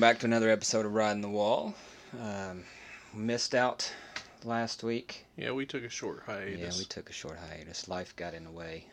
Welcome 0.00 0.14
back 0.14 0.20
to 0.20 0.26
another 0.28 0.48
episode 0.48 0.86
of 0.86 0.94
Riding 0.94 1.20
the 1.20 1.28
Wall. 1.28 1.74
Um, 2.22 2.64
missed 3.12 3.54
out 3.54 3.92
last 4.44 4.82
week. 4.82 5.26
Yeah, 5.36 5.52
we 5.52 5.66
took 5.66 5.84
a 5.84 5.90
short 5.90 6.22
hiatus. 6.24 6.58
Yeah, 6.58 6.80
we 6.80 6.86
took 6.86 7.10
a 7.10 7.12
short 7.12 7.36
hiatus. 7.36 7.86
Life 7.86 8.16
got 8.16 8.32
in 8.32 8.44
the 8.44 8.50
way. 8.50 8.86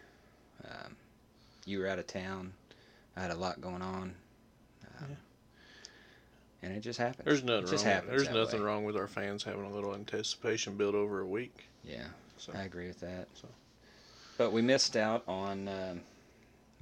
Um, 0.65 0.97
you 1.63 1.79
were 1.79 1.87
out 1.87 1.97
of 1.97 2.07
town. 2.07 2.51
I 3.15 3.21
had 3.21 3.31
a 3.31 3.35
lot 3.35 3.61
going 3.61 3.81
on. 3.81 4.15
Um, 4.99 5.07
Yeah. 5.09 5.15
And 6.63 6.75
it 6.75 6.81
just 6.81 6.99
happens. 6.99 7.23
There's 7.23 7.41
nothing 7.41 7.67
it 7.67 7.71
just 7.71 7.85
wrong. 7.85 7.93
happens 7.93 8.11
There's 8.11 8.29
nothing 8.35 8.61
wrong 8.61 8.83
with 8.83 8.97
our 8.97 9.07
fans 9.07 9.45
having 9.45 9.63
a 9.63 9.71
little 9.71 9.93
anticipation 9.93 10.75
built 10.75 10.93
over 10.93 11.21
a 11.21 11.25
week. 11.25 11.69
Yeah, 11.85 12.07
So 12.37 12.51
I 12.53 12.63
agree 12.63 12.87
with 12.87 12.99
that. 12.99 13.29
So. 13.33 13.47
But 14.37 14.51
we 14.51 14.61
missed 14.61 14.97
out 14.97 15.23
on 15.25 15.69
um, 15.69 16.01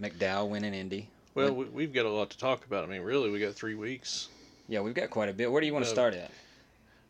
McDowell 0.02 0.50
winning 0.50 0.74
Indy. 0.74 1.10
Well, 1.36 1.54
we, 1.54 1.66
we've 1.66 1.94
got 1.94 2.06
a 2.06 2.10
lot 2.10 2.30
to 2.32 2.38
talk 2.38 2.66
about. 2.66 2.84
I 2.84 2.88
mean, 2.88 3.02
really, 3.02 3.30
we 3.30 3.40
got 3.40 3.54
three 3.54 3.76
weeks. 3.76 4.30
Yeah, 4.68 4.80
we've 4.82 4.94
got 4.96 5.10
quite 5.12 5.30
a 5.30 5.34
bit. 5.34 5.52
Where 5.52 5.62
do 5.62 5.68
you 5.68 5.74
want 5.74 5.86
to 5.86 5.92
Uh, 5.92 5.94
start 5.94 6.14
at? 6.16 6.32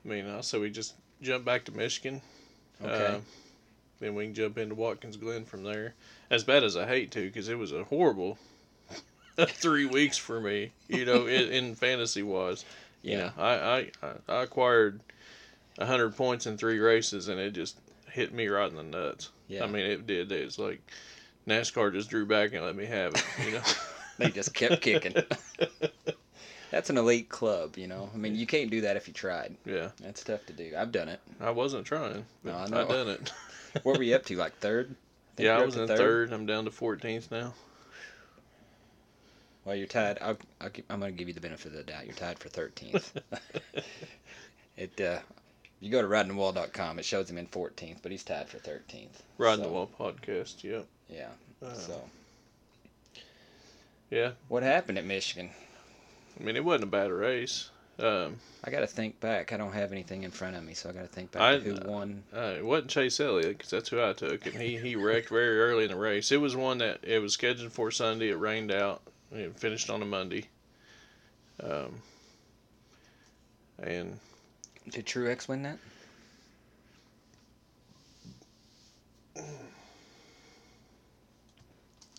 I 0.04 0.08
mean, 0.08 0.26
uh, 0.26 0.42
so 0.42 0.60
we 0.60 0.70
just 0.70 0.96
jump 1.22 1.46
back 1.46 1.64
to 1.66 1.72
Michigan. 1.72 2.22
Okay. 2.84 3.06
Uh, 3.16 3.20
then 4.00 4.14
we 4.16 4.26
can 4.26 4.34
jump 4.34 4.58
into 4.58 4.76
Watkins 4.76 5.16
Glen 5.16 5.46
from 5.46 5.64
there. 5.64 5.94
As 6.30 6.44
bad 6.44 6.64
as 6.64 6.76
I 6.76 6.86
hate 6.86 7.12
to, 7.12 7.22
because 7.22 7.48
it 7.48 7.58
was 7.58 7.72
a 7.72 7.86
horrible 7.86 8.38
three 9.38 9.86
weeks 9.86 10.18
for 10.18 10.42
me. 10.42 10.72
You 10.90 11.06
know, 11.06 11.28
in, 11.28 11.50
in 11.52 11.76
fantasy 11.76 12.24
wise. 12.24 12.66
You 13.02 13.12
Yeah. 13.12 13.18
know, 13.18 13.32
I, 13.38 13.54
I, 13.54 13.92
I- 14.04 14.34
I 14.40 14.44
acquired 14.44 15.00
hundred 15.80 16.16
points 16.16 16.46
in 16.46 16.58
three 16.58 16.80
races, 16.80 17.28
and 17.30 17.40
it 17.40 17.52
just 17.52 17.80
hit 18.12 18.34
me 18.34 18.48
right 18.48 18.70
in 18.70 18.76
the 18.76 18.84
nuts. 18.84 19.30
Yeah. 19.48 19.64
I 19.64 19.68
mean, 19.68 19.86
it 19.86 20.06
did. 20.08 20.32
It's 20.32 20.58
like 20.60 20.82
NASCAR 21.48 21.94
just 21.94 22.10
drew 22.10 22.26
back 22.26 22.54
and 22.54 22.66
let 22.66 22.76
me 22.76 22.86
have 22.86 23.14
it. 23.14 23.24
You 23.46 23.52
know. 23.54 23.62
They 24.18 24.30
just 24.30 24.54
kept 24.54 24.82
kicking. 24.82 25.14
That's 26.72 26.90
an 26.90 26.98
elite 26.98 27.30
club, 27.30 27.78
you 27.78 27.88
know. 27.88 28.10
I 28.14 28.18
mean, 28.18 28.36
you 28.36 28.46
can't 28.46 28.70
do 28.72 28.82
that 28.82 28.98
if 28.98 29.08
you 29.08 29.14
tried. 29.14 29.56
yeah, 29.66 29.90
That's 30.02 30.24
tough 30.24 30.46
to 30.48 30.54
do. 30.54 30.74
I've 30.78 30.92
done 30.92 31.08
it. 31.10 31.20
I 31.40 31.52
wasn't 31.52 31.86
trying, 31.86 32.26
No, 32.44 32.54
I 32.54 32.64
I, 32.64 32.68
know. 32.68 32.88
done 32.88 33.08
it. 33.10 33.32
What 33.84 33.98
were 33.98 34.04
you 34.04 34.16
up 34.16 34.26
to? 34.28 34.36
Like 34.38 34.58
third? 34.60 34.96
Think 35.36 35.48
yeah, 35.48 35.58
I 35.58 35.66
was 35.66 35.76
in 35.76 35.86
third. 35.88 36.32
I'm 36.32 36.46
down 36.46 36.64
to 36.66 36.72
14th 36.72 37.30
now. 37.30 37.54
Well, 39.66 39.76
you're 39.76 39.88
tied. 39.88 40.18
I'll, 40.22 40.38
I'll, 40.62 40.70
I'm 40.90 41.00
going 41.00 41.12
to 41.14 41.18
give 41.18 41.28
you 41.28 41.34
the 41.34 41.42
benefit 41.42 41.68
of 41.72 41.74
the 41.78 41.84
doubt. 41.84 42.06
You're 42.06 42.14
tied 42.16 42.40
for 42.40 42.48
13th. 42.50 43.12
it. 44.78 45.02
Uh, 45.02 45.20
you 45.82 45.92
go 45.92 46.02
to 46.02 46.08
ridingthewall.com. 46.08 47.00
It 47.00 47.06
shows 47.06 47.30
him 47.30 47.38
in 47.38 47.48
14th, 47.48 47.98
but 48.02 48.12
he's 48.12 48.24
tied 48.24 48.48
for 48.48 48.60
13th. 48.60 49.08
Riding 49.38 49.64
So, 49.66 49.70
the 49.70 49.74
Wall 49.74 49.90
podcast. 50.00 50.64
Yep. 50.64 50.86
Yeah. 51.10 51.28
Uh, 51.66 51.74
So, 51.74 52.02
yeah, 54.10 54.32
what 54.48 54.64
happened 54.64 54.98
at 54.98 55.06
Michigan? 55.06 55.50
I 56.40 56.44
mean, 56.44 56.56
it 56.56 56.64
wasn't 56.66 56.84
a 56.84 56.88
bad 56.88 57.12
race. 57.12 57.70
Um, 57.98 58.36
I 58.64 58.72
got 58.72 58.82
to 58.82 58.88
think 58.88 59.22
back. 59.22 59.54
I 59.54 59.58
don't 59.58 59.72
have 59.72 59.94
anything 59.94 60.24
in 60.24 60.32
front 60.32 60.58
of 60.58 60.64
me, 60.66 60.74
so 60.74 60.90
I 60.90 60.92
got 60.92 61.02
to 61.04 61.08
think 61.08 61.32
back 61.32 61.42
I- 61.42 61.58
to 61.58 61.62
who 61.64 61.90
won. 61.90 62.24
uh, 62.36 62.56
it 62.58 62.66
wasn't 62.66 62.90
Chase 62.90 63.20
Elliott 63.22 63.58
because 63.58 63.70
that's 63.72 63.88
who 63.90 64.04
I 64.04 64.12
took, 64.14 64.46
and 64.46 64.56
he 64.62 64.78
he 64.78 64.96
wrecked 64.98 65.30
very 65.30 65.60
early 65.60 65.86
in 65.86 65.92
the 65.92 65.96
race. 65.98 66.32
It 66.32 66.42
was 66.42 66.56
one 66.58 66.80
that 66.80 67.00
it 67.04 67.20
was 67.20 67.34
scheduled 67.34 67.72
for 67.72 67.92
Sunday. 67.92 68.30
It 68.30 68.36
rained 68.38 68.72
out. 68.72 69.02
It 69.32 69.58
finished 69.58 69.90
on 69.90 70.02
a 70.02 70.06
Monday. 70.06 70.50
Um, 71.64 72.02
and 73.82 74.20
Did 74.90 75.06
Truex 75.06 75.48
win 75.48 75.64
that? 75.64 75.78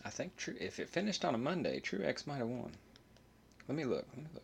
I 0.07 0.09
think 0.09 0.37
True. 0.37 0.55
If 0.61 0.79
it 0.79 0.89
finished 0.89 1.25
on 1.25 1.35
a 1.35 1.39
Monday, 1.39 1.81
Truex 1.81 2.29
might 2.29 2.37
have 2.37 2.47
won. 2.47 2.71
Let 3.67 3.77
me 3.77 3.85
look. 3.85 4.07
Let 4.15 4.19
me 4.19 4.31
look. 4.33 4.43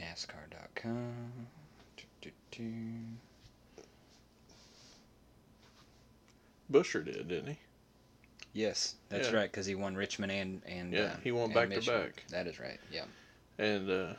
NASCAR.com. 0.00 1.48
Buescher 6.72 7.04
did, 7.04 7.28
didn't 7.28 7.48
he? 7.48 7.58
Yes, 8.54 8.94
that's 9.10 9.28
Yeah. 9.28 9.36
right. 9.36 9.50
Because 9.52 9.66
he 9.66 9.74
won 9.74 9.94
Richmond 9.94 10.32
and 10.32 10.62
and 10.64 10.94
Yeah, 10.94 11.02
uh, 11.02 11.16
he 11.22 11.30
won 11.30 11.52
back 11.52 11.68
to 11.68 11.82
back. 11.82 12.24
That 12.30 12.46
is 12.46 12.58
right. 12.58 12.80
Yeah. 12.90 13.04
And 13.58 13.90
uh, 13.90 14.14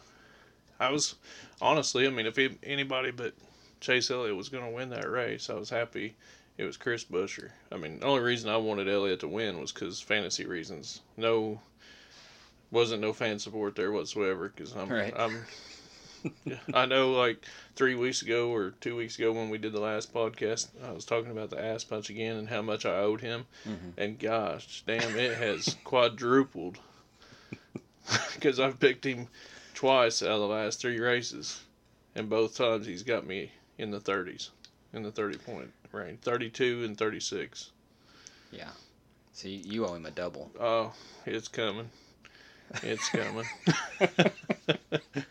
I 0.79 0.91
was 0.91 1.15
honestly, 1.59 2.05
I 2.05 2.11
mean, 2.11 2.27
if 2.27 2.35
he, 2.35 2.55
anybody 2.61 3.09
but 3.09 3.33
Chase 3.79 4.11
Elliott 4.11 4.35
was 4.35 4.49
going 4.49 4.63
to 4.63 4.69
win 4.69 4.91
that 4.91 5.09
race, 5.09 5.49
I 5.49 5.55
was 5.55 5.71
happy 5.71 6.15
it 6.57 6.63
was 6.63 6.77
Chris 6.77 7.03
Buescher. 7.05 7.51
I 7.71 7.77
mean, 7.77 7.99
the 7.99 8.05
only 8.05 8.21
reason 8.21 8.49
I 8.49 8.57
wanted 8.57 8.87
Elliott 8.89 9.19
to 9.21 9.27
win 9.27 9.59
was 9.59 9.71
because 9.71 10.01
fantasy 10.01 10.45
reasons. 10.45 11.01
No, 11.15 11.61
wasn't 12.71 13.01
no 13.01 13.13
fan 13.13 13.39
support 13.39 13.75
there 13.75 13.91
whatsoever. 13.91 14.49
Because 14.55 14.73
I'm, 14.75 14.89
Right. 14.89 15.13
I'm, 15.17 15.45
I 16.73 16.85
know 16.85 17.11
like 17.11 17.45
three 17.75 17.95
weeks 17.95 18.21
ago 18.23 18.49
or 18.53 18.71
two 18.81 18.95
weeks 18.95 19.17
ago 19.17 19.31
when 19.31 19.49
we 19.49 19.57
did 19.57 19.71
the 19.71 19.79
last 19.79 20.13
podcast, 20.13 20.67
I 20.83 20.91
was 20.91 21.05
talking 21.05 21.31
about 21.31 21.49
the 21.51 21.63
ass 21.63 21.83
punch 21.83 22.09
again 22.09 22.37
and 22.37 22.49
how 22.49 22.61
much 22.61 22.85
I 22.85 22.95
owed 22.97 23.21
him. 23.21 23.45
Mhm. 23.65 23.93
And 23.97 24.19
gosh, 24.19 24.83
damn, 24.87 25.15
it 25.15 25.37
has 25.37 25.75
quadrupled. 25.83 26.79
Because 28.35 28.57
I've 28.59 28.79
picked 28.79 29.05
him 29.05 29.27
twice 29.73 30.21
out 30.21 30.29
of 30.29 30.39
the 30.39 30.47
last 30.47 30.79
three 30.79 30.97
races, 30.99 31.61
and 32.15 32.29
both 32.29 32.55
times 32.55 32.85
he's 32.85 33.03
got 33.03 33.27
me 33.27 33.51
in 33.77 33.91
the 33.91 33.99
30s, 33.99 34.49
in 34.93 35.03
the 35.03 35.11
30 35.11 35.37
point 35.39 35.71
range, 35.93 36.19
32 36.21 36.83
and 36.83 36.97
36. 36.97 37.71
Yeah. 38.51 38.69
See, 39.33 39.61
you 39.65 39.85
owe 39.85 39.93
him 39.93 40.05
a 40.05 40.11
double. 40.11 40.51
Oh, 40.59 40.93
it's 41.25 41.47
coming. 41.47 41.89
It's 42.83 43.09
coming. 43.09 43.45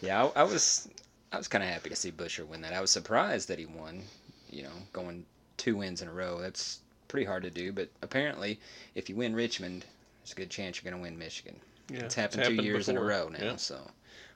Yeah, 0.00 0.24
I, 0.24 0.40
I 0.40 0.42
was 0.44 0.88
I 1.32 1.38
was 1.38 1.48
kind 1.48 1.62
of 1.62 1.70
happy 1.70 1.90
to 1.90 1.96
see 1.96 2.10
Buescher 2.10 2.46
win 2.46 2.62
that. 2.62 2.72
I 2.72 2.80
was 2.80 2.90
surprised 2.90 3.48
that 3.48 3.58
he 3.58 3.66
won. 3.66 4.02
You 4.50 4.64
know, 4.64 4.72
going 4.92 5.24
two 5.56 5.76
wins 5.76 6.02
in 6.02 6.08
a 6.08 6.12
row. 6.12 6.40
That's 6.40 6.80
pretty 7.08 7.26
hard 7.26 7.42
to 7.44 7.50
do. 7.50 7.72
But 7.72 7.88
apparently, 8.02 8.58
if 8.94 9.08
you 9.08 9.16
win 9.16 9.34
Richmond, 9.34 9.84
there's 10.22 10.32
a 10.32 10.36
good 10.36 10.50
chance 10.50 10.76
you're 10.82 10.90
going 10.90 11.00
to 11.00 11.08
win 11.08 11.18
Michigan. 11.18 11.56
Yeah, 11.88 12.00
it's 12.00 12.14
happened 12.14 12.44
two 12.44 12.62
years 12.62 12.88
in 12.88 12.96
a 12.96 13.02
row 13.02 13.28
now. 13.28 13.44
Yeah. 13.44 13.56
So 13.56 13.78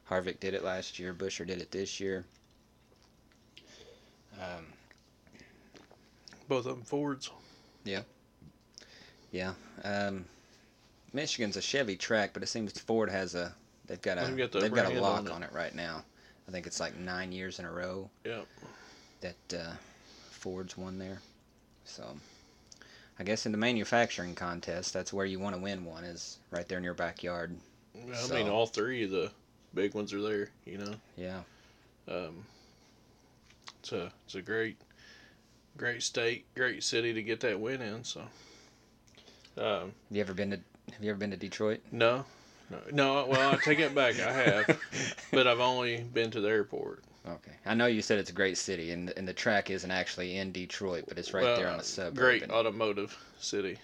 Harvick 0.08 0.40
did 0.40 0.54
it 0.54 0.62
last 0.64 0.98
year. 0.98 1.14
Buescher 1.14 1.46
did 1.46 1.60
it 1.60 1.70
this 1.70 1.98
year. 1.98 2.24
Um, 4.40 4.66
Both 6.48 6.66
of 6.66 6.76
them 6.76 6.82
Fords. 6.84 7.30
yeah. 7.84 8.02
Yeah. 9.32 9.54
Um, 9.82 10.26
Michigan's 11.12 11.56
a 11.56 11.62
Chevy 11.62 11.96
track, 11.96 12.30
but 12.34 12.42
it 12.42 12.46
seems 12.46 12.78
Ford 12.78 13.10
has 13.10 13.34
a 13.34 13.52
they've 13.86 14.00
got 14.02 14.18
a 14.18 14.26
They've 14.26 14.36
got 14.36 14.52
the 14.52 14.60
they've 14.60 14.72
got 14.74 14.92
a 14.92 15.00
lock 15.00 15.20
on 15.20 15.26
it. 15.26 15.32
on 15.32 15.42
it 15.42 15.52
right 15.52 15.74
now. 15.74 16.04
I 16.48 16.50
think 16.52 16.66
it's 16.66 16.78
like 16.80 16.96
nine 16.98 17.32
years 17.32 17.58
in 17.58 17.64
a 17.64 17.72
row. 17.72 18.10
Yeah. 18.24 18.42
that 19.22 19.54
uh, 19.58 19.72
Ford's 20.30 20.76
won 20.76 20.98
there. 20.98 21.18
So 21.84 22.04
I 23.18 23.24
guess 23.24 23.46
in 23.46 23.52
the 23.52 23.58
manufacturing 23.58 24.34
contest, 24.34 24.92
that's 24.92 25.12
where 25.12 25.24
you 25.26 25.38
want 25.40 25.54
to 25.56 25.60
win 25.62 25.84
one 25.84 26.04
is 26.04 26.38
right 26.50 26.68
there 26.68 26.78
in 26.78 26.84
your 26.84 26.94
backyard. 26.94 27.56
I 28.12 28.16
So- 28.16 28.34
mean, 28.34 28.48
all 28.48 28.66
three 28.66 29.04
of 29.04 29.10
the 29.10 29.30
big 29.72 29.94
ones 29.94 30.12
are 30.12 30.20
there, 30.22 30.50
you 30.66 30.78
know. 30.78 30.94
Yeah. 31.16 31.40
Um, 32.08 32.44
it's 33.80 33.92
a 33.92 34.12
it's 34.26 34.34
a 34.34 34.42
great 34.42 34.76
great 35.76 36.02
state, 36.02 36.46
great 36.54 36.82
city 36.82 37.12
to 37.12 37.22
get 37.22 37.40
that 37.40 37.58
win 37.60 37.82
in. 37.82 38.04
So, 38.04 38.20
um, 38.20 38.26
Have 39.58 39.92
you 40.10 40.20
ever 40.20 40.34
been 40.34 40.50
to 40.50 40.60
Have 40.92 41.02
you 41.02 41.10
ever 41.10 41.18
been 41.18 41.30
to 41.30 41.36
Detroit? 41.36 41.80
no, 41.92 42.24
no, 42.70 42.78
no. 42.92 43.26
Well, 43.26 43.52
I 43.52 43.56
take 43.64 43.78
it 43.78 43.94
back. 43.94 44.18
I 44.20 44.32
have, 44.32 44.80
but 45.32 45.46
I've 45.46 45.60
only 45.60 45.98
been 46.02 46.30
to 46.32 46.40
the 46.40 46.48
airport. 46.48 47.02
Okay. 47.26 47.52
I 47.64 47.72
know 47.74 47.86
you 47.86 48.02
said 48.02 48.18
it's 48.18 48.30
a 48.30 48.34
great 48.34 48.58
city, 48.58 48.90
and 48.90 49.12
and 49.16 49.26
the 49.26 49.32
track 49.32 49.70
isn't 49.70 49.90
actually 49.90 50.36
in 50.36 50.52
Detroit, 50.52 51.04
but 51.08 51.18
it's 51.18 51.32
right 51.32 51.44
Well, 51.44 51.56
there 51.56 51.68
on 51.68 51.78
the 51.78 51.84
suburb. 51.84 52.16
Great 52.16 52.50
automotive 52.50 53.16
city. 53.38 53.78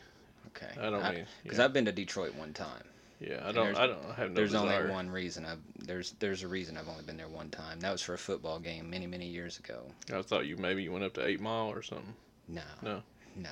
Okay. 0.48 0.72
I 0.78 0.90
don't 0.90 1.02
mean. 1.14 1.26
Because 1.42 1.58
Yeah, 1.58 1.64
I've 1.64 1.72
been 1.72 1.84
to 1.86 1.92
Detroit 1.92 2.34
one 2.34 2.52
time. 2.52 2.82
Yeah 3.20 3.40
I 3.44 3.52
don't. 3.52 3.76
I 3.76 3.86
don't 3.86 4.02
have 4.16 4.30
no 4.30 4.34
There's 4.34 4.52
desire. 4.52 4.80
only 4.82 4.92
one 4.92 5.10
reason 5.10 5.44
I've 5.44 5.58
there's 5.78 6.12
there's 6.20 6.42
a 6.42 6.48
reason 6.48 6.76
I've 6.76 6.88
only 6.88 7.04
been 7.04 7.16
there 7.16 7.28
one 7.28 7.50
time. 7.50 7.80
That 7.80 7.92
was 7.92 8.02
for 8.02 8.14
a 8.14 8.18
football 8.18 8.58
game 8.58 8.88
many 8.90 9.06
many 9.06 9.26
years 9.26 9.58
ago. 9.58 9.82
I 10.12 10.22
thought 10.22 10.46
you 10.46 10.56
maybe 10.56 10.82
you 10.82 10.92
went 10.92 11.04
up 11.04 11.14
to 11.14 11.26
Eight 11.26 11.40
Mile 11.40 11.68
or 11.70 11.82
something. 11.82 12.14
No. 12.48 12.62
No. 12.82 13.02
No. 13.36 13.50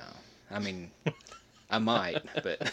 I 0.51 0.59
mean, 0.59 0.89
I 1.69 1.77
might, 1.77 2.21
but 2.43 2.71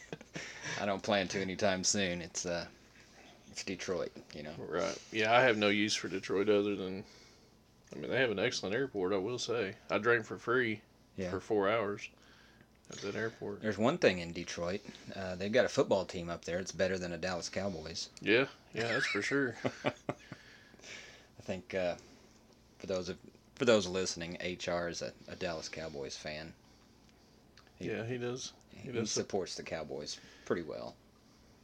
I 0.80 0.86
don't 0.86 1.02
plan 1.02 1.26
to 1.28 1.40
anytime 1.40 1.82
soon. 1.84 2.20
It's 2.20 2.46
uh, 2.46 2.66
it's 3.50 3.64
Detroit, 3.64 4.12
you 4.34 4.42
know. 4.42 4.52
Right. 4.58 4.96
Yeah, 5.10 5.32
I 5.34 5.42
have 5.42 5.56
no 5.56 5.68
use 5.68 5.94
for 5.94 6.08
Detroit 6.08 6.48
other 6.48 6.76
than. 6.76 7.02
I 7.94 7.98
mean, 7.98 8.10
they 8.10 8.18
have 8.20 8.30
an 8.30 8.38
excellent 8.38 8.74
airport. 8.74 9.12
I 9.14 9.16
will 9.16 9.38
say. 9.38 9.74
I 9.90 9.96
drank 9.98 10.26
for 10.26 10.36
free 10.36 10.82
Yeah. 11.16 11.30
for 11.30 11.40
four 11.40 11.68
hours 11.70 12.08
at 12.90 12.98
that 13.02 13.14
airport. 13.16 13.60
There's 13.62 13.78
one 13.78 13.98
thing 13.98 14.18
in 14.20 14.32
Detroit. 14.32 14.80
Uh, 15.14 15.34
they've 15.36 15.52
got 15.52 15.64
a 15.64 15.68
football 15.68 16.04
team 16.04 16.30
up 16.30 16.44
there. 16.44 16.58
It's 16.58 16.72
better 16.72 16.98
than 16.98 17.10
the 17.10 17.18
Dallas 17.18 17.48
Cowboys. 17.48 18.08
Yeah. 18.20 18.46
Yeah, 18.74 18.88
that's 18.92 19.06
for 19.06 19.22
sure. 19.22 19.56
I 19.84 19.92
think 21.42 21.74
uh, 21.74 21.94
for 22.78 22.86
those 22.86 23.08
of 23.08 23.16
for 23.56 23.64
those 23.64 23.86
listening, 23.88 24.36
HR 24.42 24.88
is 24.88 25.02
a, 25.02 25.12
a 25.28 25.34
Dallas 25.36 25.68
Cowboys 25.68 26.16
fan. 26.16 26.52
He- 27.78 27.88
yeah, 27.88 28.04
he 28.04 28.18
does. 28.18 28.52
He, 28.70 28.92
does. 28.92 29.10
supports 29.10 29.56
the 29.56 29.64
Cowboys 29.64 30.18
pretty 30.44 30.62
well. 30.62 30.94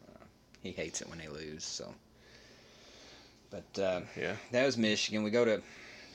Uh, 0.09 0.25
he 0.63 0.73
hates 0.73 1.01
it 1.01 1.09
when 1.09 1.19
they 1.19 1.29
lose. 1.29 1.63
So, 1.65 1.95
but 3.51 3.81
uh, 3.81 4.01
Yeah. 4.19 4.35
that 4.51 4.67
was 4.67 4.77
Michigan. 4.77 5.23
We 5.23 5.31
go 5.31 5.45
to 5.45 5.63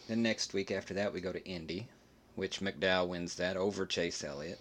the 0.10 0.16
next 0.18 0.54
week 0.54 0.72
after 0.72 0.94
that. 0.96 1.14
We 1.14 1.22
go 1.22 1.32
to 1.32 1.46
Indy, 1.48 1.88
which 2.36 2.60
McDowell 2.60 3.08
wins 3.08 3.36
that 3.36 3.56
over 3.56 3.86
Chase 3.86 4.24
Elliott, 4.24 4.60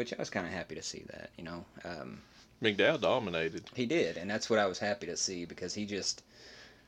which 0.00 0.14
I 0.14 0.16
was 0.16 0.30
kind 0.30 0.46
of 0.46 0.52
happy 0.54 0.74
to 0.76 0.82
see 0.82 1.04
that. 1.10 1.28
You 1.36 1.44
know, 1.44 1.64
um, 1.84 2.22
McDowell 2.62 3.02
dominated. 3.02 3.64
he 3.74 3.84
did, 3.84 4.16
and 4.16 4.30
that's 4.30 4.48
what 4.48 4.58
I 4.58 4.64
was 4.64 4.78
happy 4.78 5.06
to 5.08 5.16
see 5.16 5.44
because 5.44 5.74
he 5.74 5.84
just 5.84 6.22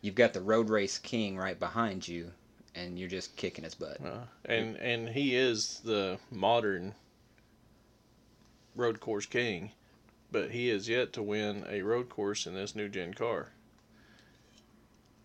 you've 0.01 0.15
got 0.15 0.33
the 0.33 0.41
road 0.41 0.71
race 0.71 0.97
king 0.97 1.37
right 1.37 1.61
behind 1.61 2.09
you, 2.09 2.31
and 2.75 2.99
you're 2.99 3.11
just 3.11 3.37
kicking 3.37 3.65
his 3.65 3.75
butt. 3.75 3.99
Uh, 4.03 4.25
and 4.47 4.77
and 4.77 5.11
he 5.11 5.37
is 5.37 5.83
the 5.85 6.19
modern 6.31 6.95
road 8.75 8.99
course 8.99 9.27
king, 9.27 9.73
but 10.31 10.51
he 10.51 10.69
has 10.69 10.89
yet 10.89 11.13
to 11.13 11.23
win 11.23 11.67
a 11.69 11.83
road 11.83 12.09
course 12.09 12.47
in 12.47 12.55
this 12.55 12.75
new 12.75 12.89
gen 12.89 13.13
car. 13.13 13.49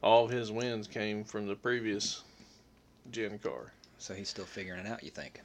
All 0.04 0.25
of 0.25 0.31
his 0.31 0.51
wins 0.51 0.88
came 0.88 1.24
from 1.24 1.48
the 1.48 1.56
previous 1.56 2.22
gen 3.12 3.40
car. 3.40 3.72
So 3.98 4.13
he's 4.13 4.28
still 4.28 4.44
figuring 4.44 4.86
it 4.86 4.88
out. 4.88 5.06
You 5.06 5.10
think? 5.10 5.40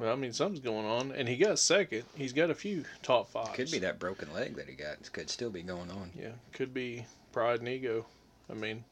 Well, 0.00 0.10
I 0.10 0.16
mean, 0.16 0.32
something's 0.32 0.64
going 0.64 0.86
on, 0.86 1.12
and 1.12 1.28
he 1.28 1.36
got 1.36 1.58
second. 1.58 2.04
He's 2.16 2.32
got 2.32 2.48
a 2.48 2.54
few 2.54 2.84
top 3.02 3.30
fives. 3.30 3.50
Could 3.54 3.70
be 3.70 3.80
that 3.80 3.98
broken 3.98 4.32
leg 4.32 4.56
that 4.56 4.66
he 4.66 4.74
got. 4.74 4.96
Could 5.12 5.28
still 5.28 5.50
be 5.50 5.62
going 5.62 5.90
on. 5.90 6.10
Yeah, 6.18 6.30
could 6.54 6.72
be 6.72 7.04
pride 7.32 7.58
and 7.58 7.68
ego. 7.68 8.06
I 8.50 8.54
mean, 8.54 8.82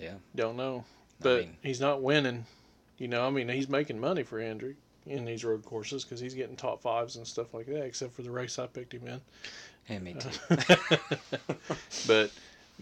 Yeah. 0.00 0.14
don't 0.34 0.56
know, 0.56 0.84
but 1.20 1.42
mean- 1.42 1.56
he's 1.62 1.80
not 1.80 2.02
winning. 2.02 2.44
You 2.98 3.06
know, 3.06 3.24
I 3.24 3.30
mean, 3.30 3.48
he's 3.48 3.68
making 3.68 4.00
money 4.00 4.24
for 4.24 4.40
Hendrick 4.40 4.74
in 5.06 5.24
these 5.24 5.44
road 5.44 5.64
courses 5.64 6.02
because 6.04 6.18
he's 6.18 6.34
getting 6.34 6.56
top 6.56 6.82
fives 6.82 7.14
and 7.14 7.24
stuff 7.24 7.54
like 7.54 7.66
that. 7.66 7.84
Except 7.84 8.12
for 8.12 8.22
the 8.22 8.30
race 8.32 8.58
I 8.58 8.66
picked 8.66 8.92
him 8.92 9.06
in. 9.06 9.20
And 9.88 10.02
me 10.02 10.14
too. 10.14 10.30
but 12.08 12.32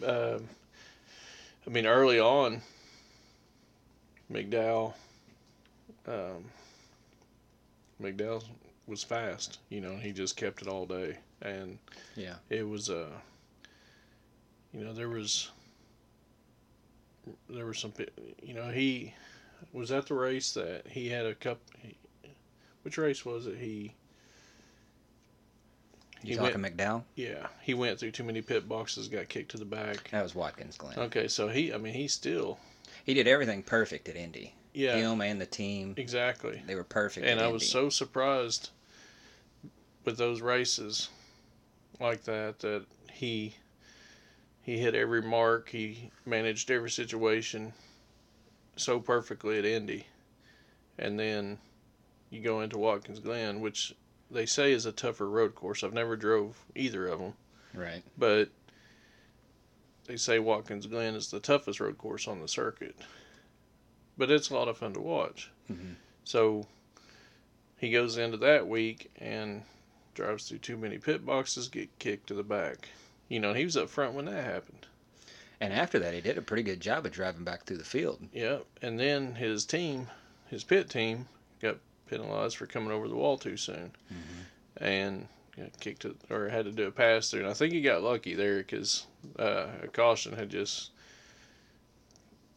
um, 0.03 0.49
I 1.67 1.71
mean, 1.71 1.85
early 1.85 2.19
on, 2.19 2.63
McDowell, 4.33 4.95
um, 6.07 6.45
McDowell 8.03 8.45
was 8.87 9.03
fast. 9.03 9.59
You 9.69 9.81
know, 9.81 9.97
he 9.97 10.13
just 10.13 10.37
kept 10.37 10.63
it 10.63 10.69
all 10.69 10.87
day, 10.87 11.19
and 11.43 11.79
Yeah. 12.15 12.37
it 12.51 12.69
was 12.69 12.91
uh, 12.91 13.11
you 14.73 14.85
know, 14.85 14.93
there 14.93 15.09
was 15.09 15.51
there 17.49 17.67
was 17.67 17.79
some, 17.79 17.93
you 18.43 18.55
know, 18.55 18.69
he 18.71 19.15
was 19.73 19.91
at 19.91 20.07
the 20.07 20.15
race 20.15 20.53
that 20.53 20.87
he 20.89 21.09
had 21.09 21.27
a 21.27 21.35
cup. 21.35 21.59
He, 21.81 21.97
which 22.83 22.99
race 22.99 23.25
was 23.25 23.47
it? 23.49 23.57
He 23.59 23.95
You 26.23 26.31
He 26.31 26.37
talking 26.37 26.61
McDowell? 26.61 27.03
yeah, 27.17 27.49
he 27.63 27.75
went 27.75 27.99
through 27.99 28.13
too 28.13 28.23
many 28.23 28.43
pit 28.43 28.69
boxes, 28.69 29.09
got 29.09 29.29
kicked 29.29 29.51
to 29.53 29.57
the 29.57 29.65
back. 29.65 30.09
That 30.11 30.23
was 30.23 30.35
Watkins 30.37 30.77
Glen. 30.77 30.97
Okay, 30.99 31.27
so 31.27 31.49
he, 31.49 31.73
I 31.73 31.79
mean, 31.79 31.95
he 31.95 32.07
still, 32.07 32.61
He 33.05 33.15
did 33.15 33.27
everything 33.27 33.63
perfect 33.65 34.09
at 34.09 34.15
Indy. 34.15 34.55
Yeah, 34.77 34.97
Him 34.97 35.23
and 35.23 35.41
the 35.41 35.47
team, 35.47 35.95
exactly. 35.97 36.63
they 36.67 36.75
were 36.75 36.85
perfect. 36.85 37.27
And 37.27 37.41
I 37.41 37.49
was 37.49 37.69
so 37.69 37.89
surprised 37.89 38.69
with 40.05 40.19
those 40.19 40.43
races 40.43 41.09
like 41.99 42.25
that 42.25 42.59
that 42.59 42.85
he 43.11 43.55
he 44.63 44.77
hit 44.77 44.95
every 44.95 45.23
mark, 45.23 45.71
he 45.71 46.11
managed 46.27 46.71
every 46.71 46.91
situation 46.91 47.73
so 48.77 49.01
perfectly 49.01 49.59
at 49.59 49.65
Indy. 49.65 50.07
And 50.99 51.19
then 51.19 51.59
you 52.29 52.43
go 52.43 52.61
into 52.61 52.77
Watkins 52.77 53.21
Glen, 53.21 53.61
which 53.61 53.95
they 54.31 54.45
say 54.45 54.73
is 54.73 54.85
a 54.85 54.93
tougher 54.93 55.29
road 55.29 55.55
course. 55.55 55.85
I've 55.85 55.95
never 55.95 56.17
drove 56.17 56.59
either 56.75 57.07
of 57.07 57.19
them. 57.21 57.33
right. 57.75 58.03
but 58.19 58.51
they 60.07 60.17
say 60.17 60.39
Watkins 60.39 60.87
Glen 60.87 61.15
is 61.15 61.31
the 61.31 61.41
toughest 61.41 61.81
road 61.81 61.97
course 61.97 62.29
on 62.29 62.43
the 62.43 62.49
circuit. 62.49 62.95
But 64.19 64.31
it's 64.31 64.51
a 64.51 64.55
lot 64.55 64.69
of 64.69 64.79
fun 64.79 64.95
to 64.95 65.01
watch. 65.01 65.51
Mhm. 65.71 65.97
So 66.25 66.67
he 67.79 67.91
goes 67.91 68.17
into 68.17 68.37
that 68.39 68.67
week 68.67 69.11
and 69.17 69.63
drives 70.15 70.49
through 70.49 70.59
too 70.59 70.77
many 70.77 70.99
pit 70.99 71.25
boxes, 71.27 71.69
get 71.69 71.99
kicked 71.99 72.27
to 72.29 72.35
the 72.35 72.43
back. 72.43 72.89
You 73.29 73.41
know, 73.41 73.53
he 73.53 73.65
was 73.65 73.77
up 73.77 73.91
front 73.91 74.15
when 74.15 74.25
that 74.27 74.45
happened. 74.45 74.87
And 75.61 75.73
after 75.73 75.99
that, 75.99 76.15
he 76.15 76.21
did 76.21 76.39
a 76.39 76.43
pretty 76.43 76.63
good 76.63 76.81
job 76.81 77.07
of 77.07 77.13
driving 77.13 77.45
back 77.45 77.65
through 77.65 77.79
the 77.79 77.85
field. 77.85 78.21
Yeah, 78.33 78.59
and 78.83 78.99
then 79.01 79.35
his 79.35 79.65
team, 79.65 80.09
his 80.49 80.65
pit 80.65 80.89
team, 80.91 81.29
got 81.61 81.79
penalized 82.09 82.57
for 82.57 82.67
coming 82.67 82.91
over 82.93 83.09
the 83.09 83.17
wall 83.17 83.39
too 83.39 83.57
soon, 83.57 83.93
and 84.77 85.29
got 85.57 85.79
kicked 85.81 86.03
to, 86.03 86.15
or 86.31 86.49
had 86.49 86.67
to 86.67 86.73
do 86.73 86.87
a 86.87 86.91
pass 86.91 87.31
through. 87.31 87.41
And 87.41 87.49
I 87.49 87.55
think 87.55 87.73
he 87.73 87.81
got 87.81 88.03
lucky 88.03 88.35
there 88.35 88.59
because 88.59 89.07
uh, 89.39 89.69
a 89.83 89.89
caution 89.89 90.35
had 90.35 90.51
just 90.51 90.91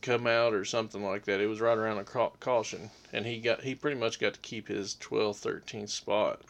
come 0.02 0.28
out 0.28 0.54
or 0.54 0.66
something 0.66 1.04
like 1.04 1.26
that. 1.26 1.42
It 1.42 1.48
was 1.48 1.62
right 1.62 1.78
around 1.78 1.98
a 1.98 2.04
ca- 2.04 2.32
caution, 2.40 2.90
and 3.12 3.26
he 3.26 3.40
got 3.40 3.62
he 3.62 3.76
pretty 3.76 4.00
much 4.00 4.20
got 4.20 4.34
to 4.34 4.40
keep 4.40 4.68
his 4.68 4.96
12th, 4.96 5.46
13th 5.46 5.90
spot. 5.90 6.42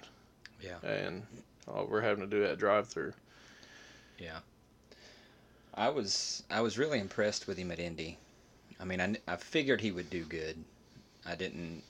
Yeah. 0.62 0.78
and 0.84 1.24
oh, 1.68 1.86
we're 1.86 2.02
having 2.02 2.24
to 2.24 2.30
do 2.30 2.42
that 2.44 2.58
drive 2.60 2.88
through. 2.88 3.14
Yeah. 4.18 4.40
I 5.74 5.90
was 5.90 6.44
I 6.50 6.62
was 6.62 6.78
really 6.78 7.00
impressed 7.00 7.48
with 7.48 7.58
him 7.58 7.72
at 7.72 7.80
Indy. 7.80 8.18
I 8.80 8.86
mean, 8.86 9.02
I, 9.02 9.16
I 9.28 9.36
figured 9.36 9.82
he 9.82 9.92
would 9.92 10.10
do 10.10 10.24
good. 10.26 10.58
I 11.26 11.36
didn't 11.36 11.84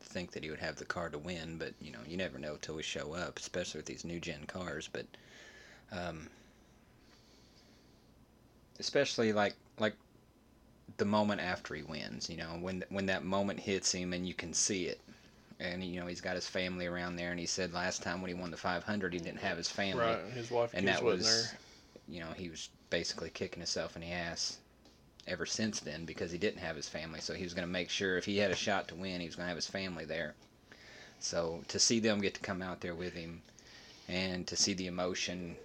think 0.00 0.32
that 0.32 0.44
he 0.44 0.50
would 0.50 0.60
have 0.60 0.76
the 0.76 0.84
car 0.84 1.08
to 1.08 1.18
win, 1.18 1.58
but 1.58 1.74
you 1.80 1.90
know, 1.90 1.98
you 2.06 2.16
never 2.16 2.38
know 2.38 2.56
till 2.60 2.76
we 2.76 2.82
show 2.82 3.14
up, 3.14 3.38
especially 3.38 3.78
with 3.78 3.86
these 3.86 4.04
new 4.04 4.20
gen 4.20 4.44
cars. 4.46 4.88
But 4.90 5.06
um, 5.92 6.28
especially 8.78 9.32
like 9.32 9.54
like 9.78 9.94
the 10.96 11.04
moment 11.04 11.40
after 11.40 11.74
he 11.74 11.82
wins, 11.82 12.28
you 12.30 12.36
know, 12.36 12.56
when 12.60 12.84
when 12.88 13.06
that 13.06 13.24
moment 13.24 13.60
hits 13.60 13.92
him 13.92 14.12
and 14.12 14.26
you 14.26 14.34
can 14.34 14.52
see 14.52 14.86
it. 14.86 15.00
And 15.60 15.84
you 15.84 16.00
know 16.00 16.06
he's 16.06 16.20
got 16.20 16.34
his 16.34 16.48
family 16.48 16.86
around 16.86 17.14
there, 17.16 17.30
and 17.30 17.38
he 17.38 17.46
said 17.46 17.72
last 17.72 18.02
time 18.02 18.20
when 18.20 18.28
he 18.28 18.34
won 18.34 18.50
the 18.50 18.56
500, 18.56 19.12
he 19.12 19.20
didn't 19.20 19.38
have 19.38 19.56
his 19.56 19.68
family 19.68 20.04
Right, 20.04 20.18
his 20.34 20.50
wife 20.50 20.70
and 20.74 20.86
that 20.88 21.02
was 21.02 21.24
there. 21.24 21.58
you 22.08 22.20
know 22.20 22.32
he 22.36 22.48
was 22.50 22.68
basically 22.90 23.30
kicking 23.30 23.60
himself 23.60 23.94
in 23.96 24.02
the 24.02 24.10
ass 24.10 24.58
ever 25.28 25.46
since 25.46 25.80
then 25.80 26.04
because 26.04 26.30
he 26.32 26.38
didn't 26.38 26.58
have 26.60 26.76
his 26.76 26.88
family 26.88 27.20
so 27.20 27.32
he 27.34 27.44
was 27.44 27.54
going 27.54 27.66
to 27.66 27.72
make 27.72 27.88
sure 27.88 28.18
if 28.18 28.24
he 28.26 28.36
had 28.38 28.50
a 28.50 28.54
shot 28.56 28.88
to 28.88 28.94
win 28.94 29.20
he 29.20 29.26
was 29.26 29.36
going 29.36 29.44
to 29.46 29.48
have 29.48 29.56
his 29.56 29.66
family 29.66 30.04
there 30.04 30.34
so 31.18 31.62
to 31.68 31.78
see 31.78 31.98
them 32.00 32.20
get 32.20 32.34
to 32.34 32.40
come 32.40 32.60
out 32.60 32.80
there 32.80 32.94
with 32.94 33.14
him 33.14 33.40
and 34.08 34.46
to 34.46 34.54
see 34.56 34.74
the 34.74 34.86
emotion 34.86 35.56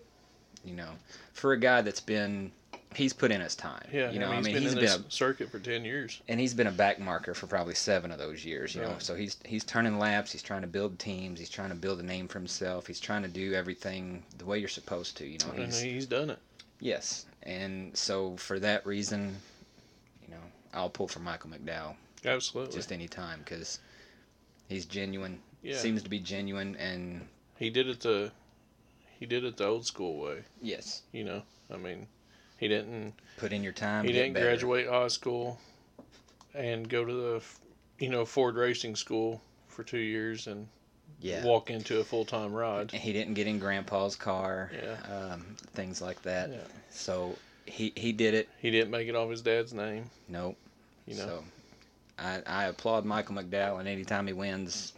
you 0.63 0.73
know 0.75 0.91
for 1.33 1.51
a 1.51 1.59
guy 1.59 1.81
that's 1.81 1.99
been 1.99 2.51
he's 2.96 3.13
put 3.13 3.31
in 3.31 3.39
his 3.39 3.55
time 3.55 3.86
Yeah, 3.93 4.10
you 4.12 4.19
know 4.19 4.27
I 4.27 4.29
mean, 4.29 4.39
i 4.39 4.41
mean 4.41 4.53
he's 4.55 4.62
he's 4.63 4.72
been 4.74 4.84
been 4.84 4.93
in 4.93 5.00
a 5.00 5.03
this 5.03 5.13
circuit 5.13 5.51
for 5.51 5.60
ten 5.60 5.86
years. 5.86 6.22
and 6.27 6.39
he's 6.39 6.53
been 6.53 6.67
a 6.67 6.72
back 6.72 7.00
marker 7.00 7.34
for 7.34 7.46
probably 7.48 7.75
seven 7.75 8.12
of 8.12 8.17
those 8.17 8.43
years, 8.43 8.74
you 8.74 8.81
know. 8.81 8.96
So 9.00 9.15
he's 9.15 9.38
he's 9.46 9.63
turning 9.63 10.00
laps, 10.00 10.31
he's 10.31 10.41
trying 10.41 10.62
to 10.62 10.67
build 10.67 10.98
teams, 10.98 11.39
he's 11.39 11.50
trying 11.51 11.69
to 11.69 11.75
build 11.75 12.00
a 12.00 12.03
name 12.03 12.27
for 12.27 12.39
himself, 12.39 12.88
he's 12.88 13.00
trying 13.00 13.22
to 13.22 13.27
do 13.29 13.53
everything 13.53 14.24
the 14.39 14.46
way 14.46 14.58
you're 14.58 14.67
supposed 14.69 15.17
to, 15.17 15.25
you 15.27 15.38
know. 15.39 15.51
and 15.51 15.65
He's 15.65 15.79
he's 15.81 16.05
done 16.08 16.29
it. 16.31 16.39
yes, 16.79 17.25
and 17.43 17.96
so 17.96 18.36
for 18.38 18.60
that 18.60 18.86
reason, 18.86 19.36
you 20.24 20.29
know, 20.34 20.41
I'll 20.74 20.89
pull 20.89 21.08
for 21.08 21.19
Michael 21.19 21.51
McDowell 21.51 21.96
Absolutely. 22.25 22.74
just 22.74 22.91
any 22.91 23.08
time 23.08 23.39
because 23.46 23.79
he's 24.67 24.86
genuine, 24.86 25.39
yeah. 25.62 25.77
seems 25.77 26.01
to 26.03 26.10
be 26.10 26.19
genuine, 26.19 26.75
and 26.77 27.27
he 27.58 27.69
did 27.69 27.88
it 27.88 28.00
the 28.00 28.31
he 29.19 29.25
did 29.27 29.43
it 29.43 29.58
the 29.58 29.65
old 29.65 29.86
school 29.86 30.17
way. 30.19 30.39
yes, 30.62 31.03
You 31.12 31.24
know, 31.25 31.41
I 31.72 31.77
mean, 31.77 32.08
he 32.59 32.67
didn't 32.67 33.13
put 33.37 33.53
in 33.53 33.63
your 33.63 33.73
time. 33.73 34.05
he 34.05 34.11
didn't 34.11 34.33
better. 34.33 34.45
graduate 34.45 34.87
high 34.87 35.07
school 35.07 35.59
and 36.53 36.87
go 36.89 37.05
to 37.05 37.13
the 37.13 37.43
you 37.99 38.09
know 38.09 38.25
Ford 38.25 38.55
Racing 38.55 38.95
School 38.95 39.41
for 39.67 39.83
two 39.83 39.99
years 39.99 40.47
and 40.47 40.67
Yeah. 41.21 41.43
walk 41.43 41.69
into 41.69 41.99
a 41.99 42.03
full 42.03 42.25
time 42.25 42.53
ride. 42.53 42.91
He 42.91 43.13
didn't 43.13 43.33
get 43.35 43.47
in 43.47 43.59
Grandpa's 43.59 44.15
car. 44.15 44.71
Yeah. 44.73 45.15
Um, 45.15 45.55
things 45.73 46.01
like 46.01 46.21
that. 46.23 46.49
Yeah. 46.49 46.57
So 46.89 47.35
he 47.65 47.93
he 47.95 48.11
did 48.11 48.33
it. 48.33 48.49
He 48.59 48.71
didn't 48.71 48.91
make 48.91 49.07
it 49.07 49.15
off 49.15 49.29
his 49.29 49.41
dad's 49.41 49.73
name. 49.73 50.09
Nope. 50.27 50.57
You 51.05 51.15
know, 51.15 51.25
So 51.25 51.43
I, 52.19 52.41
I 52.45 52.63
applaud 52.65 53.05
Michael 53.05 53.35
McDowell, 53.35 53.79
and 53.79 53.87
anytime 53.87 54.27
he 54.27 54.33
wins, 54.33 54.93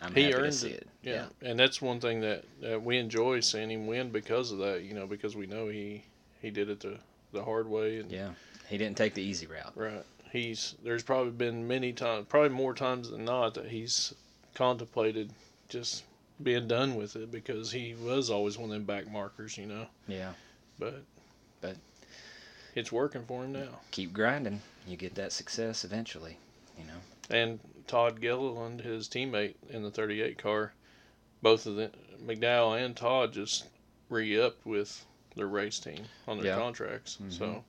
I'm 0.00 0.14
He 0.14 0.22
happy 0.24 0.42
to 0.42 0.52
see 0.52 0.68
it. 0.70 0.86
it. 1.02 1.08
yeah. 1.10 1.26
and 1.42 1.58
that's 1.58 1.82
one 1.82 2.00
thing 2.00 2.20
that, 2.20 2.44
that 2.62 2.82
we 2.82 2.96
enjoy 2.98 3.40
seeing 3.40 3.70
him 3.70 3.86
win 3.86 4.10
because 4.10 4.52
of 4.52 4.58
that. 4.58 4.82
You 4.84 4.94
know, 4.94 5.06
because 5.06 5.34
we 5.36 5.46
know 5.46 5.68
he 5.68 6.02
he 6.44 6.50
did 6.50 6.68
it 6.68 6.80
the 6.80 6.98
the 7.32 7.42
hard 7.42 7.66
way 7.68 7.98
and 7.98 8.12
Yeah. 8.12 8.30
He 8.68 8.78
didn't 8.78 8.96
take 8.96 9.14
the 9.14 9.22
easy 9.22 9.46
route. 9.46 9.72
Right. 9.74 10.04
He's 10.30 10.74
there's 10.84 11.02
probably 11.02 11.32
been 11.32 11.66
many 11.66 11.92
times, 11.92 12.26
probably 12.28 12.50
more 12.50 12.74
times 12.74 13.10
than 13.10 13.24
not, 13.24 13.54
that 13.54 13.66
he's 13.66 14.14
contemplated 14.54 15.30
just 15.68 16.04
being 16.42 16.68
done 16.68 16.96
with 16.96 17.16
it 17.16 17.30
because 17.30 17.72
he 17.72 17.94
was 17.94 18.28
always 18.30 18.58
one 18.58 18.70
of 18.70 18.74
them 18.74 18.84
back 18.84 19.10
markers, 19.10 19.56
you 19.56 19.66
know. 19.66 19.86
Yeah. 20.06 20.32
But 20.78 21.02
But- 21.60 21.76
it's 22.74 22.92
working 22.92 23.24
for 23.24 23.44
him 23.44 23.52
now. 23.52 23.80
Keep 23.90 24.12
grinding. 24.12 24.60
You 24.86 24.96
get 24.96 25.14
that 25.14 25.32
success 25.32 25.84
eventually. 25.84 26.36
You 26.78 26.84
know. 26.84 27.00
And 27.30 27.60
Todd 27.86 28.20
Gilliland, 28.20 28.80
his 28.82 29.08
teammate 29.08 29.54
in 29.70 29.82
the 29.82 29.90
38 29.90 30.36
car, 30.38 30.72
both 31.42 31.66
of 31.66 31.76
the 31.76 31.90
McDowell 32.22 32.82
and 32.84 32.96
Todd 32.96 33.32
just 33.32 33.66
re 34.10 34.38
upped 34.38 34.66
with 34.66 35.04
their 35.36 35.46
race 35.46 35.78
team 35.78 36.04
on 36.26 36.38
their 36.38 36.46
Yeah. 36.46 36.56
contracts. 36.56 37.18
Mhm. 37.20 37.32
So 37.32 37.64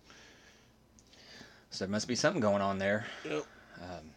So 1.71 1.85
there 1.85 1.91
must 1.91 2.07
be 2.07 2.15
something 2.15 2.39
going 2.41 2.61
on 2.61 2.77
there. 2.77 3.05
Yep. 3.25 3.45
Um, 3.81 4.11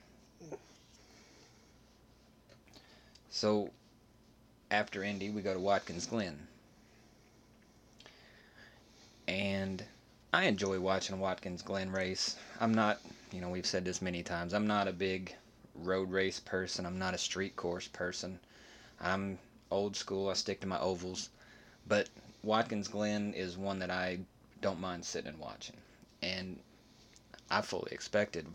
so 3.31 3.71
after 4.71 5.03
Indy, 5.03 5.31
we 5.31 5.43
go 5.43 5.55
to 5.55 5.59
Watkins 5.61 6.07
Glen. 6.07 6.47
And 9.27 9.85
I 10.33 10.45
enjoy 10.45 10.79
watching 10.81 11.19
Watkins 11.19 11.63
Glen 11.63 11.91
race. 11.91 12.37
I'm 12.61 12.73
not, 12.73 13.01
you 13.33 13.41
know, 13.41 13.49
we've 13.49 13.67
said 13.67 13.85
this 13.85 14.01
many 14.01 14.23
times, 14.23 14.55
I'm 14.55 14.67
not 14.67 14.89
a 14.89 14.93
big 14.93 15.35
road 15.75 16.11
race 16.11 16.41
person. 16.41 16.87
I'm 16.87 16.99
not 16.99 17.15
a 17.15 17.19
street 17.19 17.57
course 17.57 17.89
person. 17.89 18.39
I'm 19.01 19.39
old 19.71 19.97
school. 19.97 20.29
I 20.29 20.35
stick 20.35 20.61
to 20.61 20.67
my 20.67 20.79
ovals. 20.79 21.31
But 21.87 22.09
Watkins 22.43 22.89
Glen 22.89 23.35
is 23.35 23.57
one 23.57 23.79
that 23.81 23.91
I 23.91 24.19
don't 24.61 24.81
mind 24.81 25.05
sitting 25.05 25.29
and 25.29 25.39
watching. 25.39 25.77
And 26.23 26.59
I 27.51 27.61
fully 27.63 27.93
expected 27.93 28.47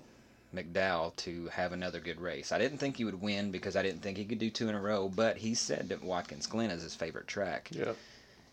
McDowell 0.53 1.15
to 1.17 1.47
have 1.47 1.71
another 1.73 1.99
good 1.99 2.21
race. 2.21 2.51
I 2.51 2.59
didn't 2.59 2.77
think 2.77 2.97
he 2.97 3.05
would 3.05 3.21
win 3.21 3.51
because 3.51 3.75
I 3.75 3.81
didn't 3.83 4.01
think 4.01 4.17
he 4.17 4.25
could 4.25 4.39
do 4.39 4.49
two 4.49 4.69
in 4.69 4.75
a 4.75 4.81
row, 4.81 5.09
but 5.09 5.37
he 5.37 5.53
said 5.55 5.89
that 5.89 6.03
Watkins 6.03 6.47
Glen 6.47 6.69
is 6.71 6.83
his 6.83 6.95
favorite 6.95 7.27
track. 7.27 7.69
yeah, 7.71 7.93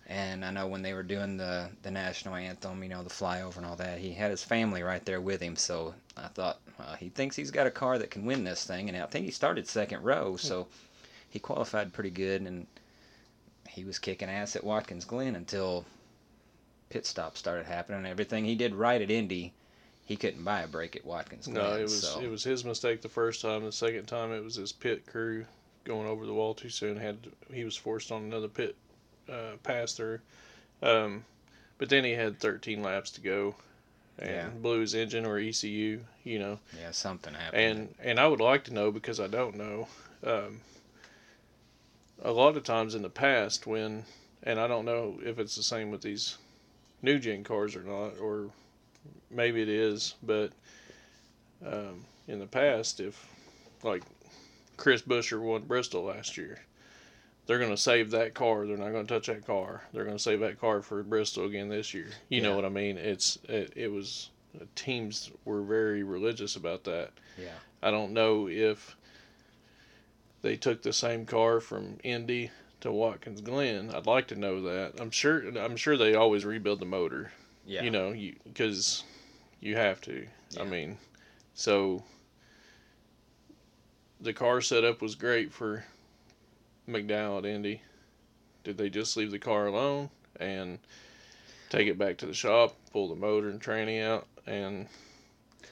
And 0.07 0.45
I 0.45 0.51
know 0.51 0.67
when 0.67 0.83
they 0.83 0.95
were 0.95 1.03
doing 1.03 1.37
the, 1.37 1.69
the 1.83 1.91
national 1.91 2.37
anthem, 2.37 2.83
you 2.83 2.89
know, 2.89 3.03
the 3.03 3.11
flyover 3.11 3.59
and 3.59 3.67
all 3.67 3.77
that, 3.77 3.99
he 3.99 4.13
had 4.13 4.31
his 4.31 4.43
family 4.43 4.83
right 4.83 5.05
there 5.05 5.21
with 5.21 5.41
him. 5.43 5.57
So 5.57 5.95
I 6.17 6.29
thought, 6.29 6.59
well, 6.79 6.95
he 6.99 7.11
thinks 7.11 7.37
he's 7.37 7.51
got 7.51 7.67
a 7.67 7.71
car 7.71 7.99
that 7.99 8.11
can 8.11 8.25
win 8.25 8.45
this 8.45 8.65
thing. 8.65 8.89
And 8.89 8.97
I 8.97 9.07
think 9.07 9.27
he 9.27 9.31
started 9.31 9.69
second 9.69 10.03
row, 10.03 10.37
so 10.37 10.69
he 11.29 11.39
qualified 11.39 11.93
pretty 11.93 12.11
good. 12.11 12.41
And 12.43 12.67
he 13.71 13.85
was 13.85 13.99
kicking 13.99 14.29
ass 14.29 14.57
at 14.57 14.65
Watkins 14.65 15.05
Glen 15.05 15.35
until 15.37 15.85
pit 16.91 17.07
stops 17.07 17.39
started 17.39 17.67
happening. 17.67 18.05
Everything 18.07 18.45
he 18.45 18.55
did 18.55 18.75
right 18.75 19.01
at 19.01 19.11
Indy, 19.11 19.53
he 20.05 20.17
couldn't 20.17 20.45
buy 20.45 20.63
a 20.63 20.67
break 20.67 20.97
at 20.97 21.05
Watkins 21.05 21.47
Glen. 21.47 21.57
no, 21.57 21.77
it 21.77 21.83
was 21.83 22.03
so. 22.03 22.21
it 22.21 22.29
was 22.31 22.45
his 22.45 22.65
mistake 22.65 23.01
the 23.03 23.09
first 23.09 23.41
time. 23.41 23.65
The 23.65 23.73
second 23.73 24.07
time, 24.07 24.33
it 24.33 24.43
was 24.43 24.57
his 24.57 24.73
pit 24.73 25.07
crew 25.07 25.45
going 25.85 26.07
over 26.09 26.27
the 26.27 26.35
wall 26.35 26.55
too 26.55 26.69
soon. 26.69 26.97
Had 26.97 27.19
he 27.53 27.65
was 27.65 27.77
forced 27.77 28.11
on 28.13 28.23
another 28.25 28.49
pit 28.49 28.77
uh, 29.31 29.53
pass 29.63 29.93
through, 29.93 30.19
um, 30.83 31.25
but 31.79 31.89
then 31.89 32.05
he 32.05 32.13
had 32.13 32.41
13 32.41 32.83
laps 32.83 33.11
to 33.13 33.21
go, 33.21 33.55
and 34.19 34.31
Yeah. 34.31 34.49
blew 34.49 34.81
his 34.81 34.95
engine 34.95 35.25
or 35.25 35.39
ECU. 35.39 36.01
You 36.25 36.39
know, 36.39 36.59
yeah, 36.79 36.91
something 36.91 37.33
happened. 37.35 37.63
and 37.63 37.95
and 38.03 38.21
I 38.21 38.27
would 38.27 38.41
like 38.41 38.65
to 38.65 38.75
know 38.75 38.91
because 38.91 39.21
I 39.21 39.29
don't 39.29 39.57
know. 39.57 39.87
Um, 40.25 40.61
a 42.23 42.33
lot 42.33 42.57
of 42.57 42.65
times 42.65 42.95
in 42.95 43.03
the 43.03 43.11
past, 43.11 43.67
when 43.67 44.05
and 44.43 44.59
I 44.59 44.67
don't 44.67 44.85
know 44.85 45.19
if 45.23 45.39
it's 45.39 45.57
the 45.57 45.63
same 45.63 45.91
with 45.91 46.03
these 46.03 46.39
new 47.03 47.19
gen 47.19 47.45
cars 47.45 47.77
or 47.77 47.83
not, 47.83 48.19
or 48.21 48.51
maybe 49.31 49.63
it 49.63 49.69
is, 49.69 50.15
but 50.23 50.53
um, 51.67 52.05
in 52.27 52.39
the 52.39 52.47
past, 52.47 53.01
if 53.01 53.27
like 53.83 54.03
Chris 54.77 55.03
Buescher 55.03 55.41
won 55.41 55.63
Bristol 55.63 56.05
last 56.05 56.37
year, 56.37 56.59
they're 57.47 57.59
going 57.59 57.71
to 57.71 57.77
save 57.77 58.11
that 58.13 58.35
car. 58.35 58.67
They're 58.67 58.77
not 58.77 58.93
going 58.93 59.07
to 59.07 59.15
touch 59.15 59.27
that 59.27 59.47
car. 59.47 59.83
They're 59.93 60.05
going 60.05 60.17
to 60.17 60.23
save 60.23 60.41
that 60.41 60.61
car 60.61 60.83
for 60.83 61.03
Bristol 61.03 61.47
again 61.47 61.69
this 61.69 61.93
year. 61.93 62.09
You 62.29 62.43
know 62.43 62.55
what 62.55 62.65
I 62.65 62.71
mean? 62.71 62.97
It's 62.97 63.39
it, 63.49 63.73
it 63.77 63.89
was 63.89 64.31
teams 64.75 65.31
were 65.45 65.63
very 65.63 66.03
religious 66.03 66.57
about 66.57 66.85
that. 66.85 67.11
yeah. 67.39 67.49
I 67.83 67.91
don't 67.91 68.13
know 68.13 68.49
if 68.49 68.97
they 70.43 70.57
took 70.57 70.83
the 70.83 70.93
same 70.93 71.27
car 71.27 71.61
from 71.61 71.99
Indy 72.03 72.51
to 72.81 72.91
Watkins 72.91 73.41
Glen. 73.41 73.95
I'd 73.95 74.07
like 74.07 74.29
to 74.29 74.37
know 74.37 74.63
that. 74.63 75.01
I'm 75.01 75.11
sure. 75.11 75.47
I'm 75.59 75.77
sure 75.77 75.97
they 75.97 76.15
always 76.15 76.45
rebuild 76.45 76.81
the 76.81 76.87
motor. 76.87 77.33
Yeah. 77.67 77.83
You 77.83 77.91
know, 77.91 78.13
you 78.13 78.37
because 78.45 79.05
you 79.61 79.77
have 79.77 80.01
to. 80.03 80.27
Yeah. 80.51 80.63
I 80.63 80.65
mean, 80.65 80.99
so 81.55 82.03
the 84.21 84.33
car 84.33 84.61
setup 84.61 85.03
was 85.03 85.15
great 85.15 85.53
for 85.53 85.85
McDowell 86.89 87.39
at 87.39 87.47
Indy. 87.47 87.83
Did 88.65 88.77
they 88.77 88.91
just 88.91 89.17
leave 89.17 89.31
the 89.31 89.39
car 89.39 89.67
alone 89.67 90.11
and 90.39 90.79
take 91.71 91.89
it 91.89 91.99
back 91.99 92.19
to 92.19 92.27
the 92.27 92.35
shop, 92.35 92.77
pull 92.93 93.09
the 93.09 93.15
motor 93.15 93.49
and 93.49 93.61
tranny 93.61 94.05
out, 94.05 94.27
and 94.47 94.87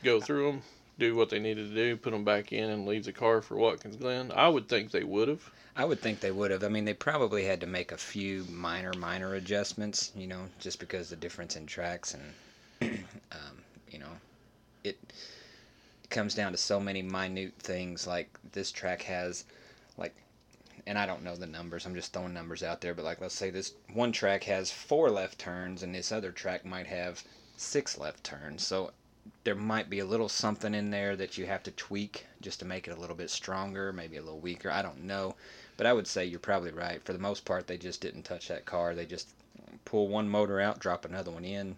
go 0.02 0.20
through 0.20 0.52
them, 0.52 0.62
do 0.98 1.14
what 1.14 1.30
they 1.30 1.38
needed 1.38 1.68
to 1.68 1.74
do, 1.74 1.96
put 1.96 2.12
them 2.12 2.24
back 2.24 2.52
in, 2.52 2.70
and 2.70 2.86
leave 2.86 3.04
the 3.04 3.12
car 3.12 3.40
for 3.40 3.56
Watkins 3.56 3.96
Glen? 3.96 4.32
I 4.34 4.48
would 4.48 4.68
think 4.68 4.90
they 4.90 5.04
would 5.04 5.28
have. 5.28 5.50
I 5.76 5.84
would 5.84 6.00
think 6.00 6.18
they 6.18 6.32
would 6.32 6.50
have. 6.50 6.64
I 6.64 6.68
mean, 6.68 6.84
they 6.84 6.94
probably 6.94 7.44
had 7.44 7.60
to 7.60 7.66
make 7.66 7.92
a 7.92 7.96
few 7.96 8.44
minor, 8.50 8.92
minor 8.94 9.34
adjustments, 9.34 10.10
you 10.16 10.26
know, 10.26 10.48
just 10.58 10.80
because 10.80 11.08
the 11.08 11.16
difference 11.16 11.54
in 11.54 11.66
tracks 11.66 12.14
and, 12.14 12.98
um, 13.32 13.62
you 13.90 14.00
know, 14.00 14.10
it 14.82 14.98
comes 16.10 16.34
down 16.34 16.50
to 16.50 16.58
so 16.58 16.80
many 16.80 17.02
minute 17.02 17.54
things. 17.58 18.06
Like 18.06 18.28
this 18.52 18.72
track 18.72 19.02
has, 19.02 19.44
like, 19.96 20.16
and 20.86 20.98
I 20.98 21.06
don't 21.06 21.22
know 21.22 21.36
the 21.36 21.46
numbers. 21.46 21.86
I'm 21.86 21.94
just 21.94 22.12
throwing 22.12 22.34
numbers 22.34 22.64
out 22.64 22.80
there. 22.80 22.94
But 22.94 23.04
like, 23.04 23.20
let's 23.20 23.34
say 23.34 23.50
this 23.50 23.74
one 23.92 24.10
track 24.10 24.42
has 24.44 24.72
four 24.72 25.10
left 25.10 25.38
turns, 25.38 25.84
and 25.84 25.94
this 25.94 26.10
other 26.10 26.32
track 26.32 26.64
might 26.64 26.88
have 26.88 27.22
six 27.56 27.98
left 27.98 28.24
turns. 28.24 28.66
So 28.66 28.90
there 29.44 29.54
might 29.54 29.88
be 29.90 29.98
a 29.98 30.04
little 30.04 30.28
something 30.28 30.74
in 30.74 30.90
there 30.90 31.16
that 31.16 31.36
you 31.38 31.46
have 31.46 31.62
to 31.64 31.70
tweak 31.72 32.26
just 32.40 32.60
to 32.60 32.64
make 32.66 32.86
it 32.88 32.96
a 32.96 33.00
little 33.00 33.16
bit 33.16 33.30
stronger, 33.30 33.92
maybe 33.92 34.16
a 34.16 34.22
little 34.22 34.40
weaker. 34.40 34.70
I 34.70 34.82
don't 34.82 35.04
know. 35.04 35.34
But 35.76 35.86
I 35.86 35.92
would 35.92 36.06
say 36.06 36.24
you're 36.24 36.38
probably 36.40 36.70
right. 36.72 37.02
For 37.04 37.12
the 37.12 37.18
most 37.18 37.44
part, 37.44 37.66
they 37.66 37.78
just 37.78 38.00
didn't 38.00 38.24
touch 38.24 38.48
that 38.48 38.64
car. 38.66 38.94
They 38.94 39.06
just 39.06 39.28
pull 39.84 40.08
one 40.08 40.28
motor 40.28 40.60
out, 40.60 40.78
drop 40.80 41.04
another 41.04 41.30
one 41.30 41.44
in, 41.44 41.76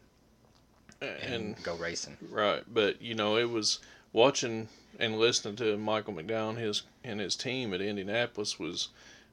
and, 1.01 1.23
And 1.23 1.63
go 1.63 1.77
racing. 1.77 2.17
Right, 2.31 2.63
but 2.73 3.01
you 3.01 3.15
know, 3.15 3.37
it 3.37 3.49
was 3.51 3.79
watching 4.13 4.69
and 4.99 5.19
listening 5.19 5.57
to 5.57 5.77
Michael 5.79 6.15
McDowell 6.15 6.51
and 6.51 6.59
his 6.59 6.83
and 7.05 7.21
his 7.21 7.37
team 7.37 7.73
at 7.73 7.81
Indianapolis 7.81 8.59
was 8.59 8.89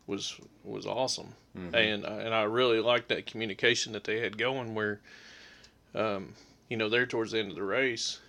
was 0.05 0.39
was 0.63 0.85
awesome, 0.85 1.35
Mhm. 1.57 1.73
and 1.75 2.05
I- 2.05 2.21
and 2.21 2.33
I 2.33 2.43
really 2.43 2.79
liked 2.79 3.09
that 3.09 3.25
communication 3.25 3.91
that 3.93 4.05
they 4.05 4.19
had 4.21 4.37
going. 4.37 4.75
Where, 4.75 5.01
um, 5.93 6.35
you 6.69 6.77
know, 6.77 6.89
there 6.89 7.05
towards 7.05 7.31
the 7.31 7.39
end 7.39 7.49
of 7.49 7.55
the 7.55 7.63
race, 7.63 8.19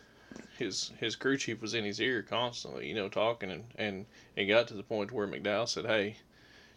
his 0.59 0.93
his 0.99 1.17
crew 1.17 1.37
chief 1.37 1.61
was 1.61 1.75
in 1.75 1.85
his 1.85 2.01
ear 2.01 2.23
constantly, 2.23 2.87
you 2.89 2.95
know, 2.95 3.09
talking, 3.09 3.51
and 3.51 3.65
and 3.77 4.07
it 4.37 4.47
got 4.47 4.69
to 4.69 4.75
the 4.75 4.83
point 4.83 5.13
where 5.13 5.27
McDowell 5.27 5.69
said, 5.69 5.87
"Hey, 5.87 6.17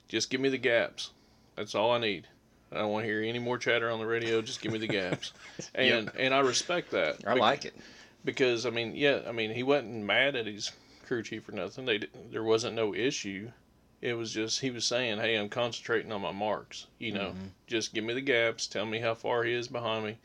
just 0.07 0.29
give 0.29 0.41
me 0.41 0.49
the 0.49 0.57
gaps. 0.57 1.11
That's 1.55 1.75
all 1.75 1.91
I 1.91 1.99
need." 1.99 2.27
I 2.73 2.77
don't 2.77 2.91
want 2.91 3.03
to 3.03 3.07
hear 3.09 3.21
any 3.21 3.39
more 3.39 3.57
chatter 3.57 3.89
on 3.91 3.99
the 3.99 4.05
radio. 4.05 4.41
Just 4.41 4.61
give 4.61 4.71
me 4.71 4.79
the 4.79 4.87
gaps, 4.87 5.33
and 5.75 6.09
and 6.17 6.33
I 6.33 6.39
respect 6.39 6.91
that. 6.91 7.17
I 7.27 7.33
like 7.33 7.65
it. 7.65 7.75
because 8.23 8.65
I 8.65 8.69
mean, 8.69 8.95
yeah, 8.95 9.19
I 9.27 9.31
mean, 9.33 9.51
he 9.51 9.63
wasn't 9.63 10.03
mad 10.05 10.35
at 10.35 10.45
his 10.45 10.71
crew 11.05 11.21
chief 11.23 11.49
or 11.49 11.51
nothing. 11.53 11.85
They 11.85 11.97
didn't- 11.97 12.31
there 12.31 12.43
wasn't 12.43 12.75
no 12.75 12.93
issue. 12.95 13.51
It 13.99 14.13
was 14.13 14.31
just 14.33 14.61
he 14.61 14.71
was 14.71 14.85
saying, 14.85 15.19
"Hey, 15.19 15.35
I'm 15.35 15.49
concentrating 15.49 16.11
on 16.13 16.21
my 16.21 16.31
marks. 16.31 16.87
You 16.97 17.11
know, 17.11 17.29
Mhm. 17.35 17.49
just 17.67 17.93
give 17.93 18.03
me 18.05 18.13
the 18.13 18.21
gaps. 18.21 18.67
Tell 18.67 18.85
me 18.85 18.99
how 18.99 19.15
far 19.15 19.43
he 19.43 19.53
is 19.53 19.67
behind 19.67 20.05
me, 20.05 20.17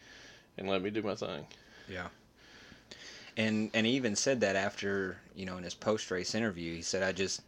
and 0.58 0.68
let 0.68 0.82
me 0.82 0.90
do 0.90 1.02
my 1.02 1.14
thing." 1.14 1.46
Yeah. 1.88 2.08
And 3.36 3.70
and 3.74 3.86
he 3.86 3.92
even 3.92 4.16
said 4.16 4.40
that 4.40 4.56
after 4.56 5.18
you 5.34 5.46
know 5.46 5.56
in 5.58 5.64
his 5.64 5.74
post 5.74 6.10
race 6.10 6.34
interview, 6.34 6.74
he 6.74 6.82
said 6.82 7.02
I 7.02 7.12
just 7.12 7.42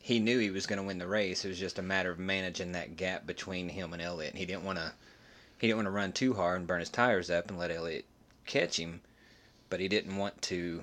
he 0.00 0.18
knew 0.20 0.38
he 0.38 0.50
was 0.50 0.66
going 0.66 0.78
to 0.78 0.82
win 0.82 0.98
the 0.98 1.06
race. 1.06 1.44
It 1.44 1.48
was 1.48 1.58
just 1.58 1.78
a 1.78 1.82
matter 1.82 2.10
of 2.10 2.18
managing 2.18 2.72
that 2.72 2.96
gap 2.96 3.26
between 3.26 3.68
him 3.70 3.92
and 3.92 4.02
Elliott. 4.02 4.34
He 4.36 4.44
didn't 4.44 4.64
want 4.64 4.78
to 4.78 4.92
he 5.58 5.66
didn't 5.68 5.78
want 5.78 5.86
to 5.86 5.92
run 5.92 6.12
too 6.12 6.34
hard 6.34 6.58
and 6.58 6.66
burn 6.66 6.80
his 6.80 6.90
tires 6.90 7.30
up 7.30 7.48
and 7.48 7.58
let 7.58 7.70
Elliott 7.70 8.04
catch 8.44 8.78
him, 8.78 9.00
but 9.70 9.80
he 9.80 9.88
didn't 9.88 10.16
want 10.16 10.42
to 10.42 10.82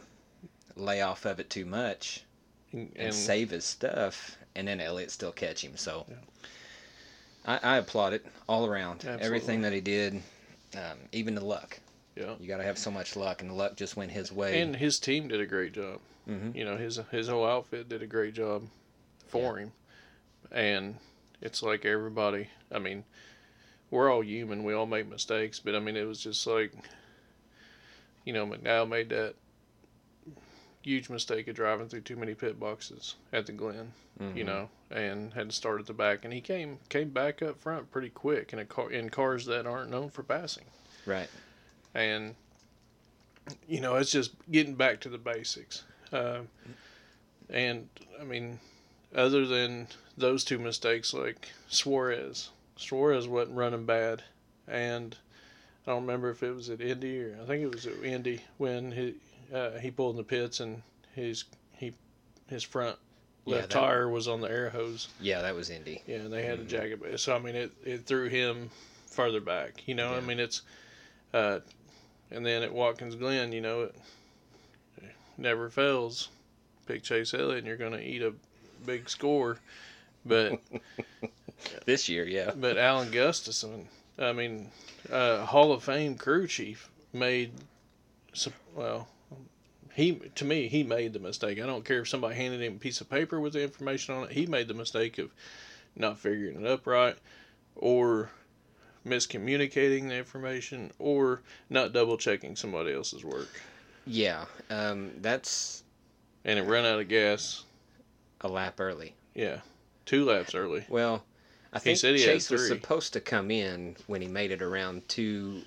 lay 0.76 1.02
off 1.02 1.26
of 1.26 1.40
it 1.40 1.50
too 1.50 1.66
much 1.66 2.24
And, 2.72 2.90
and, 2.96 3.08
and 3.08 3.14
save 3.14 3.50
his 3.52 3.66
stuff, 3.66 4.38
and 4.56 4.68
then 4.68 4.80
Elliott 4.80 5.12
still 5.12 5.32
catch 5.34 5.64
him. 5.64 5.76
So 5.78 6.06
Yeah. 6.10 6.16
I, 7.46 7.76
I 7.76 7.78
applaud 7.78 8.14
it 8.14 8.26
all 8.48 8.66
around. 8.66 8.98
Absolutely. 9.00 9.26
Everything 9.26 9.62
that 9.62 9.74
he 9.74 9.82
did, 9.82 10.22
um, 10.76 10.98
even 11.12 11.36
the 11.36 11.44
luck. 11.46 11.80
yeah, 12.16 12.36
You 12.40 12.48
got 12.48 12.58
to 12.58 12.64
have 12.64 12.78
so 12.78 12.92
much 12.92 13.16
luck, 13.16 13.42
and 13.42 13.50
the 13.50 13.56
luck 13.56 13.76
just 13.76 13.96
went 13.96 14.12
his 14.12 14.32
way. 14.32 14.62
and 14.62 14.76
his 14.76 15.00
team 15.00 15.28
did 15.28 15.40
a 15.42 15.46
great 15.46 15.74
job. 15.74 16.00
Mhm. 16.28 16.56
You 16.56 16.66
know, 16.66 16.78
his 16.78 17.00
his 17.12 17.28
whole 17.28 17.46
outfit 17.46 17.90
did 17.90 18.02
a 18.04 18.08
great 18.08 18.34
job 18.36 18.68
for 19.28 19.58
him, 19.58 19.72
and 20.52 20.98
it's 21.42 21.64
like 21.64 21.86
everybody. 21.86 22.50
I 22.72 22.80
mean, 22.80 23.04
we're 23.90 24.12
all 24.12 24.24
human. 24.24 24.64
We 24.64 24.74
all 24.74 24.86
make 24.86 25.08
mistakes, 25.08 25.60
but 25.60 25.76
I 25.76 25.80
mean, 25.80 25.98
it 25.98 26.06
was 26.08 26.22
just 26.22 26.46
like, 26.48 26.74
you 28.26 28.34
know, 28.34 28.46
McDowell 28.46 28.88
made 28.88 29.10
that 29.10 29.36
huge 30.84 31.10
mistake 31.10 31.48
of 31.48 31.56
driving 31.56 31.88
through 31.90 32.02
too 32.02 32.16
many 32.16 32.34
pit 32.34 32.60
boxes 32.60 33.16
at 33.34 33.46
the 33.46 33.52
Glen. 33.52 33.94
You 34.20 34.44
Mhm. 34.44 34.46
know, 34.46 34.70
and 34.92 35.34
had 35.34 35.50
to 35.50 35.56
start 35.56 35.80
at 35.80 35.88
the 35.88 35.94
back, 35.94 36.24
and 36.26 36.34
he 36.34 36.42
came 36.42 36.80
came 36.90 37.10
back 37.10 37.42
up 37.42 37.60
front 37.60 37.92
pretty 37.92 38.10
quick 38.10 38.54
in 38.54 38.60
a 38.60 38.66
car 38.66 38.92
in 38.92 39.10
cars 39.10 39.46
that 39.46 39.66
aren't 39.66 39.90
known 39.90 40.10
for 40.10 40.24
passing 40.24 40.66
Right. 41.06 41.30
and 41.96 42.36
you 43.68 43.80
know 43.82 43.96
it's 43.96 44.12
just 44.12 44.32
getting 44.52 44.76
back 44.76 45.00
to 45.02 45.10
the 45.10 45.18
basics 45.18 45.84
uh, 46.14 46.42
and 47.50 47.90
i 48.20 48.24
mean 48.24 48.60
other 49.16 49.46
than 49.46 49.88
those 50.18 50.44
two 50.46 50.60
mistakes, 50.60 51.14
like 51.14 51.50
Suarez. 51.68 52.50
Suarez 52.78 53.28
wasn't 53.28 53.58
running 53.58 53.86
bad, 53.86 54.24
and 54.68 55.18
I 55.86 55.92
don't 55.92 56.02
remember 56.04 56.30
if 56.30 56.44
it 56.44 56.52
was 56.56 56.70
at 56.70 56.80
Indy 56.80 57.22
or 57.24 57.38
I 57.42 57.46
think 57.46 57.64
it 57.64 57.74
was 57.74 57.86
at 57.88 58.02
Indy 58.04 58.42
when 58.58 58.92
he 58.92 59.16
uh, 59.54 59.72
he 59.80 59.92
pulled 59.92 60.12
in 60.12 60.18
the 60.18 60.24
pits 60.24 60.60
and 60.62 60.82
his 61.14 61.44
he 61.76 61.94
his 62.48 62.64
front 62.64 62.98
Yeah, 63.46 63.56
left 63.56 63.70
that- 63.70 63.80
tire 63.80 64.10
was 64.10 64.28
on 64.28 64.42
the 64.42 64.50
air 64.50 64.70
hose. 64.70 65.08
Yeah, 65.20 65.42
that 65.42 65.56
was 65.56 65.70
Indy. 65.70 66.04
Yeah, 66.08 66.18
and 66.18 66.32
they 66.34 66.44
had 66.44 66.60
Mhm. 66.60 66.64
a 66.64 66.66
jagged 66.66 67.02
base. 67.02 67.22
So 67.24 67.36
I 67.36 67.40
mean, 67.40 67.56
it 67.56 67.72
it 67.84 68.06
threw 68.06 68.28
him 68.30 68.70
further 69.08 69.42
back. 69.42 69.88
You 69.88 69.96
know, 69.96 70.14
I 70.14 70.20
mean, 70.22 70.40
it's, 70.40 70.62
uh, 71.34 71.60
and 72.30 72.46
then 72.46 72.62
at 72.64 72.72
Watkins 72.74 73.16
Glen, 73.16 73.52
you 73.52 73.62
know, 73.62 73.82
it, 73.84 73.96
never 75.38 75.70
fails. 75.70 76.30
Pick 76.86 77.04
Chase 77.04 77.34
Elliott, 77.34 77.60
and 77.60 77.68
you're 77.68 77.78
going 77.78 77.92
to 77.94 78.02
eat 78.04 78.22
a 78.22 78.34
big 78.86 79.10
score. 79.10 79.60
But 80.26 80.60
This 81.86 82.08
year, 82.10 82.26
yeah. 82.26 82.52
but 82.56 82.78
Alan 82.78 83.12
Gustafson, 83.12 83.88
I 84.18 84.32
mean, 84.34 84.72
uh, 85.12 85.46
Hall 85.46 85.72
of 85.72 85.84
Fame 85.84 86.16
crew 86.18 86.48
chief 86.48 86.90
made, 87.14 87.52
some, 88.34 88.54
well, 88.76 89.08
he 89.94 90.16
to 90.36 90.46
me 90.46 90.68
he 90.68 90.84
made 90.84 91.14
the 91.14 91.20
mistake. 91.20 91.60
I 91.60 91.66
don't 91.66 91.86
care 91.86 92.02
if 92.02 92.10
somebody 92.10 92.36
handed 92.36 92.62
him 92.62 92.76
a 92.76 92.80
piece 92.80 93.02
of 93.02 93.10
paper 93.10 93.40
with 93.40 93.54
the 93.54 93.64
information 93.64 94.16
on 94.16 94.24
it. 94.26 94.32
He 94.32 94.46
made 94.46 94.68
the 94.68 94.74
mistake 94.74 95.18
of 95.18 95.32
not 95.96 96.18
figuring 96.18 96.64
it 96.64 96.68
up 96.68 96.88
right, 96.88 97.16
or 97.76 98.30
miscommunicating 99.06 100.08
the 100.08 100.16
information, 100.16 100.92
or 101.00 101.42
not 101.70 101.94
double 101.94 102.18
checking 102.18 102.56
somebody 102.56 102.94
else's 102.94 103.24
work, 103.24 103.50
Yeah, 104.06 104.46
um, 104.70 105.12
that's 105.22 105.84
and 106.46 106.58
it 106.60 106.64
ran 106.64 106.86
out 106.86 107.00
of 107.00 107.08
gas. 107.08 107.64
a 108.42 108.48
lap 108.48 108.80
early. 108.80 109.16
Yeah, 109.36 109.62
two 110.06 110.26
laps 110.26 110.56
early. 110.56 110.86
Well, 110.88 111.24
I 111.74 111.80
think 111.80 111.98
said 111.98 112.16
he 112.16 112.24
Chase 112.24 112.50
was 112.50 112.68
supposed 112.68 113.14
to 113.14 113.20
come 113.22 113.50
in 113.52 113.96
when 114.08 114.22
he 114.22 114.28
made 114.28 114.52
it 114.52 114.62
around 114.62 115.08
to 115.10 115.62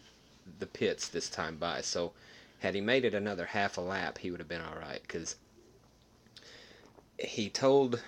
the 0.59 0.67
pits 0.67 1.09
this 1.09 1.29
time 1.29 1.57
by. 1.57 1.81
So, 1.81 2.13
had 2.61 2.75
he 2.75 2.81
made 2.81 3.05
it 3.05 3.15
another 3.15 3.47
half 3.47 3.77
a 3.77 3.81
lap, 3.81 4.19
he 4.19 4.31
would 4.31 4.41
have 4.41 4.49
been 4.49 4.63
all 4.63 4.79
right. 4.79 5.01
Because 5.03 5.37
he 7.19 7.49
told 7.49 8.03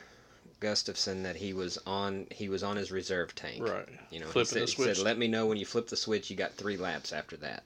Gustafson 0.60 1.22
that 1.22 1.36
he 1.36 1.52
was 1.52 1.78
on 1.86 2.26
he 2.30 2.48
was 2.48 2.62
on 2.62 2.76
his 2.76 2.90
reserve 2.90 3.34
tank. 3.34 3.62
Right. 3.62 3.88
You 4.10 4.20
know, 4.20 4.26
he 4.30 4.44
said, 4.44 4.62
the 4.62 4.66
he 4.66 4.84
said, 4.94 4.98
"Let 4.98 5.18
me 5.18 5.28
know 5.28 5.46
when 5.46 5.58
you 5.58 5.66
flip 5.66 5.88
the 5.88 5.96
switch. 5.96 6.30
You 6.30 6.36
got 6.36 6.54
three 6.54 6.76
laps 6.76 7.12
after 7.12 7.36
that," 7.38 7.64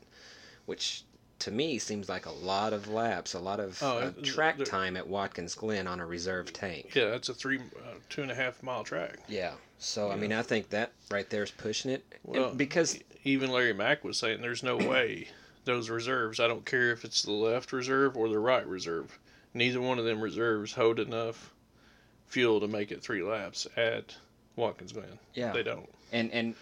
which 0.66 1.04
to 1.40 1.50
me 1.50 1.78
seems 1.78 2.08
like 2.08 2.26
a 2.26 2.30
lot 2.30 2.72
of 2.72 2.88
laps, 2.88 3.32
a 3.34 3.38
lot 3.38 3.60
of 3.60 3.78
Oh, 3.82 3.98
uh, 3.98 4.12
track 4.22 4.62
time 4.64 4.96
at 4.96 5.06
Watkins 5.06 5.54
Glen 5.54 5.86
on 5.86 5.98
a 6.00 6.06
reserve 6.06 6.52
tank. 6.52 6.94
Yeah, 6.94 7.08
that's 7.08 7.28
a 7.30 7.34
three, 7.34 7.58
uh, 7.58 7.94
two 8.10 8.22
and 8.22 8.30
a 8.30 8.34
half 8.34 8.62
mile 8.62 8.84
track. 8.84 9.18
Yeah. 9.26 9.54
So 9.78 10.10
I 10.10 10.16
mean, 10.16 10.32
I 10.32 10.42
think 10.42 10.68
that 10.70 10.92
right 11.10 11.28
there 11.30 11.42
is 11.42 11.50
pushing 11.50 11.90
it, 11.90 12.04
Well, 12.22 12.52
because 12.54 12.98
even 13.24 13.50
Larry 13.50 13.72
Mac 13.72 14.04
was 14.04 14.18
saying 14.18 14.42
there's 14.42 14.62
no 14.62 14.76
way 14.76 15.28
those 15.64 15.90
reserves. 15.90 16.40
I 16.40 16.48
don't 16.48 16.64
care 16.64 16.90
if 16.92 17.04
it's 17.04 17.22
the 17.22 17.32
left 17.32 17.72
reserve 17.72 18.16
or 18.16 18.28
the 18.28 18.38
right 18.38 18.66
reserve. 18.66 19.18
Neither 19.54 19.80
one 19.80 19.98
of 19.98 20.04
them 20.04 20.20
reserves 20.20 20.72
hold 20.72 21.00
enough 21.00 21.52
fuel 22.28 22.60
to 22.60 22.68
make 22.68 22.92
it 22.92 23.02
three 23.02 23.22
laps 23.22 23.66
at 23.76 24.14
Watkins 24.56 24.92
Glen. 24.92 25.18
yeah, 25.34 25.52
They 25.52 25.62
don't. 25.62 25.88
and 26.12 26.30
and 26.32 26.54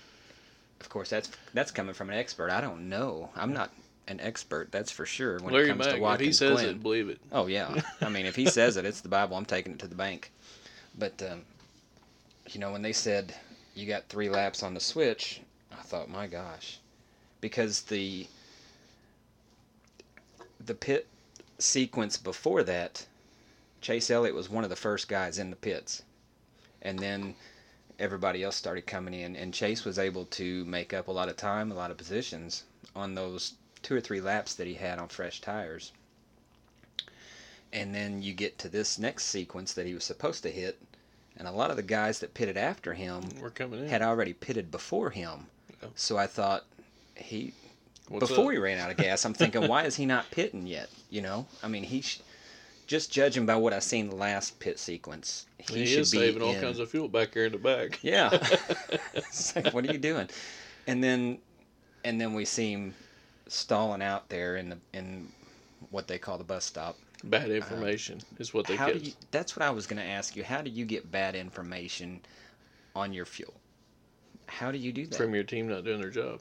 of 0.81 0.89
course 0.89 1.11
that's 1.11 1.31
that's 1.55 1.71
coming 1.71 1.95
from 1.95 2.11
an 2.11 2.17
expert. 2.17 2.51
I 2.51 2.61
don't 2.61 2.89
know. 2.89 3.29
I'm 3.37 3.53
not 3.53 3.71
an 4.09 4.21
expert. 4.21 4.73
That's 4.73 4.91
for 4.91 5.05
sure. 5.05 5.39
When 5.41 5.55
it 5.55 5.67
comes 5.67 5.79
Mac, 5.81 5.87
to 5.89 5.91
if 5.91 5.97
he 5.97 6.01
Watkins 6.03 6.39
says 6.39 6.53
Glen. 6.53 6.67
it, 6.69 6.83
believe 6.83 7.09
it. 7.11 7.19
Oh 7.33 7.47
yeah. 7.47 7.81
I 8.01 8.09
mean, 8.09 8.25
if 8.27 8.37
he 8.37 8.47
says 8.47 8.77
it, 8.79 8.85
it's 8.87 9.01
the 9.03 9.09
Bible. 9.09 9.37
I'm 9.37 9.45
taking 9.45 9.73
it 9.73 9.79
to 9.81 9.87
the 9.89 9.95
bank. 9.95 10.31
But 10.99 11.23
um, 11.31 11.43
you 12.51 12.61
know, 12.61 12.73
when 12.73 12.83
they 12.83 12.93
said 12.93 13.35
you 13.75 13.87
got 13.87 14.09
three 14.09 14.31
laps 14.31 14.63
on 14.63 14.73
the 14.75 14.81
switch, 14.81 15.43
I 15.73 15.83
thought, 15.83 16.09
my 16.09 16.27
gosh, 16.27 16.79
because 17.43 17.83
the 17.83 18.27
the 20.69 20.75
pit 20.75 21.09
sequence 21.59 22.17
before 22.17 22.63
that, 22.63 23.07
Chase 23.81 24.11
Elliott 24.11 24.35
was 24.37 24.49
one 24.49 24.63
of 24.65 24.71
the 24.71 24.77
first 24.77 25.09
guys 25.09 25.39
in 25.39 25.51
the 25.51 25.57
pits, 25.57 26.03
and 26.83 26.99
then 26.99 27.35
everybody 27.99 28.45
else 28.45 28.55
started 28.55 28.87
coming 28.87 29.15
in, 29.15 29.35
and 29.35 29.53
Chase 29.53 29.85
was 29.85 29.99
able 29.99 30.27
to 30.27 30.65
make 30.67 30.93
up 30.95 31.09
a 31.09 31.13
lot 31.13 31.29
of 31.29 31.37
time, 31.37 31.73
a 31.73 31.75
lot 31.75 31.91
of 31.91 31.97
positions 31.97 32.63
on 32.95 33.15
those 33.15 33.55
two 33.83 33.97
or 33.97 34.01
three 34.01 34.21
laps 34.21 34.55
that 34.55 34.67
he 34.67 34.75
had 34.75 34.99
on 34.99 35.09
fresh 35.09 35.41
tires. 35.41 35.93
And 37.73 37.95
then 37.95 38.23
you 38.23 38.33
get 38.33 38.59
to 38.59 38.69
this 38.69 38.99
next 38.99 39.25
sequence 39.25 39.73
that 39.75 39.87
he 39.87 39.95
was 39.95 40.05
supposed 40.05 40.43
to 40.45 40.51
hit 40.51 40.79
and 41.37 41.47
a 41.47 41.53
lot 41.53 41.71
of 41.71 41.77
the 41.77 41.83
guys 41.83 42.19
that 42.19 42.35
pitted 42.35 42.57
after 42.57 42.95
him 42.95 43.23
We're 43.41 43.51
coming 43.51 43.81
in. 43.81 43.89
had 43.89 44.03
already 44.03 44.33
pitted 44.33 44.71
before 44.71 45.11
him. 45.11 45.47
So 45.95 46.17
i 46.19 46.27
thought 46.27 46.65
he 47.15 47.53
What's 48.09 48.29
before 48.29 48.47
up? 48.47 48.53
he 48.53 48.59
ran 48.59 48.79
out 48.79 48.91
of 48.91 48.97
gas 48.97 49.25
i'm 49.25 49.35
thinking 49.35 49.69
why 49.69 49.85
is 49.85 49.97
he 49.97 50.07
not 50.07 50.31
pitting 50.31 50.67
yet 50.67 50.89
you 51.11 51.21
know 51.21 51.47
i 51.63 51.69
mean 51.69 51.83
he 51.83 52.01
sh- 52.01 52.21
just 52.87 53.13
judging 53.13 53.45
by 53.47 53.57
what 53.57 53.73
i 53.73 53.79
seen 53.79 54.09
the 54.09 54.17
last 54.17 54.59
pit 54.61 54.79
sequence 54.79 55.47
he, 55.59 55.81
he, 55.81 55.87
should 55.87 56.01
is 56.01 56.11
be 56.11 56.19
saving 56.19 56.43
all 56.43 56.55
kinds 56.55 56.79
of 56.79 56.91
fuel 56.91 57.09
back 57.09 57.33
there 57.33 57.47
in 57.47 57.53
the 57.53 57.59
back. 57.59 57.99
yeah 58.03 58.31
It's 59.15 59.55
like, 59.55 59.75
what 59.75 59.85
are 59.85 59.93
you 59.93 59.99
doing 59.99 60.29
and 60.87 61.03
then 61.05 61.39
and 62.05 62.21
then 62.21 62.35
we 62.35 62.45
see 62.45 62.73
him 62.73 62.95
stalling 63.49 64.03
out 64.03 64.29
there 64.29 64.57
in 64.57 64.71
the 64.71 64.79
in 64.93 65.29
what 65.91 66.09
they 66.09 66.19
call 66.19 66.39
the 66.39 66.45
bus 66.45 66.65
stop 66.65 66.97
Bad 67.25 67.51
uh, 67.51 67.55
information 67.55 68.21
is 68.39 68.55
what 68.55 68.67
they 68.67 68.77
how 68.77 68.87
get. 68.87 69.03
you, 69.03 69.13
that's 69.31 69.57
what 69.57 69.67
I 69.67 69.71
was 69.71 69.87
going 69.87 70.01
to 70.01 70.09
ask 70.09 70.37
you. 70.37 70.45
How 70.45 70.63
do 70.63 70.71
you 70.71 70.85
get 70.85 71.11
bad 71.11 71.35
information 71.35 72.21
on 72.95 73.13
your 73.13 73.25
fuel? 73.25 73.55
How 74.47 74.71
do 74.71 74.79
you 74.79 74.93
do 74.93 75.07
that? 75.07 75.17
from 75.17 75.35
your 75.35 75.43
team 75.43 75.69
not 75.69 75.85
doing 75.85 76.01
their 76.01 76.11
job. 76.11 76.41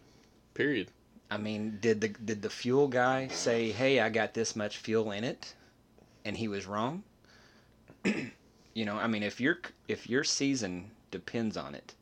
Period. 0.54 0.90
I 1.30 1.38
mean, 1.38 1.78
did 1.82 2.02
the 2.02 2.08
did 2.10 2.42
the 2.42 2.50
fuel 2.50 2.88
guy 2.88 3.28
say, 3.28 3.72
"Hey, 3.72 4.00
I 4.00 4.10
got 4.10 4.34
this 4.34 4.56
much 4.56 4.78
fuel 4.78 5.12
in 5.12 5.24
it," 5.24 5.56
and 6.24 6.38
he 6.38 6.48
was 6.48 6.66
wrong? 6.66 7.04
you 8.74 8.86
know, 8.86 8.98
I 8.98 9.08
mean, 9.08 9.24
if 9.24 9.40
your 9.42 9.60
if 9.88 10.10
your 10.10 10.24
season 10.24 10.92
depends 11.12 11.58
on 11.58 11.76
it, 11.76 11.94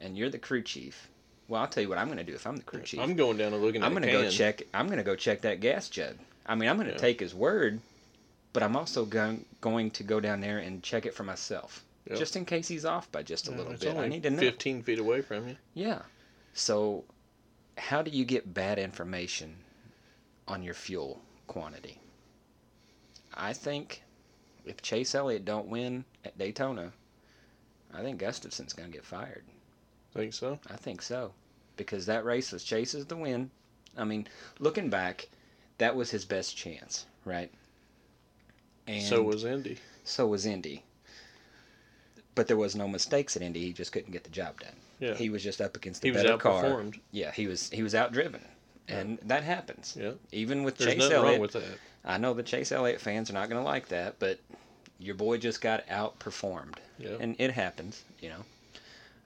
and 0.00 0.16
you're 0.18 0.30
the 0.30 0.38
crew 0.38 0.62
chief, 0.62 1.08
well, 1.48 1.62
I'll 1.62 1.68
tell 1.68 1.82
you 1.82 1.88
what 1.88 1.98
I'm 1.98 2.06
going 2.08 2.18
to 2.18 2.24
do 2.24 2.34
if 2.34 2.46
I'm 2.46 2.56
the 2.56 2.62
crew 2.62 2.82
chief. 2.82 3.00
I'm 3.00 3.14
going 3.16 3.36
down 3.38 3.52
and 3.54 3.62
looking 3.62 3.82
I'm 3.82 3.92
going 3.92 4.02
to 4.02 4.10
go 4.12 4.28
check. 4.30 4.62
I'm 4.74 4.86
going 4.86 4.98
to 4.98 5.04
go 5.04 5.16
check 5.16 5.40
that 5.42 5.60
gas 5.60 5.88
jug. 5.88 6.16
I 6.46 6.54
mean, 6.54 6.68
I'm 6.68 6.76
going 6.76 6.88
to 6.88 6.94
Yeah. 6.94 6.98
take 7.00 7.20
his 7.20 7.34
word, 7.34 7.80
but 8.52 8.62
I'm 8.62 8.76
also 8.76 9.04
going 9.06 9.46
going 9.60 9.90
to 9.92 10.02
go 10.02 10.20
down 10.20 10.40
there 10.40 10.58
and 10.58 10.82
check 10.82 11.06
it 11.06 11.14
for 11.14 11.22
myself, 11.24 11.84
Yep. 12.10 12.18
just 12.18 12.36
in 12.36 12.44
case 12.44 12.68
he's 12.68 12.84
off 12.84 13.10
by 13.10 13.22
just 13.22 13.48
a 13.48 13.50
Yeah, 13.50 13.56
little 13.56 13.72
bit. 13.72 13.96
I 13.96 14.08
need 14.08 14.24
to 14.24 14.30
know. 14.30 14.40
15 14.40 14.82
feet 14.82 14.98
away 14.98 15.22
from 15.22 15.48
you. 15.48 15.56
Yeah. 15.72 16.02
So, 16.52 17.04
how 17.76 18.02
do 18.02 18.10
you 18.10 18.24
get 18.24 18.54
bad 18.54 18.78
information 18.78 19.56
on 20.46 20.62
your 20.62 20.74
fuel 20.74 21.20
quantity? 21.46 21.98
I 23.34 23.52
think 23.52 24.02
if 24.64 24.80
Chase 24.82 25.14
Elliott 25.14 25.44
don't 25.44 25.68
win 25.68 26.04
at 26.24 26.38
Daytona, 26.38 26.92
I 27.92 28.02
think 28.02 28.20
Gustafson's 28.20 28.72
going 28.72 28.90
to 28.90 28.96
get 28.96 29.04
fired. 29.04 29.44
Think 30.12 30.32
so? 30.32 30.58
I 30.70 30.76
think 30.76 31.02
so. 31.02 31.32
Because 31.76 32.06
that 32.06 32.24
race 32.24 32.52
was 32.52 32.64
Chase's 32.64 33.06
the 33.06 33.16
win. 33.16 33.50
I 33.96 34.04
mean, 34.04 34.28
looking 34.58 34.90
back, 34.90 35.28
that 35.78 35.96
was 35.96 36.10
his 36.10 36.24
best 36.24 36.56
chance, 36.56 37.06
right? 37.24 37.50
And 38.86 39.02
so 39.02 39.22
was 39.22 39.44
Indy. 39.44 39.78
so 40.04 40.26
was 40.26 40.46
Indy. 40.46 40.84
But 42.34 42.48
there 42.48 42.56
was 42.56 42.74
no 42.76 42.88
mistakes 42.88 43.36
at 43.36 43.42
Indy. 43.42 43.60
He 43.60 43.72
just 43.72 43.92
couldn't 43.92 44.12
get 44.12 44.24
the 44.24 44.30
job 44.30 44.60
done. 44.60 44.76
Yeah. 45.00 45.14
He 45.14 45.30
was 45.30 45.42
just 45.42 45.60
up 45.60 45.76
against 45.76 46.02
the 46.02 46.08
He 46.08 46.12
was 46.12 46.22
better 46.22 46.36
car. 46.38 46.84
Yeah, 47.10 47.32
he 47.32 47.46
was 47.46 47.70
he 47.70 47.82
was 47.82 47.94
outdriven, 47.94 48.40
and 48.88 49.18
that 49.24 49.42
happens. 49.42 49.96
Yeah. 49.98 50.12
Even 50.32 50.62
with 50.62 50.76
There's 50.78 50.94
Chase 50.94 51.02
Elliott, 51.10 51.22
wrong 51.22 51.40
with 51.40 51.52
that. 51.52 51.64
I 52.04 52.18
know 52.18 52.34
the 52.34 52.42
Chase 52.42 52.70
Elliott 52.72 53.00
fans 53.00 53.30
are 53.30 53.34
not 53.34 53.48
going 53.48 53.60
to 53.60 53.64
like 53.64 53.88
that, 53.88 54.18
but 54.18 54.38
your 54.98 55.14
boy 55.14 55.38
just 55.38 55.60
got 55.60 55.86
outperformed, 55.88 56.76
Yeah. 56.98 57.16
and 57.20 57.34
it 57.38 57.50
happens. 57.50 58.02
You 58.20 58.30
know, 58.30 58.44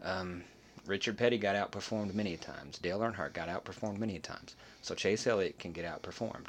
um, 0.02 0.44
Richard 0.86 1.18
Petty 1.18 1.38
got 1.38 1.54
outperformed 1.56 2.14
many 2.14 2.36
times. 2.36 2.78
Dale 2.78 3.00
Earnhardt 3.00 3.32
got 3.34 3.48
outperformed 3.48 3.98
many 3.98 4.18
times. 4.18 4.56
So 4.80 4.94
Chase 4.94 5.26
Elliott 5.26 5.58
can 5.58 5.72
get 5.72 5.84
outperformed. 5.84 6.46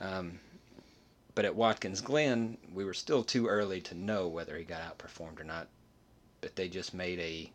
Um, 0.00 0.38
but 1.34 1.44
at 1.44 1.54
Watkins 1.54 2.00
Glen, 2.00 2.58
we 2.74 2.84
were 2.84 2.94
still 2.94 3.22
too 3.22 3.46
early 3.46 3.80
to 3.82 3.94
know 3.94 4.28
whether 4.28 4.56
he 4.56 4.64
got 4.64 4.82
outperformed 4.82 5.40
or 5.40 5.44
not. 5.44 5.68
But 6.40 6.56
they 6.56 6.68
just 6.68 6.94
made 6.94 7.18
a 7.20 7.50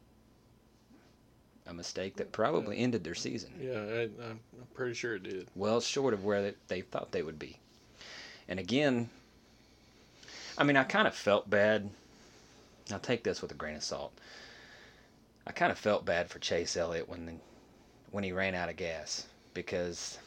a 1.68 1.74
mistake 1.74 2.16
that 2.18 2.32
probably 2.32 2.78
ended 2.78 3.04
their 3.04 3.16
season 3.16 3.52
Yeah, 3.62 3.72
I, 3.80 4.02
I'm 4.04 4.40
I'm 4.60 4.68
pretty 4.74 4.94
sure 4.94 5.16
it 5.16 5.24
did. 5.24 5.48
well 5.56 5.80
short 5.82 6.14
of 6.14 6.24
where 6.26 6.42
they, 6.42 6.54
they 6.68 6.82
thought 6.82 7.12
they 7.12 7.24
would 7.24 7.40
be. 7.40 7.58
And 8.50 8.60
again, 8.60 9.10
I 10.58 10.64
mean, 10.64 10.76
I 10.78 10.84
kind 10.84 11.08
of 11.08 11.16
felt 11.16 11.50
bad. 11.50 11.90
Now 12.92 12.98
take 12.98 13.24
this 13.24 13.42
with 13.42 13.52
a 13.52 13.56
grain 13.56 13.76
of 13.76 13.84
salt. 13.84 14.12
I 15.48 15.52
kind 15.52 15.72
of 15.72 15.78
felt 15.78 16.06
bad 16.06 16.30
for 16.30 16.40
Chase 16.40 16.76
Elliott 16.78 17.08
when 17.10 17.26
the, 17.26 17.34
when 18.12 18.24
he 18.24 18.32
ran 18.34 18.56
out 18.56 18.70
of 18.70 18.76
gas 18.76 19.26
because 19.54 20.18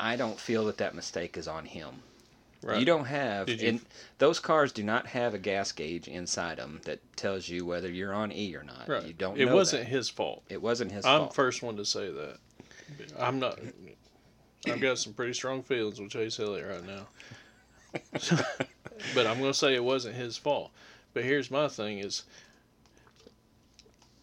I 0.00 0.16
don't 0.16 0.38
feel 0.40 0.64
that 0.66 0.78
that 0.78 0.94
mistake 0.94 1.36
is 1.36 1.46
on 1.48 1.64
him. 1.66 2.02
Right. 2.62 2.78
You 2.78 2.84
don't 2.84 3.06
have 3.06 3.48
you- 3.48 3.56
in, 3.56 3.80
those 4.18 4.38
cars 4.38 4.70
do 4.72 4.82
not 4.82 5.06
have 5.06 5.32
a 5.32 5.38
gas 5.38 5.72
gauge 5.72 6.08
inside 6.08 6.58
them 6.58 6.80
that 6.84 7.00
tells 7.16 7.48
you 7.48 7.64
whether 7.64 7.88
you're 7.90 8.12
on 8.12 8.32
E 8.32 8.54
or 8.54 8.62
not. 8.62 8.86
right. 8.86 9.04
You 9.06 9.12
don't. 9.14 9.38
It 9.38 9.50
wasn't 9.50 9.84
that. 9.84 9.90
his 9.90 10.10
fault. 10.10 10.42
It 10.50 10.60
wasn't 10.60 10.92
his 10.92 11.06
I'm 11.06 11.20
fault. 11.20 11.34
first 11.34 11.62
one 11.62 11.76
to 11.76 11.84
say 11.84 12.10
that. 12.10 12.36
I'm 13.18 13.38
not. 13.38 13.58
I've 14.66 14.80
got 14.80 14.98
some 14.98 15.14
pretty 15.14 15.32
strong 15.32 15.62
feelings 15.62 16.00
with 16.00 16.10
Chase 16.10 16.38
Elliott 16.38 16.68
right 16.68 16.86
now. 16.86 17.06
but 19.14 19.26
I'm 19.26 19.38
going 19.38 19.52
to 19.52 19.54
say 19.54 19.74
it 19.74 19.82
wasn't 19.82 20.16
his 20.16 20.36
fault. 20.36 20.70
But 21.14 21.24
here's 21.24 21.50
my 21.50 21.66
thing: 21.68 21.98
is 21.98 22.24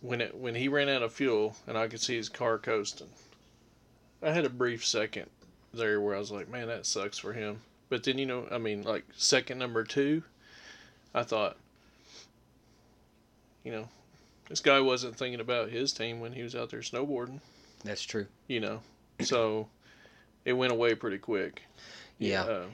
when 0.01 0.21
it 0.21 0.35
when 0.35 0.53
he 0.53 0.67
ran 0.67 0.89
out 0.89 1.01
of 1.01 1.11
fuel 1.11 1.55
and 1.65 1.77
I 1.77 1.87
could 1.87 2.01
see 2.01 2.15
his 2.15 2.29
car 2.29 2.59
coasting, 2.59 3.09
I 4.21 4.31
had 4.31 4.45
a 4.45 4.49
brief 4.49 4.85
second 4.85 5.29
there 5.73 5.99
where 5.99 6.15
I 6.15 6.19
was 6.19 6.31
like, 6.31 6.49
"Man, 6.49 6.67
that 6.67 6.85
sucks 6.85 7.17
for 7.17 7.33
him." 7.33 7.61
But 7.89 8.03
then 8.03 8.17
you 8.17 8.25
know, 8.25 8.47
I 8.51 8.57
mean, 8.57 8.83
like 8.83 9.05
second 9.15 9.59
number 9.59 9.83
two, 9.83 10.23
I 11.13 11.23
thought, 11.23 11.57
you 13.63 13.71
know, 13.71 13.87
this 14.49 14.59
guy 14.59 14.79
wasn't 14.79 15.15
thinking 15.15 15.39
about 15.39 15.69
his 15.69 15.93
team 15.93 16.19
when 16.19 16.33
he 16.33 16.43
was 16.43 16.55
out 16.55 16.69
there 16.69 16.79
snowboarding 16.81 17.39
That's 17.83 18.03
true. 18.03 18.27
you 18.47 18.59
know. 18.59 18.81
So 19.21 19.67
it 20.45 20.53
went 20.53 20.71
away 20.71 20.95
pretty 20.95 21.17
quick. 21.17 21.63
Yeah. 22.19 22.43
Uh, 22.43 22.65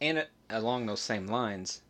And 0.00 0.18
it, 0.18 0.30
along 0.48 0.86
those 0.86 1.00
same 1.00 1.26
lines, 1.26 1.82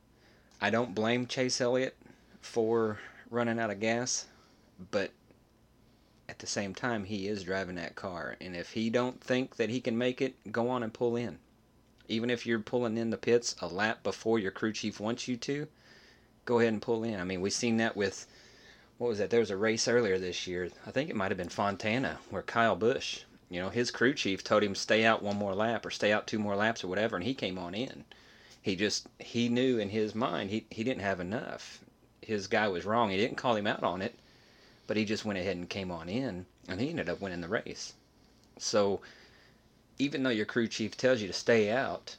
I 0.60 0.70
don't 0.70 0.94
blame 0.94 1.26
Chase 1.26 1.60
Elliott 1.60 1.96
for 2.40 2.98
running 3.30 3.58
out 3.60 3.70
of 3.70 3.78
gas, 3.80 4.26
but 4.90 5.10
at 6.28 6.38
the 6.38 6.46
same 6.46 6.74
time, 6.74 7.04
he 7.04 7.28
is 7.28 7.42
driving 7.44 7.74
that 7.76 7.96
car, 7.96 8.36
and 8.40 8.54
if 8.54 8.72
he 8.72 8.88
don't 8.90 9.20
think 9.20 9.56
that 9.56 9.68
he 9.70 9.80
can 9.80 9.98
make 9.98 10.20
it, 10.22 10.34
go 10.52 10.68
on 10.70 10.82
and 10.82 10.92
pull 10.92 11.16
in. 11.16 11.38
Even 12.10 12.28
if 12.28 12.44
you're 12.44 12.58
pulling 12.58 12.98
in 12.98 13.10
the 13.10 13.16
pits 13.16 13.54
a 13.60 13.68
lap 13.68 14.02
before 14.02 14.38
your 14.38 14.50
crew 14.50 14.72
chief 14.72 14.98
wants 14.98 15.28
you 15.28 15.36
to, 15.36 15.68
go 16.44 16.58
ahead 16.58 16.72
and 16.72 16.82
pull 16.82 17.04
in. 17.04 17.20
I 17.20 17.24
mean, 17.24 17.40
we've 17.40 17.52
seen 17.52 17.76
that 17.76 17.96
with 17.96 18.26
what 18.98 19.08
was 19.08 19.18
that? 19.18 19.30
There 19.30 19.38
was 19.38 19.50
a 19.50 19.56
race 19.56 19.86
earlier 19.86 20.18
this 20.18 20.46
year. 20.46 20.68
I 20.84 20.90
think 20.90 21.08
it 21.08 21.16
might 21.16 21.30
have 21.30 21.38
been 21.38 21.48
Fontana, 21.48 22.18
where 22.28 22.42
Kyle 22.42 22.74
Busch, 22.74 23.20
you 23.48 23.60
know, 23.60 23.70
his 23.70 23.92
crew 23.92 24.12
chief 24.12 24.42
told 24.42 24.64
him 24.64 24.74
stay 24.74 25.06
out 25.06 25.22
one 25.22 25.36
more 25.36 25.54
lap 25.54 25.86
or 25.86 25.90
stay 25.90 26.12
out 26.12 26.26
two 26.26 26.40
more 26.40 26.56
laps 26.56 26.82
or 26.82 26.88
whatever, 26.88 27.14
and 27.16 27.24
he 27.24 27.32
came 27.32 27.58
on 27.58 27.74
in. 27.74 28.04
He 28.60 28.74
just 28.76 29.06
he 29.18 29.48
knew 29.48 29.78
in 29.78 29.90
his 29.90 30.14
mind 30.14 30.50
he 30.50 30.66
he 30.68 30.82
didn't 30.82 31.02
have 31.02 31.20
enough. 31.20 31.80
His 32.20 32.48
guy 32.48 32.66
was 32.66 32.84
wrong. 32.84 33.10
He 33.10 33.16
didn't 33.16 33.38
call 33.38 33.54
him 33.54 33.68
out 33.68 33.84
on 33.84 34.02
it, 34.02 34.18
but 34.86 34.96
he 34.96 35.04
just 35.04 35.24
went 35.24 35.38
ahead 35.38 35.56
and 35.56 35.70
came 35.70 35.90
on 35.92 36.08
in, 36.08 36.44
and 36.68 36.80
he 36.80 36.90
ended 36.90 37.08
up 37.08 37.20
winning 37.20 37.40
the 37.40 37.48
race. 37.48 37.94
So 38.58 39.00
even 40.00 40.22
though 40.22 40.30
your 40.30 40.46
crew 40.46 40.66
chief 40.66 40.96
tells 40.96 41.20
you 41.20 41.26
to 41.26 41.32
stay 41.32 41.70
out, 41.70 42.16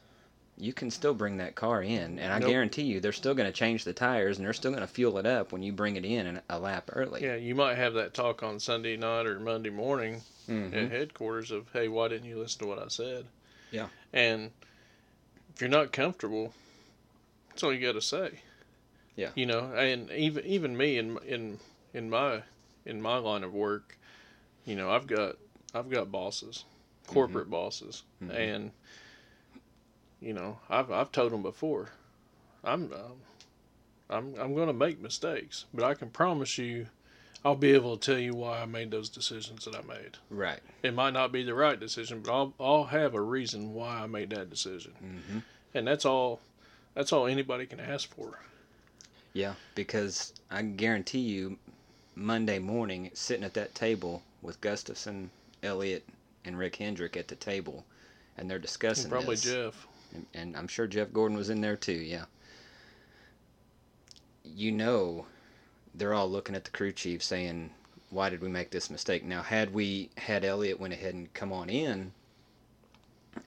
you 0.57 0.71
can 0.73 0.91
still 0.91 1.13
bring 1.13 1.37
that 1.37 1.55
car 1.55 1.81
in, 1.81 2.19
and 2.19 2.31
I 2.31 2.39
Nope. 2.39 2.49
guarantee 2.49 2.83
you 2.83 2.99
they're 2.99 3.11
still 3.11 3.33
going 3.33 3.47
to 3.51 3.57
change 3.57 3.83
the 3.83 3.93
tires 3.93 4.37
and 4.37 4.45
they're 4.45 4.53
still 4.53 4.71
going 4.71 4.81
to 4.81 4.87
fuel 4.87 5.17
it 5.17 5.25
up 5.25 5.51
when 5.51 5.63
you 5.63 5.73
bring 5.73 5.95
it 5.95 6.05
in 6.05 6.39
a 6.49 6.59
lap 6.59 6.89
early. 6.93 7.23
yeah, 7.23 7.35
you 7.35 7.55
might 7.55 7.75
have 7.75 7.93
that 7.95 8.13
talk 8.13 8.43
on 8.43 8.59
Sunday 8.59 8.95
night 8.95 9.25
or 9.25 9.39
Monday 9.39 9.71
morning 9.71 10.21
Mhm. 10.47 10.73
at 10.73 10.91
headquarters 10.91 11.49
of, 11.51 11.71
hey, 11.73 11.87
why 11.87 12.07
didn't 12.09 12.27
you 12.27 12.37
listen 12.37 12.59
to 12.59 12.67
what 12.67 12.77
I 12.79 12.87
said? 12.89 13.25
Yeah. 13.71 13.87
And 14.13 14.51
if 15.53 15.61
you're 15.61 15.69
not 15.69 15.91
comfortable, 15.91 16.53
that's 17.49 17.63
all 17.63 17.73
you 17.73 17.79
got 17.85 17.93
to 17.93 18.01
say. 18.01 18.41
Yeah. 19.15 19.31
You 19.35 19.45
know, 19.45 19.73
and 19.73 20.09
even 20.11 20.45
even 20.45 20.77
me 20.77 20.97
in 20.97 21.17
in 21.25 21.59
in 21.93 22.09
my 22.09 22.43
in 22.85 23.01
my 23.01 23.17
line 23.17 23.43
of 23.43 23.53
work, 23.53 23.97
you 24.65 24.75
know, 24.75 24.91
I've 24.91 25.07
got 25.07 25.37
I've 25.73 25.89
got 25.89 26.11
bosses, 26.11 26.65
corporate 27.13 27.49
bosses, 27.49 28.03
Mhm. 28.21 28.33
and 28.35 28.71
you 30.21 30.33
know, 30.33 30.59
I've 30.69 30.91
I've 30.91 31.11
told 31.11 31.31
them 31.31 31.41
before, 31.41 31.89
I'm 32.63 32.91
um, 32.93 33.17
I'm 34.09 34.35
I'm 34.39 34.55
going 34.55 34.67
to 34.67 34.73
make 34.73 34.99
mistakes, 34.99 35.65
but 35.73 35.83
I 35.83 35.93
can 35.93 36.09
promise 36.09 36.57
you, 36.57 36.87
I'll 37.43 37.55
be 37.55 37.71
able 37.71 37.97
to 37.97 38.11
tell 38.11 38.19
you 38.19 38.33
why 38.33 38.61
I 38.61 38.65
made 38.65 38.91
those 38.91 39.09
decisions 39.09 39.65
that 39.65 39.75
I 39.75 39.81
made. 39.81 40.17
Right. 40.29 40.59
It 40.83 40.93
might 40.93 41.13
not 41.13 41.31
be 41.31 41.43
the 41.43 41.55
right 41.55 41.79
decision, 41.79 42.21
but 42.21 42.31
I'll 42.31 42.53
I'll 42.59 42.83
have 42.85 43.13
a 43.15 43.21
reason 43.21 43.73
why 43.73 43.99
I 43.99 44.07
made 44.07 44.29
that 44.31 44.49
decision, 44.49 44.93
mm-hmm. 45.03 45.39
and 45.73 45.87
that's 45.87 46.05
all. 46.05 46.41
That's 46.93 47.13
all 47.13 47.25
anybody 47.25 47.65
can 47.65 47.79
ask 47.79 48.13
for. 48.13 48.39
Yeah, 49.33 49.53
because 49.75 50.33
I 50.51 50.61
guarantee 50.61 51.19
you, 51.19 51.57
Monday 52.15 52.59
morning, 52.59 53.11
sitting 53.13 53.45
at 53.45 53.53
that 53.53 53.73
table 53.73 54.23
with 54.41 54.59
Gustafson, 54.59 55.31
Elliott, 55.63 56.03
and 56.45 56.57
Rick 56.57 56.77
Hendrick 56.77 57.15
at 57.17 57.27
the 57.27 57.35
table, 57.35 57.85
and 58.37 58.49
they're 58.49 58.59
discussing 58.59 59.05
And 59.05 59.11
probably 59.11 59.35
this. 59.35 59.43
Jeff. 59.43 59.87
and, 60.13 60.25
and 60.33 60.57
I'm 60.57 60.67
sure 60.67 60.87
Jeff 60.87 61.11
Gordon 61.13 61.37
was 61.37 61.49
in 61.49 61.61
there 61.61 61.75
too. 61.75 61.93
Yeah. 61.93 62.25
You 64.43 64.71
know, 64.71 65.25
they're 65.93 66.13
all 66.13 66.29
looking 66.29 66.55
at 66.55 66.63
the 66.65 66.71
crew 66.71 66.91
chief 66.91 67.23
saying, 67.23 67.71
"Why 68.09 68.29
did 68.29 68.41
we 68.41 68.47
make 68.49 68.71
this 68.71 68.89
mistake?" 68.89 69.23
Now, 69.23 69.41
had 69.41 69.73
we 69.73 70.09
had 70.17 70.43
Elliott 70.43 70.79
went 70.79 70.93
ahead 70.93 71.13
and 71.13 71.33
come 71.33 71.51
on 71.53 71.69
in, 71.69 72.11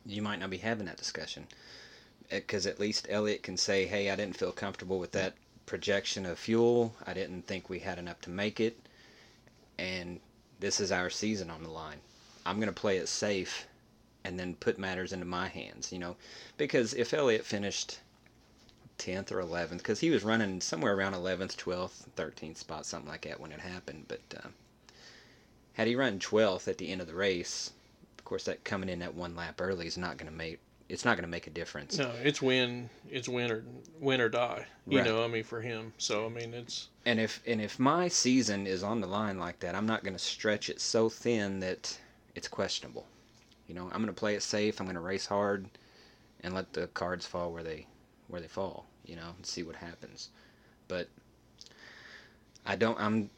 you 0.07 0.23
might 0.23 0.39
not 0.41 0.51
be 0.51 0.59
having 0.59 0.87
that 0.87 0.97
discussion, 0.97 1.47
eh, 2.31 2.39
because 2.41 2.67
at 2.67 2.81
least 2.81 3.07
Elliott 3.11 3.43
can 3.43 3.57
say, 3.57 3.87
"Hey, 3.87 4.11
I 4.11 4.17
didn't 4.17 4.37
feel 4.37 4.53
comfortable 4.53 4.99
with 4.99 5.13
that 5.13 5.35
projection 5.67 6.27
of 6.27 6.39
fuel. 6.39 6.95
I 7.07 7.15
didn't 7.15 7.47
think 7.47 7.69
we 7.69 7.81
had 7.81 7.99
enough 7.99 8.21
to 8.23 8.31
make 8.31 8.61
it, 8.61 8.79
and 9.79 10.21
this 10.61 10.81
is 10.81 10.93
our 10.93 11.11
season 11.11 11.51
on 11.51 11.63
the 11.63 11.71
line. 11.71 12.01
I'm 12.47 12.57
going 12.57 12.69
to 12.69 12.73
play 12.73 12.97
it 12.99 13.09
safe." 13.09 13.67
And 14.27 14.41
then 14.41 14.55
put 14.55 14.79
matters 14.79 15.13
into 15.13 15.27
my 15.27 15.49
hands, 15.49 15.93
you 15.93 15.99
know, 15.99 16.17
because 16.57 16.95
if 16.95 17.13
Elliott 17.13 17.45
finished 17.45 17.99
10th 18.99 19.31
or 19.31 19.43
11th, 19.43 19.79
because 19.79 20.01
he 20.01 20.09
was 20.11 20.25
running 20.25 20.61
somewhere 20.63 20.95
around 20.95 21.13
11th, 21.13 21.57
12th, 21.57 22.07
13th 22.17 22.57
spot, 22.57 22.87
something 22.87 23.11
like 23.11 23.23
that 23.23 23.39
when 23.41 23.53
it 23.53 23.61
happened. 23.61 24.07
But 24.09 24.21
uh, 24.43 24.49
had 25.75 25.89
he 25.89 25.95
run 25.97 26.19
12th 26.19 26.69
at 26.69 26.79
the 26.79 26.91
end 26.91 27.01
of 27.03 27.07
the 27.07 27.15
race, 27.15 27.73
of 28.19 28.25
course, 28.25 28.45
that 28.45 28.65
coming 28.65 28.89
in 28.89 29.01
that 29.01 29.15
one 29.15 29.37
lap 29.37 29.61
early 29.61 29.87
is 29.87 29.99
not 29.99 30.17
going 30.17 30.31
to 30.31 30.37
make 30.37 30.59
it's 30.89 31.05
not 31.05 31.17
going 31.17 31.25
to 31.25 31.31
make 31.31 31.47
a 31.47 31.51
difference. 31.51 31.99
No, 31.99 32.11
it's 32.23 32.43
win. 32.43 32.91
It's 33.11 33.29
win 33.29 33.51
or 33.51 33.65
win 34.01 34.21
or 34.21 34.29
die. 34.29 34.67
You 34.87 34.99
Right. 34.99 35.07
know, 35.07 35.25
I 35.25 35.29
mean, 35.29 35.43
for 35.43 35.61
him. 35.63 35.95
So 35.99 36.27
I 36.27 36.29
mean, 36.29 36.53
it's 36.55 36.89
And 37.07 37.19
if 37.19 37.43
and 37.47 37.61
if 37.61 37.79
my 37.79 38.09
season 38.09 38.67
is 38.67 38.83
on 38.83 39.01
the 39.01 39.07
line 39.07 39.39
like 39.39 39.61
that, 39.61 39.75
I'm 39.75 39.87
not 39.87 40.05
going 40.05 40.13
to 40.15 40.19
stretch 40.19 40.69
it 40.69 40.81
so 40.81 41.09
thin 41.09 41.61
that 41.61 41.99
it's 42.35 42.49
questionable. 42.49 43.07
You 43.69 43.75
know, 43.75 43.85
I'm 43.85 44.03
going 44.03 44.07
to 44.07 44.13
play 44.13 44.35
it 44.35 44.43
safe. 44.43 44.79
I'm 44.81 44.87
going 44.87 44.95
to 44.97 45.01
race 45.01 45.27
hard, 45.27 45.67
and 46.43 46.55
let 46.55 46.73
the 46.73 46.87
cards 46.89 47.27
fall 47.27 47.53
where 47.53 47.63
they 47.63 47.87
where 48.29 48.41
they 48.41 48.49
fall. 48.49 48.87
You 49.07 49.17
know, 49.17 49.31
and 49.37 49.45
see 49.47 49.63
what 49.63 49.77
happens. 49.77 50.29
But 50.89 51.09
I 52.67 52.77
don't. 52.77 52.99
I'm 53.01 53.31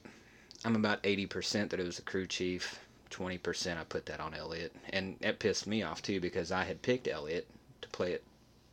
I'm 0.64 0.76
about 0.76 1.00
eighty 1.04 1.26
percent 1.26 1.70
that 1.70 1.80
it 1.80 1.86
was 1.86 1.96
the 1.96 2.02
crew 2.02 2.26
chief. 2.26 2.80
Twenty 3.10 3.38
percent 3.38 3.78
I 3.78 3.84
put 3.84 4.06
that 4.06 4.20
on 4.20 4.34
Elliott, 4.34 4.74
and 4.90 5.16
that 5.20 5.38
pissed 5.38 5.66
me 5.66 5.82
off 5.82 6.02
too 6.02 6.20
because 6.20 6.50
I 6.52 6.64
had 6.64 6.82
picked 6.82 7.06
Elliott 7.08 7.46
to 7.82 7.88
play 7.88 8.12
it. 8.12 8.24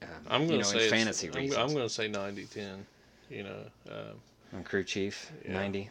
Uh, 0.01 0.05
I'm 0.29 0.47
going 0.47 0.59
know, 0.59 0.63
to 0.63 0.73
in 0.73 0.79
say 0.79 0.85
it's- 0.87 0.91
fantasy 0.91 1.27
I'm, 1.27 1.33
reasons. 1.33 1.57
I'm 1.59 1.73
going 1.73 1.87
to 1.87 1.93
say 1.93 2.09
90-10. 2.09 2.79
You 3.29 3.43
know, 3.43 3.57
uh, 3.89 4.55
on 4.55 4.63
crew 4.63 4.83
chief 4.83 5.31
Yeah. 5.45 5.53
ninety. 5.53 5.89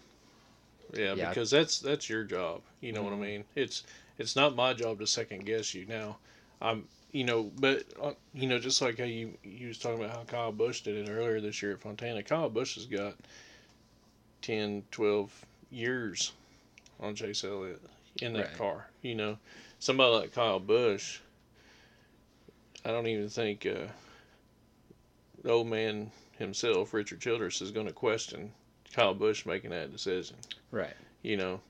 yeah, 0.92 1.14
Yeah. 1.14 1.29
because 1.31 1.51
that's 1.51 1.79
that's 1.81 2.11
your 2.11 2.25
job. 2.25 2.61
You 2.81 2.92
know 2.92 3.03
what 3.03 3.12
I 3.12 3.16
Mhm. 3.16 3.21
mean? 3.21 3.45
It's 3.55 3.85
it's 4.18 4.37
not 4.37 4.55
my 4.57 4.72
job 4.72 4.98
to 5.01 5.07
second 5.07 5.46
guess 5.46 5.75
you. 5.75 5.87
Now, 5.87 6.18
I'm 6.61 6.87
you 7.12 7.25
know, 7.25 7.51
but 7.59 7.85
uh, 8.03 8.12
you 8.35 8.48
know, 8.48 8.59
just 8.59 8.81
like 8.81 8.98
how 8.98 9.05
you 9.05 9.37
you 9.44 9.68
was 9.68 9.79
talking 9.79 10.03
about 10.03 10.16
how 10.16 10.25
Kyle 10.25 10.53
Busch 10.53 10.81
did 10.81 10.96
it 10.96 11.11
earlier 11.11 11.40
this 11.40 11.61
year 11.62 11.72
at 11.72 11.81
Fontana. 11.81 12.22
Kyle 12.22 12.48
Busch 12.48 12.75
has 12.77 12.87
got 12.87 13.14
10, 14.42 14.85
12 14.90 15.46
years 15.70 16.33
on 17.01 17.14
Chase 17.14 17.44
Elliott 17.44 17.81
in 18.20 18.33
that 18.35 18.46
Right. 18.48 18.59
car. 18.59 18.87
You 19.03 19.14
know, 19.14 19.38
somebody 19.79 20.14
like 20.14 20.33
Kyle 20.35 20.59
Busch. 20.61 21.20
I 22.85 22.88
don't 22.90 23.07
even 23.07 23.29
think 23.29 23.64
uh, 23.66 23.87
the 25.42 25.51
old 25.51 25.68
man 25.68 26.11
himself, 26.38 26.92
Richard 26.94 27.20
Childress, 27.20 27.61
is 27.62 27.70
going 27.70 27.87
to 27.87 27.92
question 27.92 28.53
Kyle 28.92 29.14
Busch 29.14 29.46
making 29.46 29.70
that 29.70 29.92
decision. 29.92 30.37
Right. 30.70 30.96
You 31.22 31.37
know, 31.37 31.61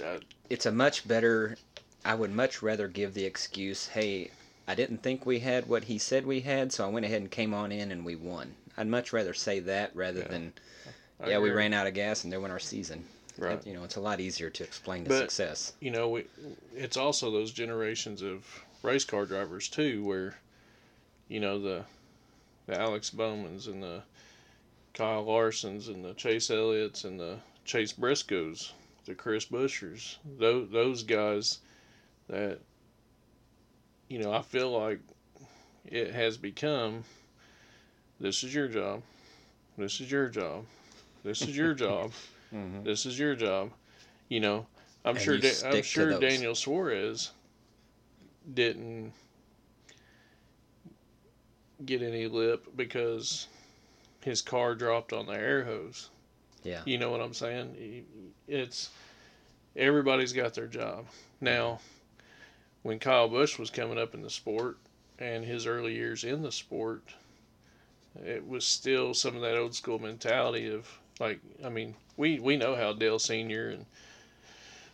Uh, 0.00 0.18
it's 0.50 0.66
a 0.66 0.72
much 0.72 1.06
better 1.06 1.56
I 2.04 2.14
would 2.14 2.30
much 2.32 2.62
rather 2.62 2.86
give 2.88 3.14
the 3.14 3.24
excuse, 3.24 3.88
hey, 3.88 4.30
I 4.68 4.74
didn't 4.74 5.02
think 5.02 5.26
we 5.26 5.40
had 5.40 5.66
what 5.68 5.84
he 5.84 5.98
said 5.98 6.24
we 6.26 6.40
had, 6.40 6.72
so 6.72 6.84
I 6.84 6.88
went 6.88 7.04
ahead 7.06 7.20
and 7.20 7.30
came 7.30 7.52
on 7.52 7.72
in 7.72 7.90
and 7.90 8.04
we 8.04 8.14
won. 8.16 8.54
I'd 8.76 8.86
much 8.86 9.12
rather 9.12 9.34
say 9.34 9.58
that 9.60 9.94
rather 9.94 10.20
Yeah. 10.20 10.28
than 10.28 10.52
I 11.20 11.30
yeah, 11.30 11.38
we 11.38 11.50
ran 11.50 11.72
out 11.72 11.86
of 11.86 11.94
gas 11.94 12.24
and 12.24 12.32
there 12.32 12.40
went 12.40 12.52
our 12.52 12.58
season. 12.60 13.04
Right. 13.38 13.64
You 13.66 13.74
know, 13.74 13.84
it's 13.84 13.96
a 13.96 14.00
lot 14.00 14.20
easier 14.20 14.50
to 14.50 14.64
explain 14.64 15.04
the 15.04 15.10
But- 15.10 15.18
success. 15.18 15.72
You 15.80 15.90
know, 15.90 16.08
we, 16.10 16.24
it's 16.74 16.96
also 16.96 17.30
those 17.30 17.52
generations 17.52 18.22
of 18.22 18.44
race 18.82 19.04
car 19.04 19.26
drivers 19.26 19.68
too, 19.68 20.04
where, 20.04 20.38
you 21.28 21.40
know, 21.40 21.58
the 21.58 21.84
the 22.66 22.78
Alex 22.80 23.10
Bowmans 23.10 23.66
and 23.68 23.80
the 23.82 24.02
Kyle 24.94 25.24
Larsons 25.24 25.86
and 25.88 26.04
the 26.04 26.14
Chase 26.14 26.50
Elliott's 26.50 27.04
and 27.04 27.18
the 27.20 27.38
Chase 27.64 27.92
Briscoes, 27.92 28.72
the 29.06 29.14
Chris 29.14 29.46
Bueschers, 29.46 30.16
those 30.38 30.68
those 30.70 31.02
guys 31.02 31.60
that, 32.28 32.58
you 34.08 34.18
know, 34.18 34.32
I 34.32 34.42
feel 34.42 34.70
like 34.78 35.00
it 35.86 36.12
has 36.12 36.36
become 36.36 37.04
this 38.20 38.42
is 38.42 38.54
your 38.54 38.68
job, 38.68 39.02
this 39.78 40.00
is 40.00 40.10
your 40.10 40.28
job, 40.28 40.64
this 41.24 41.42
is 41.42 41.56
your 41.56 41.74
job, 41.74 42.12
Mm-hmm. 42.54 42.84
this 42.84 43.06
is 43.06 43.18
your 43.18 43.34
job. 43.34 43.70
You 44.28 44.38
know, 44.40 44.66
I'm 45.04 45.16
And 45.16 45.20
sure 45.24 45.38
da- 45.38 45.68
I'm 45.68 45.82
sure. 45.82 46.18
Daniel 46.20 46.54
Suarez 46.54 47.32
didn't 48.54 49.12
get 51.84 52.02
any 52.02 52.26
lip 52.28 52.66
because 52.76 53.48
his 54.22 54.42
car 54.42 54.74
dropped 54.76 55.12
on 55.12 55.26
the 55.26 55.32
air 55.32 55.64
hose. 55.64 56.08
Yeah. 56.66 56.80
You 56.84 56.98
know 56.98 57.10
what 57.10 57.20
I'm 57.20 57.34
saying? 57.34 58.04
It's 58.48 58.90
everybody's 59.76 60.32
got 60.32 60.54
their 60.54 60.66
job. 60.66 61.06
Now, 61.40 61.80
when 62.82 62.98
Kyle 62.98 63.28
Busch 63.28 63.58
was 63.58 63.70
coming 63.70 63.98
up 63.98 64.14
in 64.14 64.22
the 64.22 64.30
sport 64.30 64.78
and 65.18 65.44
his 65.44 65.66
early 65.66 65.94
years 65.94 66.24
in 66.24 66.42
the 66.42 66.52
sport, 66.52 67.02
it 68.24 68.46
was 68.46 68.64
still 68.64 69.14
some 69.14 69.36
of 69.36 69.42
that 69.42 69.56
old 69.56 69.74
school 69.74 69.98
mentality 69.98 70.72
of 70.72 70.90
like 71.20 71.40
I 71.64 71.68
mean, 71.68 71.94
we 72.16 72.40
we 72.40 72.56
know 72.56 72.74
how 72.74 72.92
Dale 72.92 73.18
Senior 73.18 73.70
and 73.70 73.86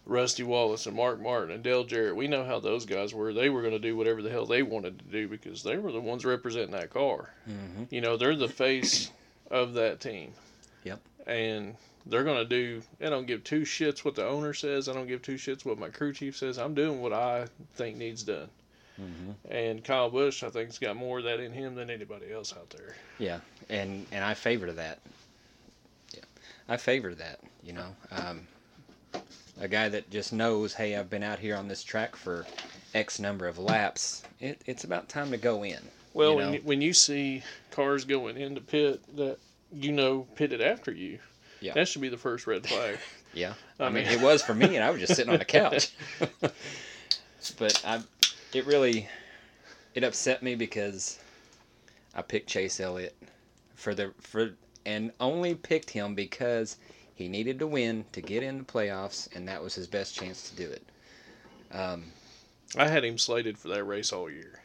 Rusty 0.04 0.42
Wallace 0.42 0.86
and 0.86 0.96
Mark 0.96 1.20
Martin 1.20 1.54
and 1.54 1.62
Dale 1.62 1.84
Jarrett, 1.84 2.16
we 2.16 2.26
know 2.26 2.44
how 2.44 2.58
those 2.58 2.84
guys 2.84 3.14
were. 3.14 3.32
They 3.32 3.48
were 3.50 3.60
going 3.60 3.72
to 3.72 3.78
do 3.78 3.96
whatever 3.96 4.20
the 4.20 4.30
hell 4.30 4.46
they 4.46 4.62
wanted 4.62 4.98
to 4.98 5.04
do 5.04 5.28
because 5.28 5.62
they 5.62 5.76
were 5.78 5.92
the 5.92 6.00
ones 6.00 6.24
representing 6.24 6.72
that 6.72 6.90
car. 6.90 7.30
Mm-hmm. 7.48 7.84
You 7.90 8.00
know, 8.00 8.16
they're 8.16 8.34
the 8.34 8.48
face 8.48 9.10
of 9.50 9.74
that 9.74 10.00
team. 10.00 10.32
And 11.26 11.76
they're 12.06 12.24
gonna 12.24 12.44
do. 12.44 12.82
I 13.00 13.10
don't 13.10 13.26
give 13.26 13.44
two 13.44 13.62
shits 13.62 14.04
what 14.04 14.14
the 14.14 14.26
owner 14.26 14.54
says. 14.54 14.88
I 14.88 14.92
don't 14.92 15.06
give 15.06 15.22
two 15.22 15.36
shits 15.36 15.64
what 15.64 15.78
my 15.78 15.88
crew 15.88 16.12
chief 16.12 16.36
says. 16.36 16.58
I'm 16.58 16.74
doing 16.74 17.00
what 17.00 17.12
I 17.12 17.46
think 17.74 17.96
needs 17.96 18.22
done. 18.22 18.48
Mm-hmm. 19.00 19.52
And 19.52 19.84
Kyle 19.84 20.10
Busch, 20.10 20.42
I 20.42 20.50
think, 20.50 20.68
has 20.68 20.78
got 20.78 20.96
more 20.96 21.18
of 21.18 21.24
that 21.24 21.40
in 21.40 21.52
him 21.52 21.74
than 21.74 21.90
anybody 21.90 22.32
else 22.32 22.52
out 22.52 22.70
there. 22.70 22.94
Yeah, 23.18 23.40
and 23.68 24.06
and 24.12 24.24
I 24.24 24.34
favor 24.34 24.72
that. 24.72 24.98
Yeah, 26.14 26.24
I 26.68 26.76
favor 26.76 27.14
that. 27.14 27.40
You 27.62 27.74
know, 27.74 27.96
um, 28.10 28.46
a 29.60 29.68
guy 29.68 29.88
that 29.88 30.10
just 30.10 30.32
knows, 30.32 30.74
hey, 30.74 30.96
I've 30.96 31.10
been 31.10 31.22
out 31.22 31.38
here 31.38 31.56
on 31.56 31.68
this 31.68 31.84
track 31.84 32.16
for 32.16 32.46
X 32.94 33.18
number 33.18 33.46
of 33.46 33.58
laps. 33.58 34.22
It, 34.40 34.60
it's 34.66 34.84
about 34.84 35.08
time 35.08 35.30
to 35.30 35.36
go 35.36 35.62
in. 35.62 35.78
Well, 36.14 36.32
You 36.32 36.36
when, 36.36 36.52
you, 36.52 36.60
when 36.64 36.82
you 36.82 36.92
see 36.92 37.42
cars 37.70 38.04
going 38.04 38.36
into 38.36 38.60
pit 38.60 39.00
that 39.16 39.38
you 39.74 39.92
know 39.92 40.26
pitted 40.34 40.60
after 40.60 40.92
you, 40.92 41.18
Yeah. 41.60 41.74
that 41.74 41.88
should 41.88 42.02
be 42.02 42.08
the 42.08 42.18
first 42.18 42.46
red 42.46 42.66
flag. 42.66 42.98
Yeah, 43.34 43.54
I 43.80 43.84
I, 43.84 43.88
mean, 43.88 44.04
mean- 44.04 44.12
it 44.12 44.20
was 44.20 44.42
for 44.42 44.54
me, 44.54 44.76
and 44.76 44.84
I 44.84 44.90
was 44.90 45.00
just 45.00 45.14
sitting 45.16 45.32
on 45.32 45.38
the 45.38 45.44
couch. 45.46 45.92
but 47.58 47.82
I, 47.86 48.02
it 48.52 48.66
really, 48.66 49.08
it 49.94 50.04
upset 50.04 50.42
me 50.42 50.54
because 50.54 51.18
I 52.14 52.20
picked 52.20 52.48
Chase 52.48 52.78
Elliott 52.78 53.16
for 53.74 53.94
the 53.94 54.12
for 54.20 54.50
and 54.84 55.12
only 55.18 55.54
picked 55.54 55.88
him 55.88 56.14
because 56.14 56.76
he 57.14 57.26
needed 57.28 57.58
to 57.60 57.66
win 57.66 58.04
to 58.12 58.20
get 58.20 58.42
in 58.42 58.58
the 58.58 58.64
playoffs, 58.64 59.34
and 59.34 59.48
that 59.48 59.62
was 59.62 59.74
his 59.74 59.86
best 59.86 60.14
chance 60.14 60.50
to 60.50 60.56
do 60.56 60.68
it. 60.70 60.82
Um, 61.72 62.04
I 62.76 62.86
had 62.88 63.02
him 63.04 63.16
slated 63.16 63.56
for 63.56 63.68
that 63.68 63.84
race 63.84 64.12
all 64.12 64.28
year. 64.30 64.60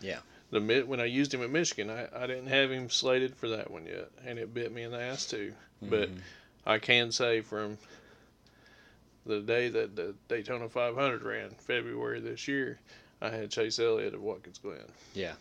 Yeah. 0.00 0.18
The 0.50 0.82
when 0.86 1.00
I 1.00 1.04
used 1.04 1.32
him 1.32 1.42
at 1.42 1.50
Michigan, 1.50 1.90
I, 1.90 2.08
I 2.12 2.26
didn't 2.26 2.48
have 2.48 2.70
him 2.72 2.90
slated 2.90 3.36
for 3.36 3.48
that 3.50 3.70
one 3.70 3.86
yet, 3.86 4.10
and 4.26 4.38
it 4.38 4.52
bit 4.52 4.72
me 4.72 4.82
in 4.82 4.90
the 4.90 5.00
ass 5.00 5.26
too. 5.26 5.52
But 5.80 6.10
mhm. 6.14 6.20
I 6.66 6.78
can 6.78 7.12
say 7.12 7.40
from 7.40 7.78
the 9.26 9.40
day 9.40 9.68
that 9.68 9.94
the 9.96 10.14
Daytona 10.28 10.68
500 10.68 11.22
ran, 11.22 11.50
February 11.50 12.20
this 12.20 12.48
year, 12.48 12.80
I 13.20 13.28
had 13.30 13.50
Chase 13.50 13.78
Elliott 13.78 14.14
of 14.14 14.22
Watkins 14.22 14.58
Glen. 14.58 14.78
yeah, 15.14 15.34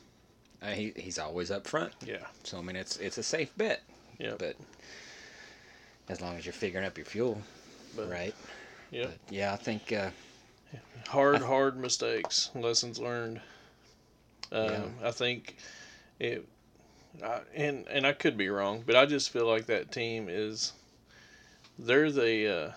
uh, 0.61 0.67
he 0.71 0.93
he's 0.95 1.17
always 1.17 1.49
up 1.49 1.65
front, 1.65 1.93
Yeah, 2.05 2.25
so 2.43 2.59
I 2.59 2.61
mean, 2.61 2.75
it's 2.75 2.97
it's 2.97 3.17
a 3.17 3.23
safe 3.23 3.51
bet. 3.57 3.81
yeah, 4.19 4.33
But 4.37 4.57
as 6.07 6.21
long 6.21 6.37
as 6.37 6.45
you're 6.45 6.53
figuring 6.53 6.85
up 6.85 6.97
your 6.97 7.05
fuel, 7.05 7.41
but 7.95 8.09
right? 8.09 8.35
yeah, 8.91 9.07
yeah, 9.29 9.53
I 9.53 9.55
think. 9.55 9.91
Uh, 9.91 10.09
hard, 11.07 11.41
hard 11.41 11.77
mistakes, 11.77 12.51
lessons 12.53 12.99
learned. 12.99 13.41
Um, 14.51 14.65
Yeah. 14.69 14.85
I 15.03 15.11
think 15.11 15.57
it, 16.19 16.47
I, 17.23 17.41
and 17.55 17.87
and 17.87 18.05
I 18.05 18.13
could 18.13 18.37
be 18.37 18.49
wrong, 18.49 18.83
but 18.85 18.95
I 18.95 19.05
just 19.05 19.29
feel 19.31 19.45
like 19.45 19.65
that 19.67 19.91
team 19.91 20.27
is, 20.29 20.73
they're 21.77 22.11
the, 22.11 22.47
uh, 22.47 22.71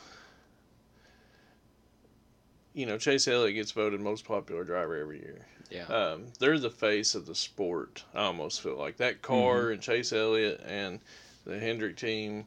you 2.74 2.87
know, 2.87 2.98
Chase 2.98 3.28
Elliott 3.28 3.54
gets 3.54 3.72
voted 3.72 4.00
most 4.00 4.24
popular 4.24 4.64
driver 4.64 4.96
every 4.96 5.18
year. 5.20 5.46
yeah. 5.70 5.85
Um, 5.87 6.26
they're 6.38 6.58
the 6.58 6.70
face 6.70 7.14
of 7.14 7.26
the 7.26 7.35
sport. 7.35 8.04
I 8.14 8.24
almost 8.24 8.61
feel 8.62 8.76
like 8.76 8.96
that 8.98 9.22
car 9.22 9.70
and 9.70 9.82
Chase 9.82 10.12
Elliott 10.12 10.62
and 10.66 11.00
the 11.44 11.58
Hendrick 11.58 11.96
team. 11.96 12.44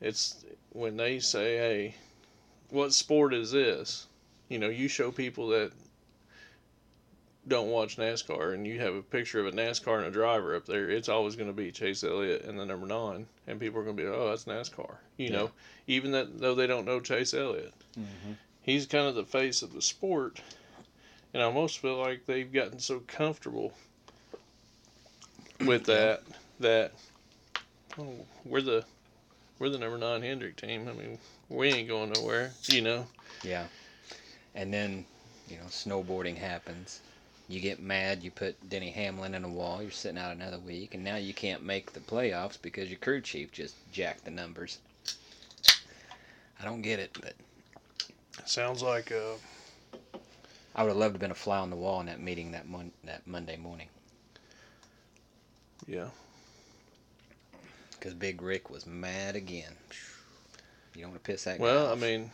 It's 0.00 0.44
when 0.72 0.96
they 0.96 1.18
say, 1.20 1.56
"Hey, 1.58 1.94
what 2.70 2.92
sport 2.92 3.34
is 3.34 3.52
this?" 3.52 4.06
You 4.48 4.58
know, 4.58 4.68
you 4.68 4.88
show 4.88 5.10
people 5.12 5.48
that 5.48 5.72
don't 7.48 7.70
watch 7.70 7.96
NASCAR, 7.96 8.54
and 8.54 8.66
you 8.66 8.80
have 8.80 8.94
a 8.94 9.02
picture 9.02 9.40
of 9.40 9.46
a 9.46 9.56
NASCAR 9.56 9.98
and 9.98 10.06
a 10.06 10.10
driver 10.10 10.54
up 10.54 10.66
there. 10.66 10.90
It's 10.90 11.08
always 11.08 11.36
going 11.36 11.48
to 11.48 11.54
be 11.54 11.72
Chase 11.72 12.04
Elliott 12.04 12.44
and 12.44 12.58
the 12.58 12.66
number 12.66 12.86
nine, 12.86 13.26
and 13.46 13.58
people 13.58 13.80
are 13.80 13.84
going 13.84 13.96
to 13.96 14.02
be, 14.02 14.08
"Oh, 14.08 14.28
that's 14.28 14.44
NASCAR." 14.44 14.96
You 15.16 15.30
know, 15.30 15.50
even 15.86 16.12
that 16.12 16.40
though 16.40 16.54
they 16.54 16.66
don't 16.66 16.84
know 16.84 17.00
Chase 17.00 17.34
Elliott 17.34 17.74
hmm 17.94 18.32
he's 18.62 18.86
kind 18.86 19.06
of 19.06 19.14
the 19.14 19.24
face 19.24 19.62
of 19.62 19.72
the 19.72 19.82
sport, 19.82 20.40
and 21.32 21.42
I 21.42 21.46
almost 21.46 21.78
feel 21.78 21.96
like 21.96 22.26
they've 22.26 22.52
gotten 22.52 22.78
so 22.78 23.00
comfortable 23.06 23.72
with 25.64 25.86
that 25.86 26.22
that 26.60 26.92
oh, 27.98 28.26
we're 28.44 28.60
the 28.60 28.84
we're 29.58 29.68
the 29.68 29.78
number 29.78 29.98
nine 29.98 30.22
Hendrick 30.22 30.56
team. 30.56 30.88
I 30.88 30.92
mean, 30.92 31.18
we 31.48 31.68
ain't 31.68 31.88
going 31.88 32.12
nowhere, 32.12 32.52
you 32.66 32.80
know. 32.80 33.06
Yeah. 33.44 33.66
And 34.54 34.72
then, 34.72 35.04
you 35.48 35.56
know, 35.56 35.64
snowboarding 35.64 36.36
happens. 36.36 37.00
You 37.50 37.58
get 37.58 37.82
mad, 37.82 38.22
you 38.22 38.30
put 38.30 38.68
Denny 38.68 38.90
Hamlin 38.90 39.34
in 39.34 39.42
a 39.42 39.48
wall, 39.48 39.82
you're 39.82 39.90
sitting 39.90 40.18
out 40.18 40.30
another 40.30 40.60
week, 40.60 40.94
and 40.94 41.02
now 41.02 41.16
you 41.16 41.34
can't 41.34 41.64
make 41.64 41.92
the 41.92 41.98
playoffs 41.98 42.56
because 42.62 42.88
your 42.88 42.98
crew 43.00 43.20
chief 43.20 43.50
just 43.50 43.74
jacked 43.90 44.24
the 44.24 44.30
numbers. 44.30 44.78
I 46.60 46.64
don't 46.64 46.80
get 46.80 47.00
it, 47.00 47.10
but 47.20 47.34
Sounds 48.44 48.82
like 48.82 49.10
uh, 49.10 50.18
I 50.76 50.84
would 50.84 50.90
have 50.90 50.96
loved 50.96 51.14
to 51.14 51.16
have 51.16 51.20
been 51.20 51.30
a 51.32 51.34
fly 51.34 51.58
on 51.58 51.70
the 51.70 51.76
wall 51.76 51.98
in 51.98 52.06
that 52.06 52.20
meeting 52.20 52.52
that 52.52 52.68
mon- 52.68 52.92
that 53.04 53.26
Monday 53.26 53.56
morning 53.56 53.88
yeah, 55.86 56.08
because 57.92 58.14
Big 58.14 58.42
Rick 58.42 58.70
was 58.70 58.86
mad 58.86 59.34
again. 59.34 59.72
You 60.94 61.02
don't 61.02 61.10
want 61.10 61.24
to 61.24 61.32
piss 61.32 61.44
that 61.44 61.58
guy 61.58 61.64
well, 61.64 61.92
I 61.92 61.96
mean, 61.96 62.30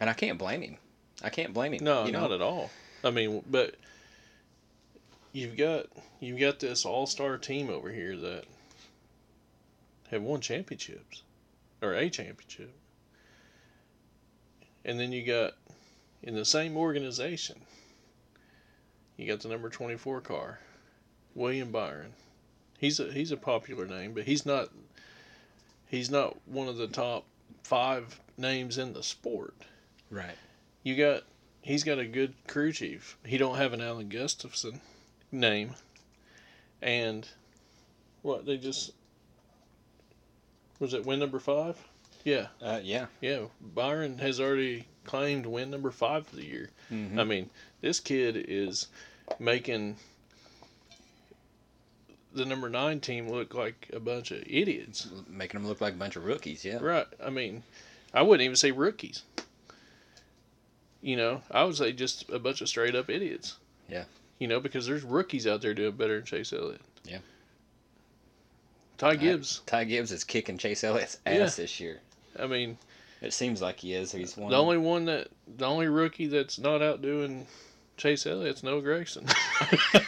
and 0.00 0.10
I 0.10 0.12
can't 0.12 0.38
blame 0.38 0.62
him. 0.62 0.76
I 1.22 1.30
can't 1.30 1.54
blame 1.54 1.72
him. 1.74 1.84
no, 1.84 2.04
you 2.04 2.12
know? 2.12 2.22
not 2.22 2.32
at 2.32 2.42
all. 2.42 2.70
I 3.04 3.10
mean, 3.10 3.42
but 3.50 3.76
you've 5.32 5.56
got 5.56 5.86
you've 6.20 6.40
got 6.40 6.60
this 6.60 6.84
all 6.84 7.06
star 7.06 7.36
team 7.38 7.70
over 7.70 7.90
here 7.90 8.16
that 8.16 8.44
have 10.10 10.22
won 10.22 10.40
championships 10.40 11.22
or 11.82 11.94
a 11.94 12.08
championship. 12.08 12.72
And 14.84 14.98
then 14.98 15.12
you 15.12 15.24
got 15.24 15.54
in 16.22 16.34
the 16.34 16.44
same 16.44 16.76
organization, 16.76 17.60
you 19.16 19.26
got 19.26 19.40
the 19.40 19.48
number 19.48 19.68
24 19.68 20.20
car, 20.20 20.60
William 21.34 21.70
Byron. 21.70 22.12
He's 22.78 23.00
a 23.00 23.12
he's 23.12 23.32
a 23.32 23.36
popular 23.36 23.86
name, 23.86 24.12
but 24.12 24.24
he's 24.24 24.46
not 24.46 24.68
he's 25.86 26.10
not 26.10 26.36
one 26.46 26.68
of 26.68 26.76
the 26.76 26.88
top 26.88 27.24
5 27.64 28.20
names 28.38 28.78
in 28.78 28.92
the 28.92 29.02
sport. 29.02 29.54
Right. 30.10 30.36
You 30.82 30.96
got 30.96 31.24
he's 31.66 31.82
got 31.82 31.98
a 31.98 32.06
good 32.06 32.32
crew 32.46 32.72
chief. 32.72 33.18
He 33.26 33.36
don't 33.38 33.56
have 33.56 33.72
an 33.72 33.80
Alan 33.80 34.08
Gustafson 34.08 34.80
name. 35.32 35.74
And 36.80 37.28
what 38.22 38.46
they 38.46 38.56
just 38.56 38.92
was 40.78 40.94
it 40.94 41.04
win 41.04 41.18
number 41.18 41.40
5? 41.40 41.76
Yeah. 42.24 42.46
Uh, 42.62 42.80
yeah. 42.82 43.06
Yeah, 43.20 43.46
Byron 43.60 44.18
has 44.18 44.40
already 44.40 44.86
claimed 45.04 45.46
win 45.46 45.70
number 45.70 45.90
five 45.90 46.26
of 46.26 46.32
the 46.32 46.44
year. 46.44 46.70
Mhm. 46.90 47.18
I 47.18 47.24
mean, 47.24 47.50
this 47.80 48.00
kid 48.00 48.36
is 48.48 48.88
making 49.38 49.96
the 52.32 52.44
number 52.44 52.68
nine 52.68 53.00
team 53.00 53.28
look 53.28 53.54
like 53.54 53.88
a 53.92 54.00
bunch 54.00 54.30
of 54.32 54.42
idiots. 54.46 55.08
Making 55.28 55.60
them 55.60 55.68
look 55.68 55.80
like 55.80 55.94
a 55.94 55.96
bunch 55.96 56.16
of 56.16 56.24
rookies. 56.24 56.64
Yeah. 56.64 56.78
Right. 56.78 57.06
I 57.24 57.30
mean, 57.30 57.62
I 58.12 58.22
wouldn't 58.22 58.44
even 58.44 58.56
say 58.56 58.72
rookies. 58.72 59.22
You 61.06 61.14
know, 61.16 61.40
I 61.52 61.62
would 61.62 61.76
say 61.76 61.92
just 61.92 62.28
a 62.30 62.38
bunch 62.40 62.60
of 62.62 62.68
straight 62.68 62.96
up 62.96 63.08
idiots. 63.08 63.58
Yeah. 63.88 64.06
You 64.40 64.48
know, 64.48 64.58
because 64.58 64.88
there's 64.88 65.04
rookies 65.04 65.46
out 65.46 65.62
there 65.62 65.72
doing 65.72 65.92
better 65.92 66.16
than 66.16 66.24
Chase 66.24 66.52
Elliott. 66.52 66.80
Yeah. 67.04 67.18
Ty 68.98 69.14
Gibbs. 69.14 69.60
Ty 69.66 69.84
Gibbs 69.84 70.10
is 70.10 70.24
kicking 70.24 70.58
Chase 70.58 70.82
Elliott's 70.82 71.18
ass 71.24 71.56
Yeah. 71.56 71.62
this 71.62 71.78
year. 71.78 72.00
I 72.36 72.48
mean, 72.48 72.76
It 73.22 73.32
seems 73.32 73.62
like 73.62 73.78
he 73.78 73.94
is. 73.94 74.10
He's 74.10 74.36
one. 74.36 74.50
The 74.50 74.58
only 74.58 74.78
one 74.78 75.04
that 75.04 75.28
the 75.56 75.64
only 75.66 75.86
rookie 75.86 76.26
that's 76.26 76.58
not 76.58 76.82
outdoing 76.82 77.46
Chase 77.96 78.26
Elliott's 78.26 78.64
Noah 78.64 78.82
Gragson. 78.82 79.32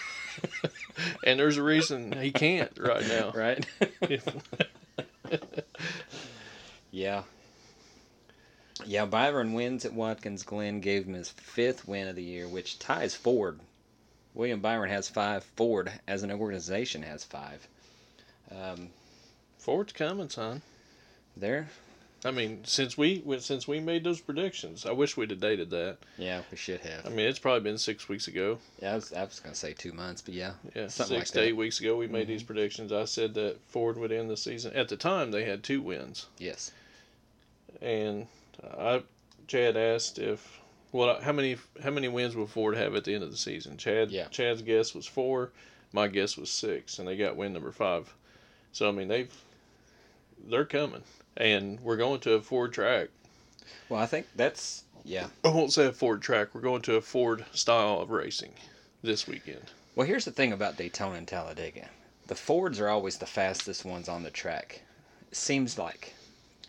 and 1.25 1.39
there's 1.39 1.59
a 1.59 1.63
reason 1.63 2.11
he 2.11 2.33
can't 2.33 2.77
right 2.77 3.07
now. 3.07 3.31
right? 3.37 3.65
yeah. 6.91 7.23
Yeah, 8.87 9.05
Byron 9.07 9.53
wins 9.55 9.85
at 9.85 9.93
Watkins 9.93 10.43
Glen, 10.43 10.81
gave 10.81 11.05
him 11.07 11.15
his 11.15 11.31
fifth 11.31 11.87
win 11.89 12.09
of 12.09 12.17
the 12.17 12.23
year, 12.23 12.47
which 12.49 12.79
ties 12.79 13.15
Ford. 13.15 13.61
William 14.35 14.61
Byron 14.61 14.91
has 14.91 15.09
five. 15.09 15.45
Ford, 15.57 15.91
as 16.07 16.23
an 16.23 16.31
organization, 16.31 17.03
has 17.03 17.25
five. 17.25 17.67
Um, 18.55 18.89
Ford's 19.59 19.93
coming, 19.93 20.29
son. 20.31 20.63
there, 21.37 21.69
I 22.25 22.31
mean, 22.33 22.65
since 22.65 22.97
we 22.99 23.23
since 23.41 23.69
we 23.69 23.79
made 23.81 24.03
those 24.05 24.21
predictions, 24.21 24.87
I 24.87 24.93
wish 24.93 25.17
we'd 25.17 25.31
have 25.31 25.41
dated 25.41 25.71
that. 25.71 25.99
yeah, 26.17 26.43
we 26.51 26.57
should 26.57 26.81
have. 26.81 27.07
I 27.07 27.11
mean, 27.11 27.27
it's 27.29 27.39
probably 27.39 27.61
been 27.61 27.79
six 27.79 28.09
weeks 28.09 28.27
ago. 28.27 28.59
Yeah, 28.83 28.93
I 28.93 28.95
was, 28.97 29.13
I 29.13 29.25
was 29.25 29.39
gonna 29.41 29.55
say 29.55 29.73
two 29.73 29.93
months, 29.93 30.23
but 30.23 30.35
yeah, 30.35 30.53
Yeah, 30.75 30.89
Something 30.89 31.19
six 31.19 31.21
like 31.21 31.27
to 31.29 31.33
that. 31.35 31.43
eight 31.47 31.57
weeks 31.57 31.81
ago, 31.81 31.97
we 31.97 32.07
made 32.09 32.27
these 32.27 32.43
predictions. 32.43 32.91
I 32.93 33.05
said 33.05 33.35
that 33.35 33.59
Ford 33.69 33.97
would 33.99 34.11
end 34.13 34.31
the 34.31 34.37
season. 34.37 34.75
At 34.75 34.89
the 34.89 34.97
time, 34.97 35.31
they 35.31 35.45
had 35.45 35.63
two 35.63 35.81
wins, 35.83 36.27
yes, 36.39 36.73
and 37.83 38.27
I 38.65 39.03
Chad 39.47 39.77
asked 39.77 40.19
if 40.19 40.61
what 40.91 41.23
how 41.23 41.33
many 41.33 41.57
how 41.83 41.91
many 41.91 42.09
wins 42.09 42.37
will 42.37 42.47
Ford 42.47 42.77
have 42.77 42.95
at 42.95 43.05
the 43.05 43.15
end 43.15 43.25
of 43.25 43.31
the 43.31 43.37
season. 43.37 43.77
Chad 43.77 44.11
Yeah. 44.11 44.29
Chad's 44.29 44.63
guess 44.63 44.95
was 44.95 45.07
four, 45.07 45.53
my 45.93 46.09
guess 46.09 46.37
was 46.37 46.51
six, 46.51 46.99
and 46.99 47.07
they 47.07 47.17
got 47.17 47.37
win 47.37 47.53
number 47.53 47.73
five. 47.73 48.13
So 48.73 48.89
I 48.89 48.93
mean 48.93 49.09
they've 49.09 49.35
they're 50.49 50.65
coming, 50.65 51.03
and 51.37 51.81
we're 51.81 51.97
going 51.97 52.21
to 52.21 52.35
a 52.35 52.41
Ford 52.41 52.73
track. 52.73 53.09
Well, 53.89 54.01
I 54.01 54.07
think 54.07 54.27
that's 54.37 54.85
yeah. 55.05 55.29
I 55.45 55.49
won't 55.49 55.73
say 55.73 55.87
a 55.87 55.93
Ford 55.93 56.23
track. 56.23 56.55
We're 56.55 56.61
going 56.61 56.83
to 56.83 56.97
a 56.97 57.01
Ford 57.01 57.45
style 57.53 58.01
of 58.01 58.11
racing 58.11 58.53
this 59.03 59.27
weekend. 59.27 59.71
Well, 59.95 60.07
here's 60.07 60.25
the 60.25 60.31
thing 60.31 60.53
about 60.53 60.77
Daytona 60.77 61.17
and 61.17 61.27
Talladega. 61.27 61.89
The 62.29 62.35
Fords 62.35 62.79
are 62.79 62.89
always 62.89 63.19
the 63.19 63.27
fastest 63.27 63.85
ones 63.85 64.09
on 64.09 64.23
the 64.23 64.31
track. 64.31 64.83
It 65.31 65.37
seems 65.37 65.79
like. 65.79 66.15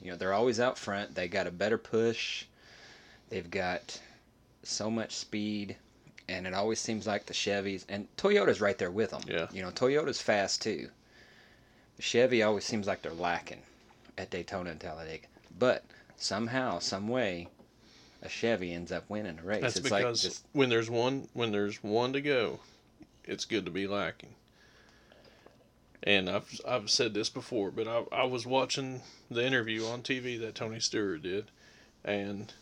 You 0.02 0.12
know, 0.12 0.18
they're 0.18 0.34
always 0.34 0.60
out 0.60 0.78
front. 0.78 1.16
They 1.16 1.28
got 1.28 1.48
a 1.48 1.52
better 1.52 1.78
push. 1.78 2.46
They've 3.30 3.50
got 3.50 4.00
so 4.64 4.90
much 4.90 5.16
speed. 5.16 5.76
And 6.28 6.46
it 6.46 6.54
always 6.54 6.80
seems 6.80 7.08
like 7.08 7.26
the 7.26 7.34
Chevys 7.34 7.86
and 7.90 8.08
Toyota's 8.16 8.62
right 8.62 8.78
there 8.78 8.92
with 8.92 9.12
them. 9.12 9.22
Yeah. 9.28 9.48
You 9.52 9.64
know, 9.64 9.72
Toyota's 9.72 10.22
fast 10.22 10.62
too. 10.62 10.90
The 11.98 12.04
Chevy 12.04 12.44
always 12.44 12.66
seems 12.66 12.88
like 12.88 13.02
they're 13.02 13.12
lacking 13.12 13.62
at 14.18 14.30
Daytona 14.30 14.70
and 14.70 14.80
Talladega. 14.80 15.28
But 15.58 15.84
somehow, 16.18 16.80
some 16.80 17.08
way, 17.08 17.50
a 18.22 18.30
Chevy 18.30 18.74
ends 18.74 18.92
up 18.92 19.10
winning 19.10 19.40
a 19.40 19.44
race. 19.44 19.62
That's 19.62 19.78
it's 19.78 19.84
because 19.84 20.04
like 20.04 20.16
just 20.16 20.46
when 20.54 20.70
there's 20.70 20.90
one 20.90 21.28
when 21.34 21.52
there's 21.52 21.84
one 21.84 22.14
to 22.14 22.22
go, 22.22 22.60
it's 23.26 23.46
good 23.46 23.66
to 23.66 23.72
be 23.72 23.88
lacking. 23.88 24.30
And 26.04 26.30
I've 26.30 26.62
I've 26.66 26.90
said 26.90 27.14
this 27.14 27.30
before, 27.30 27.72
but 27.72 27.88
I 27.88 28.04
I 28.12 28.24
was 28.24 28.46
watching 28.46 29.02
the 29.30 29.46
interview 29.46 29.86
on 29.86 30.02
TV 30.02 30.40
that 30.40 30.56
Tony 30.56 30.80
Stewart 30.80 31.24
did, 31.24 31.52
and 32.04 32.54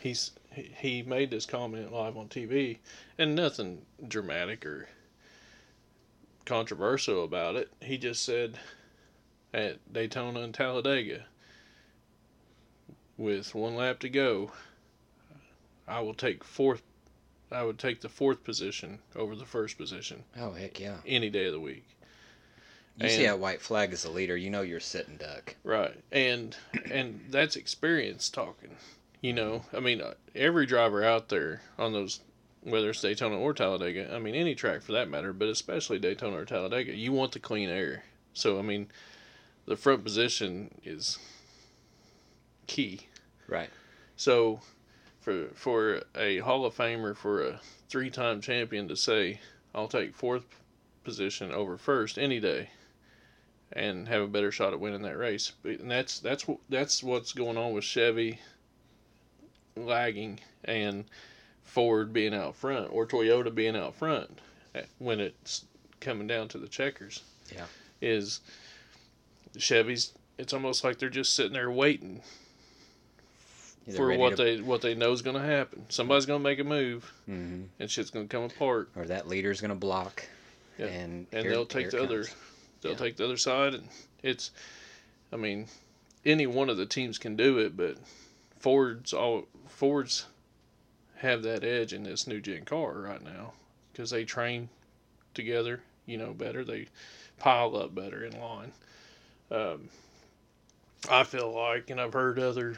he's 0.00 0.32
he- 0.54 1.02
made 1.02 1.30
this 1.30 1.46
comment 1.46 1.92
live 1.92 2.16
on 2.16 2.28
TV, 2.28 2.78
and 3.18 3.34
nothing 3.34 3.82
dramatic 4.06 4.64
or 4.64 4.88
controversial 6.46 7.24
about 7.24 7.56
it. 7.56 7.70
He 7.82 7.98
just 7.98 8.22
said 8.24 8.58
at 9.52 9.92
Daytona 9.92 10.40
and 10.40 10.54
Talladega, 10.54 11.26
with 13.16 13.54
one 13.54 13.76
lap 13.76 13.98
to 14.00 14.08
go, 14.08 14.52
I 15.86 16.00
will 16.00 16.14
take 16.14 16.44
fourth. 16.44 16.82
I 17.50 17.62
would 17.62 17.78
take 17.78 18.00
the 18.00 18.08
fourth 18.08 18.42
position 18.42 18.98
over 19.14 19.36
the 19.36 19.44
first 19.44 19.78
position 19.78 20.24
oh 20.36 20.52
heck 20.52 20.80
yeah. 20.80 20.96
any 21.06 21.30
day 21.30 21.46
of 21.46 21.52
the 21.52 21.60
week. 21.60 21.84
You 22.98 23.08
see 23.10 23.16
And- 23.24 23.26
how 23.28 23.36
white 23.36 23.60
flag 23.60 23.92
is 23.92 24.02
the 24.04 24.10
leader, 24.10 24.36
you 24.36 24.48
know 24.50 24.62
you're 24.62 24.80
sitting 24.80 25.16
duck. 25.16 25.54
Right, 25.64 25.94
and 26.10 26.56
and 26.90 27.26
that's 27.30 27.56
experience 27.56 28.28
talking. 28.30 28.76
You 29.20 29.32
know, 29.32 29.64
I 29.72 29.80
mean, 29.80 30.00
uh, 30.00 30.14
every 30.34 30.66
driver 30.66 31.02
out 31.04 31.28
there 31.28 31.62
on 31.78 31.92
those, 31.92 32.20
whether 32.62 32.90
it's 32.90 33.00
Daytona 33.02 33.38
or 33.38 33.52
Talladega, 33.54 34.14
I 34.14 34.18
mean, 34.18 34.34
any 34.34 34.54
track 34.54 34.82
for 34.82 34.92
that 34.92 35.08
matter, 35.08 35.32
but 35.32 35.48
especially 35.48 35.98
Daytona 35.98 36.36
or 36.36 36.44
Talladega, 36.44 36.94
you 36.94 37.12
want 37.12 37.32
the 37.32 37.38
clean 37.40 37.68
air. 37.68 38.04
So 38.34 38.58
I 38.58 38.62
mean, 38.62 38.88
the 39.66 39.76
front 39.76 40.04
position 40.04 40.70
is 40.84 41.18
key. 42.66 43.00
Right. 43.48 43.70
So, 44.16 44.60
for 45.20 45.48
for 45.54 46.02
a 46.14 46.38
Hall 46.38 46.64
of 46.64 46.74
Famer, 46.74 47.14
for 47.16 47.42
a 47.42 47.60
three-time 47.88 48.40
champion 48.40 48.88
to 48.88 48.96
say, 48.96 49.40
"I'll 49.74 49.88
take 49.88 50.14
fourth 50.14 50.44
position 51.04 51.52
over 51.52 51.76
first 51.76 52.18
any 52.18 52.40
day," 52.40 52.70
and 53.72 54.06
have 54.08 54.22
a 54.22 54.26
better 54.28 54.50
shot 54.52 54.72
at 54.72 54.80
winning 54.80 55.02
that 55.02 55.16
race, 55.18 55.52
and 55.64 55.90
that's 55.90 56.18
that's 56.20 56.46
that's 56.68 57.02
what's 57.02 57.32
going 57.32 57.56
on 57.56 57.72
with 57.72 57.84
Chevy 57.84 58.38
lagging 59.76 60.40
and 60.64 61.04
Ford 61.64 62.12
being 62.12 62.34
out 62.34 62.56
front 62.56 62.88
or 62.92 63.06
Toyota 63.06 63.54
being 63.54 63.76
out 63.76 63.94
front 63.94 64.38
when 64.98 65.20
it's 65.20 65.64
coming 66.00 66.26
down 66.26 66.48
to 66.48 66.58
the 66.58 66.68
checkers. 66.68 67.22
Yeah. 67.54 67.66
is 68.02 68.40
Chevy's. 69.56 70.12
It's 70.38 70.52
almost 70.52 70.84
like 70.84 70.98
they're 70.98 71.08
just 71.08 71.34
sitting 71.34 71.54
there 71.54 71.70
waiting 71.70 72.20
for 73.94 74.14
what 74.16 74.36
to- 74.36 74.44
they 74.44 74.60
what 74.60 74.82
they 74.82 74.94
know 74.94 75.12
is 75.12 75.22
going 75.22 75.36
to 75.36 75.42
happen. 75.42 75.86
Somebody's 75.88 76.26
going 76.26 76.40
to 76.40 76.44
make 76.44 76.58
a 76.58 76.64
move, 76.64 77.10
Mhm. 77.28 77.68
and 77.78 77.90
shit's 77.90 78.10
going 78.10 78.28
to 78.28 78.32
come 78.36 78.44
apart, 78.44 78.90
Or 78.96 79.04
that 79.06 79.28
leader's 79.28 79.60
gonna 79.60 79.74
block. 79.76 80.24
Yeah. 80.78 80.86
And 80.86 81.26
and 81.32 81.42
here- 81.42 81.50
they'll 81.52 81.66
take 81.66 81.90
the 81.90 81.98
it 81.98 82.02
other. 82.02 82.26
They'll 82.80 82.92
Yeah. 82.92 82.98
take 82.98 83.16
the 83.16 83.24
other 83.24 83.36
side, 83.36 83.74
and 83.74 83.88
it's. 84.22 84.50
I 85.32 85.36
mean, 85.36 85.66
any 86.24 86.46
one 86.46 86.70
of 86.70 86.76
the 86.76 86.86
teams 86.86 87.18
can 87.18 87.36
do 87.36 87.58
it, 87.58 87.76
but 87.76 87.96
Ford's 88.58 89.12
all 89.12 89.46
Ford's 89.66 90.26
have 91.16 91.42
that 91.42 91.64
edge 91.64 91.92
in 91.92 92.02
this 92.02 92.26
new 92.26 92.40
gen 92.40 92.64
car 92.64 92.92
right 92.92 93.22
now 93.22 93.54
because 93.92 94.10
they 94.10 94.24
train 94.24 94.68
together, 95.34 95.80
you 96.04 96.16
know, 96.18 96.32
better. 96.32 96.64
They 96.64 96.88
pile 97.38 97.76
up 97.76 97.94
better 97.94 98.24
in 98.24 98.38
line. 98.38 98.72
Um, 99.50 99.88
I 101.10 101.24
feel 101.24 101.52
like, 101.52 101.90
and 101.90 102.00
I've 102.00 102.12
heard 102.12 102.38
other 102.38 102.76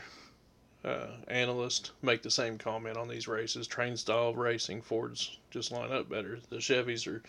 uh, 0.85 1.09
analysts 1.29 1.91
make 2.03 2.23
the 2.23 2.31
same 2.31 2.59
comment 2.59 2.97
on 2.97 3.09
these 3.09 3.27
races. 3.27 3.67
Train 3.67 3.97
style 3.97 4.35
racing, 4.35 4.83
Fords 4.83 5.39
just 5.51 5.73
line 5.73 5.93
up 5.93 6.09
better. 6.09 6.39
The 6.51 6.57
Chevys 6.57 7.07
are 7.07 7.23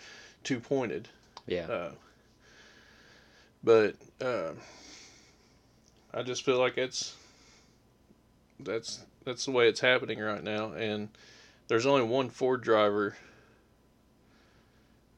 too 0.44 0.60
pointed. 0.60 1.08
Yeah. 1.48 1.68
Uh, 1.68 1.92
but 3.64 3.96
uh, 4.22 4.52
I 6.14 6.24
just 6.24 6.44
feel 6.44 6.60
like 6.60 6.78
it's 6.78 7.16
that's 8.60 9.04
that's 9.26 9.46
the 9.46 9.52
way 9.52 9.68
it's 9.68 9.80
happening 9.80 10.20
right 10.20 10.44
now, 10.44 10.74
and 10.74 11.10
there's 11.68 11.86
only 11.86 12.04
one 12.04 12.30
Ford 12.30 12.62
driver 12.62 13.16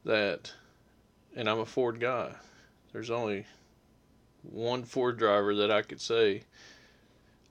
that, 0.04 0.52
and 1.36 1.48
I'm 1.48 1.60
a 1.60 1.66
Ford 1.66 2.00
guy. 2.00 2.32
There's 2.92 3.10
only 3.10 3.46
one 4.42 4.84
Ford 4.84 5.18
driver 5.18 5.54
that 5.56 5.70
I 5.70 5.82
could 5.82 6.00
say 6.00 6.42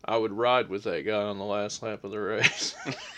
I 0.03 0.17
would 0.17 0.33
ride 0.33 0.69
with 0.69 0.83
that 0.83 1.05
guy 1.05 1.23
on 1.23 1.37
the 1.37 1.45
last 1.45 1.81
lap 1.83 2.03
of 2.03 2.11
the 2.11 2.19
race, 2.19 2.75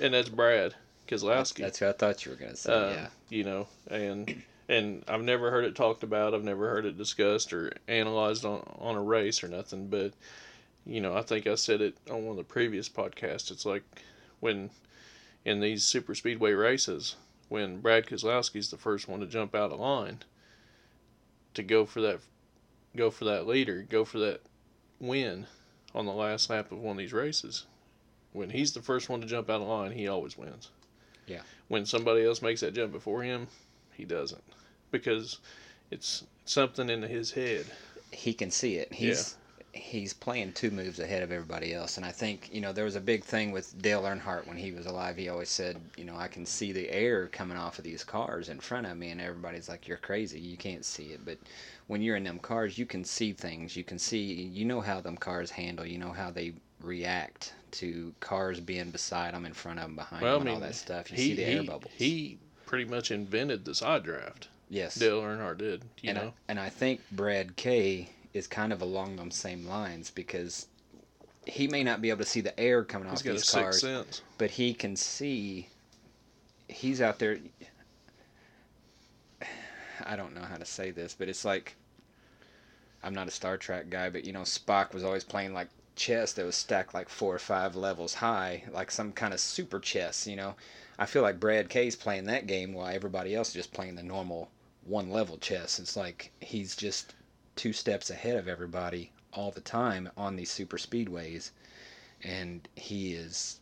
and 0.00 0.14
that's 0.14 0.28
Brad 0.28 0.74
Keselowski 1.06 1.58
that's 1.58 1.78
who 1.78 1.88
I 1.88 1.92
thought 1.92 2.24
you 2.24 2.32
were 2.32 2.36
gonna 2.36 2.56
say. 2.56 2.72
uh, 2.72 2.90
yeah. 2.90 3.08
you 3.28 3.44
know, 3.44 3.68
and 3.90 4.42
and 4.70 5.04
I've 5.08 5.22
never 5.22 5.50
heard 5.50 5.64
it 5.64 5.74
talked 5.74 6.02
about. 6.02 6.32
I've 6.32 6.44
never 6.44 6.68
heard 6.70 6.86
it 6.86 6.96
discussed 6.96 7.52
or 7.52 7.72
analyzed 7.88 8.44
on 8.44 8.62
on 8.78 8.94
a 8.94 9.02
race 9.02 9.42
or 9.42 9.48
nothing. 9.48 9.88
But 9.88 10.12
you 10.86 11.00
know, 11.00 11.14
I 11.16 11.22
think 11.22 11.46
I 11.46 11.56
said 11.56 11.80
it 11.80 11.96
on 12.10 12.24
one 12.24 12.30
of 12.30 12.36
the 12.36 12.44
previous 12.44 12.88
podcasts. 12.88 13.50
It's 13.50 13.66
like 13.66 13.82
when 14.38 14.70
in 15.44 15.60
these 15.60 15.84
super 15.84 16.14
speedway 16.14 16.52
races, 16.52 17.16
when 17.48 17.80
Brad 17.80 18.06
Keselowski's 18.06 18.70
the 18.70 18.76
first 18.76 19.08
one 19.08 19.20
to 19.20 19.26
jump 19.26 19.54
out 19.54 19.72
of 19.72 19.80
line 19.80 20.20
to 21.54 21.62
go 21.62 21.84
for 21.84 22.00
that, 22.00 22.20
go 22.96 23.10
for 23.10 23.24
that 23.24 23.46
leader, 23.46 23.84
go 23.88 24.04
for 24.04 24.18
that 24.18 24.40
win 25.00 25.46
on 25.94 26.06
the 26.06 26.12
last 26.12 26.48
lap 26.48 26.70
of 26.70 26.78
one 26.78 26.92
of 26.92 26.98
these 26.98 27.12
races. 27.12 27.66
When 28.32 28.50
he's 28.50 28.72
the 28.72 28.82
first 28.82 29.08
one 29.08 29.20
to 29.20 29.26
jump 29.26 29.50
out 29.50 29.60
of 29.60 29.66
line, 29.66 29.90
he 29.90 30.06
always 30.06 30.38
wins 30.38 30.70
Yeah. 31.26 31.42
when 31.66 31.84
somebody 31.84 32.24
else 32.24 32.40
makes 32.40 32.60
that 32.60 32.74
jump 32.74 32.92
before 32.92 33.24
him, 33.24 33.48
he 34.00 34.06
doesn't 34.06 34.42
because 34.90 35.38
it's 35.90 36.24
something 36.46 36.88
in 36.88 37.02
his 37.02 37.30
head. 37.32 37.66
He 38.10 38.32
can 38.32 38.50
see 38.50 38.76
it. 38.76 38.92
He's 38.92 39.36
he's 39.72 40.12
playing 40.12 40.52
two 40.52 40.70
moves 40.70 40.98
ahead 40.98 41.22
of 41.22 41.30
everybody 41.30 41.72
else. 41.72 41.96
And 41.96 42.04
I 42.04 42.10
think, 42.10 42.50
you 42.52 42.60
know, 42.60 42.72
there 42.72 42.84
was 42.84 42.96
a 42.96 43.00
big 43.00 43.22
thing 43.22 43.52
with 43.52 43.80
Dale 43.80 44.02
Earnhardt 44.02 44.48
when 44.48 44.56
he 44.56 44.72
was 44.72 44.86
alive. 44.86 45.16
He 45.16 45.28
always 45.28 45.48
said, 45.48 45.80
you 45.96 46.04
know, 46.04 46.16
I 46.16 46.26
can 46.26 46.44
see 46.44 46.72
the 46.72 46.90
air 46.90 47.28
coming 47.28 47.56
off 47.56 47.78
of 47.78 47.84
these 47.84 48.02
cars 48.02 48.48
in 48.48 48.58
front 48.58 48.88
of 48.88 48.96
me 48.96 49.10
and 49.10 49.20
everybody's 49.20 49.68
like, 49.68 49.86
You're 49.86 49.98
crazy, 49.98 50.40
you 50.40 50.56
can't 50.56 50.84
see 50.84 51.12
it. 51.12 51.20
But 51.24 51.38
when 51.86 52.02
you're 52.02 52.16
in 52.16 52.24
them 52.24 52.38
cars 52.38 52.78
you 52.78 52.86
can 52.86 53.04
see 53.04 53.32
things. 53.32 53.76
You 53.76 53.84
can 53.84 53.98
see 53.98 54.22
you 54.22 54.64
know 54.64 54.80
how 54.80 55.00
them 55.00 55.16
cars 55.16 55.50
handle, 55.50 55.86
you 55.86 55.98
know 55.98 56.12
how 56.12 56.30
they 56.30 56.54
react 56.82 57.52
to 57.72 58.12
cars 58.20 58.58
being 58.60 58.90
beside 58.90 59.34
them, 59.34 59.44
in 59.46 59.52
front 59.52 59.78
of 59.78 59.84
them, 59.84 59.96
behind 59.96 60.22
Well, 60.22 60.36
I 60.36 60.38
them, 60.38 60.46
and 60.48 60.56
all 60.56 60.60
that 60.60 60.74
stuff. 60.74 61.10
You 61.10 61.16
he 61.16 61.22
see 61.22 61.34
the 61.34 61.44
air 61.44 61.60
he, 61.62 61.66
bubbles. 61.66 61.92
he 61.96 62.38
pretty 62.70 62.84
much 62.84 63.10
invented 63.10 63.64
the 63.64 63.74
side 63.74 64.04
draft. 64.04 64.46
Yes. 64.68 64.94
Dale 64.94 65.20
Earnhardt 65.20 65.58
did. 65.58 65.82
You 66.02 66.10
and 66.10 66.18
know. 66.18 66.26
I, 66.28 66.32
and 66.46 66.60
I 66.60 66.68
think 66.68 67.00
Brad 67.10 67.56
Kay 67.56 68.10
is 68.32 68.46
kind 68.46 68.72
of 68.72 68.80
along 68.80 69.16
those 69.16 69.34
same 69.34 69.66
lines 69.66 70.08
because 70.08 70.68
he 71.46 71.66
may 71.66 71.82
not 71.82 72.00
be 72.00 72.10
able 72.10 72.20
to 72.20 72.30
see 72.30 72.40
the 72.40 72.58
air 72.60 72.84
coming 72.84 73.10
He's 73.10 73.18
off 73.18 73.24
these 73.24 73.50
cars, 73.50 73.80
sense. 73.80 74.22
but 74.38 74.52
he 74.52 74.72
can 74.72 74.94
see. 74.94 75.68
He's 76.68 77.00
out 77.00 77.18
there. 77.18 77.38
I 80.06 80.14
don't 80.14 80.36
know 80.36 80.44
how 80.44 80.56
to 80.56 80.64
say 80.64 80.92
this, 80.92 81.12
but 81.18 81.28
it's 81.28 81.44
like 81.44 81.74
I'm 83.02 83.14
not 83.14 83.26
a 83.26 83.32
Star 83.32 83.56
Trek 83.56 83.90
guy, 83.90 84.10
but 84.10 84.24
you 84.24 84.32
know 84.32 84.42
Spock 84.42 84.94
was 84.94 85.02
always 85.02 85.24
playing 85.24 85.52
like 85.52 85.70
chess 85.96 86.34
that 86.34 86.46
was 86.46 86.54
stacked 86.54 86.94
like 86.94 87.08
four 87.08 87.34
or 87.34 87.40
five 87.40 87.74
levels 87.74 88.14
high, 88.14 88.62
like 88.70 88.92
some 88.92 89.10
kind 89.10 89.34
of 89.34 89.40
super 89.40 89.80
chess. 89.80 90.24
You 90.24 90.36
know, 90.36 90.54
I 91.00 91.06
feel 91.06 91.22
like 91.22 91.40
Brad 91.40 91.70
Kay's 91.70 91.96
playing 91.96 92.24
that 92.26 92.46
game 92.46 92.74
while 92.74 92.94
everybody 92.94 93.34
else 93.34 93.48
is 93.48 93.54
just 93.54 93.72
playing 93.72 93.94
the 93.94 94.02
normal 94.02 94.50
one 94.84 95.10
level 95.10 95.38
chess. 95.38 95.78
It's 95.78 95.96
like 95.96 96.30
he's 96.40 96.76
just 96.76 97.14
two 97.56 97.72
steps 97.72 98.10
ahead 98.10 98.36
of 98.36 98.46
everybody 98.48 99.10
all 99.32 99.50
the 99.50 99.62
time 99.62 100.10
on 100.16 100.36
these 100.36 100.50
super 100.50 100.76
speedways, 100.76 101.50
and 102.22 102.68
he 102.76 103.14
is 103.14 103.60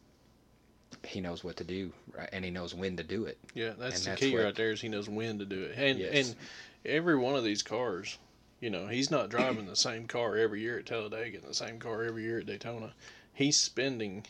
he 1.05 1.21
knows 1.21 1.45
what 1.45 1.57
to 1.57 1.65
do 1.65 1.93
right, 2.17 2.29
and 2.33 2.45
he 2.45 2.51
knows 2.51 2.75
when 2.75 2.97
to 2.97 3.05
do 3.05 3.25
it. 3.25 3.39
Yeah, 3.55 3.75
that's 3.79 3.97
And 3.99 4.05
the 4.05 4.11
that's 4.11 4.21
key 4.21 4.35
what- 4.35 4.43
right 4.45 4.55
there. 4.57 4.73
Is 4.73 4.81
he 4.81 4.89
knows 4.89 5.09
when 5.09 5.39
to 5.39 5.45
do 5.45 5.63
it, 5.63 5.75
and 5.79 5.99
Yes. 5.99 6.29
and 6.31 6.37
every 6.85 7.17
one 7.17 7.37
of 7.37 7.45
these 7.45 7.63
cars, 7.63 8.19
you 8.61 8.69
know, 8.71 8.89
he's 8.89 9.13
not 9.13 9.29
driving 9.29 9.67
the 9.67 9.77
same 9.77 10.09
car 10.09 10.37
every 10.37 10.61
year 10.61 10.79
at 10.81 10.87
Talladega 10.87 11.39
and 11.39 11.47
the 11.47 11.55
same 11.55 11.79
car 11.79 12.03
every 12.03 12.25
year 12.25 12.41
at 12.41 12.47
Daytona. 12.47 12.95
He's 13.33 13.61
spending 13.61 14.27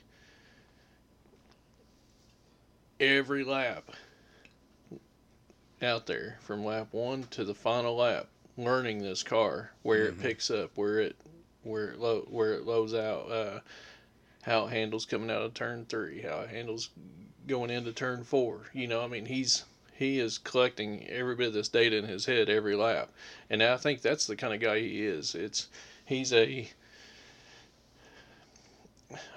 every 3.00 3.44
lap 3.44 3.90
out 5.80 6.06
there 6.06 6.38
from 6.40 6.64
lap 6.64 6.88
one 6.92 7.24
to 7.24 7.44
the 7.44 7.54
final 7.54 7.96
lap, 7.96 8.26
learning 8.56 8.98
this 8.98 9.22
car, 9.22 9.72
where 9.82 10.06
Mhm. 10.06 10.08
it 10.08 10.20
picks 10.20 10.50
up, 10.50 10.76
where 10.76 11.00
it 11.00 11.16
where 11.62 11.90
it 11.90 11.98
low 11.98 12.20
where 12.30 12.54
it 12.54 12.62
lows 12.62 12.94
out, 12.94 13.30
uh, 13.30 13.60
how 14.42 14.66
it 14.66 14.70
handles 14.70 15.04
coming 15.04 15.30
out 15.30 15.42
of 15.42 15.54
turn 15.54 15.84
three, 15.86 16.22
how 16.22 16.40
it 16.40 16.50
handles 16.50 16.90
going 17.46 17.70
into 17.70 17.92
turn 17.92 18.24
four. 18.24 18.70
You 18.72 18.86
know, 18.86 19.02
I 19.02 19.06
mean, 19.06 19.26
he's 19.26 19.64
he 19.94 20.18
is 20.20 20.38
collecting 20.38 21.06
every 21.08 21.34
bit 21.34 21.48
of 21.48 21.52
this 21.54 21.68
data 21.68 21.96
in 21.96 22.04
his 22.04 22.26
head 22.26 22.48
every 22.48 22.76
lap, 22.76 23.12
and 23.50 23.62
I 23.62 23.76
think 23.76 24.00
that's 24.00 24.26
the 24.26 24.36
kind 24.36 24.54
of 24.54 24.60
guy 24.60 24.80
he 24.80 25.04
is. 25.04 25.34
It's 25.34 25.68
he's 26.04 26.32
a 26.32 26.70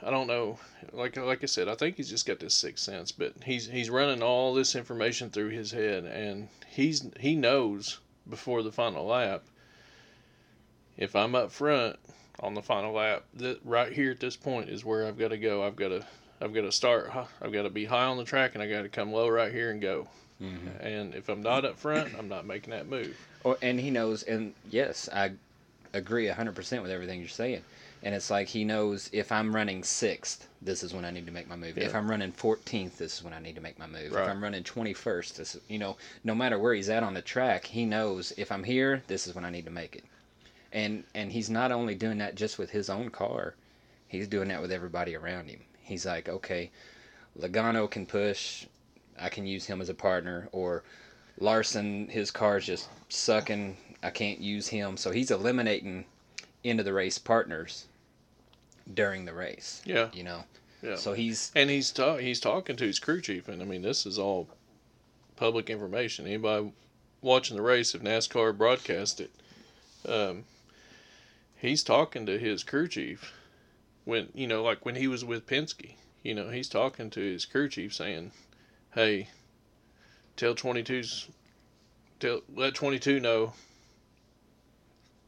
I 0.03 0.09
don't 0.09 0.27
know, 0.27 0.59
like 0.91 1.15
like 1.17 1.43
I 1.43 1.47
said, 1.47 1.67
I 1.67 1.75
think 1.75 1.97
he's 1.97 2.09
just 2.09 2.25
got 2.25 2.39
this 2.39 2.53
sixth 2.53 2.83
sense, 2.83 3.11
but 3.11 3.33
he's 3.43 3.67
he's 3.67 3.89
running 3.89 4.21
all 4.21 4.53
this 4.53 4.75
information 4.75 5.29
through 5.29 5.49
his 5.49 5.71
head, 5.71 6.05
and 6.05 6.49
he's 6.67 7.07
he 7.19 7.35
knows 7.35 7.99
before 8.29 8.63
the 8.63 8.71
final 8.71 9.05
lap 9.05 9.43
if 10.97 11.15
I'm 11.15 11.35
up 11.35 11.51
front 11.51 11.97
on 12.39 12.53
the 12.53 12.61
final 12.61 12.93
lap, 12.93 13.23
that 13.35 13.59
right 13.65 13.91
here 13.91 14.11
at 14.11 14.19
this 14.19 14.35
point 14.35 14.69
is 14.69 14.85
where 14.85 15.07
I've 15.07 15.17
got 15.17 15.29
to 15.29 15.37
go. 15.37 15.65
I've 15.65 15.75
got 15.75 15.89
to 15.89 16.05
I've 16.39 16.53
got 16.53 16.61
to 16.61 16.71
start. 16.71 17.11
I've 17.41 17.51
got 17.51 17.63
to 17.63 17.69
be 17.69 17.85
high 17.85 18.05
on 18.05 18.17
the 18.17 18.23
track, 18.23 18.51
and 18.53 18.63
I 18.63 18.67
got 18.67 18.83
to 18.83 18.89
come 18.89 19.11
low 19.11 19.27
right 19.27 19.51
here 19.51 19.71
and 19.71 19.81
go. 19.81 20.07
Mm-hmm. 20.41 20.85
And 20.85 21.15
if 21.15 21.29
I'm 21.29 21.41
not 21.41 21.65
up 21.65 21.77
front, 21.77 22.13
I'm 22.17 22.27
not 22.27 22.47
making 22.47 22.71
that 22.71 22.87
move. 22.87 23.15
Or, 23.43 23.57
and 23.61 23.79
he 23.79 23.91
knows, 23.91 24.23
and 24.23 24.53
yes, 24.71 25.07
I 25.13 25.31
agree 25.93 26.27
100% 26.27 26.81
with 26.81 26.89
everything 26.89 27.19
you're 27.19 27.29
saying. 27.29 27.61
And 28.03 28.15
it's 28.15 28.31
like 28.31 28.47
he 28.47 28.63
knows 28.63 29.09
if 29.13 29.31
I'm 29.31 29.55
running 29.55 29.83
sixth, 29.83 30.47
this 30.59 30.81
is 30.81 30.93
when 30.93 31.05
I 31.05 31.11
need 31.11 31.27
to 31.27 31.31
make 31.31 31.47
my 31.47 31.55
move. 31.55 31.77
If 31.77 31.93
I'm 31.93 32.09
running 32.09 32.31
14th, 32.31 32.97
this 32.97 33.17
is 33.17 33.23
when 33.23 33.33
I 33.33 33.39
need 33.39 33.53
to 33.55 33.61
make 33.61 33.77
my 33.77 33.85
move. 33.85 34.11
Right. 34.11 34.23
If 34.23 34.29
I'm 34.29 34.41
running 34.41 34.63
21st, 34.63 35.35
this 35.35 35.57
you 35.67 35.77
know, 35.77 35.97
no 36.23 36.33
matter 36.33 36.57
where 36.57 36.73
he's 36.73 36.89
at 36.89 37.03
on 37.03 37.13
the 37.13 37.21
track, 37.21 37.65
he 37.65 37.85
knows 37.85 38.33
if 38.37 38.51
I'm 38.51 38.63
here, 38.63 39.03
this 39.05 39.27
is 39.27 39.35
when 39.35 39.45
I 39.45 39.51
need 39.51 39.65
to 39.65 39.71
make 39.71 39.95
it. 39.95 40.03
And 40.71 41.03
and 41.13 41.31
he's 41.31 41.49
not 41.49 41.71
only 41.71 41.93
doing 41.93 42.17
that 42.17 42.33
just 42.33 42.57
with 42.57 42.71
his 42.71 42.89
own 42.89 43.09
car, 43.09 43.53
he's 44.07 44.27
doing 44.27 44.47
that 44.47 44.61
with 44.61 44.71
everybody 44.71 45.15
around 45.15 45.47
him. 45.47 45.59
He's 45.83 46.05
like, 46.05 46.27
okay, 46.27 46.71
Logano 47.39 47.89
can 47.89 48.07
push, 48.07 48.65
I 49.19 49.29
can 49.29 49.45
use 49.45 49.65
him 49.65 49.79
as 49.79 49.89
a 49.89 49.93
partner, 49.93 50.49
or 50.51 50.83
Larson, 51.39 52.07
his 52.07 52.31
car's 52.31 52.65
just 52.65 52.89
sucking. 53.09 53.77
I 54.01 54.09
can't 54.09 54.39
use 54.39 54.67
him. 54.67 54.97
So 54.97 55.11
he's 55.11 55.29
eliminating 55.29 56.05
into 56.63 56.81
the 56.81 56.93
race 56.93 57.19
partners 57.19 57.85
during 58.93 59.25
the 59.25 59.33
race. 59.33 59.81
Yeah, 59.85 60.09
You 60.13 60.23
know. 60.23 60.43
yeah. 60.81 60.95
So 60.95 61.13
he's 61.13 61.51
and 61.55 61.69
he's 61.69 61.91
ta- 61.91 62.17
he's 62.17 62.39
talking 62.39 62.75
to 62.77 62.85
his 62.85 62.99
crew 62.99 63.21
chief, 63.21 63.47
and 63.47 63.61
I 63.61 63.65
mean 63.65 63.81
this 63.81 64.05
is 64.05 64.17
all 64.19 64.49
public 65.35 65.69
information. 65.69 66.25
Anybody 66.27 66.73
watching 67.21 67.55
the 67.55 67.61
race, 67.63 67.93
if 67.95 68.01
NASCAR 68.01 68.57
broadcast 68.57 69.21
it, 69.21 69.31
um, 70.07 70.43
he's 71.55 71.83
talking 71.83 72.25
to 72.25 72.37
his 72.39 72.63
crew 72.63 72.87
chief 72.87 73.33
when 74.05 74.29
you 74.33 74.47
know, 74.47 74.63
like 74.63 74.85
when 74.85 74.95
he 74.95 75.07
was 75.07 75.23
with 75.23 75.45
Penske. 75.47 75.95
You 76.23 76.35
know, 76.35 76.49
he's 76.49 76.69
talking 76.69 77.09
to 77.11 77.19
his 77.19 77.45
crew 77.45 77.67
chief 77.69 77.93
saying, 77.95 78.31
"Hey, 78.93 79.29
tell 80.37 80.53
22's 80.53 81.27
tell 82.19 82.41
let 82.55 82.75
22 82.75 83.19
know 83.19 83.53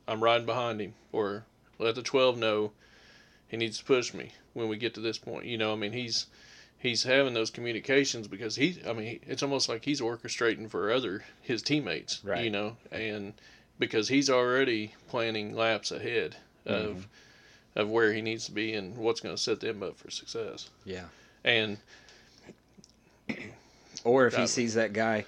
I'm 0.07 0.24
riding 0.24 0.45
behind 0.45 0.82
him, 0.82 0.93
or 1.11 1.45
let 1.80 1.95
the 1.95 2.03
12 2.03 2.38
know 2.38 2.74
he 3.54 3.58
needs 3.58 3.78
to 3.78 3.86
push 3.86 4.14
me 4.16 4.32
when 4.54 4.68
we 4.68 4.78
get 4.78 4.95
to 4.95 4.99
this 4.99 5.20
point." 5.20 5.45
You 5.45 5.58
know, 5.60 5.74
I 5.74 5.76
mean, 5.76 5.93
he's 5.93 6.26
he's 6.80 7.04
having 7.04 7.34
those 7.34 7.51
communications 7.51 8.28
because 8.28 8.56
he 8.56 8.80
I 8.88 8.93
mean, 8.93 9.20
it's 9.28 9.43
almost 9.43 9.70
like 9.70 9.86
he's 9.86 10.01
orchestrating 10.01 10.70
for 10.70 10.91
other 10.91 11.24
his 11.41 11.62
teammates, 11.62 12.20
Right. 12.24 12.43
you 12.43 12.49
know, 12.49 12.78
and 12.91 13.34
because 13.80 14.10
he's 14.10 14.30
already 14.30 14.95
planning 15.08 15.56
laps 15.56 15.91
ahead 15.91 16.36
of 16.66 16.86
mm-hmm. 16.95 17.80
of 17.80 17.89
where 17.89 18.12
he 18.14 18.22
needs 18.22 18.45
to 18.45 18.51
be 18.51 18.74
and 18.74 18.97
what's 18.97 19.22
going 19.22 19.36
to 19.36 19.41
set 19.41 19.60
them 19.60 19.84
up 19.84 19.97
for 19.97 20.10
success. 20.10 20.70
yeah. 20.86 21.06
And 21.43 21.78
Or 24.04 24.28
if 24.28 24.36
he 24.36 24.47
sees 24.47 24.74
that 24.74 24.91
guy 24.93 25.26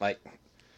like 0.00 0.20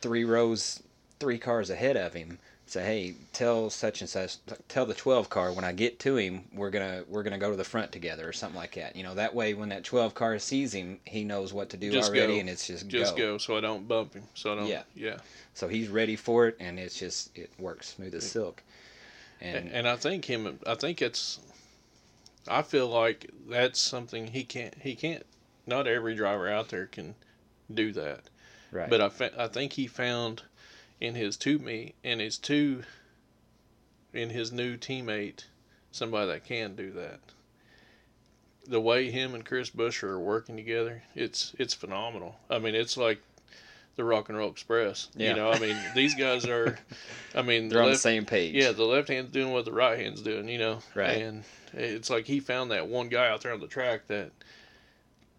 three 0.01 0.25
rows, 0.25 0.83
three 1.19 1.39
cars 1.39 1.71
ahead 1.71 1.97
of 1.97 2.13
him, 2.15 2.39
say, 2.75 2.85
"Hey, 2.85 3.15
tell 3.33 3.71
such 3.71 4.01
and 4.01 4.11
such, 4.11 4.37
tell 4.69 4.87
the 4.87 4.95
12 4.95 5.29
car 5.31 5.53
when 5.53 5.65
I 5.65 5.73
get 5.73 5.99
to 6.01 6.17
him, 6.17 6.45
we're 6.53 6.71
gonna 6.71 7.05
we're 7.09 7.23
gonna 7.23 7.39
go 7.39 7.51
to 7.51 7.57
the 7.57 7.65
front 7.65 7.91
together 7.93 8.29
or 8.29 8.33
something 8.33 8.57
like 8.59 8.75
that." 8.75 8.95
You 8.97 9.03
know, 9.03 9.15
that 9.15 9.35
way 9.35 9.55
when 9.55 9.71
that 9.71 9.85
12 9.85 10.15
car 10.15 10.39
sees 10.39 10.73
him, 10.75 10.99
he 11.05 11.25
knows 11.25 11.53
what 11.53 11.71
to 11.71 11.77
do 11.77 11.91
Just 11.91 12.11
already, 12.11 12.35
go. 12.35 12.41
and 12.41 12.49
it's 12.51 12.67
just, 12.67 12.87
just 12.89 13.17
go. 13.17 13.33
go. 13.35 13.39
so 13.39 13.57
I 13.57 13.61
don't 13.61 13.89
bump 13.89 14.15
him. 14.15 14.25
So 14.35 14.53
I 14.53 14.57
don't. 14.57 14.67
Yeah. 14.67 14.83
Yeah. 14.95 15.19
So 15.55 15.69
he's 15.69 15.89
ready 15.89 16.17
for 16.17 16.49
it, 16.49 16.57
and 16.61 16.79
it's 16.79 16.99
just 16.99 17.37
it 17.37 17.51
works 17.59 17.95
smooth 17.95 18.15
as 18.15 18.29
silk. 18.31 18.63
And, 19.41 19.57
And 19.57 19.73
and 19.73 19.89
I 19.89 19.97
think 19.97 20.25
him. 20.25 20.59
I 20.67 20.75
think 20.75 21.01
it's. 21.01 21.41
I 22.47 22.63
feel 22.63 22.89
like 22.89 23.31
that's 23.49 23.81
something 23.81 24.27
he 24.29 24.45
can't. 24.45 24.75
He 24.81 24.95
can't. 24.95 25.25
Not 25.67 25.87
every 25.87 26.15
driver 26.15 26.49
out 26.51 26.69
there 26.69 26.87
can 26.87 27.15
do 27.73 27.93
that. 27.93 28.21
right, 28.71 28.91
But 28.91 29.01
I, 29.01 29.09
fa- 29.09 29.33
I 29.39 29.49
think 29.49 29.73
he 29.73 29.87
found 29.87 30.43
in 31.01 31.15
his 31.15 31.37
two 31.37 31.59
me 31.59 31.95
in 32.03 32.19
his 32.19 32.39
two 32.39 32.83
in 34.13 34.31
his 34.31 34.53
new 34.53 34.77
teammate 34.77 35.45
somebody 35.91 36.27
that 36.29 36.45
can 36.45 36.75
do 36.75 36.91
that. 36.93 37.21
The 38.67 38.81
way 38.81 39.11
him 39.11 39.35
and 39.35 39.45
Chris 39.45 39.71
Buescher 39.71 40.05
are 40.05 40.21
working 40.21 40.57
together, 40.57 41.03
it's 41.15 41.55
it's 41.59 41.75
phenomenal. 41.75 42.37
I 42.49 42.59
mean, 42.59 42.75
it's 42.75 42.97
like 42.97 43.21
the 43.97 44.05
Rock 44.05 44.29
and 44.29 44.39
Roll 44.39 44.51
Express. 44.51 45.09
Yeah. 45.15 45.31
You 45.31 45.37
know, 45.37 45.51
I 45.51 45.59
mean, 45.59 45.77
these 45.95 46.15
guys 46.15 46.47
are. 46.47 46.79
I 47.35 47.43
mean, 47.43 47.69
they're 47.71 47.83
on 47.83 47.91
the 47.91 47.97
same 47.97 48.25
page. 48.25 48.55
yeah, 48.55 48.73
the 48.73 48.85
left 48.85 49.09
hand's 49.09 49.31
doing 49.31 49.53
what 49.53 49.65
the 49.65 49.73
right 49.73 49.99
hand's 49.99 50.23
doing, 50.23 50.49
you 50.49 50.59
know. 50.59 50.79
Right. 50.95 51.19
And 51.19 51.45
it's 51.73 52.11
like 52.11 52.25
he 52.25 52.41
found 52.41 52.71
that 52.71 52.89
one 52.89 53.09
guy 53.09 53.29
out 53.29 53.43
there 53.43 53.53
on 53.53 53.61
the 53.61 53.67
track 53.67 54.07
that 54.09 54.31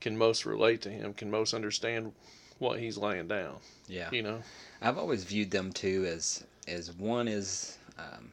can 0.01 0.17
most 0.17 0.45
relate 0.45 0.81
to 0.83 0.89
him, 0.89 1.13
can 1.13 1.31
most 1.31 1.53
understand 1.53 2.13
what 2.59 2.79
he's 2.79 2.97
laying 2.97 3.27
down, 3.27 3.57
yeah. 3.87 4.09
you 4.11 4.21
know. 4.21 4.41
I've 4.81 4.97
always 4.97 5.23
viewed 5.23 5.51
them 5.51 5.71
too 5.71 6.05
as 6.07 6.43
as 6.67 6.91
one 6.93 7.27
is 7.27 7.77
um, 7.97 8.31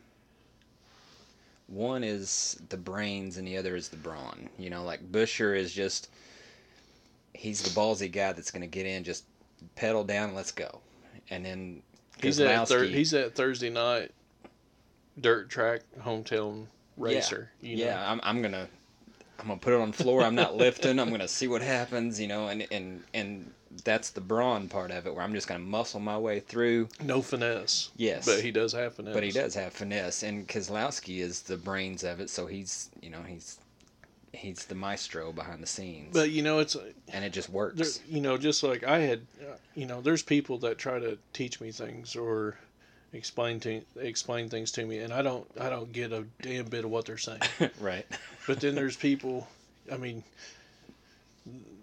one 1.67 2.05
is 2.05 2.61
the 2.69 2.77
brains 2.77 3.37
and 3.37 3.47
the 3.47 3.57
other 3.57 3.77
is 3.77 3.89
the 3.89 3.97
brawn. 3.97 4.49
You 4.59 4.71
know, 4.71 4.85
like 4.85 5.11
Buescher 5.11 5.57
is 5.57 5.73
just 5.73 6.11
he's 7.35 7.63
the 7.63 7.71
ballsy 7.71 8.11
guy 8.11 8.33
that's 8.33 8.51
going 8.51 8.63
to 8.63 8.67
get 8.67 8.87
in, 8.87 9.05
just 9.05 9.25
pedal 9.75 10.05
down, 10.05 10.35
let's 10.35 10.53
go. 10.53 10.81
And 11.31 11.45
then 11.45 11.83
He's 12.21 12.37
that 12.37 12.69
thir- 12.69 12.85
he's 12.85 13.11
that 13.13 13.35
Thursday 13.35 13.71
night 13.71 14.13
dirt 15.21 15.51
track 15.51 15.81
hometown 16.01 16.67
racer. 16.97 17.51
You 17.61 17.77
know? 17.77 17.85
yeah, 17.85 18.11
I'm 18.11 18.21
I'm 18.23 18.43
gonna 18.43 18.69
I'm 19.41 19.49
gonna 19.49 19.59
put 19.59 19.73
it 19.73 19.81
on 19.81 19.91
the 19.91 19.97
floor. 19.97 20.23
I'm 20.23 20.35
not 20.35 20.57
lifting. 20.57 21.01
I'm 21.01 21.11
gonna 21.11 21.27
see 21.29 21.49
what 21.49 21.63
happens. 21.63 22.21
You 22.21 22.29
know, 22.29 22.47
and 22.47 22.67
and 22.71 23.03
and 23.13 23.53
that's 23.85 24.11
the 24.11 24.21
brawn 24.21 24.69
part 24.69 24.91
of 24.91 25.07
it, 25.07 25.15
where 25.15 25.25
I'm 25.25 25.35
just 25.35 25.47
gonna 25.49 25.61
muscle 25.61 26.01
my 26.01 26.19
way 26.19 26.41
through. 26.41 26.89
No 27.03 27.23
finesse. 27.23 27.91
Yes. 27.97 28.27
But 28.27 28.41
he 28.41 28.51
does 28.51 28.73
have 28.73 28.95
finesse. 28.95 29.15
But 29.15 29.23
he 29.23 29.31
does 29.31 29.55
have 29.55 29.73
finesse, 29.73 30.23
and 30.23 30.47
Keselowski 30.47 31.19
is 31.19 31.43
the 31.43 31.57
brains 31.57 32.05
of 32.05 32.21
it. 32.21 32.31
So 32.31 32.47
he's, 32.47 32.91
you 33.01 33.11
know, 33.11 33.23
he's 33.27 33.59
he's 34.33 34.65
the 34.65 34.75
maestro 34.75 35.31
behind 35.33 35.63
the 35.63 35.67
scenes, 35.67 36.13
But 36.13 36.31
you 36.31 36.43
know, 36.43 36.59
it's 36.59 36.77
and 37.13 37.25
it 37.25 37.33
just 37.33 37.51
works. 37.51 38.01
you 38.09 38.21
know, 38.21 38.39
just 38.39 38.63
like 38.63 38.83
I 38.85 39.01
had, 39.01 39.21
uh, 39.41 39.57
you 39.75 39.87
know, 39.87 40.01
there's 40.01 40.23
people 40.23 40.59
that 40.59 40.79
try 40.79 40.99
to 40.99 41.19
teach 41.33 41.61
me 41.61 41.71
things 41.71 42.17
or 42.17 42.57
explain 43.13 43.61
to 43.61 43.83
explain 43.97 44.49
things 44.49 44.73
to 44.73 44.87
me, 44.87 44.99
and 44.99 45.13
I 45.13 45.23
don't 45.23 45.47
I 45.61 45.69
don't 45.71 45.93
get 45.93 46.13
a 46.13 46.25
damn 46.41 46.67
bit 46.67 46.85
of 46.85 46.91
what 46.91 47.05
they're 47.05 47.19
saying. 47.19 47.41
right. 47.81 48.07
But 48.47 48.61
then 48.61 48.75
there's 48.75 48.97
people, 48.97 49.47
I 49.93 49.97
mean, 49.99 50.25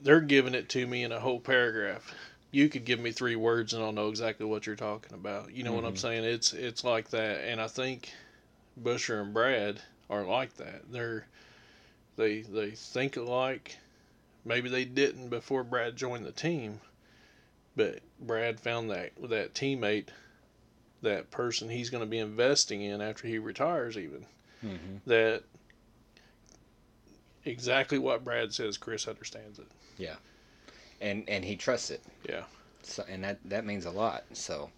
they're 0.02 0.22
giving 0.22 0.54
it 0.56 0.70
to 0.70 0.88
me 0.88 1.04
in 1.04 1.12
a 1.12 1.20
whole 1.20 1.40
paragraph. 1.40 2.14
You 2.52 2.70
could 2.70 2.86
give 2.86 3.00
me 3.00 3.12
three 3.12 3.36
words 3.36 3.74
and 3.74 3.84
I'll 3.84 3.92
know 3.92 4.10
exactly 4.10 4.46
what 4.46 4.66
you're 4.66 4.76
talking 4.76 5.14
about. 5.14 5.54
You 5.54 5.64
know 5.64 5.74
what 5.74 5.86
I'm 5.86 5.96
Mhm. 5.96 5.98
saying? 5.98 6.24
It's 6.24 6.54
it's 6.54 6.84
like 6.84 7.10
that, 7.12 7.44
and 7.46 7.62
I 7.62 7.68
think 7.68 8.12
Buescher 8.82 9.22
and 9.22 9.34
Brad 9.34 9.82
are 10.10 10.26
like 10.26 10.56
that. 10.58 10.92
They're 10.92 11.28
they 12.18 12.42
they 12.42 12.72
think 12.72 13.18
alike. 13.18 13.78
Maybe 14.46 14.70
they 14.70 14.86
didn't 14.86 15.30
before 15.30 15.64
Brad 15.64 15.96
joined 15.96 16.26
the 16.26 16.32
team, 16.32 16.82
but 17.76 18.00
Brad 18.20 18.60
found 18.60 18.90
that 18.92 19.12
that 19.30 19.54
teammate, 19.54 20.10
that 21.02 21.32
person 21.32 21.70
he's 21.70 21.90
going 21.90 22.04
to 22.04 22.10
be 22.10 22.20
investing 22.20 22.82
in 22.82 23.02
after 23.02 23.28
he 23.28 23.38
retires, 23.40 23.98
even 23.98 24.26
hmm 24.62 24.98
that 25.06 25.44
exactly 27.46 27.98
what 27.98 28.24
Brad 28.24 28.54
says, 28.54 28.78
Chris 28.78 29.08
understands 29.08 29.60
it. 29.60 29.68
Yeah, 29.98 30.16
and 31.02 31.24
and 31.28 31.44
he 31.44 31.56
trusts 31.56 31.90
it. 31.90 32.02
Yeah. 32.28 32.44
So 32.84 33.04
and 33.10 33.24
that 33.24 33.40
that 33.46 33.66
means 33.66 33.86
a 33.86 33.92
lot. 33.92 34.24
So, 34.34 34.70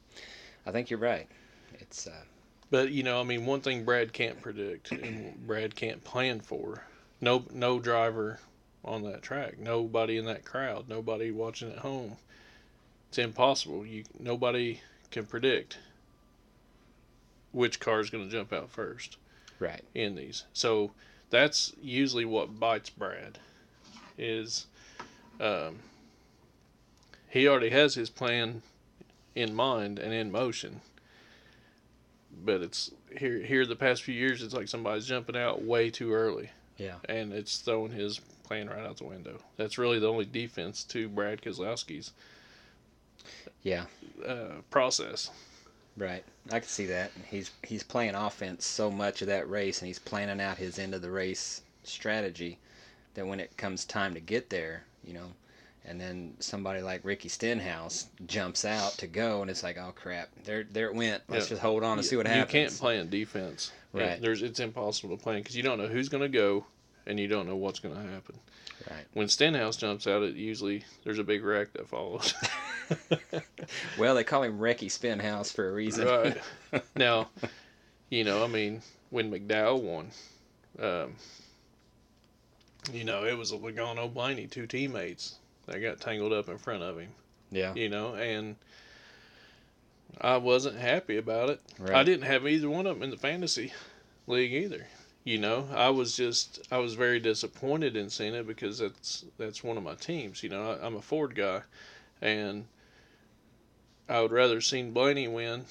I 0.66 0.72
think 0.72 0.90
you're 0.90 1.00
right. 1.00 1.28
It's 1.76 2.08
uh, 2.08 2.24
But 2.70 2.92
you 2.92 3.04
know, 3.04 3.20
I 3.20 3.24
mean, 3.24 3.46
one 3.46 3.62
thing 3.62 3.84
Brad 3.84 4.14
can't 4.14 4.42
predict 4.42 4.92
and 4.92 5.36
Brad 5.48 5.76
can't 5.76 6.04
plan 6.04 6.40
for. 6.40 6.84
No, 7.20 7.46
no 7.54 7.80
driver 7.80 8.40
on 8.84 9.04
that 9.04 9.22
track. 9.22 9.60
Nobody 9.60 10.18
in 10.18 10.26
that 10.26 10.44
crowd. 10.44 10.90
Nobody 10.90 11.32
watching 11.32 11.72
at 11.72 11.80
home. 11.80 12.18
It's 13.10 13.18
impossible. 13.18 13.86
You 13.86 14.04
nobody 14.20 14.82
can 15.12 15.26
predict 15.26 15.78
which 17.52 17.80
car 17.80 18.00
is 18.00 18.10
going 18.10 18.24
to 18.26 18.32
jump 18.32 18.54
out 18.54 18.70
first 18.70 19.18
right. 19.60 19.84
in 19.94 20.16
these. 20.16 20.46
So 20.54 20.92
that's 21.32 21.74
usually 21.82 22.26
what 22.26 22.60
bites 22.60 22.90
Brad. 22.92 23.40
Is 24.18 24.68
um, 25.40 25.80
he 27.30 27.48
already 27.48 27.70
has 27.70 27.96
his 27.96 28.10
plan 28.10 28.62
in 29.34 29.56
mind 29.56 29.98
and 29.98 30.14
in 30.14 30.32
motion. 30.32 30.82
But 32.46 32.62
it's 32.62 32.92
here 33.18 33.40
here 33.40 33.66
the 33.66 33.76
past 33.76 34.04
few 34.04 34.14
years 34.16 34.42
it's 34.44 34.54
like 34.54 34.68
somebody's 34.68 35.06
jumping 35.06 35.36
out 35.36 35.64
way 35.64 35.90
too 35.90 36.14
early 36.14 36.50
Yeah. 36.78 36.96
and 37.10 37.34
it's 37.34 37.58
throwing 37.58 37.92
his 37.92 38.20
plan 38.44 38.70
right 38.70 38.86
out 38.86 38.98
the 38.98 39.04
window. 39.06 39.40
That's 39.58 39.78
really 39.78 40.00
the 40.00 40.08
only 40.10 40.26
defense 40.26 40.84
to 40.86 41.10
Brad 41.10 41.42
Keselowski's 41.42 42.12
Yeah. 43.64 43.86
uh, 44.26 44.62
process. 44.70 45.30
Right. 45.98 46.24
I 46.52 46.60
can 46.60 46.68
see 46.70 46.86
that. 46.88 47.12
He's 47.30 47.52
he's 47.64 47.84
playing 47.84 48.16
offense 48.16 48.66
so 48.66 48.90
much 48.90 49.22
of 49.22 49.28
that 49.28 49.50
race, 49.50 49.80
and 49.82 49.88
he's 49.88 50.00
planning 50.00 50.42
out 50.42 50.58
his 50.58 50.80
end 50.80 50.94
of 50.96 51.02
the 51.02 51.12
race 51.12 51.62
strategy. 51.84 52.58
That 53.14 53.28
when 53.28 53.40
it 53.42 53.56
comes 53.58 53.84
time 53.86 54.14
to 54.14 54.20
get 54.22 54.50
there, 54.50 54.84
you 55.04 55.14
know, 55.14 55.34
and 55.86 56.00
then 56.00 56.34
somebody 56.40 56.82
like 56.82 57.02
Ricky 57.04 57.28
Stenhouse 57.28 58.08
jumps 58.26 58.64
out 58.64 58.94
to 59.00 59.08
go, 59.08 59.42
and 59.42 59.52
it's 59.52 59.64
like, 59.64 59.78
oh 59.78 59.92
crap, 59.94 60.30
there 60.46 60.64
there 60.64 60.88
it 60.88 60.96
went. 60.96 61.22
Let's 61.28 61.46
Yeah. 61.46 61.50
just 61.50 61.62
hold 61.62 61.84
on 61.84 61.98
and 61.98 62.08
see 62.08 62.16
what 62.16 62.26
happens. 62.26 62.54
you 62.54 62.60
can't 62.62 62.78
plan 62.78 63.10
defense. 63.10 63.72
Right. 63.92 64.22
There's 64.22 64.42
it's 64.42 64.62
impossible 64.62 65.18
to 65.18 65.22
plan 65.22 65.40
because 65.40 65.58
you 65.58 65.64
don't 65.64 65.78
know 65.78 65.88
who's 65.88 66.08
going 66.08 66.24
to 66.24 66.30
go 66.30 66.66
and 67.06 67.20
you 67.20 67.28
don't 67.28 67.46
know 67.48 67.58
what's 67.58 67.80
going 67.82 67.96
to 67.96 68.02
happen. 68.02 68.40
Right. 68.90 69.04
When 69.14 69.28
Stenhouse 69.28 69.76
jumps 69.76 70.08
out, 70.08 70.24
it 70.24 70.36
usually 70.36 70.86
there's 71.04 71.20
a 71.20 71.24
big 71.24 71.44
wreck 71.44 71.74
that 71.74 71.90
follows. 71.90 72.34
Well, 73.98 74.16
they 74.16 74.24
call 74.24 74.44
him 74.44 74.60
Ricky 74.60 74.90
Stenhouse 74.90 75.52
for 75.52 75.70
a 75.70 75.72
reason. 75.72 76.08
right. 76.08 76.84
Now, 76.96 77.30
you 78.10 78.24
know, 78.24 78.44
I 78.44 78.48
mean, 78.48 78.82
when 79.10 79.32
McDowell 79.32 79.82
won, 79.82 80.12
um, 80.80 81.16
you 82.92 83.04
know, 83.04 83.26
it 83.26 83.38
was 83.38 83.52
a 83.52 83.58
Logano 83.58 84.12
Blaney, 84.12 84.48
two 84.48 84.68
teammates 84.68 85.36
that 85.68 85.80
got 85.80 86.00
tangled 86.02 86.34
up 86.34 86.50
in 86.50 86.58
front 86.58 86.84
of 86.84 86.98
him. 87.00 87.10
yeah. 87.52 87.74
You 87.76 87.90
know, 87.90 88.16
and 88.16 88.56
I 90.20 90.38
wasn't 90.38 90.78
happy 90.78 91.18
about 91.18 91.50
it. 91.50 91.62
I 91.94 92.04
didn't 92.04 92.26
have 92.26 92.48
either 92.48 92.70
one 92.70 92.88
of 92.88 92.96
them 92.96 93.04
in 93.04 93.12
the 93.12 93.18
fantasy 93.18 93.74
league 94.28 94.54
either. 94.54 94.88
You 95.24 95.38
know, 95.38 95.68
I 95.74 95.90
was 95.90 96.18
just 96.18 96.68
I 96.72 96.80
was 96.80 96.96
very 96.96 97.20
disappointed 97.20 97.96
in 97.96 98.10
seeing 98.10 98.34
it 98.34 98.48
because 98.48 98.80
that's 98.80 99.24
that's 99.38 99.64
one 99.64 99.78
of 99.78 99.84
my 99.84 99.94
teams. 99.96 100.42
You 100.42 100.50
know, 100.50 100.72
I, 100.72 100.86
I'm 100.86 100.96
a 100.96 101.02
Ford 101.02 101.36
guy, 101.36 101.62
and 102.22 102.66
I 104.12 104.22
would 104.22 104.32
rather 104.32 104.56
have 104.56 104.64
seen 104.66 104.92
Blaney 104.92 105.28
win 105.28 105.66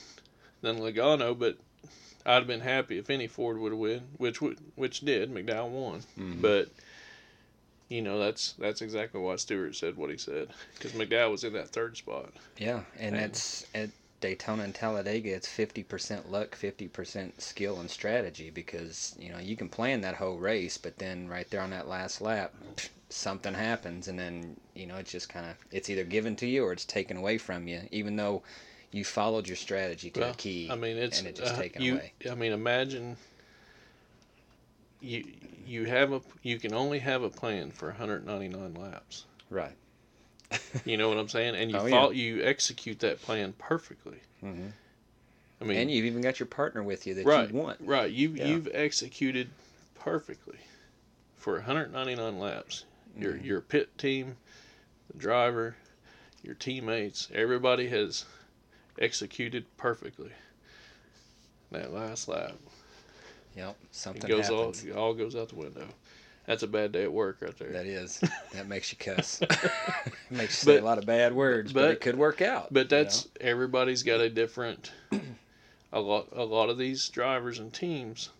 than 0.62 0.78
Logano, 0.78 1.38
but 1.38 1.58
I'd 2.24 2.34
have 2.36 2.46
been 2.46 2.60
happy 2.60 2.98
if 2.98 3.10
any 3.10 3.26
Ford 3.26 3.58
would 3.58 3.72
have 3.72 3.78
win, 3.78 4.02
which 4.16 4.40
would 4.40 4.58
which 4.76 5.00
did. 5.00 5.30
McDowell 5.32 5.68
won, 5.70 6.02
Mhm. 6.18 6.40
but 6.40 6.68
you 7.88 8.00
know 8.02 8.18
that's 8.18 8.52
that's 8.54 8.80
exactly 8.82 9.20
why 9.20 9.36
Stewart 9.36 9.76
said 9.76 9.96
what 9.96 10.10
he 10.10 10.16
said 10.16 10.48
because 10.74 10.92
McDowell 10.92 11.30
was 11.32 11.44
in 11.44 11.52
that 11.52 11.68
third 11.68 11.96
spot. 11.96 12.32
Yeah, 12.56 12.84
and 12.98 13.14
And- 13.14 13.24
it's 13.26 13.66
at 13.74 13.90
Daytona 14.20 14.64
and 14.64 14.74
Talladega. 14.74 15.34
It's 15.34 15.48
fifty 15.48 15.82
percent 15.82 16.30
luck, 16.30 16.54
fifty 16.54 16.88
percent 16.88 17.40
skill 17.40 17.80
and 17.80 17.90
strategy 17.90 18.50
because 18.50 19.14
you 19.18 19.30
know 19.32 19.38
you 19.38 19.56
can 19.56 19.68
plan 19.68 20.00
that 20.02 20.16
whole 20.16 20.38
race, 20.38 20.78
but 20.78 20.98
then 20.98 21.28
right 21.28 21.48
there 21.50 21.60
on 21.62 21.70
that 21.70 21.88
last 21.88 22.20
lap, 22.20 22.54
something 23.08 23.54
happens, 23.54 24.08
and 24.08 24.18
then 24.18 24.56
you 24.74 24.86
know 24.86 24.96
it's 24.96 25.12
just 25.12 25.28
kind 25.28 25.46
of 25.46 25.56
it's 25.70 25.90
either 25.90 26.04
given 26.04 26.36
to 26.36 26.46
you 26.46 26.64
or 26.64 26.72
it's 26.72 26.84
taken 26.84 27.16
away 27.16 27.38
from 27.38 27.66
you, 27.66 27.82
even 27.90 28.16
though 28.16 28.42
you 28.92 29.04
followed 29.04 29.46
your 29.46 29.56
strategy 29.56 30.10
to 30.10 30.20
Well, 30.20 30.30
a 30.30 30.34
key. 30.34 30.68
I 30.70 30.74
mean, 30.74 30.96
it's 30.96 31.18
and 31.18 31.28
it 31.28 31.36
just 31.36 31.54
uh, 31.54 31.58
taken 31.58 31.82
you, 31.82 31.94
away. 31.94 32.12
I 32.30 32.34
mean, 32.34 32.52
imagine 32.52 33.16
you 35.00 35.24
you 35.66 35.84
have 35.84 36.12
a 36.12 36.20
you 36.42 36.58
can 36.58 36.74
only 36.74 36.98
have 36.98 37.22
a 37.22 37.30
plan 37.30 37.70
for 37.70 37.88
199 37.88 38.74
laps. 38.74 39.24
right. 39.48 39.76
You 40.84 40.96
know 40.96 41.08
what 41.08 41.18
I'm 41.18 41.28
saying? 41.28 41.54
And 41.56 41.70
you 41.70 41.78
Oh, 41.78 41.86
yeah. 41.86 42.10
you 42.10 42.42
execute 42.42 42.98
that 43.00 43.20
plan 43.22 43.52
perfectly. 43.58 44.18
hmm 44.40 44.68
I 45.60 45.64
mean, 45.66 45.76
and 45.76 45.90
you've 45.90 46.06
even 46.06 46.22
got 46.22 46.40
your 46.40 46.46
partner 46.46 46.82
with 46.82 47.06
you 47.06 47.12
that 47.14 47.26
right, 47.26 47.50
you 47.50 47.54
want. 47.54 47.78
right. 47.80 48.10
You 48.10 48.30
Yeah. 48.30 48.46
you've 48.46 48.68
executed 48.72 49.50
perfectly 49.94 50.58
for 51.36 51.54
199 51.56 52.38
laps. 52.38 52.84
Your 53.16 53.34
Mhm. 53.34 53.44
your 53.44 53.60
pit 53.60 53.96
team, 53.98 54.36
the 55.12 55.18
driver, 55.18 55.76
your 56.42 56.54
teammates, 56.54 57.28
everybody 57.34 57.88
has 57.88 58.24
executed 58.98 59.66
perfectly. 59.76 60.32
That 61.70 61.92
last 61.92 62.26
lap. 62.26 62.54
Yep, 63.54 63.76
It 63.82 63.94
something 63.94 64.28
goes 64.28 64.48
happens. 64.48 64.86
all 64.90 64.96
all 64.98 65.14
goes 65.14 65.36
out 65.36 65.50
the 65.50 65.56
window. 65.56 65.88
That's 66.50 66.64
a 66.64 66.66
bad 66.66 66.90
day 66.90 67.04
at 67.04 67.12
work 67.12 67.38
right 67.42 67.56
there. 67.60 67.70
That 67.70 67.86
is. 67.86 68.20
That 68.54 68.66
makes 68.66 68.90
you 68.90 68.98
cuss. 68.98 69.40
makes 70.30 70.64
you 70.64 70.72
say 70.72 70.74
But- 70.74 70.82
a 70.82 70.84
lot 70.84 70.98
of 70.98 71.06
bad 71.06 71.32
words, 71.32 71.72
but, 71.72 71.82
but- 71.82 71.90
it 71.92 72.00
could 72.00 72.18
work 72.18 72.42
out. 72.42 72.72
but 72.72 72.90
you 72.90 72.96
know? 72.98 73.04
that's 73.04 73.28
everybody's 73.40 74.02
got 74.02 74.20
a 74.20 74.28
different. 74.28 74.90
A 75.92 76.00
lot 76.00 76.28
a 76.32 76.44
lot 76.44 76.68
of 76.70 76.78
these 76.78 77.08
drivers 77.08 77.58
and 77.58 77.72
teams 77.72 78.30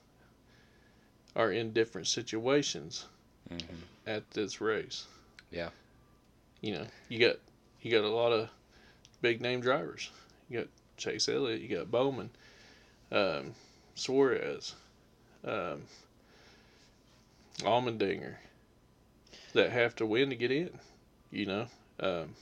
are 1.35 1.51
in 1.51 1.73
different 1.73 2.07
situations 2.07 3.07
Mhm. 3.53 3.63
at 4.07 4.29
this 4.33 4.61
race. 4.61 5.07
Yeah. 5.51 5.71
You 6.61 6.75
know, 6.75 6.87
you 7.09 7.19
got 7.19 7.37
you 7.83 7.91
got 7.91 8.05
a 8.05 8.09
lot 8.09 8.31
of 8.33 8.49
big 9.21 9.41
name 9.41 9.61
drivers. 9.61 10.11
You 10.49 10.61
got 10.61 10.69
Chase 10.97 11.29
Elliott, 11.29 11.61
you 11.61 11.77
got 11.77 11.91
Bowman, 11.91 12.31
um, 13.11 13.53
Suarez, 13.97 14.75
um, 15.45 15.83
Allmendinger, 17.59 18.37
that 19.53 19.71
have 19.71 19.95
to 19.97 20.07
win 20.07 20.31
to 20.31 20.37
get 20.37 20.51
in. 20.51 20.71
You 21.31 21.47
know, 21.47 21.67
um, 22.01 22.35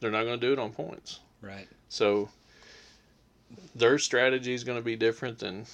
they're 0.00 0.10
not 0.10 0.24
going 0.24 0.38
to 0.40 0.46
do 0.46 0.52
it 0.52 0.58
on 0.58 0.72
points. 0.72 1.20
Right. 1.40 1.68
So 1.88 2.28
their 3.74 3.98
strategy 3.98 4.54
is 4.54 4.64
going 4.64 4.78
to 4.78 4.84
be 4.84 4.96
different 4.96 5.38
than 5.38 5.66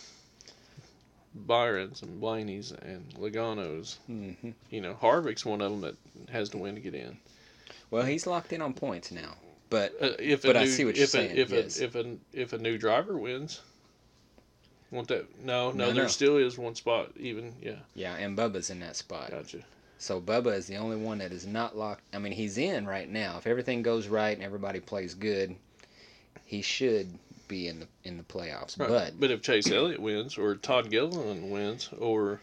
Byron's 1.35 2.03
and 2.03 2.21
Blaney's 2.21 2.73
and 2.73 3.13
Logano's. 3.19 3.99
hmm 4.07 4.33
You 4.71 4.81
know, 4.81 4.95
Harvick's 4.95 5.45
one 5.45 5.61
of 5.61 5.71
them 5.71 5.81
that 5.83 5.97
has 6.33 6.49
to 6.51 6.59
win 6.59 6.75
to 6.75 6.81
get 6.81 6.95
in. 6.95 7.19
Well, 7.91 8.05
he's 8.05 8.27
locked 8.27 8.53
in 8.53 8.61
on 8.63 8.75
points 8.75 9.11
now, 9.11 9.37
but 9.71 9.95
Uh, 10.01 10.13
if 10.19 10.43
But 10.43 10.57
I 10.57 10.65
new, 10.65 10.71
see 10.71 10.85
what 10.85 10.97
you're 10.97 11.05
if 11.05 11.11
saying, 11.11 11.37
A, 11.37 11.41
if 11.41 11.51
yes. 11.51 11.81
a 11.81 11.85
if 11.85 11.95
a 11.95 12.17
if 12.33 12.53
a 12.53 12.59
new 12.59 12.79
driver 12.79 13.17
wins, 13.19 13.61
won't 14.91 15.09
that? 15.09 15.27
No, 15.45 15.71
no, 15.71 15.87
No, 15.87 15.93
there 15.93 16.05
no. 16.05 16.09
still 16.09 16.37
is 16.37 16.57
one 16.59 16.75
spot. 16.75 17.11
Even 17.19 17.55
yeah, 17.63 17.77
yeah, 17.95 18.15
and 18.17 18.37
Bubba's 18.37 18.71
in 18.71 18.81
that 18.81 18.97
spot. 18.97 19.31
gotcha. 19.31 19.59
So 19.99 20.21
Bubba 20.21 20.55
is 20.55 20.67
the 20.69 20.77
only 20.77 20.97
one 20.97 21.19
that 21.19 21.33
is 21.33 21.45
not 21.47 21.77
locked. 21.77 22.03
I 22.15 22.19
mean, 22.19 22.33
he's 22.33 22.57
in 22.57 22.87
right 22.87 23.09
now. 23.09 23.37
If 23.39 23.47
everything 23.49 23.83
goes 23.83 24.07
right 24.07 24.37
and 24.37 24.45
everybody 24.45 24.79
plays 24.81 25.15
good, 25.15 25.57
he 26.45 26.63
should 26.63 27.09
be 27.49 27.67
in 27.67 27.81
the 27.81 27.87
in 28.05 28.17
the 28.17 28.23
playoffs. 28.23 28.79
Right. 28.79 28.89
But 28.89 29.21
but 29.21 29.31
if 29.31 29.43
Chase 29.43 29.71
Elliott 29.71 30.01
wins, 30.01 30.39
or 30.39 30.55
Todd 30.55 30.91
Gilliland 30.91 31.51
wins, 31.51 31.89
or 31.99 32.41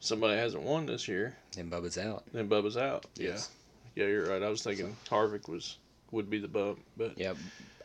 somebody 0.00 0.36
hasn't 0.38 0.62
won 0.64 0.86
this 0.86 1.06
year, 1.08 1.36
Then 1.54 1.70
Bubba's 1.70 1.98
out. 1.98 2.24
then 2.32 2.48
Bubba's 2.48 2.76
out. 2.76 3.06
Yes. 3.16 3.50
Yeah, 3.94 4.04
yeah, 4.04 4.10
you're 4.10 4.26
right. 4.30 4.42
I 4.42 4.48
was 4.48 4.62
thinking 4.62 4.96
Harvick 5.08 5.48
was 5.48 5.76
would 6.10 6.30
be 6.30 6.38
the 6.38 6.48
bump, 6.48 6.80
but 6.96 7.16
yeah, 7.18 7.34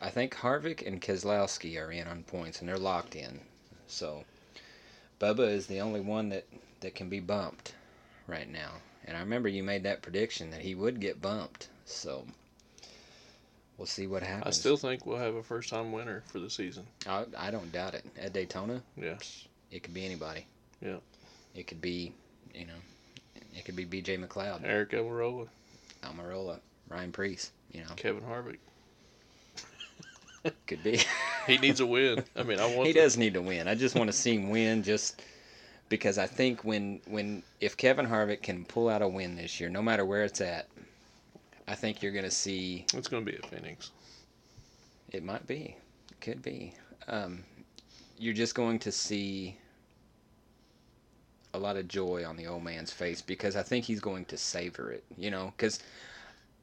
I 0.00 0.08
think 0.10 0.34
Harvick 0.34 0.86
and 0.86 1.00
Keselowski 1.00 1.78
are 1.80 1.92
in 1.92 2.08
on 2.08 2.22
points, 2.24 2.60
and 2.60 2.68
they're 2.68 2.78
locked 2.78 3.14
in. 3.14 3.40
So 3.86 4.24
Bubba 5.20 5.48
is 5.50 5.66
the 5.66 5.80
only 5.80 6.00
one 6.00 6.28
that, 6.30 6.46
that 6.80 6.94
can 6.94 7.08
be 7.08 7.20
bumped 7.20 7.74
right 8.26 8.50
now. 8.50 8.72
And 9.04 9.16
I 9.16 9.20
remember 9.20 9.48
you 9.48 9.62
made 9.62 9.82
that 9.84 10.02
prediction 10.02 10.50
that 10.50 10.62
he 10.62 10.74
would 10.74 11.00
get 11.00 11.20
bumped. 11.20 11.68
So 11.84 12.24
we'll 13.76 13.86
see 13.86 14.06
what 14.06 14.22
happens. 14.22 14.56
I 14.56 14.58
still 14.58 14.76
think 14.76 15.06
we'll 15.06 15.18
have 15.18 15.34
a 15.34 15.42
first 15.42 15.68
time 15.68 15.92
winner 15.92 16.22
for 16.26 16.38
the 16.38 16.50
season. 16.50 16.86
I, 17.06 17.24
I 17.36 17.50
don't 17.50 17.70
doubt 17.72 17.94
it. 17.94 18.04
At 18.18 18.32
Daytona, 18.32 18.82
yes, 18.96 19.46
it 19.70 19.82
could 19.82 19.94
be 19.94 20.04
anybody. 20.04 20.46
Yeah. 20.80 20.96
It 21.54 21.66
could 21.66 21.80
be, 21.80 22.12
you 22.52 22.66
know, 22.66 22.72
it 23.54 23.64
could 23.64 23.76
be 23.76 23.84
B.J. 23.84 24.16
McLeod, 24.18 24.62
Eric 24.64 24.90
Almirola, 24.90 25.46
Almirola, 26.02 26.58
Ryan 26.88 27.12
Preece. 27.12 27.52
You 27.72 27.82
know, 27.82 27.90
Kevin 27.96 28.22
Harvick. 28.22 28.58
could 30.66 30.82
be. 30.82 31.00
He 31.46 31.58
needs 31.58 31.80
a 31.80 31.86
win. 31.86 32.24
I 32.36 32.42
mean, 32.42 32.58
I 32.58 32.66
want 32.66 32.86
he 32.86 32.92
the- 32.92 33.00
does 33.00 33.16
need 33.16 33.34
to 33.34 33.42
win. 33.42 33.68
I 33.68 33.74
just 33.74 33.94
want 33.94 34.08
to 34.08 34.12
see 34.16 34.34
him 34.34 34.50
win, 34.50 34.82
just 34.82 35.22
because 35.88 36.18
I 36.18 36.26
think 36.26 36.64
when 36.64 37.00
when 37.06 37.42
if 37.60 37.76
Kevin 37.76 38.06
Harvick 38.06 38.42
can 38.42 38.64
pull 38.64 38.88
out 38.88 39.02
a 39.02 39.08
win 39.08 39.36
this 39.36 39.60
year, 39.60 39.68
no 39.68 39.82
matter 39.82 40.04
where 40.04 40.24
it's 40.24 40.40
at, 40.40 40.68
I 41.68 41.74
think 41.74 42.02
you're 42.02 42.12
going 42.12 42.24
to 42.24 42.30
see. 42.30 42.86
It's 42.94 43.08
going 43.08 43.24
to 43.24 43.30
be 43.30 43.36
at 43.36 43.46
Phoenix. 43.46 43.90
It 45.12 45.22
might 45.22 45.46
be, 45.46 45.76
could 46.20 46.42
be. 46.42 46.74
Um, 47.06 47.44
you're 48.18 48.34
just 48.34 48.54
going 48.54 48.78
to 48.80 48.92
see 48.92 49.56
a 51.52 51.58
lot 51.58 51.76
of 51.76 51.86
joy 51.86 52.24
on 52.26 52.36
the 52.36 52.46
old 52.46 52.64
man's 52.64 52.90
face 52.90 53.22
because 53.22 53.54
I 53.54 53.62
think 53.62 53.84
he's 53.84 54.00
going 54.00 54.24
to 54.26 54.36
savor 54.36 54.90
it. 54.90 55.04
You 55.16 55.30
know, 55.30 55.52
because 55.56 55.78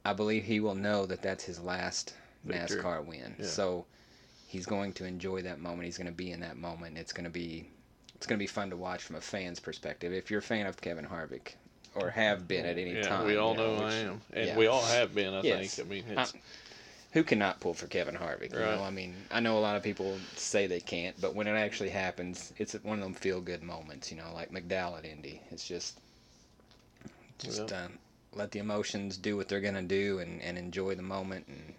I 0.04 0.14
believe 0.14 0.44
he 0.44 0.60
will 0.60 0.76
know 0.76 1.06
that 1.06 1.22
that's 1.22 1.44
his 1.44 1.60
last 1.60 2.14
Victory. 2.44 2.82
NASCAR 2.82 3.06
win. 3.06 3.36
Yeah. 3.40 3.46
So 3.46 3.86
he's 4.52 4.66
going 4.66 4.92
to 4.92 5.06
enjoy 5.06 5.42
that 5.44 5.60
moment. 5.60 5.86
He's 5.86 5.98
going 5.98 6.08
to 6.08 6.14
be 6.14 6.32
in 6.32 6.42
that 6.42 6.58
moment. 6.58 6.98
It's 6.98 7.14
going 7.14 7.24
to 7.24 7.30
be 7.32 7.68
it's 8.16 8.28
going 8.28 8.38
to 8.38 8.44
be 8.44 8.48
fun 8.48 8.70
to 8.70 8.78
watch 8.78 9.02
from 9.02 9.16
a 9.16 9.22
fan's 9.22 9.60
perspective. 9.60 10.14
If 10.14 10.30
you're 10.30 10.40
a 10.42 10.44
fan 10.44 10.68
of 10.68 10.80
Kevin 10.80 11.06
Harvick 11.06 11.54
or 11.96 12.10
have 12.10 12.48
been 12.48 12.66
at 12.66 12.78
any 12.78 12.94
Yeah, 12.96 13.02
time, 13.08 13.26
we 13.26 13.38
all 13.38 13.52
you 13.54 13.58
know, 13.58 13.76
I 13.76 13.86
which- 13.86 13.94
am, 13.94 14.22
and 14.34 14.48
yeah. 14.48 14.58
we 14.58 14.68
all 14.68 14.84
have 14.84 15.16
been. 15.16 15.34
I 15.34 15.42
Yes. 15.42 15.76
think. 15.76 15.88
I 15.88 15.90
mean, 15.90 16.04
it's, 16.18 16.34
who 17.14 17.24
cannot 17.24 17.60
pull 17.62 17.74
for 17.74 17.88
Kevin 17.88 18.16
Harvick? 18.16 18.54
You 18.54 18.60
Right. 18.60 18.76
know, 18.78 18.84
I 18.84 18.90
mean, 18.92 19.16
I 19.32 19.40
know 19.40 19.58
a 19.58 19.60
lot 19.60 19.76
of 19.76 19.84
people 19.84 20.20
say 20.36 20.68
they 20.68 20.80
can't, 20.82 21.20
but 21.20 21.34
when 21.34 21.48
it 21.48 21.52
actually 21.56 21.90
happens, 21.90 22.54
it's 22.58 22.74
one 22.84 23.00
of 23.00 23.04
them 23.04 23.14
feel 23.16 23.42
good 23.42 23.64
moments. 23.64 24.12
You 24.12 24.18
know, 24.18 24.32
like 24.34 24.52
McDowell 24.52 24.98
at 24.98 25.06
Indy. 25.06 25.42
It's 25.50 25.66
just 25.68 26.00
just 27.40 27.72
Yeah. 27.72 27.86
um, 27.86 27.98
let 28.34 28.52
the 28.52 28.60
emotions 28.60 29.18
do 29.18 29.36
what 29.36 29.48
they're 29.48 29.62
gonna 29.62 29.82
do 29.82 30.20
and, 30.20 30.42
and 30.44 30.58
enjoy 30.58 30.94
the 30.96 31.02
moment 31.02 31.48
and 31.48 31.74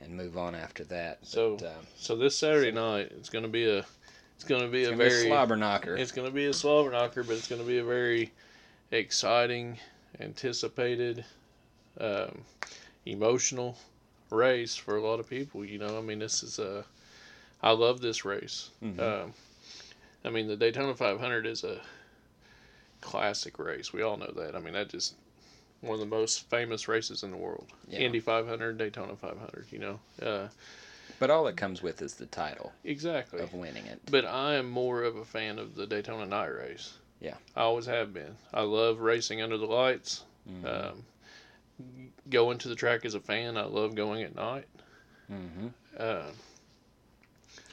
and 0.00 0.16
move 0.16 0.36
on 0.36 0.54
after 0.54 0.84
that. 0.84 1.18
So, 1.22 1.56
but, 1.56 1.66
um, 1.66 1.86
so 1.96 2.16
this 2.16 2.36
Saturday 2.36 2.72
night, 2.72 3.12
it's 3.16 3.28
going 3.28 3.44
to 3.44 3.50
be 3.50 3.68
a, 3.68 3.84
it's 4.34 4.44
going 4.44 4.62
to 4.62 4.68
be 4.68 4.84
a 4.84 4.90
be 4.90 4.96
very, 4.96 5.24
a 5.26 5.28
slobber 5.28 5.56
knocker. 5.56 5.96
it's 5.96 6.12
going 6.12 6.26
to 6.26 6.34
be 6.34 6.46
a 6.46 6.52
slobber 6.52 6.90
knocker, 6.90 7.22
but 7.22 7.36
it's 7.36 7.48
going 7.48 7.60
to 7.60 7.66
be 7.66 7.78
a 7.78 7.84
very 7.84 8.32
exciting, 8.90 9.78
anticipated, 10.20 11.24
um, 12.00 12.42
emotional 13.06 13.76
race 14.30 14.76
for 14.76 14.96
a 14.96 15.02
lot 15.02 15.20
of 15.20 15.28
people. 15.28 15.64
You 15.64 15.78
know, 15.78 15.98
I 15.98 16.00
mean, 16.00 16.18
this 16.18 16.42
is 16.42 16.58
a, 16.58 16.84
I 17.62 17.72
love 17.72 18.00
this 18.00 18.24
race. 18.24 18.70
Mhm. 18.82 18.98
Um, 19.00 19.34
I 20.24 20.30
mean, 20.30 20.48
the 20.48 20.56
Daytona 20.56 20.94
500 20.94 21.46
is 21.46 21.64
a 21.64 21.80
classic 23.00 23.58
race. 23.58 23.92
We 23.92 24.02
all 24.02 24.16
know 24.16 24.32
that. 24.36 24.54
I 24.54 24.58
mean, 24.58 24.74
that 24.74 24.88
just 24.90 25.14
one 25.80 25.94
of 25.94 26.00
the 26.00 26.06
most 26.06 26.48
famous 26.50 26.88
races 26.88 27.22
in 27.22 27.30
the 27.30 27.36
world. 27.36 27.66
Yeah. 27.88 28.00
Indy 28.00 28.20
500, 28.20 28.76
Daytona 28.78 29.16
500. 29.16 29.66
You 29.70 29.78
know, 29.78 30.00
uh, 30.22 30.48
But 31.18 31.30
all 31.30 31.46
it 31.46 31.56
comes 31.56 31.82
with 31.82 32.02
is 32.02 32.14
the 32.14 32.26
title 32.26 32.72
exactly. 32.84 33.40
of 33.40 33.52
winning 33.54 33.86
it. 33.86 34.00
But 34.10 34.24
I 34.24 34.54
am 34.54 34.68
more 34.70 35.02
of 35.02 35.16
a 35.16 35.24
fan 35.24 35.58
of 35.58 35.74
the 35.74 35.86
Daytona 35.86 36.26
night 36.26 36.48
race. 36.54 36.94
Yeah. 37.20 37.34
I 37.56 37.60
always 37.62 37.86
have 37.86 38.12
been. 38.14 38.36
I 38.52 38.62
love 38.62 39.00
racing 39.00 39.40
under 39.42 39.56
the 39.58 39.66
lights. 39.66 40.24
Mhm. 40.48 40.64
Um, 40.92 41.04
going 42.28 42.58
to 42.58 42.68
the 42.68 42.74
track 42.74 43.04
as 43.04 43.14
a 43.14 43.20
fan, 43.20 43.56
I 43.56 43.64
love 43.64 43.94
going 43.94 44.22
at 44.22 44.34
night. 44.34 44.66
Mm-hmm. 45.32 45.68
Uh, 45.98 46.30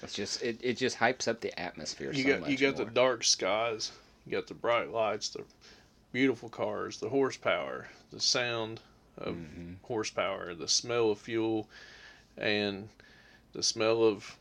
It's 0.03 0.13
just 0.13 0.41
it, 0.43 0.59
it 0.61 0.73
just 0.77 0.97
hypes 0.97 1.27
up 1.27 1.41
the 1.41 1.57
atmosphere. 1.59 2.11
you 2.13 2.23
so 2.23 2.29
got 2.29 2.39
much 2.41 2.49
you 2.49 2.57
got 2.57 2.75
more. 2.77 2.85
the 2.85 2.91
dark 2.91 3.23
skies, 3.23 3.91
you 4.25 4.31
got 4.31 4.47
the 4.47 4.53
bright 4.53 4.91
lights, 4.91 5.29
the 5.29 5.43
beautiful 6.11 6.49
cars, 6.49 6.99
the 6.99 7.09
horsepower, 7.09 7.87
the 8.11 8.19
sound 8.19 8.79
of 9.17 9.35
Mhm. 9.35 9.77
horsepower, 9.83 10.53
the 10.53 10.67
smell 10.67 11.11
of 11.11 11.19
fuel, 11.19 11.67
and 12.37 12.89
the 13.53 13.63
smell 13.63 14.03
of 14.03 14.37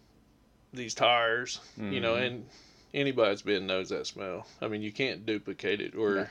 these 0.72 0.94
tires. 0.94 1.60
You 1.78 2.00
know, 2.00 2.14
Mhm. 2.14 2.26
and 2.26 2.48
anybody 2.94 3.30
that's 3.30 3.42
been 3.42 3.66
knows 3.66 3.88
that 3.90 4.06
smell. 4.06 4.46
I 4.60 4.68
mean, 4.68 4.82
you 4.82 4.92
can't 4.92 5.24
duplicate 5.26 5.80
it. 5.80 5.94
Or 5.94 6.14
No. 6.14 6.26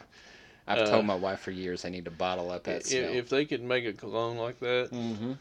I've 0.68 0.80
uh, 0.80 0.86
told 0.86 1.06
my 1.06 1.16
wife 1.16 1.42
for 1.42 1.52
years 1.52 1.86
I 1.86 1.90
need 1.90 2.06
to 2.06 2.12
bottle 2.12 2.50
up 2.52 2.64
that 2.64 2.82
if, 2.82 2.88
smell. 2.88 3.14
if 3.14 3.30
they 3.30 3.46
could 3.46 3.62
make 3.62 3.86
a 3.86 3.94
cologne 3.94 4.38
like 4.38 4.60
that, 4.60 4.90
mm-hmm. 4.92 5.34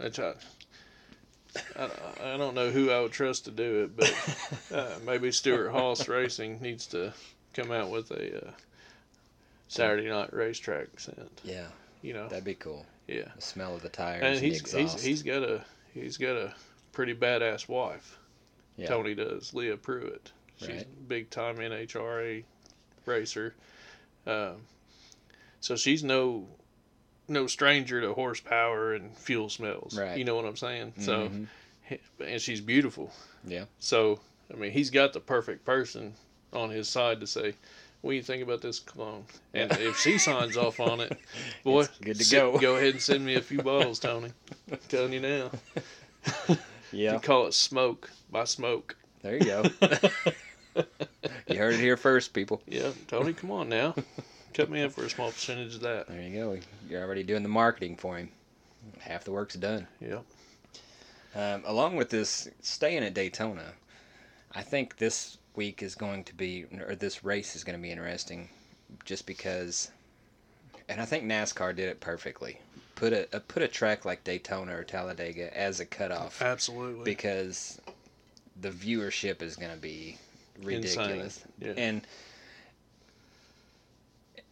I, 0.00 0.06
I, 1.76 2.34
I 2.34 2.36
don't 2.36 2.54
know 2.54 2.70
who 2.70 2.90
I 2.90 3.00
would 3.00 3.12
trust 3.12 3.44
to 3.46 3.50
do 3.50 3.84
it, 3.84 3.96
but 3.96 4.74
uh, 4.76 4.98
maybe 5.06 5.30
Stewart-Haas 5.32 6.08
Racing 6.08 6.60
needs 6.60 6.86
to 6.88 7.12
come 7.54 7.70
out 7.70 7.90
with 7.90 8.10
a 8.10 8.48
uh, 8.48 8.50
Saturday 9.68 10.08
night 10.08 10.32
racetrack 10.32 10.98
scent. 10.98 11.40
Yeah, 11.44 11.66
You 12.02 12.12
know, 12.14 12.28
that'd 12.28 12.44
be 12.44 12.54
cool. 12.54 12.86
yeah. 13.08 13.28
The 13.34 13.42
smell 13.42 13.74
of 13.74 13.82
the 13.82 13.88
tires 13.88 14.22
And 14.22 14.34
and, 14.34 14.38
he's 14.44 14.70
he's 14.72 15.02
he's 15.02 15.22
got 15.22 15.42
a 15.42 15.64
he's 15.92 16.16
got 16.16 16.36
a 16.36 16.54
pretty 16.92 17.14
badass 17.14 17.68
wife. 17.68 18.18
yeah. 18.76 18.86
Tony 18.88 19.14
does, 19.14 19.52
Leah 19.54 19.76
Pruett. 19.76 20.30
She's 20.58 20.68
Right. 20.68 20.82
a 20.82 21.02
big 21.08 21.30
time 21.30 21.56
NHRA 21.56 22.44
racer. 23.04 23.54
Um, 24.26 24.62
so 25.60 25.76
she's 25.76 26.02
no 26.04 26.46
no 27.28 27.46
stranger 27.48 28.00
to 28.00 28.14
horsepower 28.14 28.94
and 28.94 29.16
fuel 29.16 29.48
smells. 29.48 29.98
Right. 29.98 30.16
You 30.16 30.24
know 30.24 30.36
what 30.36 30.44
I'm 30.44 30.56
saying? 30.56 30.94
So 31.00 31.28
Mhm. 31.28 31.48
and 32.20 32.40
she's 32.40 32.60
beautiful. 32.60 33.12
Yeah. 33.44 33.64
So 33.80 34.20
I 34.52 34.54
mean, 34.56 34.70
he's 34.70 34.90
got 34.90 35.12
the 35.12 35.18
perfect 35.20 35.64
person 35.64 36.14
on 36.52 36.70
his 36.70 36.88
side 36.88 37.18
to 37.20 37.26
say, 37.26 37.54
"What 38.02 38.10
do 38.12 38.16
you 38.16 38.22
think 38.22 38.42
about 38.42 38.60
this 38.62 38.78
cologne?" 38.80 39.24
And 39.54 39.72
if 39.72 39.98
she 39.98 40.18
signs 40.18 40.56
off 40.56 40.80
on 40.80 41.00
it, 41.00 41.18
boy, 41.64 41.82
It's 41.82 41.98
good 41.98 42.16
to 42.18 42.24
sit- 42.24 42.36
go. 42.38 42.58
Go 42.58 42.76
ahead 42.76 42.92
and 42.94 43.02
send 43.02 43.24
me 43.24 43.34
a 43.34 43.40
few 43.42 43.62
bottles, 43.62 43.98
Tony. 43.98 44.30
I'm 44.70 44.78
telling 44.88 45.12
you 45.12 45.20
now. 45.20 45.50
yeah, 46.92 47.14
You 47.14 47.18
call 47.20 47.46
it 47.46 47.54
smoke 47.54 48.10
by 48.30 48.44
smoke. 48.44 48.96
there 49.22 49.34
you 49.36 49.44
go. 49.44 49.62
you 51.48 51.56
heard 51.58 51.74
it 51.74 51.80
here 51.80 51.96
first, 51.96 52.32
people. 52.32 52.62
Yeah, 52.66 52.90
Tony, 53.08 53.32
come 53.32 53.50
on 53.50 53.68
now. 53.68 53.94
Cut 54.54 54.70
me 54.70 54.80
in 54.82 54.90
for 54.90 55.04
a 55.04 55.10
small 55.10 55.30
percentage 55.30 55.74
of 55.76 55.80
that. 55.82 56.08
There 56.08 56.20
you 56.20 56.34
go. 56.38 56.58
You're 56.88 57.02
already 57.02 57.22
doing 57.22 57.42
the 57.42 57.48
marketing 57.48 57.96
for 57.96 58.16
him. 58.16 58.30
Half 59.00 59.24
the 59.24 59.32
work's 59.32 59.54
done. 59.54 59.86
Yeah. 60.00 60.20
Um, 61.34 61.62
along 61.66 61.96
with 61.96 62.08
this, 62.08 62.48
staying 62.62 63.04
at 63.04 63.12
Daytona, 63.14 63.74
I 64.52 64.62
think 64.62 64.96
this 64.96 65.36
week 65.56 65.82
is 65.82 65.94
going 65.94 66.24
to 66.24 66.34
be, 66.34 66.66
or 66.86 66.94
this 66.94 67.24
race 67.24 67.56
is 67.56 67.64
going 67.64 67.76
to 67.78 67.82
be 67.82 67.90
interesting, 67.90 68.48
just 69.04 69.26
because, 69.26 69.90
and 70.88 71.00
I 71.00 71.04
think 71.04 71.24
NASCAR 71.24 71.74
did 71.74 71.88
it 71.88 72.00
perfectly. 72.00 72.60
Put 72.94 73.12
a, 73.12 73.28
a 73.36 73.40
put 73.40 73.62
a 73.62 73.68
track 73.68 74.04
like 74.04 74.24
Daytona 74.24 74.76
or 74.76 74.82
Talladega 74.82 75.54
as 75.56 75.80
a 75.80 75.86
cutoff 75.86 76.40
Absolutely. 76.40 77.04
because 77.04 77.78
the 78.60 78.70
viewership 78.70 79.42
is 79.42 79.56
going 79.56 79.72
to 79.72 79.78
be 79.78 80.16
ridiculous. 80.62 81.44
Yeah. 81.58 81.74
And 81.76 82.06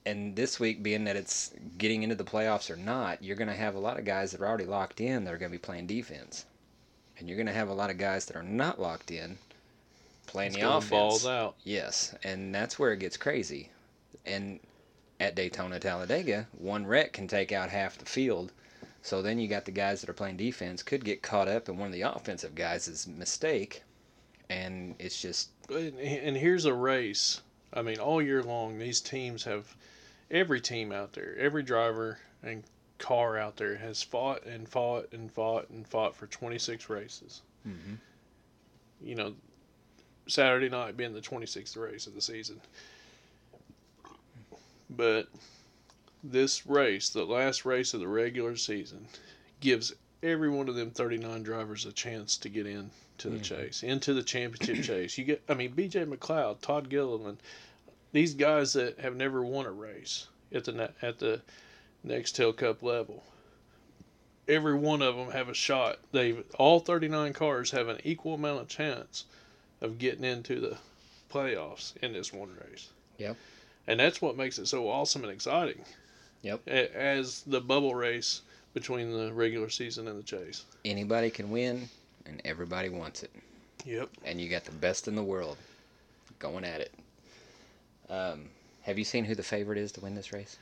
and 0.06 0.36
this 0.36 0.60
week 0.60 0.82
being 0.82 1.04
that 1.04 1.16
it's 1.16 1.52
getting 1.78 2.02
into 2.02 2.14
the 2.14 2.24
playoffs 2.24 2.70
or 2.70 2.76
not, 2.76 3.22
you're 3.22 3.36
going 3.36 3.48
to 3.48 3.54
have 3.54 3.74
a 3.74 3.78
lot 3.78 3.98
of 3.98 4.04
guys 4.04 4.32
that 4.32 4.40
are 4.40 4.46
already 4.46 4.66
locked 4.66 5.00
in 5.00 5.24
that 5.24 5.32
are 5.32 5.38
going 5.38 5.50
to 5.50 5.58
be 5.58 5.62
playing 5.62 5.86
defense. 5.86 6.44
And 7.18 7.28
you're 7.28 7.36
going 7.36 7.46
to 7.46 7.52
have 7.52 7.68
a 7.68 7.74
lot 7.74 7.90
of 7.90 7.96
guys 7.96 8.26
that 8.26 8.36
are 8.36 8.42
not 8.42 8.80
locked 8.80 9.10
in 9.10 9.38
playing 10.26 10.52
It's 10.52 10.60
the 10.60 10.68
offense. 10.70 10.90
balls 10.90 11.26
out. 11.26 11.56
Yes, 11.64 12.14
and 12.24 12.54
that's 12.54 12.78
where 12.78 12.92
it 12.92 12.98
gets 13.00 13.16
crazy. 13.16 13.70
And 14.26 14.60
at 15.20 15.34
Daytona 15.34 15.78
Talladega, 15.78 16.46
one 16.58 16.86
wreck 16.86 17.12
can 17.12 17.28
take 17.28 17.52
out 17.52 17.70
half 17.70 17.98
the 17.98 18.04
field. 18.06 18.52
So 19.02 19.20
then 19.22 19.38
you 19.38 19.48
got 19.48 19.64
the 19.66 19.70
guys 19.70 20.00
that 20.00 20.08
are 20.10 20.14
playing 20.14 20.38
defense 20.38 20.82
could 20.82 21.04
get 21.04 21.22
caught 21.22 21.46
up 21.48 21.68
in 21.68 21.76
one 21.76 21.88
of 21.88 21.92
the 21.92 22.02
offensive 22.02 22.54
guys' 22.54 23.06
mistake, 23.06 23.82
and 24.48 24.94
it's 24.98 25.20
just 25.20 25.50
And 25.68 25.98
and 25.98 26.36
here's 26.36 26.64
a 26.64 26.72
race. 26.74 27.40
I 27.72 27.82
mean, 27.82 27.98
all 27.98 28.22
year 28.22 28.42
long, 28.42 28.78
these 28.78 29.00
teams 29.00 29.44
have, 29.44 29.76
every 30.30 30.60
team 30.60 30.92
out 30.92 31.12
there, 31.12 31.36
every 31.38 31.62
driver 31.62 32.18
and 32.42 32.62
car 32.98 33.36
out 33.36 33.56
there 33.56 33.76
has 33.76 34.02
fought 34.02 34.44
and 34.46 34.68
fought 34.68 35.12
and 35.12 35.30
fought 35.30 35.68
and 35.70 35.86
fought 35.86 36.14
for 36.14 36.26
26 36.28 36.88
races. 36.88 37.42
Mhm. 37.66 37.98
You 39.02 39.14
know, 39.16 39.34
Saturday 40.26 40.68
night 40.68 40.96
being 40.96 41.12
the 41.12 41.20
26th 41.20 41.76
race 41.76 42.06
of 42.06 42.14
the 42.14 42.20
season. 42.20 42.60
But 44.90 45.28
this 46.22 46.66
race, 46.66 47.10
the 47.10 47.24
last 47.24 47.64
race 47.64 47.94
of 47.94 48.00
the 48.00 48.08
regular 48.08 48.56
season, 48.56 49.06
gives 49.60 49.92
every 50.22 50.48
one 50.48 50.68
of 50.68 50.74
them 50.74 50.90
39 50.90 51.42
drivers 51.42 51.84
a 51.84 51.92
chance 51.92 52.36
to 52.38 52.48
get 52.48 52.66
in 52.66 52.90
to 53.18 53.28
the 53.28 53.38
chase, 53.38 53.82
into 53.82 54.14
the 54.14 54.22
championship 54.22 54.84
chase. 54.84 55.18
You 55.18 55.24
get, 55.24 55.42
I 55.48 55.54
mean, 55.54 55.72
B.J. 55.72 56.04
McLeod, 56.06 56.60
Todd 56.60 56.88
Gilliland, 56.88 57.38
these 58.12 58.34
guys 58.34 58.72
that 58.72 58.98
have 59.00 59.16
never 59.16 59.44
won 59.44 59.66
a 59.66 59.72
race 59.72 60.28
at 60.52 60.64
the 60.64 60.90
at 61.02 61.18
the 61.18 61.42
Nextel 62.06 62.56
Cup 62.56 62.82
level. 62.82 63.24
Every 64.46 64.74
one 64.74 65.02
of 65.02 65.16
them 65.16 65.30
have 65.30 65.48
a 65.48 65.54
shot. 65.54 65.98
They 66.12 66.32
all 66.58 66.80
39 66.80 67.32
cars 67.32 67.70
have 67.70 67.88
an 67.88 68.00
equal 68.04 68.34
amount 68.34 68.60
of 68.60 68.68
chance 68.68 69.24
of 69.84 69.98
getting 69.98 70.24
into 70.24 70.60
the 70.60 70.76
playoffs 71.32 71.96
in 71.98 72.12
this 72.12 72.32
one 72.32 72.50
race. 72.68 72.88
Yep. 73.18 73.36
And 73.86 74.00
that's 74.00 74.22
what 74.22 74.36
makes 74.36 74.58
it 74.58 74.66
so 74.66 74.88
awesome 74.88 75.22
and 75.22 75.32
exciting. 75.32 75.84
Yep. 76.42 76.66
As 76.68 77.42
the 77.42 77.60
bubble 77.60 77.94
race 77.94 78.40
between 78.72 79.12
the 79.12 79.32
regular 79.32 79.68
season 79.68 80.08
and 80.08 80.18
the 80.18 80.22
chase. 80.22 80.64
Anybody 80.84 81.30
can 81.30 81.50
win, 81.50 81.88
and 82.26 82.40
everybody 82.44 82.88
wants 82.88 83.22
it. 83.22 83.30
Yep. 83.84 84.08
and 84.24 84.40
you 84.40 84.48
got 84.48 84.64
the 84.64 84.72
best 84.72 85.08
in 85.08 85.14
the 85.14 85.22
world 85.22 85.58
going 86.38 86.64
at 86.64 86.80
it. 86.80 86.90
Um, 88.08 88.48
have 88.80 88.98
you 88.98 89.04
seen 89.04 89.26
who 89.26 89.34
the 89.34 89.42
favorite 89.42 89.76
is 89.76 89.92
to 89.92 90.00
win 90.00 90.14
this 90.14 90.32
race? 90.32 90.56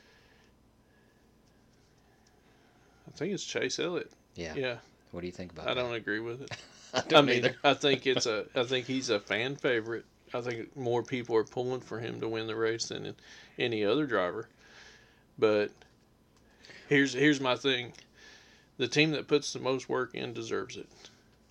I 3.06 3.12
think 3.16 3.32
it's 3.32 3.44
Chase 3.44 3.78
Elliott. 3.78 4.10
Yeah. 4.34 4.54
Yeah. 4.56 4.76
What 5.12 5.20
do 5.20 5.26
you 5.26 5.32
think 5.32 5.52
about 5.52 5.66
it? 5.66 5.70
I 5.70 5.74
that? 5.74 5.80
don't 5.80 5.94
agree 5.94 6.18
with 6.20 6.42
it. 6.42 6.50
I 6.94 7.02
I 7.14 7.20
mean, 7.22 7.36
either. 7.36 7.56
I 7.64 7.74
think 7.74 8.06
it's 8.06 8.26
a. 8.26 8.44
I 8.54 8.64
think 8.64 8.86
he's 8.86 9.10
a 9.10 9.18
fan 9.18 9.56
favorite. 9.56 10.04
I 10.34 10.40
think 10.40 10.76
more 10.76 11.02
people 11.02 11.36
are 11.36 11.44
pulling 11.44 11.80
for 11.80 11.98
him 11.98 12.20
to 12.20 12.28
win 12.28 12.46
the 12.46 12.56
race 12.56 12.88
than 12.88 13.14
any 13.58 13.84
other 13.84 14.06
driver. 14.06 14.48
But 15.38 15.70
here's 16.88 17.12
here's 17.12 17.40
my 17.40 17.56
thing: 17.56 17.92
the 18.76 18.88
team 18.88 19.12
that 19.12 19.28
puts 19.28 19.52
the 19.52 19.60
most 19.60 19.88
work 19.88 20.14
in 20.14 20.32
deserves 20.32 20.76
it. 20.76 20.88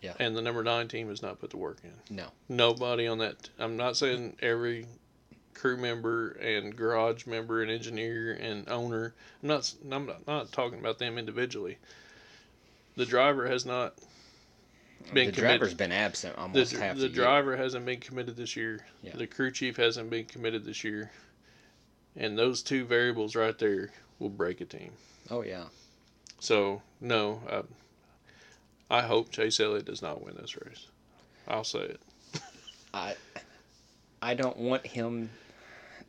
Yeah. 0.02 0.14
And 0.20 0.36
the 0.36 0.42
number 0.42 0.64
nine 0.64 0.88
team 0.88 1.10
has 1.10 1.22
not 1.22 1.39
put 1.39 1.52
the 1.52 1.58
work 1.58 1.78
in. 1.84 2.16
No. 2.16 2.26
Nobody 2.50 3.08
on 3.08 3.20
that. 3.20 3.50
I'm 3.60 3.78
not 3.78 3.96
saying 3.96 4.36
every 4.42 4.88
crew 5.54 5.78
member 5.78 6.32
and 6.32 6.76
garage 6.76 7.28
member 7.28 7.62
and 7.62 7.70
engineer 7.70 8.34
and 8.34 8.68
owner. 8.68 9.14
I'm 9.42 9.48
not. 9.48 9.74
I'm 9.92 10.06
not, 10.06 10.28
not 10.28 10.52
talking 10.52 10.80
about 10.80 11.00
them 11.00 11.18
individually. 11.18 11.78
The 12.96 13.06
driver 13.06 13.48
has 13.48 13.66
not 13.66 13.94
been 15.06 15.28
the 15.28 15.32
committed. 15.32 15.36
driver's 15.36 15.74
been 15.74 15.91
absent 15.91 16.36
The, 16.36 16.41
almost 16.41 16.72
dr- 16.72 16.84
half 16.84 16.95
the 16.95 17.02
the 17.04 17.10
driver 17.10 17.56
hasn't 17.58 17.86
been 17.86 17.99
committed 17.99 18.36
this 18.36 18.56
year. 18.56 18.86
Yeah. 19.04 19.16
The 19.16 19.28
crew 19.28 19.52
chief 19.52 19.78
hasn't 19.78 20.10
been 20.10 20.26
committed 20.26 20.66
this 20.66 20.84
year. 20.84 21.12
And 22.16 22.38
those 22.38 22.62
two 22.62 22.84
variables 22.86 23.36
right 23.36 23.58
there 23.58 23.89
will 24.20 24.30
break 24.30 24.60
a 24.62 24.66
team. 24.66 24.91
Oh 25.30 25.41
yeah. 25.43 25.64
So 26.39 26.82
no, 26.99 27.41
I, 28.89 28.99
I 28.99 29.02
hope 29.02 29.32
Chase 29.32 29.60
Elliott 29.60 29.86
does 29.86 30.02
not 30.02 30.24
win 30.24 30.36
this 30.39 30.56
race. 30.58 30.88
I'll 31.47 31.64
say 31.64 31.80
it. 31.80 32.02
I 32.93 33.16
I 34.22 34.34
don't 34.34 34.58
want 34.58 34.86
him. 34.86 35.30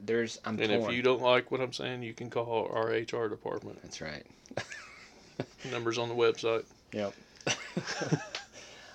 There's 0.04 0.40
I'm 0.44 0.58
And 0.58 0.70
torn. 0.72 0.90
if 0.90 0.96
you 0.96 1.02
don't 1.02 1.22
like 1.22 1.52
what 1.52 1.60
I'm 1.60 1.72
saying, 1.72 2.02
you 2.02 2.12
can 2.14 2.28
call 2.30 2.68
our 2.74 2.86
HR 2.88 3.28
department. 3.28 3.80
That's 3.82 4.00
right. 4.00 4.26
Numbers 5.70 5.96
on 5.98 6.08
the 6.08 6.14
website. 6.16 6.64
Yep. 6.92 7.14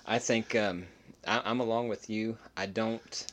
I 0.08 0.18
think 0.18 0.56
um, 0.56 0.86
I, 1.26 1.42
I'm 1.44 1.60
along 1.60 1.88
with 1.88 2.08
you. 2.10 2.38
I 2.56 2.66
don't. 2.66 3.26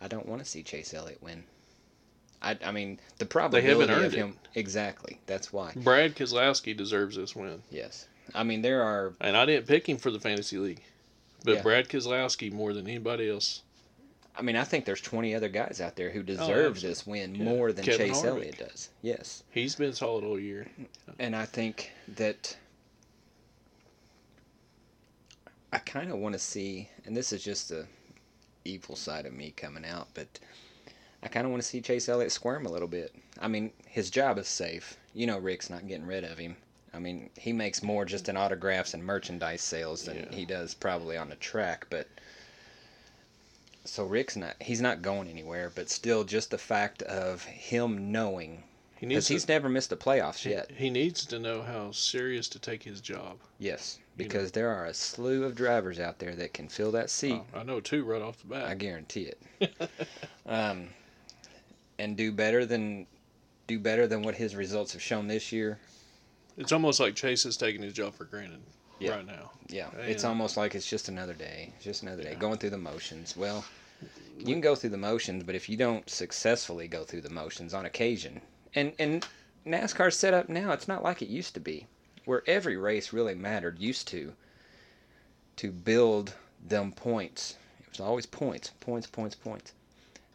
I 0.00 0.08
don't 0.08 0.26
want 0.26 0.42
to 0.42 0.48
see 0.48 0.62
Chase 0.62 0.92
Elliott 0.92 1.22
win. 1.22 1.44
I, 2.42 2.56
I 2.64 2.70
mean 2.70 3.00
the 3.18 3.24
probability 3.26 3.90
earned 3.92 4.04
of 4.04 4.14
it. 4.14 4.34
exactly. 4.54 5.18
That's 5.26 5.52
why. 5.52 5.72
Brad 5.74 6.14
Keselowski 6.14 6.76
deserves 6.76 7.16
this 7.16 7.34
win. 7.34 7.62
Yes. 7.70 8.06
I 8.34 8.44
mean 8.44 8.60
there 8.62 8.82
are 8.82 9.14
And 9.20 9.36
I 9.36 9.46
didn't 9.46 9.66
pick 9.66 9.88
him 9.88 9.96
for 9.96 10.10
the 10.10 10.20
fantasy 10.20 10.58
league. 10.58 10.82
But 11.44 11.56
Yeah. 11.56 11.62
Brad 11.62 11.88
Keselowski 11.88 12.52
more 12.52 12.74
than 12.74 12.86
anybody 12.86 13.30
else. 13.30 13.62
I 14.36 14.42
mean 14.42 14.54
I 14.56 14.64
think 14.64 14.84
there's 14.84 15.00
20 15.00 15.34
other 15.34 15.48
guys 15.48 15.80
out 15.80 15.96
there 15.96 16.10
who 16.10 16.22
deserve 16.22 16.72
absolutely. 16.72 16.88
this 16.88 17.06
win 17.06 17.34
Yeah. 17.34 17.44
more 17.44 17.72
than 17.72 17.84
Kevin 17.84 18.08
Chase 18.08 18.22
Harvick. 18.22 18.26
Elliott 18.26 18.58
does. 18.58 18.90
Yes. 19.00 19.42
He's 19.50 19.74
been 19.74 19.94
solid 19.94 20.22
all 20.22 20.38
year. 20.38 20.66
And 21.18 21.34
I 21.34 21.46
think 21.46 21.90
that 22.16 22.56
I 25.72 25.78
kind 25.78 26.10
of 26.10 26.18
want 26.18 26.34
to 26.34 26.38
see, 26.38 26.88
and 27.04 27.16
this 27.16 27.32
is 27.32 27.42
just 27.42 27.68
the 27.68 27.86
evil 28.64 28.96
side 28.96 29.26
of 29.26 29.32
me 29.32 29.52
coming 29.56 29.84
out, 29.84 30.08
but 30.14 30.38
I 31.22 31.28
kind 31.28 31.44
of 31.44 31.50
want 31.50 31.62
to 31.62 31.68
see 31.68 31.80
Chase 31.80 32.08
Elliott 32.08 32.32
squirm 32.32 32.66
a 32.66 32.70
little 32.70 32.88
bit. 32.88 33.14
I 33.40 33.48
mean, 33.48 33.72
his 33.86 34.10
job 34.10 34.38
is 34.38 34.48
safe. 34.48 34.96
You 35.14 35.26
know, 35.26 35.38
Rick's 35.38 35.70
not 35.70 35.88
getting 35.88 36.06
rid 36.06 36.24
of 36.24 36.38
him. 36.38 36.56
I 36.94 36.98
mean, 36.98 37.30
he 37.36 37.52
makes 37.52 37.82
more 37.82 38.04
just 38.04 38.28
in 38.28 38.36
autographs 38.36 38.94
and 38.94 39.04
merchandise 39.04 39.60
sales 39.62 40.04
than 40.04 40.16
Yeah. 40.16 40.32
he 40.34 40.44
does 40.46 40.72
probably 40.74 41.16
on 41.16 41.28
the 41.28 41.36
track, 41.36 41.86
but 41.90 42.08
so 43.84 44.04
Rick's 44.04 44.36
not 44.36 44.56
he's 44.62 44.80
not 44.80 45.02
going 45.02 45.28
anywhere, 45.28 45.70
but 45.74 45.90
still 45.90 46.24
just 46.24 46.50
the 46.50 46.58
fact 46.58 47.02
of 47.02 47.44
him 47.44 48.10
knowing 48.12 48.64
He 48.98 49.04
needs 49.06 49.16
because 49.16 49.28
he's 49.28 49.44
to, 49.44 49.52
never 49.52 49.68
missed 49.68 49.90
the 49.90 49.96
playoffs 49.96 50.44
yet. 50.44 50.70
he 50.74 50.88
needs 50.88 51.26
to 51.26 51.38
know 51.38 51.62
how 51.62 51.90
serious 51.92 52.48
to 52.48 52.58
take 52.58 52.82
his 52.82 53.00
job. 53.02 53.38
Yes, 53.58 53.98
You 53.98 54.24
know. 54.24 54.28
because 54.28 54.52
there 54.52 54.70
are 54.70 54.86
a 54.86 54.94
slew 54.94 55.44
of 55.44 55.54
drivers 55.54 56.00
out 56.00 56.18
there 56.18 56.34
that 56.36 56.54
can 56.54 56.68
fill 56.68 56.90
that 56.92 57.10
seat. 57.10 57.40
Oh, 57.54 57.58
I 57.60 57.62
know 57.62 57.80
two 57.80 58.04
right 58.04 58.22
off 58.22 58.40
the 58.40 58.46
bat. 58.46 58.64
I 58.66 58.74
guarantee 58.74 59.30
it. 59.60 59.90
um, 60.46 60.88
and 61.98 62.16
do 62.16 62.32
better 62.32 62.64
than 62.64 63.06
do 63.66 63.78
better 63.78 64.06
than 64.06 64.22
what 64.22 64.36
his 64.36 64.54
results 64.54 64.92
have 64.92 65.02
shown 65.02 65.26
this 65.26 65.50
year. 65.52 65.78
It's 66.56 66.72
almost 66.72 67.00
like 67.00 67.14
Chase 67.16 67.44
is 67.44 67.56
taking 67.56 67.82
his 67.82 67.92
job 67.92 68.14
for 68.14 68.24
granted 68.24 68.60
Yeah. 69.00 69.16
right 69.16 69.26
now. 69.26 69.50
Yeah, 69.68 69.90
it's 69.98 70.24
almost 70.24 70.56
like 70.56 70.74
it's 70.74 70.88
just 70.88 71.08
another 71.08 71.34
day, 71.34 71.72
it's 71.76 71.84
just 71.84 72.02
another 72.02 72.22
day 72.22 72.30
Yeah. 72.32 72.38
going 72.38 72.58
through 72.58 72.70
the 72.70 72.78
motions. 72.78 73.36
Well, 73.36 73.64
you 74.38 74.44
can 74.46 74.60
go 74.60 74.74
through 74.74 74.90
the 74.90 74.96
motions, 74.96 75.42
but 75.42 75.54
if 75.54 75.68
you 75.68 75.76
don't 75.76 76.08
successfully 76.08 76.86
go 76.88 77.02
through 77.04 77.22
the 77.22 77.30
motions 77.30 77.74
on 77.74 77.84
occasion, 77.86 78.40
and 78.76 78.92
and 78.98 79.26
NASCAR's 79.66 80.16
set 80.16 80.34
up 80.34 80.48
now, 80.48 80.70
it's 80.70 80.86
not 80.86 81.02
like 81.02 81.22
it 81.22 81.28
used 81.28 81.54
to 81.54 81.60
be, 81.60 81.86
where 82.24 82.44
every 82.46 82.76
race 82.76 83.12
really 83.12 83.34
mattered. 83.34 83.80
Used 83.80 84.06
to 84.08 84.34
to 85.56 85.72
build 85.72 86.34
them 86.64 86.92
points. 86.92 87.56
It 87.80 87.88
was 87.88 88.00
always 88.00 88.26
points, 88.26 88.70
points, 88.78 89.06
points, 89.06 89.34
points. 89.34 89.72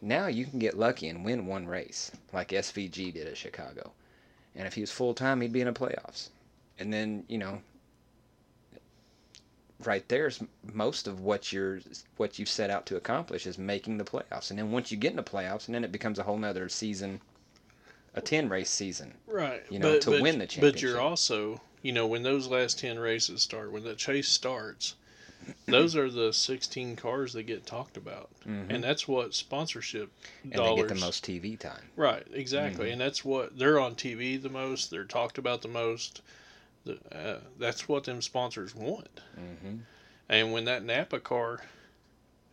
Now 0.01 0.25
you 0.25 0.45
can 0.45 0.57
get 0.57 0.77
lucky 0.77 1.07
and 1.07 1.23
win 1.23 1.45
one 1.45 1.67
race, 1.67 2.11
like 2.33 2.49
SVG 2.49 3.13
did 3.13 3.27
at 3.27 3.37
Chicago. 3.37 3.93
And 4.55 4.67
if 4.67 4.73
he 4.73 4.81
was 4.81 4.91
full 4.91 5.13
time, 5.13 5.39
he'd 5.39 5.53
be 5.53 5.61
in 5.61 5.67
the 5.67 5.73
playoffs. 5.73 6.29
And 6.79 6.91
then 6.91 7.23
you 7.27 7.37
know, 7.37 7.61
right 9.85 10.07
there's 10.09 10.43
most 10.73 11.07
of 11.07 11.21
what 11.21 11.53
you're 11.53 11.79
what 12.17 12.39
you've 12.39 12.49
set 12.49 12.69
out 12.71 12.85
to 12.87 12.97
accomplish 12.97 13.45
is 13.45 13.57
making 13.57 13.97
the 13.97 14.03
playoffs. 14.03 14.49
And 14.49 14.57
then 14.57 14.71
once 14.71 14.91
you 14.91 14.97
get 14.97 15.11
in 15.11 15.17
the 15.17 15.23
playoffs, 15.23 15.67
and 15.67 15.75
then 15.75 15.83
it 15.83 15.91
becomes 15.91 16.17
a 16.17 16.23
whole 16.23 16.37
nother 16.37 16.67
season, 16.67 17.21
a 18.15 18.21
ten 18.21 18.49
race 18.49 18.69
season. 18.69 19.13
Right. 19.27 19.63
You 19.69 19.79
know, 19.79 19.99
to 19.99 20.11
win 20.11 20.39
the 20.39 20.47
championship. 20.47 20.61
But 20.61 20.81
you're 20.81 20.99
also, 20.99 21.61
you 21.81 21.91
know, 21.91 22.07
when 22.07 22.23
those 22.23 22.47
last 22.47 22.79
10 22.79 22.99
races 22.99 23.41
start, 23.41 23.71
when 23.71 23.83
the 23.83 23.95
chase 23.95 24.27
starts, 24.27 24.95
those 25.65 25.95
are 25.95 26.09
the 26.09 26.31
16 26.33 26.95
cars 26.95 27.33
that 27.33 27.43
get 27.43 27.65
talked 27.65 27.97
about. 27.97 28.29
Mhm. 28.45 28.69
And 28.69 28.83
that's 28.83 29.07
what 29.07 29.33
sponsorship 29.33 30.11
And 30.43 30.53
dollars. 30.53 30.75
they 30.75 30.87
get 30.89 30.93
the 30.99 31.05
most 31.05 31.23
TV 31.23 31.57
time. 31.57 31.89
Right, 31.95 32.27
exactly. 32.31 32.89
Mhm. 32.89 32.93
And 32.93 33.01
that's 33.01 33.25
what 33.25 33.57
they're 33.57 33.79
on 33.79 33.95
TV 33.95 34.37
the 34.37 34.49
most, 34.49 34.91
they're 34.91 35.05
talked 35.05 35.37
about 35.37 35.61
the 35.61 35.67
most. 35.67 36.21
The, 36.83 36.97
uh, 37.15 37.39
that's 37.59 37.87
what 37.87 38.03
them 38.05 38.21
sponsors 38.21 38.73
want. 38.75 39.21
hmm 39.35 39.77
And 40.27 40.51
when 40.53 40.65
that 40.65 40.83
Napa 40.83 41.19
car 41.19 41.61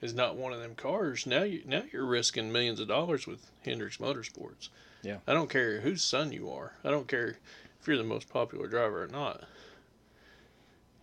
is 0.01 0.13
not 0.15 0.37
one 0.37 0.53
of 0.53 0.61
them 0.61 0.75
cars, 0.75 1.27
now 1.27 1.43
you 1.43 1.63
now 1.65 1.83
you're 1.93 2.05
risking 2.05 2.53
millions 2.53 2.79
of 2.81 2.89
dollars 2.89 3.27
with 3.27 3.51
Hendricks 3.65 3.97
Motorsports. 3.99 4.69
Yeah. 5.03 5.19
I 5.27 5.35
don't 5.35 5.51
care 5.51 5.81
whose 5.81 6.03
son 6.03 6.33
you 6.33 6.51
are. 6.51 6.73
I 6.85 6.91
don't 6.91 7.09
care 7.09 7.39
if 7.81 7.87
you're 7.87 7.97
the 7.97 8.05
most 8.05 8.29
popular 8.29 8.67
driver 8.67 9.05
or 9.05 9.09
not. 9.09 9.45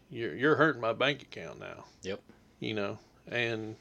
You're 0.10 0.36
you're 0.36 0.56
hurting 0.56 0.82
my 0.82 0.94
bank 0.94 1.22
account 1.24 1.60
now. 1.60 1.86
Yep. 2.04 2.22
You 2.60 2.74
know, 2.74 3.00
and 3.28 3.76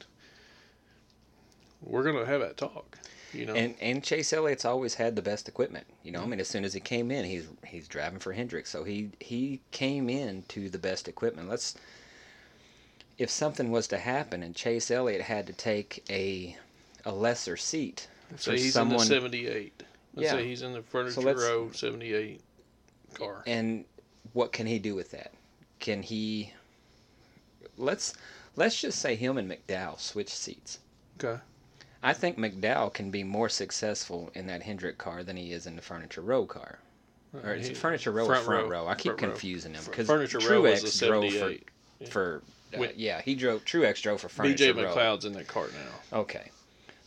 we're 1.82 2.04
gonna 2.04 2.26
have 2.26 2.40
that 2.40 2.56
talk. 2.56 2.98
You 3.32 3.46
know. 3.46 3.54
And 3.54 3.74
and 3.80 4.02
Chase 4.02 4.32
Elliott's 4.32 4.64
always 4.64 4.94
had 4.94 5.16
the 5.16 5.22
best 5.22 5.48
equipment. 5.48 5.86
You 6.02 6.12
know, 6.12 6.22
I 6.22 6.26
mean, 6.26 6.40
as 6.40 6.48
soon 6.48 6.64
as 6.64 6.72
he 6.72 6.80
came 6.80 7.10
in, 7.10 7.24
he's 7.24 7.48
he's 7.66 7.88
driving 7.88 8.20
for 8.20 8.32
Hendricks, 8.32 8.70
so 8.70 8.84
he 8.84 9.10
he 9.20 9.60
came 9.70 10.08
in 10.08 10.44
to 10.48 10.70
the 10.70 10.78
best 10.78 11.08
equipment. 11.08 11.48
Let's 11.48 11.74
if 13.18 13.30
something 13.30 13.70
was 13.70 13.86
to 13.88 13.98
happen 13.98 14.42
and 14.42 14.54
Chase 14.54 14.90
Elliott 14.90 15.22
had 15.22 15.46
to 15.46 15.52
take 15.52 16.04
a 16.10 16.56
a 17.04 17.12
lesser 17.12 17.56
seat 17.56 18.08
say 18.36 18.52
for 18.52 18.56
he's 18.56 18.72
someone 18.72 18.94
in 18.94 19.08
the 19.08 19.14
78. 19.14 19.82
Let's 20.14 20.26
Yeah. 20.26 20.32
say 20.32 20.46
he's 20.46 20.62
in 20.62 20.72
the 20.72 20.82
furniture 20.82 21.20
let's- 21.22 21.40
row 21.40 21.70
78 21.72 22.40
car. 23.14 23.42
and 23.46 23.84
what 24.32 24.52
can 24.52 24.66
he 24.66 24.78
do 24.78 24.94
with 24.94 25.10
that? 25.10 25.32
Can 25.80 26.02
he 26.02 26.52
let's 27.76 28.14
let's 28.56 28.80
just 28.80 28.98
say 29.00 29.16
him 29.16 29.36
and 29.38 29.50
McDowell 29.50 29.98
switch 30.00 30.28
seats. 30.32 30.78
Okay. 31.22 31.40
I 32.02 32.12
think 32.12 32.36
McDowell 32.38 32.92
can 32.92 33.10
be 33.10 33.24
more 33.24 33.48
successful 33.48 34.30
in 34.34 34.46
that 34.46 34.62
Hendrick 34.62 34.98
car 34.98 35.22
than 35.24 35.36
he 35.36 35.52
is 35.52 35.66
in 35.66 35.74
the 35.76 35.82
Furniture 35.82 36.20
Row 36.20 36.46
car. 36.46 36.78
Or 37.32 37.54
is 37.54 37.66
He- 37.66 37.72
it 37.72 37.76
Furniture 37.78 38.12
Row 38.12 38.24
or 38.24 38.26
front 38.26 38.44
front 38.44 38.62
row. 38.64 38.84
row? 38.84 38.86
I 38.88 38.94
keep 38.94 39.12
Front 39.12 39.22
row. 39.22 39.28
confusing 39.30 39.72
them 39.72 39.84
because 39.84 40.08
Row 40.08 40.18
was 40.20 40.32
a 40.34 40.38
Truex 40.38 40.40
drove 40.46 40.80
for 40.80 40.86
78. 40.86 41.68
for 42.10 42.42
uh, 42.72 42.76
Wi- 42.76 42.94
yeah 42.96 43.20
he 43.22 43.34
drove 43.34 43.64
Truex 43.64 44.00
drove 44.02 44.20
for 44.20 44.28
Furniture 44.28 44.72
BJ 44.72 44.76
Row. 44.84 44.94
McLeod's 44.94 45.24
in 45.24 45.32
that 45.32 45.48
cart 45.48 45.72
now. 45.72 46.18
Okay, 46.20 46.50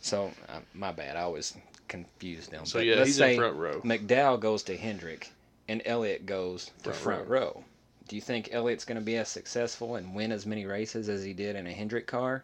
so 0.02 0.32
uh, 0.48 0.60
my 0.74 0.92
bad. 0.92 1.16
I 1.16 1.20
always 1.22 1.54
confused 1.88 2.50
them. 2.50 2.64
So 2.66 2.78
But 2.78 2.86
yeah, 2.86 2.96
let's 2.96 3.08
he's 3.08 3.16
say 3.16 3.32
in 3.34 3.38
front 3.40 3.56
row. 3.56 3.80
McDowell 3.82 4.38
goes 4.40 4.62
to 4.64 4.76
Hendrick 4.76 5.32
and 5.68 5.82
Elliott 5.84 6.26
goes 6.26 6.66
to 6.82 6.92
Front 6.92 6.96
front 6.98 7.28
row. 7.28 7.64
Do 8.08 8.16
you 8.16 8.22
think 8.22 8.48
Elliott's 8.52 8.86
going 8.86 8.98
to 8.98 9.04
be 9.04 9.16
as 9.16 9.28
successful 9.28 9.96
and 9.96 10.14
win 10.14 10.32
as 10.32 10.46
many 10.46 10.64
races 10.64 11.08
as 11.10 11.22
he 11.22 11.34
did 11.34 11.56
in 11.56 11.66
a 11.66 11.72
Hendrick 11.72 12.06
car? 12.06 12.42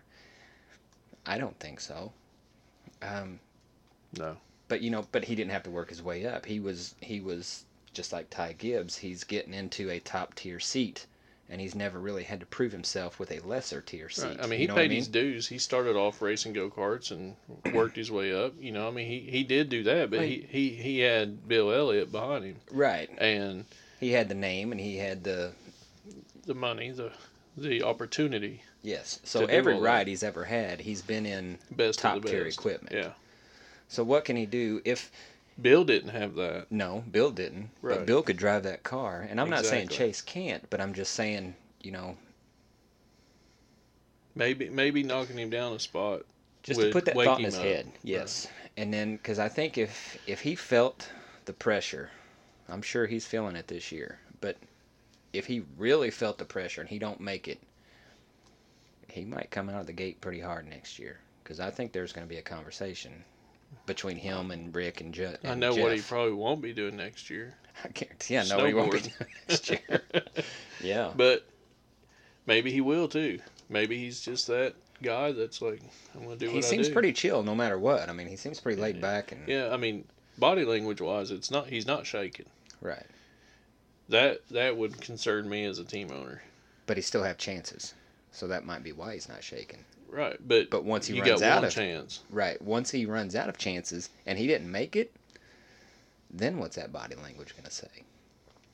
I 1.25 1.39
don't 1.39 1.59
think 1.59 1.81
so. 1.81 2.13
Um, 3.01 3.41
No. 4.19 4.37
but 4.69 4.83
you 4.83 4.91
know, 4.91 5.07
but 5.11 5.25
he 5.25 5.35
didn't 5.35 5.53
have 5.53 5.63
to 5.63 5.71
work 5.71 5.89
his 5.89 6.03
way 6.03 6.27
up. 6.27 6.45
He 6.45 6.61
was 6.61 6.95
he 7.01 7.21
was 7.21 7.65
just 7.95 8.13
like 8.13 8.29
Ty 8.29 8.55
Gibbs. 8.55 8.99
He's 8.99 9.25
getting 9.25 9.55
into 9.55 9.89
a 9.91 10.01
top 10.01 10.35
tier 10.35 10.61
seat, 10.61 11.07
and 11.51 11.61
he's 11.61 11.75
never 11.75 11.99
really 11.99 12.25
had 12.25 12.41
to 12.41 12.47
prove 12.47 12.73
himself 12.73 13.19
with 13.19 13.31
a 13.31 13.41
lesser 13.41 13.81
tier 13.81 14.09
seat. 14.09 14.25
Right. 14.25 14.39
I 14.41 14.47
mean, 14.47 14.53
You 14.53 14.59
he 14.59 14.67
know 14.67 14.75
what 14.75 14.81
paid 14.81 14.91
his 14.93 15.09
dues. 15.09 15.47
He 15.49 15.59
started 15.59 15.97
off 15.97 16.23
racing 16.23 16.53
go 16.55 16.71
karts 16.71 17.11
and 17.11 17.37
worked 17.75 17.97
his 17.97 18.11
way 18.11 18.33
up. 18.35 18.55
You 18.59 18.73
know, 18.73 18.89
I 18.89 18.91
mean, 18.91 19.07
he, 19.07 19.21
he 19.21 19.45
did 19.45 19.69
do 19.69 19.83
that, 19.85 20.11
but 20.11 20.23
he, 20.23 20.47
he, 20.49 20.71
he 20.71 21.01
had 21.01 21.47
Bill 21.47 21.71
Elliott 21.73 22.11
behind 22.11 22.45
him 22.45 22.57
right. 22.73 23.11
and 23.19 23.65
He 24.01 24.11
had 24.13 24.29
the 24.29 24.35
name 24.35 24.73
and 24.73 24.81
he 24.81 24.97
had 24.97 25.23
the 25.25 25.53
the 26.47 26.55
money, 26.55 26.91
the 26.91 27.11
the 27.57 27.83
opportunity, 27.85 28.63
yes. 28.83 29.21
So 29.25 29.47
every 29.47 29.75
all 29.75 29.81
that. 29.81 29.87
ride 29.87 30.09
he's 30.09 30.23
ever 30.23 30.45
had, 30.45 30.81
he's 30.81 31.03
been 31.03 31.25
in 31.25 31.59
best 31.71 32.01
top 32.01 32.23
tier 32.25 32.45
best. 32.45 32.59
equipment. 32.59 32.95
Yeah. 32.95 33.13
So 33.89 34.03
what 34.03 34.25
can 34.25 34.37
he 34.37 34.45
do 34.47 34.81
if 34.85 35.11
Bill 35.61 35.85
didn't 35.85 36.11
have 36.11 36.35
that. 36.35 36.67
no, 36.71 37.05
Bill 37.11 37.31
didn't, 37.31 37.71
but 37.83 38.07
Bill 38.07 38.23
could 38.23 38.37
drive 38.37 38.65
that 38.65 38.83
car. 38.83 39.27
And 39.29 39.41
I'm 39.41 39.51
not 39.51 39.65
saying 39.65 39.89
Chase 39.89 40.21
can't, 40.21 40.69
but 40.71 40.81
I'm 40.81 40.95
just 40.95 41.13
saying, 41.13 41.55
you 41.81 41.93
know, 41.93 42.17
Maybe 44.35 44.69
maybe 44.69 45.03
knocking 45.05 45.39
him 45.39 45.51
down 45.51 45.73
a 45.75 45.79
spot. 45.79 46.23
just 46.65 46.81
to 46.81 46.91
put 46.91 47.05
that 47.05 47.15
thought 47.15 47.39
in 47.39 47.45
his 47.45 47.55
up. 47.55 47.63
head. 47.63 47.93
Yes. 48.03 48.49
And 48.77 48.93
then 48.93 49.19
cuz 49.19 49.39
I 49.39 49.49
think 49.49 49.79
if 49.79 50.19
if 50.27 50.41
he 50.41 50.57
felt 50.57 51.09
the 51.45 51.53
pressure, 51.53 52.11
I'm 52.69 52.83
sure 52.83 53.07
he's 53.07 53.27
feeling 53.27 53.55
it 53.55 53.69
this 53.69 53.93
year, 53.93 54.19
but 54.41 54.57
if 55.33 55.47
he 55.47 55.65
really 55.77 56.11
felt 56.11 56.39
the 56.39 56.45
pressure 56.45 56.81
and 56.81 56.91
he 56.91 56.99
don't 56.99 57.21
make 57.21 57.47
it, 57.47 57.61
he 59.09 59.25
might 59.25 59.51
come 59.53 59.69
out 59.69 59.81
of 59.81 59.87
the 59.87 59.93
gate 59.93 60.21
pretty 60.21 60.41
hard 60.41 60.67
next 60.67 60.99
year 60.99 61.21
cuz 61.45 61.61
I 61.61 61.71
think 61.71 61.93
there's 61.93 62.13
going 62.13 62.27
to 62.27 62.35
be 62.35 62.39
a 62.39 62.43
conversation 62.43 63.25
between 63.87 64.17
him 64.17 64.51
and 64.51 64.75
Rick 64.75 65.01
and, 65.01 65.13
Ju- 65.13 65.35
and 65.43 65.53
I 65.53 65.55
know 65.55 65.75
what 65.75 65.95
he 65.95 66.01
probably 66.01 66.33
won't 66.33 66.63
be 66.63 66.73
doing 66.73 66.97
next 66.97 67.29
year. 67.31 67.55
I 67.85 67.89
guarantee 67.89 68.39
I 68.39 68.45
know 68.45 68.65
he 68.65 68.75
won't 68.75 68.93
be 68.93 69.01
doing 69.01 69.31
next 69.49 69.71
year. 69.71 70.03
yeah. 70.81 71.13
But 71.15 71.47
maybe 72.47 72.71
he 72.71 72.81
will 72.81 73.09
too. 73.09 73.41
Maybe 73.69 73.99
he's 73.99 74.21
just 74.21 74.47
that 74.47 74.75
guy 75.03 75.33
that's 75.33 75.61
like, 75.61 75.83
I'm 76.15 76.25
gonna 76.25 76.37
do 76.37 76.49
He 76.49 76.55
what 76.57 76.65
I 76.65 76.69
seems 76.69 76.89
do. 76.89 76.93
pretty 76.95 77.13
chill 77.13 77.43
no 77.43 77.55
matter 77.55 77.79
what. 77.79 78.09
I 78.09 78.13
mean, 78.13 78.29
he 78.29 78.37
seems 78.37 78.61
pretty 78.61 78.81
laid 78.81 79.01
back 79.01 79.33
and 79.33 79.47
Yeah, 79.49 79.71
I 79.73 79.77
mean, 79.77 80.05
body 80.39 80.65
language 80.65 81.01
wise, 81.01 81.31
it's 81.31 81.51
not. 81.51 81.67
He's 81.69 81.87
not 81.87 82.07
shaking. 82.07 82.47
right. 82.81 83.07
That 84.11 84.47
that 84.51 84.77
would 84.77 85.01
concern 85.01 85.49
me 85.49 85.65
as 85.65 85.79
a 85.79 85.85
team 85.85 86.11
owner. 86.13 86.43
But 86.87 86.99
he 86.99 87.03
still 87.03 87.23
have 87.23 87.39
chances. 87.39 87.95
So 88.33 88.47
that 88.49 88.67
might 88.67 88.83
be 88.85 88.93
why 88.93 89.15
he's 89.15 89.29
not 89.31 89.43
shaking. 89.43 89.85
Right, 90.09 90.37
but 90.47 90.71
But 90.71 90.85
once 90.85 91.07
he 91.09 91.17
you 91.17 91.23
runs 91.23 91.43
out 91.43 91.65
of 91.65 91.73
chance. 91.73 92.21
right, 92.31 92.61
once 92.63 92.91
he 92.91 93.05
runs 93.07 93.35
out 93.35 93.49
of 93.49 93.59
chances 93.59 94.11
and 94.27 94.39
he 94.39 94.47
didn't 94.47 94.71
make 94.71 94.95
it, 94.97 95.13
then 96.31 96.59
what's 96.59 96.77
that 96.77 96.93
body 96.93 97.17
language 97.17 97.53
going 97.57 97.65
to 97.65 97.71
say? 97.71 97.89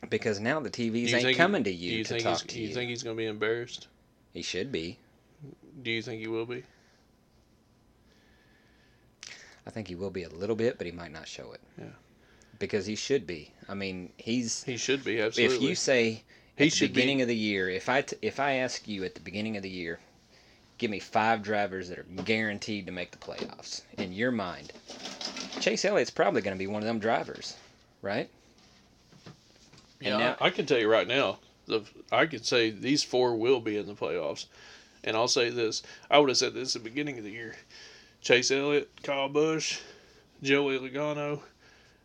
Because 0.09 0.39
now 0.41 0.61
the 0.61 0.71
TVs 0.71 1.13
ain't 1.15 1.37
coming 1.37 1.65
to 1.65 1.71
you, 1.71 1.99
you 1.99 2.05
to 2.05 2.21
talk 2.21 2.41
to 2.41 2.47
do 2.49 2.61
you. 2.61 2.69
you 2.69 2.75
think 2.75 2.89
he's 2.91 3.03
gonna 3.03 3.17
be 3.17 3.27
embarrassed? 3.27 3.87
he 4.33 4.43
should 4.43 4.71
be. 4.73 4.99
Do 5.83 5.91
you 5.91 6.03
think 6.03 6.21
he 6.21 6.27
will 6.27 6.47
be? 6.47 6.63
I 9.67 9.71
think 9.71 9.89
he 9.89 9.95
will 9.95 10.11
be 10.11 10.23
a 10.25 10.29
little 10.29 10.57
bit, 10.57 10.79
but 10.79 10.87
he 10.87 10.93
might 10.93 11.13
not 11.13 11.29
show 11.29 11.53
it. 11.53 11.61
Yeah. 11.79 11.85
Because 12.59 12.87
he 12.87 12.95
should 12.97 13.27
be. 13.27 13.53
I 13.69 13.75
mean, 13.75 14.13
he's 14.17 14.65
He 14.65 14.77
should 14.77 15.05
be 15.05 15.21
absolutely. 15.21 15.57
if 15.57 15.63
you 15.63 15.75
say 15.75 16.23
He 16.57 16.65
at 16.65 16.71
the 16.71 16.71
should 16.71 16.89
be- 16.93 16.95
beginning 16.95 17.23
of 17.23 17.29
the 17.29 17.37
year, 17.37 17.69
if 17.69 17.89
I 17.89 18.03
t- 18.03 18.17
if 18.23 18.41
I 18.41 18.55
ask 18.55 18.87
you 18.89 19.05
at 19.05 19.15
the 19.15 19.21
beginning 19.21 19.57
of 19.57 19.63
the 19.63 19.71
year, 19.71 20.01
give 20.81 20.91
me 20.91 20.99
five 20.99 21.43
drivers 21.43 21.91
that 21.91 21.99
are 21.99 22.07
guaranteed 22.25 22.87
to 22.87 22.93
make 22.93 23.11
the 23.11 23.19
playoffs 23.19 23.83
in 23.99 24.13
your 24.13 24.33
mind, 24.33 24.73
Chase 25.61 25.85
Elliott's 25.85 26.11
probably 26.11 26.41
going 26.41 26.57
to 26.57 26.59
be 26.59 26.67
one 26.67 26.83
of 26.83 26.87
them 26.87 26.99
drivers, 26.99 27.55
right? 28.03 28.29
yeah, 30.01 30.17
now- 30.17 30.37
I 30.41 30.49
can 30.51 30.65
tell 30.67 30.79
you 30.79 30.91
right 30.91 31.07
now, 31.07 31.39
the 31.67 31.83
I 32.11 32.25
could 32.27 32.47
say 32.47 32.71
these 32.71 33.03
four 33.03 33.37
will 33.37 33.61
be 33.61 33.77
in 33.77 33.87
the 33.87 33.95
playoffs, 33.95 34.47
and 35.05 35.17
I'll 35.17 35.29
say 35.29 35.51
this: 35.51 35.83
I 36.11 36.19
would 36.19 36.31
have 36.31 36.39
said 36.39 36.55
this 36.55 36.75
at 36.75 36.83
the 36.83 36.89
beginning 36.89 37.19
of 37.19 37.25
the 37.25 37.31
year: 37.31 37.55
Chase 38.23 38.51
Elliott, 38.51 38.91
Kyle 39.03 39.29
Busch, 39.29 39.79
Joey 40.43 40.79
Logano, 40.79 41.41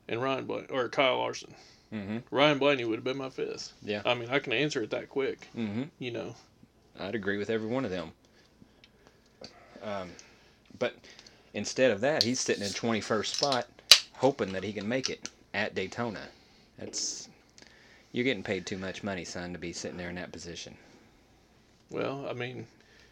and 0.10 0.22
Ryan 0.22 0.46
Blaney 0.46 0.68
or 0.70 0.90
Kyle 0.90 1.18
Larson. 1.20 1.56
Mm-hmm. 1.94 2.18
Ryan 2.30 2.60
Blaney 2.60 2.84
would 2.84 2.98
have 2.98 3.04
been 3.06 3.18
my 3.18 3.30
fifth. 3.30 3.72
Yeah. 3.82 4.02
I 4.06 4.14
mean, 4.16 4.30
I 4.30 4.40
can 4.40 4.52
answer 4.54 4.82
it 4.84 4.90
that 4.90 5.10
quick. 5.10 5.48
Mm-hmm. 5.58 5.84
You 5.98 6.12
know, 6.12 6.36
I'd 7.00 7.16
agree 7.16 7.38
with 7.38 7.50
every 7.50 7.70
one 7.70 7.86
of 7.86 7.92
them. 7.92 8.12
Um, 9.86 10.10
but 10.80 10.96
instead 11.54 11.92
of 11.92 12.02
that, 12.02 12.24
he's 12.24 12.40
sitting 12.40 12.64
in 12.64 12.70
21st 12.70 13.26
spot, 13.28 13.68
hoping 14.14 14.52
that 14.54 14.64
he 14.64 14.74
can 14.74 14.88
make 14.88 15.10
it 15.10 15.30
at 15.54 15.76
Daytona. 15.76 16.28
That's 16.78 17.30
you're 18.12 18.26
getting 18.26 18.44
paid 18.44 18.66
too 18.66 18.78
much 18.78 19.04
money, 19.04 19.24
son, 19.26 19.54
to 19.54 19.60
be 19.60 19.74
sitting 19.74 19.98
there 19.98 20.10
in 20.10 20.16
that 20.16 20.32
position. 20.32 20.76
well, 21.90 22.26
I 22.30 22.34
mean, 22.34 22.66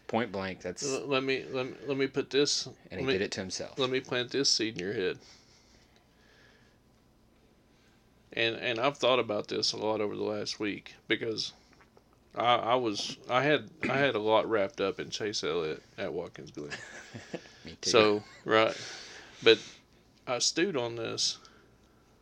Point 0.08 0.32
blank. 0.32 0.62
That's 0.62 0.84
l- 0.84 1.08
let 1.08 1.24
me 1.24 1.46
let 1.52 1.66
me, 1.66 1.74
let 1.88 1.98
me 1.98 2.08
put 2.08 2.30
this. 2.30 2.68
and 2.92 3.00
he 3.00 3.06
me, 3.06 3.14
did 3.14 3.22
it 3.22 3.32
to 3.32 3.40
himself. 3.40 3.80
Let 3.80 3.90
me 3.90 4.00
plant 4.00 4.32
this 4.32 4.50
seed 4.50 4.76
in 4.76 4.80
your 4.80 4.94
head. 4.94 5.18
And 8.34 8.56
and 8.56 8.80
I've 8.80 8.98
thought 8.98 9.20
about 9.20 9.48
this 9.48 9.74
a 9.74 9.78
lot 9.78 10.02
over 10.02 10.16
the 10.16 10.24
last 10.24 10.60
week 10.60 10.96
because 11.08 11.54
I, 12.36 12.56
I 12.56 12.76
was 12.76 13.18
I 13.30 13.44
had 13.44 13.70
I 13.90 13.98
had 13.98 14.16
a 14.16 14.20
lot 14.20 14.50
wrapped 14.50 14.82
up 14.82 15.00
in 15.00 15.10
Chase 15.10 15.44
Elliott 15.44 15.84
at 15.98 16.14
Watkins 16.14 16.52
Glen. 16.52 16.72
Me 17.66 17.78
too. 17.82 17.90
So 17.90 18.24
right, 18.46 18.76
but 19.44 19.60
I 20.28 20.40
stewed 20.40 20.76
on 20.76 20.96
this 20.96 21.38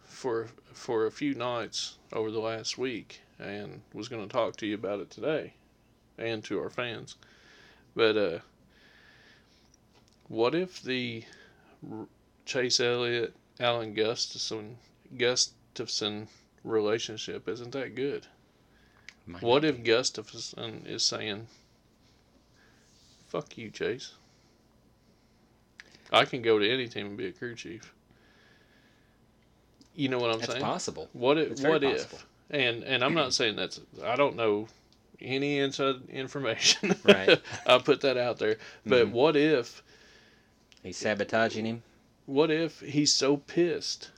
for 0.04 0.50
for 0.74 1.06
a 1.06 1.12
few 1.12 1.34
nights 1.34 1.98
over 2.12 2.30
the 2.32 2.40
last 2.40 2.78
week, 2.78 3.22
and 3.40 3.82
was 3.94 4.10
going 4.10 4.28
to 4.28 4.32
talk 4.32 4.58
to 4.58 4.68
you 4.68 4.76
about 4.76 5.00
it 5.00 5.10
today, 5.10 5.54
and 6.18 6.44
to 6.46 6.60
our 6.60 6.70
fans. 6.70 7.16
But 7.96 8.18
uh, 8.18 8.40
what 10.28 10.56
if 10.56 10.82
the 10.82 11.24
R- 11.90 12.08
Chase 12.46 12.80
Elliott 12.80 13.34
Alan 13.60 13.94
Gustafson 13.94 14.78
Gustafson 15.18 16.28
relationship 16.64 17.48
isn't 17.48 17.72
that 17.72 17.96
good? 17.96 18.28
What 19.40 19.64
if 19.64 19.84
Gustafson 19.84 20.84
is 20.86 21.04
saying, 21.04 21.48
"Fuck 23.28 23.58
you, 23.58 23.70
Chase"? 23.70 24.14
I 26.12 26.26
can 26.26 26.42
go 26.42 26.60
to 26.60 26.70
any 26.70 26.88
team 26.88 27.08
and 27.08 27.18
be 27.18 27.28
a 27.28 27.32
crew 27.32 27.56
chief. 27.56 27.94
You 29.96 30.10
know 30.10 30.20
what 30.20 30.32
I'm 30.32 30.40
That's 30.40 30.54
saying? 30.54 30.64
possible. 30.64 31.10
What 31.14 31.38
if? 31.38 31.52
It's 31.52 31.64
What 31.64 31.82
possible. 31.82 32.20
if? 32.20 32.26
And 32.50 32.84
and 32.84 33.04
I'm 33.04 33.14
not 33.14 33.34
saying 33.34 33.56
that's. 33.56 33.80
I 34.04 34.16
don't 34.16 34.36
know 34.36 34.68
any 35.22 35.60
inside 35.60 36.02
information. 36.10 36.96
Right. 37.04 37.40
I'll 37.66 37.80
put 37.82 38.02
that 38.02 38.18
out 38.18 38.40
there. 38.40 38.58
But 38.86 39.08
Mhm. 39.08 39.12
what 39.12 39.36
if? 39.36 39.84
He's 40.84 40.98
sabotaging 40.98 41.66
him. 41.66 41.84
What 42.26 42.50
if 42.52 42.80
he's 42.82 43.14
so 43.14 43.38
pissed 43.38 44.10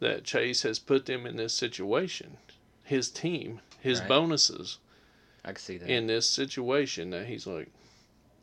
that 0.00 0.24
Chase 0.24 0.62
has 0.62 0.78
put 0.78 1.06
them 1.06 1.26
in 1.26 1.36
this 1.36 1.54
situation, 1.54 2.36
his 2.84 3.10
team, 3.10 3.60
his 3.84 4.00
Right. 4.00 4.08
bonuses 4.08 4.78
I 5.44 5.48
can 5.52 5.56
see 5.62 5.76
that. 5.76 5.88
in 5.88 6.06
this 6.08 6.28
situation 6.28 7.10
that 7.10 7.26
he's 7.26 7.46
like, 7.46 7.68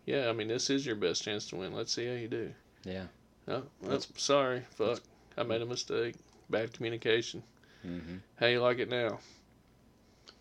yeah, 0.05 0.29
I 0.29 0.33
mean, 0.33 0.47
this 0.47 0.69
is 0.69 0.85
your 0.85 0.95
best 0.95 1.23
chance 1.23 1.47
to 1.49 1.55
win. 1.57 1.73
Let's 1.73 1.93
see 1.93 2.05
how 2.05 2.13
you 2.13 2.27
do. 2.29 2.53
yeah. 2.85 3.07
Oh, 3.47 3.63
well, 3.81 3.91
That's- 3.97 4.07
sorry, 4.17 4.61
fuck, 4.75 5.01
I 5.35 5.43
made 5.43 5.61
a 5.61 5.65
mistake. 5.65 6.15
Bad 6.49 6.71
communication. 6.73 7.43
hmm 7.81 8.17
How 8.35 8.45
you 8.47 8.61
like 8.61 8.77
it 8.77 8.87
now? 8.89 9.19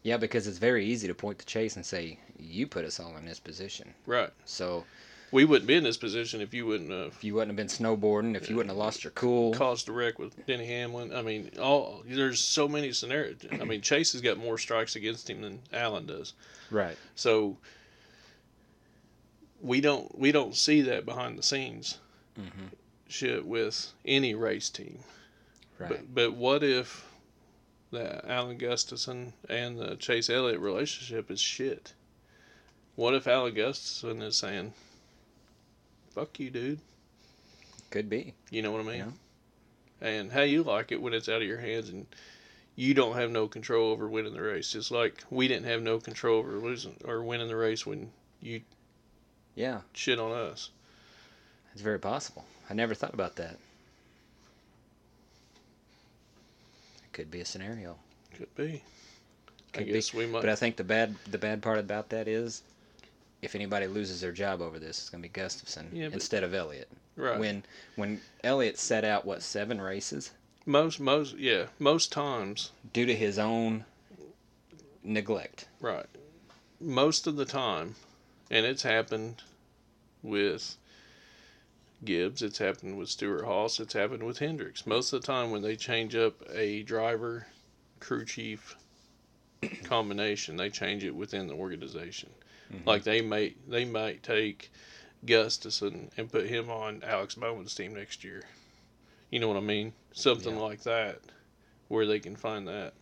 Yeah, 0.03 0.19
because 0.19 0.47
it's 0.47 0.59
very 0.59 0.85
easy 0.87 1.09
to 1.09 1.15
point 1.15 1.39
to 1.41 1.47
Chase 1.47 1.77
and 1.77 1.85
say, 1.85 2.19
"You 2.39 2.67
put 2.67 2.85
us 2.85 3.01
all 3.01 3.17
in 3.17 3.25
this 3.27 3.41
position." 3.41 3.95
Right. 4.07 4.31
So 4.45 4.85
We 5.33 5.45
wouldn't 5.45 5.68
be 5.68 5.76
in 5.76 5.85
this 5.85 5.97
position 5.97 6.41
if 6.41 6.53
you 6.53 6.66
wouldn't 6.66 6.91
have 6.91 7.09
if 7.09 7.24
you 7.24 7.35
wouldn't 7.35 7.51
have 7.51 7.57
been 7.57 7.66
snowboarding, 7.68 8.35
if 8.37 8.51
you 8.51 8.57
wouldn't 8.57 8.70
have 8.70 8.78
lost 8.78 9.05
your 9.05 9.12
cool, 9.12 9.55
caused 9.55 9.89
a 9.89 9.93
wreck 9.93 10.18
with 10.18 10.45
Denny 10.47 10.66
Hamlin. 10.66 11.14
I 11.14 11.22
mean, 11.22 11.51
all 11.61 12.03
there's 12.07 12.41
so 12.41 12.66
many 12.66 12.93
scenarios. 12.93 13.37
I 13.53 13.64
mean, 13.64 13.81
Chase 13.81 14.12
has 14.12 14.20
got 14.20 14.39
more 14.39 14.59
strikes 14.59 14.97
against 14.97 15.31
him 15.31 15.43
than 15.43 15.61
Alan 15.72 16.07
does. 16.07 16.33
right? 16.70 16.97
So 17.14 17.57
we 19.61 19.81
don't 19.81 20.18
we 20.18 20.33
don't 20.33 20.57
see 20.57 20.81
that 20.83 21.05
behind 21.05 21.39
the 21.39 21.43
scenes. 21.43 21.99
hmm 22.37 22.66
relationship 23.11 23.45
with 23.45 23.93
any 24.05 24.35
race 24.37 24.70
team. 24.70 25.01
Right. 25.78 25.91
But 25.91 26.14
but 26.14 26.35
what 26.35 26.62
if 26.62 27.07
the 27.91 28.24
Alan 28.31 28.57
Gustafson 28.57 29.33
and 29.49 29.78
the 29.78 29.97
Chase 29.97 30.31
Elliott 30.31 30.61
relationship 30.61 31.31
is 31.31 31.41
shit? 31.41 31.93
What 32.95 33.14
if 33.14 33.26
Alan 33.26 33.55
Gustafson 33.55 34.22
is 34.22 34.37
saying, 34.37 34.74
"Fuck 36.11 36.39
you, 36.41 36.51
dude"? 36.51 36.81
Could 37.91 38.09
be. 38.09 38.35
You 38.51 38.63
know 38.63 38.71
what 38.73 38.81
I 38.83 38.85
mean? 38.85 38.99
Yeah. 40.01 40.09
And 40.09 40.33
how 40.33 40.43
you 40.43 40.63
like 40.63 40.93
it 40.93 41.01
when 41.03 41.13
it's 41.15 41.29
out 41.29 41.43
of 41.43 41.49
your 41.49 41.59
hands 41.59 41.89
and 41.89 42.07
you 42.77 42.95
don't 42.95 43.17
have 43.17 43.31
no 43.31 43.47
control 43.49 43.91
over 43.91 44.09
winning 44.09 44.33
the 44.33 44.41
race. 44.43 44.75
It's 44.75 44.91
like 44.91 45.23
we 45.31 45.49
didn't 45.49 45.67
have 45.67 45.83
no 45.83 45.99
control 45.99 46.39
over 46.39 46.53
losing 46.53 46.97
or 47.05 47.23
winning 47.23 47.49
the 47.49 47.57
race 47.57 47.85
when 47.85 48.11
you 48.41 48.63
Yeah, 49.55 49.81
shit 49.93 50.19
on 50.19 50.33
us. 50.33 50.71
it's 51.73 51.83
very 51.83 51.99
possible. 51.99 52.45
I 52.71 52.75
never 52.75 52.95
thought 52.95 53.13
about 53.15 53.37
that. 53.37 53.59
It 57.05 57.13
could 57.13 57.31
be 57.31 57.41
a 57.41 57.45
scenario. 57.45 57.99
Could 58.37 58.55
be. 58.55 58.83
I 59.75 59.79
Could 59.79 59.87
be. 59.87 59.93
guess 59.93 60.15
we 60.15 60.27
might. 60.27 60.41
But 60.41 60.51
I 60.51 60.55
think 60.57 60.77
the 60.77 60.85
bad 60.85 61.17
the 61.31 61.39
bad 61.39 61.61
part 61.63 61.79
about 61.79 62.09
that 62.11 62.27
is 62.29 62.63
if 63.43 63.55
anybody 63.55 63.86
loses 63.86 64.20
their 64.20 64.32
job 64.32 64.61
over 64.61 64.78
this, 64.78 64.99
it's 64.99 65.11
going 65.11 65.22
to 65.22 65.28
be 65.28 65.32
Gustafson 65.32 65.88
Yeah, 65.93 66.07
but- 66.09 66.14
instead 66.14 66.43
of 66.45 66.55
Elliott. 66.55 66.88
right. 67.16 67.38
When 67.38 67.64
when 67.97 68.20
Elliott 68.45 68.78
set 68.78 69.05
out 69.05 69.24
what 69.24 69.43
seven 69.43 69.80
races 69.80 70.32
most 70.66 71.01
most 71.01 71.36
yeah 71.36 71.64
most 71.78 72.12
times 72.12 72.70
due 72.93 73.07
to 73.07 73.14
his 73.14 73.38
own 73.38 73.84
neglect. 75.03 75.66
right 75.80 76.07
most 76.82 77.26
of 77.26 77.36
the 77.36 77.45
time, 77.45 77.95
and 78.51 78.64
it's 78.64 78.82
happened 78.82 79.43
with 80.22 80.76
Gibbs. 82.03 82.41
It's 82.41 82.57
happened 82.57 82.97
with 82.97 83.11
Stewart-Haas. 83.11 83.78
It's 83.80 83.93
happened 83.93 84.22
with 84.22 84.38
Hendricks. 84.38 84.86
Most 84.86 85.12
of 85.12 85.20
the 85.20 85.26
time 85.26 85.51
when 85.51 85.61
they 85.61 85.76
change 85.76 86.16
up 86.16 86.43
a 86.51 86.82
driver, 86.82 87.47
crew 88.01 88.24
chief 88.24 88.76
combination, 89.84 90.57
they 90.57 90.70
change 90.70 91.05
it 91.05 91.14
within 91.14 91.49
the 91.49 91.55
organization. 91.55 92.30
Mhm. 92.73 92.87
Like 92.87 93.05
they 93.05 93.21
may 93.21 93.55
they 93.68 93.85
might 93.85 94.23
take 94.23 94.71
Gustafson 95.27 96.11
and 96.16 96.31
put 96.31 96.47
him 96.47 96.71
on 96.71 97.03
Alex 97.05 97.35
Bowman's 97.35 97.75
team 97.75 97.95
next 97.95 98.25
year. 98.25 98.43
You 99.31 99.39
know 99.39 99.49
what 99.49 99.57
I 99.57 99.61
mean? 99.61 99.93
Something 100.12 100.55
Yeah. 100.55 100.61
like 100.62 100.83
that, 100.85 101.21
where 101.89 102.07
they 102.07 102.21
can 102.21 102.37
find 102.37 102.66
that 102.68 102.95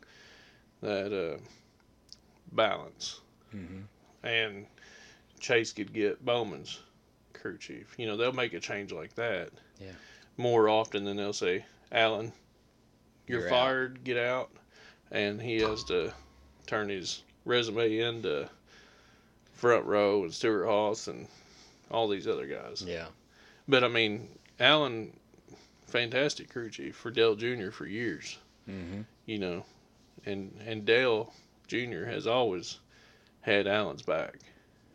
that 0.80 1.12
uh, 1.12 1.38
balance, 2.52 3.20
hmm 3.50 3.82
and 4.24 4.66
Chase 5.40 5.72
could 5.72 5.92
get 5.92 6.24
Bowman's 6.24 6.80
crew 7.32 7.56
chief. 7.56 7.94
You 7.98 8.06
know 8.06 8.16
they'll 8.16 8.32
make 8.32 8.52
a 8.52 8.60
change 8.60 8.92
like 8.92 9.14
that. 9.14 9.50
Yeah. 9.80 9.92
More 10.36 10.68
often 10.68 11.04
than 11.04 11.16
they'll 11.16 11.32
say, 11.32 11.64
Alan, 11.92 12.32
you're, 13.26 13.40
You're 13.40 13.48
out." 13.48 13.50
fired, 13.50 14.04
get 14.04 14.16
out, 14.16 14.50
and 15.10 15.40
he 15.40 15.58
has 15.60 15.84
to 15.84 16.12
turn 16.66 16.88
his 16.88 17.22
resume 17.44 17.98
into 17.98 18.48
front 19.58 19.84
row 19.84 20.22
and 20.22 20.32
Stewart-Haas 20.32 21.08
and 21.08 21.26
all 21.90 22.06
these 22.06 22.28
other 22.28 22.46
guys. 22.46 22.82
Yeah. 22.86 23.06
But 23.66 23.82
I 23.82 23.88
mean, 23.88 24.28
Alan, 24.60 25.12
fantastic 25.86 26.48
crew 26.48 26.70
chief 26.70 26.94
for 26.94 27.10
Dale 27.10 27.34
Jr. 27.34 27.70
for 27.70 27.86
years, 27.86 28.38
hmm 28.66 29.02
you 29.26 29.38
know, 29.38 29.64
and 30.24 30.56
and 30.64 30.86
Dale 30.86 31.34
Jr. 31.66 32.04
has 32.04 32.26
always 32.26 32.78
had 33.42 33.66
Alan's 33.66 34.02
back 34.02 34.36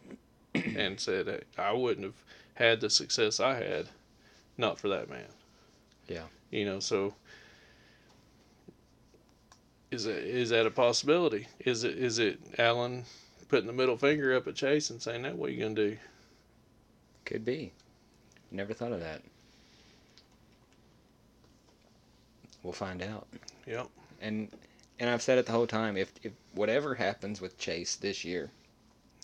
and 0.55 0.99
said 0.99 1.28
hey, 1.28 1.41
I 1.57 1.74
wouldn't 1.74 2.05
have 2.05 2.24
had 2.55 2.80
the 2.82 2.89
success 2.89 3.39
I 3.39 3.55
had 3.55 3.88
not 4.57 4.80
for 4.80 4.88
that 4.89 5.09
man. 5.09 5.28
Yeah. 6.07 6.24
You 6.51 6.66
know, 6.66 6.80
so 6.80 7.14
is 9.91 10.05
it 10.05 10.24
is 10.24 10.49
that 10.49 10.66
a 10.66 10.72
possibility? 10.72 11.47
Is 11.59 11.84
it 11.84 11.97
is 11.97 12.18
it 12.18 12.39
Alan 12.57 13.03
putting 13.54 13.68
the 13.68 13.74
middle 13.74 13.97
finger 13.97 14.36
up 14.36 14.47
at 14.47 14.56
Chase 14.56 14.89
and 14.89 14.99
saying 14.99 15.22
that 15.22 15.38
what 15.38 15.47
are 15.47 15.54
you 15.54 15.62
gonna 15.62 15.76
do? 15.76 15.95
Could 17.24 17.45
be. 17.45 17.72
Never 18.49 18.74
thought 18.74 18.91
of 18.91 18.99
that. 18.99 19.22
We'll 22.64 22.74
find 22.74 23.04
out. 23.04 23.28
Yep. 23.68 23.89
And 24.22 24.49
and 24.97 25.08
I've 25.08 25.22
said 25.22 25.38
it 25.38 25.45
the 25.45 25.51
whole 25.51 25.68
time. 25.68 25.97
If 25.97 26.12
if 26.24 26.32
whatever 26.56 26.95
happens 26.95 27.41
with 27.41 27.60
Chase 27.60 27.95
this 27.95 28.26
year, 28.26 28.49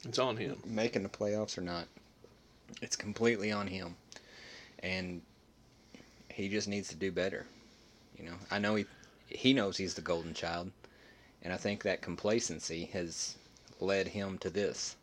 It's 0.06 0.20
on 0.20 0.38
him. 0.38 0.62
making 0.64 1.02
the 1.02 1.10
playoffs 1.10 1.58
or 1.58 1.62
not, 1.62 1.88
it's 2.84 2.96
completely 2.96 3.52
on 3.52 3.66
him. 3.66 3.96
And 4.84 5.24
he 6.32 6.50
just 6.50 6.68
needs 6.68 6.90
to 6.90 6.96
do 6.96 7.12
better. 7.12 7.48
You 8.16 8.26
know, 8.26 8.36
I 8.52 8.60
know 8.60 8.76
he 8.76 8.86
he 9.28 9.54
knows 9.54 9.78
he's 9.78 9.96
the 9.96 10.02
golden 10.02 10.36
child, 10.36 10.72
and 11.42 11.52
I 11.52 11.58
think 11.58 11.82
that 11.82 12.04
complacency 12.04 12.86
has 12.94 13.39
led 13.80 14.08
him 14.10 14.38
to 14.40 14.50
this. 14.50 14.96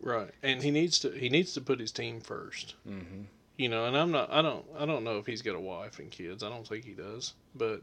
Right. 0.00 0.30
And 0.42 0.62
he 0.62 0.70
needs 0.70 0.98
to 1.00 1.10
he 1.10 1.28
needs 1.28 1.54
to 1.54 1.60
put 1.60 1.80
his 1.80 1.92
team 1.92 2.20
first. 2.20 2.74
Mm-hmm. 2.88 3.22
You 3.56 3.68
know, 3.68 3.86
and 3.86 3.96
I'm 3.96 4.10
not 4.10 4.32
I 4.32 4.42
don't 4.42 4.64
I 4.78 4.86
don't 4.86 5.04
know 5.04 5.18
if 5.18 5.26
he's 5.26 5.42
got 5.42 5.54
a 5.54 5.60
wife 5.60 5.98
and 5.98 6.10
kids. 6.10 6.42
I 6.42 6.48
don't 6.48 6.66
think 6.66 6.84
he 6.84 6.92
does. 6.92 7.34
But 7.54 7.82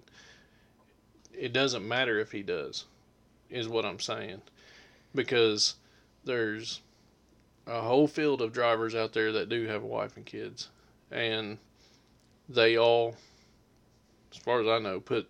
it 1.34 1.54
doesn't 1.54 1.88
matter 1.88 2.20
if 2.20 2.32
he 2.32 2.44
does, 2.44 2.86
is 3.50 3.68
what 3.68 3.86
I'm 3.86 4.00
saying. 4.00 4.42
Because 5.16 5.76
there's 6.24 6.82
a 7.66 7.82
whole 7.82 8.08
field 8.08 8.42
of 8.42 8.54
drivers 8.54 8.94
out 8.94 9.14
there 9.14 9.32
that 9.32 9.50
do 9.50 9.66
have 9.68 9.84
a 9.84 9.88
wife 9.88 10.18
and 10.18 10.26
kids. 10.26 10.70
And 11.12 11.58
they 12.50 12.78
all 12.78 13.16
as 14.32 14.38
far 14.38 14.62
as 14.62 14.68
I 14.68 14.80
know, 14.80 15.00
put 15.00 15.30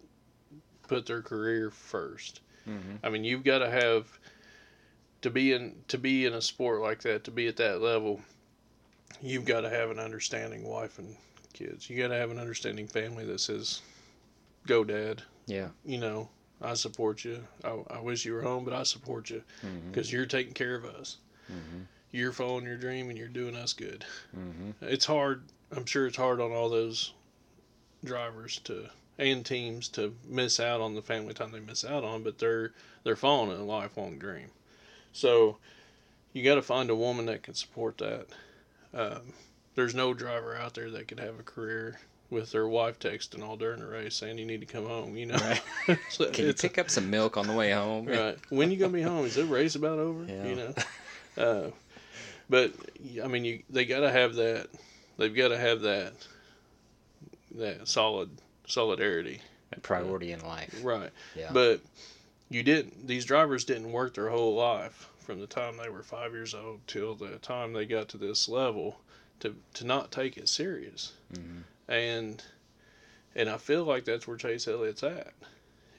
put 0.88 1.06
their 1.06 1.22
career 1.22 1.70
first. 1.70 2.42
Mm-hmm. 2.68 2.96
I 3.04 3.10
mean, 3.10 3.24
you've 3.24 3.44
got 3.44 3.60
to 3.60 3.70
have 3.70 4.08
to 5.24 5.30
be 5.32 5.52
in 5.54 5.76
to 5.88 5.98
be 5.98 6.26
in 6.26 6.34
a 6.34 6.42
sport 6.42 6.82
like 6.82 7.02
that, 7.02 7.24
to 7.26 7.32
be 7.32 7.48
at 7.48 7.58
that 7.58 7.82
level. 7.82 8.22
You've 9.22 9.46
got 9.46 9.62
to 9.62 9.70
have 9.70 9.90
an 9.90 10.00
understanding 10.00 10.64
wife 10.64 11.00
and 11.00 11.16
kids. 11.54 11.90
You 11.90 11.98
got 11.98 12.10
to 12.10 12.18
have 12.18 12.30
an 12.32 12.40
understanding 12.40 12.88
family 12.88 13.26
that 13.26 13.40
says, 13.40 13.82
"Go, 14.68 14.84
Dad." 14.84 15.22
Yeah. 15.46 15.70
You 15.86 15.98
know, 16.00 16.30
I 16.62 16.74
support 16.76 17.24
you. 17.26 17.44
I, 17.64 17.78
I 17.90 18.00
wish 18.00 18.26
you 18.26 18.34
were 18.34 18.42
home, 18.42 18.64
but 18.66 18.74
I 18.74 18.84
support 18.84 19.30
you 19.30 19.44
Mm-hmm. 19.66 19.90
because 19.90 20.12
you're 20.12 20.26
taking 20.26 20.54
care 20.54 20.76
of 20.76 20.86
us. 20.86 21.18
Mm-hmm. 21.52 21.82
You're 22.12 22.32
following 22.32 22.66
your 22.66 22.78
dream, 22.78 23.10
and 23.10 23.18
you're 23.18 23.28
doing 23.28 23.56
us 23.56 23.74
good. 23.74 24.06
Mm-hmm. 24.38 24.72
It's 24.82 25.06
hard. 25.06 25.44
I'm 25.76 25.86
sure 25.86 26.06
it's 26.08 26.18
hard 26.18 26.40
on 26.40 26.52
all 26.52 26.70
those 26.70 27.14
drivers 28.04 28.60
to 28.66 28.90
and 29.20 29.46
teams 29.46 29.88
to 29.90 30.14
miss 30.28 30.60
out 30.60 30.82
on 30.82 30.96
the 30.96 31.02
family 31.02 31.34
time 31.34 31.52
they 31.52 31.60
miss 31.60 31.86
out 31.86 32.04
on, 32.04 32.24
but 32.24 32.40
they're 32.40 32.72
they're 33.04 33.16
following 33.16 33.58
a 33.58 33.64
lifelong 33.64 34.18
dream. 34.20 34.50
So 35.14 35.58
you 36.34 36.44
got 36.44 36.56
to 36.56 36.62
find 36.62 36.90
a 36.90 36.96
woman 36.96 37.28
that 37.28 37.44
can 37.44 37.54
support 37.54 37.98
that. 38.00 38.26
Um, 38.94 39.22
there's 39.76 39.96
no 39.96 40.14
driver 40.14 40.56
out 40.56 40.74
there 40.74 40.90
that 40.92 41.08
could 41.08 41.20
have 41.20 41.40
a 41.40 41.44
career 41.44 42.00
with 42.30 42.52
their 42.52 42.68
wife 42.68 42.98
texting 43.00 43.44
all 43.44 43.56
during 43.58 43.80
the 43.80 43.86
race 43.88 44.16
saying 44.16 44.38
you 44.40 44.46
need 44.46 44.60
to 44.62 44.66
come 44.66 44.86
home. 44.88 45.16
You 45.16 45.28
know, 45.28 45.36
Right. 45.88 45.98
So 46.10 46.30
Can 46.32 46.46
you 46.48 46.54
pick 46.54 46.78
up 46.78 46.90
some 46.90 47.10
milk 47.10 47.38
on 47.38 47.48
the 47.48 47.54
way 47.54 47.72
home? 47.72 48.06
right 48.08 48.38
when 48.50 48.72
you 48.72 48.78
gonna 48.78 48.92
be 48.94 49.02
home? 49.04 49.26
Is 49.26 49.36
the 49.36 49.46
race 49.46 49.76
about 49.76 50.00
over? 50.00 50.26
Yeah. 50.26 50.46
You 50.46 50.56
know, 50.56 50.74
uh, 51.38 51.70
but 52.50 52.72
I 53.24 53.28
mean, 53.28 53.46
you 53.46 53.64
they 53.70 53.86
got 53.86 54.00
to 54.02 54.12
have 54.12 54.36
that. 54.36 54.68
They've 55.18 55.36
got 55.36 55.50
to 55.50 55.58
have 55.58 55.82
that 55.82 56.14
that 57.56 57.88
solid 57.88 58.30
solidarity, 58.68 59.42
A 59.72 59.80
priority 59.80 60.32
in 60.32 60.42
life. 60.42 60.74
right? 60.84 61.12
Yeah. 61.36 61.50
But 61.54 61.82
you 62.54 62.64
didn't. 62.64 63.08
These 63.08 63.26
drivers 63.26 63.66
didn't 63.66 63.92
work 63.92 64.14
their 64.14 64.30
whole 64.30 64.54
life 64.56 65.10
from 65.20 65.40
the 65.40 65.48
time 65.48 65.78
they 65.78 65.90
were 65.90 66.04
five 66.04 66.34
years 66.34 66.54
old 66.54 66.82
till 66.88 67.16
the 67.16 67.38
time 67.40 67.74
they 67.74 67.86
got 67.86 68.10
to 68.10 68.18
this 68.18 68.48
level 68.48 69.00
to 69.40 69.56
to 69.76 69.86
not 69.86 70.12
take 70.12 70.38
it 70.38 70.48
serious. 70.48 71.14
hmm 71.34 71.62
And 71.88 72.44
and 73.36 73.50
I 73.50 73.58
feel 73.58 73.84
like 73.84 74.06
that's 74.06 74.28
where 74.28 74.38
Chase 74.38 74.68
Elliott's 74.68 75.04
at. 75.04 75.34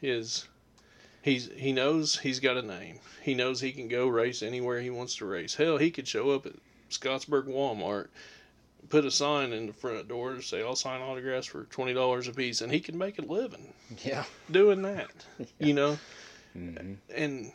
Is 0.03 0.47
he's 1.23 1.51
he 1.57 1.73
knows 1.73 2.19
he's 2.19 2.41
got 2.41 2.57
a 2.57 2.63
name. 2.63 3.01
He 3.23 3.35
knows 3.35 3.61
he 3.61 3.73
can 3.73 3.89
go 3.89 4.07
race 4.07 4.43
anywhere 4.43 4.81
he 4.81 4.91
wants 4.91 5.17
to 5.17 5.27
race. 5.27 5.55
Hell, 5.57 5.79
he 5.79 5.91
could 5.91 6.07
show 6.07 6.31
up 6.31 6.47
at 6.47 6.53
Scottsburg 6.91 7.47
Walmart, 7.47 8.09
put 8.91 9.05
a 9.07 9.11
sign 9.11 9.53
in 9.53 9.67
the 9.67 9.73
front 9.73 10.07
door 10.09 10.35
to 10.35 10.43
say 10.43 10.63
I'll 10.63 10.77
sign 10.77 11.01
autographs 11.01 11.47
for 11.47 11.65
twenty 11.65 11.95
dollars 11.95 12.29
a 12.29 12.33
piece, 12.33 12.61
and 12.61 12.71
he 12.71 12.81
can 12.81 12.97
make 12.99 13.19
a 13.19 13.23
living 13.23 13.73
Yeah. 14.05 14.25
doing 14.51 14.83
that. 14.83 15.11
You 15.59 15.73
know, 15.73 15.99
hmm 16.55 16.95
and 17.15 17.53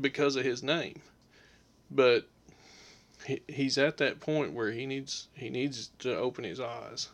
because 0.00 0.36
of 0.36 0.44
his 0.44 0.62
name. 0.62 1.00
But 1.90 2.26
he, 3.26 3.40
he's 3.48 3.78
at 3.78 3.96
that 3.98 4.20
point 4.20 4.52
where 4.52 4.70
he 4.72 4.86
needs 4.86 5.28
he 5.34 5.50
needs 5.50 5.90
to 6.00 6.16
open 6.16 6.44
his 6.44 6.60
eyes 6.60 7.08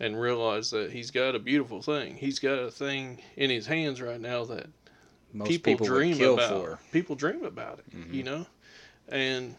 and 0.00 0.20
realize 0.20 0.70
that 0.70 0.92
he's 0.92 1.10
got 1.10 1.34
a 1.34 1.38
beautiful 1.38 1.80
thing. 1.82 2.16
He's 2.16 2.38
got 2.38 2.58
a 2.58 2.70
thing 2.70 3.20
in 3.36 3.50
his 3.50 3.66
hands 3.66 4.00
right 4.02 4.20
now 4.20 4.44
that 4.46 4.66
Most 5.32 5.48
people, 5.48 5.72
people, 5.74 5.86
dream 5.86 6.20
about. 6.20 6.48
for. 6.48 6.78
People 6.92 7.16
dream 7.16 7.44
about 7.44 7.78
it, 7.80 7.90
Mhm. 7.96 8.14
you 8.14 8.22
know, 8.24 8.46
and 9.08 9.54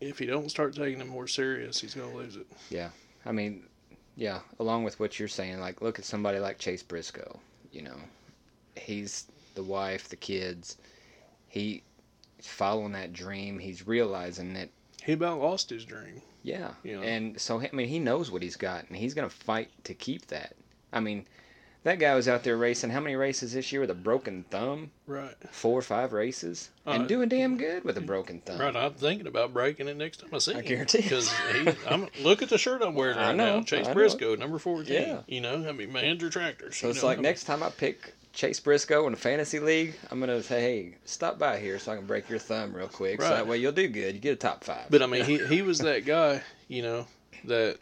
if 0.00 0.18
he 0.18 0.26
don't 0.26 0.48
start 0.50 0.74
taking 0.74 1.00
it 1.00 1.06
more 1.06 1.28
serious, 1.28 1.80
he's 1.80 1.94
gonna 1.94 2.14
lose 2.14 2.36
it. 2.36 2.46
Yeah, 2.70 2.90
I 3.24 3.32
mean, 3.32 3.64
yeah, 4.16 4.40
along 4.58 4.84
with 4.84 4.98
what 4.98 5.18
you're 5.18 5.28
saying, 5.28 5.60
like 5.60 5.80
look 5.82 5.98
at 5.98 6.04
somebody 6.04 6.38
like 6.38 6.58
Chase 6.58 6.82
Briscoe. 6.82 7.40
You 7.72 7.82
know, 7.82 7.96
he's 8.76 9.26
the 9.54 9.62
wife, 9.62 10.08
the 10.08 10.16
kids. 10.16 10.76
He 11.48 11.82
following 12.42 12.92
that 12.92 13.12
dream. 13.12 13.58
He's 13.58 13.86
realizing 13.86 14.54
that 14.54 14.68
He 15.04 15.12
about 15.12 15.40
lost 15.40 15.70
his 15.70 15.84
dream. 15.84 16.22
yeah, 16.42 16.72
You 16.82 16.96
know? 16.96 17.02
and 17.02 17.40
so 17.40 17.60
I 17.60 17.70
mean 17.72 17.88
he 17.88 17.98
knows 17.98 18.30
what 18.30 18.42
he's 18.42 18.56
got, 18.56 18.86
and 18.88 18.96
he's 18.96 19.14
gonna 19.14 19.28
fight 19.30 19.70
to 19.84 19.94
keep 19.94 20.26
that. 20.28 20.56
I 20.92 21.00
mean, 21.00 21.26
that 21.82 21.98
guy 21.98 22.14
was 22.14 22.28
out 22.28 22.42
there 22.44 22.56
racing 22.56 22.90
how 22.90 23.00
many 23.00 23.16
races 23.16 23.54
this 23.54 23.72
year 23.72 23.80
with 23.80 23.90
a 23.90 23.94
broken 23.94 24.44
thumb? 24.50 24.90
Right. 25.06 25.34
Four 25.50 25.78
or 25.78 25.82
five 25.82 26.12
races, 26.12 26.70
and 26.86 27.04
Uh, 27.04 27.06
doing 27.06 27.28
damn 27.28 27.56
good 27.56 27.84
with 27.84 27.96
a 27.96 28.00
broken 28.02 28.40
thumb. 28.40 28.60
Right. 28.60 28.76
I'm 28.76 28.92
thinking 28.94 29.26
about 29.26 29.52
breaking 29.54 29.88
it 29.88 29.96
next 29.96 30.20
time 30.20 30.30
I 30.32 30.38
see 30.38 30.52
I 30.54 30.58
him. 30.58 30.64
guarantee 30.66 30.98
it. 30.98 31.04
Because 31.04 31.34
I'm 31.88 32.08
look 32.22 32.42
at 32.42 32.48
the 32.50 32.58
shirt 32.58 32.82
I'm 32.82 32.94
wearing 32.94 33.16
I 33.18 33.28
right 33.28 33.36
know, 33.36 33.56
now. 33.58 33.62
Chase 33.62 33.86
I. 33.88 33.94
Briscoe, 33.94 34.34
number 34.36 34.58
fourteen. 34.58 34.94
Yeah. 35.02 35.20
You 35.26 35.40
know, 35.40 35.66
I 35.68 35.72
mean, 35.72 35.90
Mahindra 35.92 36.30
tractors. 36.30 36.76
So 36.76 36.90
it's 36.90 37.00
know, 37.02 37.08
like 37.08 37.16
I 37.18 37.22
mean, 37.22 37.22
next 37.30 37.44
time 37.44 37.62
I 37.62 37.70
pick 37.70 38.12
Chase 38.32 38.60
Briscoe 38.60 39.06
in 39.08 39.14
a 39.14 39.16
fantasy 39.16 39.58
league, 39.58 39.94
I'm 40.10 40.20
gonna 40.20 40.42
say, 40.42 40.60
hey, 40.60 40.94
stop 41.04 41.38
by 41.38 41.58
here 41.58 41.78
so 41.78 41.92
I 41.92 41.96
can 41.96 42.06
break 42.06 42.28
your 42.28 42.38
thumb 42.38 42.72
real 42.74 42.88
quick. 42.88 43.20
So 43.22 43.28
that 43.28 43.46
way 43.46 43.56
you'll 43.58 43.72
do 43.72 43.88
good. 43.88 44.14
You 44.14 44.20
get 44.20 44.32
a 44.34 44.36
top 44.36 44.62
five. 44.64 44.86
But 44.90 45.02
I 45.02 45.06
mean, 45.06 45.24
he 45.24 45.38
he 45.46 45.62
was 45.62 45.78
that 45.78 46.04
guy. 46.04 46.42
You 46.68 46.82
know 46.82 47.06
that 47.46 47.78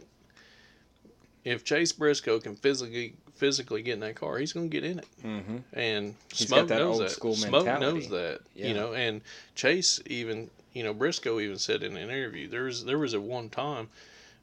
if 1.44 1.64
Chase 1.64 1.92
Briscoe 1.92 2.38
can 2.40 2.54
physically 2.56 3.14
physically 3.38 3.82
get 3.82 3.94
in 3.94 4.00
that 4.00 4.16
car, 4.16 4.38
he's 4.38 4.52
going 4.52 4.68
to 4.68 4.80
get 4.80 4.88
in 4.88 4.98
it. 4.98 5.06
mm-hmm. 5.24 5.56
And 5.72 6.14
He's 6.32 6.48
Smoke 6.48 6.60
got 6.60 6.68
that 6.68 6.78
knows 6.80 6.94
old 6.94 7.02
that. 7.04 7.10
school 7.10 7.34
Smoke 7.34 7.80
knows 7.80 8.08
that. 8.10 8.40
Yeah. 8.54 8.66
You 8.68 8.74
know, 8.74 8.92
and 8.92 9.20
Chase 9.54 10.00
even 10.06 10.50
you 10.72 10.82
know 10.82 10.92
Briscoe 10.92 11.40
even 11.40 11.58
said 11.58 11.82
in 11.82 11.96
an 11.96 12.10
interview 12.10 12.48
there 12.48 12.64
was 12.64 12.84
there 12.84 12.98
was 12.98 13.14
at 13.14 13.22
one 13.22 13.48
time 13.48 13.88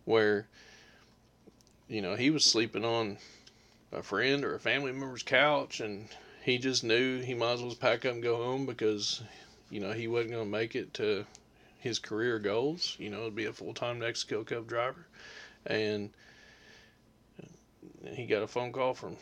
where 0.06 0.48
you 1.88 2.02
know 2.02 2.16
he 2.16 2.30
was 2.30 2.44
sleeping 2.44 2.84
on 2.84 3.18
a 3.92 4.02
friend 4.02 4.44
or 4.44 4.56
a 4.56 4.60
family 4.60 4.92
member's 4.92 5.24
couch 5.24 5.80
and 5.80 6.08
he 6.44 6.58
just 6.58 6.84
knew 6.84 7.22
he 7.22 7.34
might 7.34 7.54
as 7.54 7.62
well 7.62 7.74
pack 7.76 8.06
up 8.06 8.14
and 8.14 8.24
go 8.24 8.38
home 8.38 8.66
because 8.66 9.22
you 9.70 9.80
know 9.80 9.92
he 9.92 10.08
wasn't 10.08 10.32
going 10.32 10.44
to 10.44 10.50
make 10.50 10.76
it 10.76 10.94
to 10.94 11.26
his 11.80 12.00
career 12.00 12.40
goals 12.40 12.96
you 13.00 13.10
know 13.10 13.26
to 13.26 13.32
be 13.32 13.46
a 13.46 13.54
full-time 13.54 14.00
Mexico 14.00 14.44
Cup 14.44 14.68
driver 14.68 15.06
and 15.66 16.10
he 18.14 18.26
got 18.26 18.44
a 18.44 18.48
phone 18.48 18.72
call 18.72 18.94
from 18.94 19.18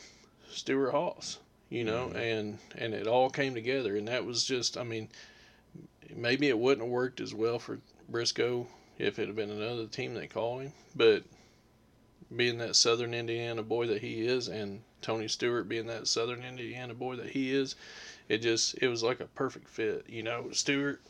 Stewart-Haas 0.52 1.40
you 1.70 1.84
know 1.84 2.12
Mhm. 2.14 2.16
and 2.16 2.60
and 2.76 2.94
it 2.94 3.08
all 3.08 3.30
came 3.30 3.54
together 3.54 3.96
and 3.96 4.08
that 4.08 4.26
was 4.26 4.44
just 4.46 4.78
I 4.78 4.84
mean 4.84 5.10
maybe 6.16 6.48
it 6.50 6.58
wouldn't 6.60 6.86
have 6.86 6.92
worked 6.92 7.20
as 7.20 7.34
well 7.34 7.60
for 7.60 7.80
Briscoe 8.10 8.68
if 9.00 9.18
it 9.18 9.28
had 9.28 9.36
been 9.36 9.50
another 9.50 9.88
team 9.88 10.14
that 10.16 10.30
called 10.30 10.62
him 10.64 10.74
but 10.96 11.24
being 12.36 12.58
that 12.60 12.76
southern 12.76 13.14
Indiana 13.14 13.64
boy 13.64 13.88
that 13.88 14.02
he 14.02 14.26
is 14.26 14.48
and 14.48 14.82
Tony 15.02 15.28
Stewart 15.28 15.68
being 15.68 15.88
that 15.88 16.08
southern 16.08 16.44
Indiana 16.44 16.94
boy 16.94 17.16
that 17.16 17.30
he 17.32 17.52
is 17.54 17.76
it 18.30 18.40
just 18.40 18.76
it 18.82 18.88
was 18.88 19.04
like 19.04 19.20
a 19.20 19.26
perfect 19.26 19.68
fit 19.68 20.06
you 20.08 20.22
know 20.24 20.50
Stewart 20.52 21.02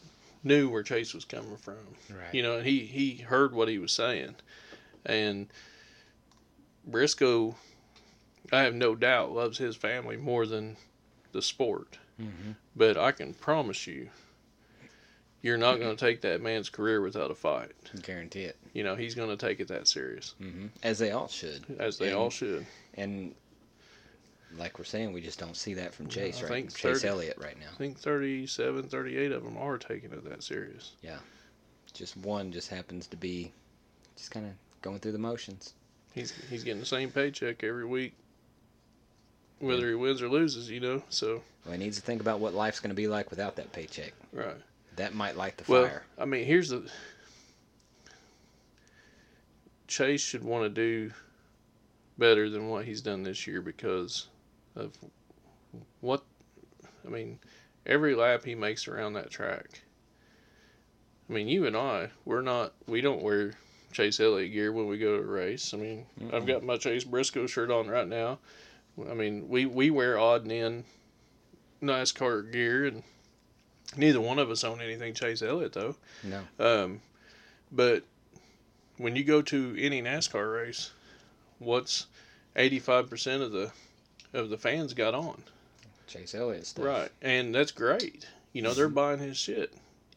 knew 0.43 0.69
where 0.69 0.83
Chase 0.83 1.13
was 1.13 1.25
coming 1.25 1.57
from 1.57 1.75
Right. 2.09 2.33
you 2.33 2.41
know 2.43 2.57
and 2.57 2.65
he 2.67 2.79
he 2.85 3.15
heard 3.23 3.53
what 3.53 3.67
he 3.67 3.77
was 3.79 3.91
saying 3.91 4.35
and 5.05 5.47
Briscoe 6.85 7.55
I 8.51 8.63
have 8.63 8.75
no 8.75 8.95
doubt 8.95 9.31
loves 9.33 9.57
his 9.57 9.75
family 9.75 10.17
more 10.17 10.45
than 10.45 10.77
the 11.31 11.41
sport 11.41 11.97
mm-hmm. 12.21 12.51
but 12.75 12.97
I 12.97 13.11
can 13.11 13.33
promise 13.33 13.87
you 13.87 14.09
you're 15.41 15.57
not 15.57 15.79
going 15.79 15.95
to 15.95 16.05
take 16.05 16.21
that 16.21 16.41
man's 16.41 16.69
career 16.69 17.01
without 17.01 17.31
a 17.31 17.35
fight 17.35 17.71
Guarantee 18.01 18.43
it. 18.43 18.57
you 18.73 18.83
know 18.83 18.95
he's 18.95 19.15
going 19.15 19.29
to 19.29 19.37
take 19.37 19.59
it 19.59 19.67
that 19.69 19.87
serious 19.87 20.35
Mm-hmm. 20.41 20.67
As 20.83 20.99
they 20.99 21.11
all 21.11 21.27
should. 21.27 21.63
as 21.79 21.97
they 21.97 22.07
And- 22.09 22.15
all 22.15 22.29
should 22.29 22.65
And 22.95 23.33
like 24.55 24.77
we're 24.77 24.85
saying, 24.85 25.11
we 25.13 25.21
just 25.21 25.39
don't 25.39 25.57
see 25.57 25.73
that 25.73 25.95
from 25.95 26.07
Chase, 26.07 26.37
I 26.37 26.41
right? 26.43 26.49
think 26.51 26.75
Chase 26.75 27.01
30 27.01 27.07
Elliott 27.07 27.37
right 27.39 27.59
now. 27.59 27.69
I 27.73 27.77
think 27.77 27.97
37 27.97 28.83
38 28.87 29.31
of 29.31 29.43
them 29.43 29.57
are 29.57 29.79
taking 29.79 30.11
it 30.11 30.23
that 30.29 30.43
serious 30.43 30.91
Yeah. 31.01 31.17
Just 31.93 32.15
one 32.17 32.51
just 32.51 32.69
happens 32.69 33.07
to 33.07 33.17
be 33.17 33.51
just 34.15 34.29
kind 34.31 34.45
of 34.45 34.51
going 34.83 34.99
through 34.99 35.13
the 35.13 35.17
motions. 35.17 35.73
He's 36.13 36.31
he's 36.49 36.63
getting 36.63 36.79
the 36.79 36.85
same 36.85 37.09
paycheck 37.11 37.63
every 37.63 37.85
week 37.85 38.13
whether 39.59 39.87
he 39.87 39.95
wins 39.95 40.21
or 40.21 40.29
loses 40.29 40.69
you 40.69 40.79
know 40.79 41.01
so 41.09 41.41
Well, 41.65 41.73
he 41.73 41.79
needs 41.79 41.97
to 41.97 42.03
think 42.03 42.21
about 42.21 42.39
what 42.39 42.53
life's 42.53 42.79
going 42.79 42.89
to 42.89 42.95
be 42.95 43.07
like 43.07 43.29
without 43.29 43.55
that 43.55 43.71
paycheck. 43.71 44.13
right 44.33 44.57
That 44.97 45.13
might 45.13 45.37
light 45.37 45.57
the 45.57 45.63
Well, 45.71 45.85
fire. 45.87 46.03
I 46.19 46.25
mean, 46.25 46.45
here's 46.45 46.69
the 46.69 46.83
Chase 49.87 50.21
should 50.21 50.43
want 50.43 50.63
to 50.63 50.69
do 50.69 51.11
better 52.17 52.49
than 52.49 52.67
what 52.69 52.85
he's 52.85 53.01
done 53.01 53.23
this 53.23 53.45
year 53.47 53.61
because 53.61 54.27
of 54.75 54.91
what 56.01 56.23
I 57.05 57.09
mean, 57.09 57.39
every 57.85 58.15
lap 58.15 58.43
he 58.43 58.55
makes 58.55 58.87
around 58.87 59.13
that 59.13 59.29
track. 59.29 59.81
I 61.29 61.33
mean, 61.33 61.47
you 61.47 61.65
and 61.65 61.75
I, 61.77 62.09
we're 62.25 62.41
not 62.41 62.73
we 62.87 63.01
don't 63.01 63.21
wear 63.21 63.53
Chase 63.93 64.19
Elliott 64.19 64.51
gear 64.51 64.71
when 64.71 64.87
we 64.87 64.97
go 64.97 65.17
to 65.17 65.23
a 65.23 65.25
race. 65.25 65.73
I 65.73 65.77
mean, 65.77 66.05
I've 66.31 66.45
got 66.45 66.63
my 66.63 66.77
Chase 66.77 67.03
Briscoe 67.03 67.47
shirt 67.47 67.71
on 67.71 67.87
right 67.87 68.07
now. 68.07 68.39
I 69.09 69.13
mean, 69.13 69.47
we 69.49 69.65
we 69.65 69.89
wear 69.89 70.19
odd 70.19 70.43
and 70.43 70.51
end 70.51 70.83
NASCAR 71.81 72.51
gear 72.51 72.85
and 72.85 73.03
neither 73.97 74.21
one 74.21 74.39
of 74.39 74.49
us 74.49 74.63
own 74.63 74.81
anything 74.81 75.13
Chase 75.13 75.41
Elliott 75.41 75.73
though. 75.73 75.95
No. 76.23 76.41
Um, 76.59 77.01
but 77.71 78.03
when 78.97 79.15
you 79.15 79.23
go 79.23 79.41
to 79.41 79.75
any 79.79 80.01
NASCAR 80.01 80.53
race, 80.53 80.91
what's 81.59 82.07
eighty 82.55 82.79
five 82.79 83.09
percent 83.09 83.41
of 83.43 83.51
the 83.51 83.71
of 84.33 84.49
the 84.49 84.57
fans 84.57 84.93
got 84.93 85.13
on? 85.13 85.43
Chase 86.07 86.35
Elliott 86.35 86.67
stuff. 86.67 86.85
Right, 86.85 87.11
and 87.21 87.53
that's 87.53 87.71
great. 87.71 88.27
You 88.51 88.61
know, 88.61 88.73
they're 88.73 88.89
buying 88.89 89.19
his 89.19 89.37
shit, 89.37 89.73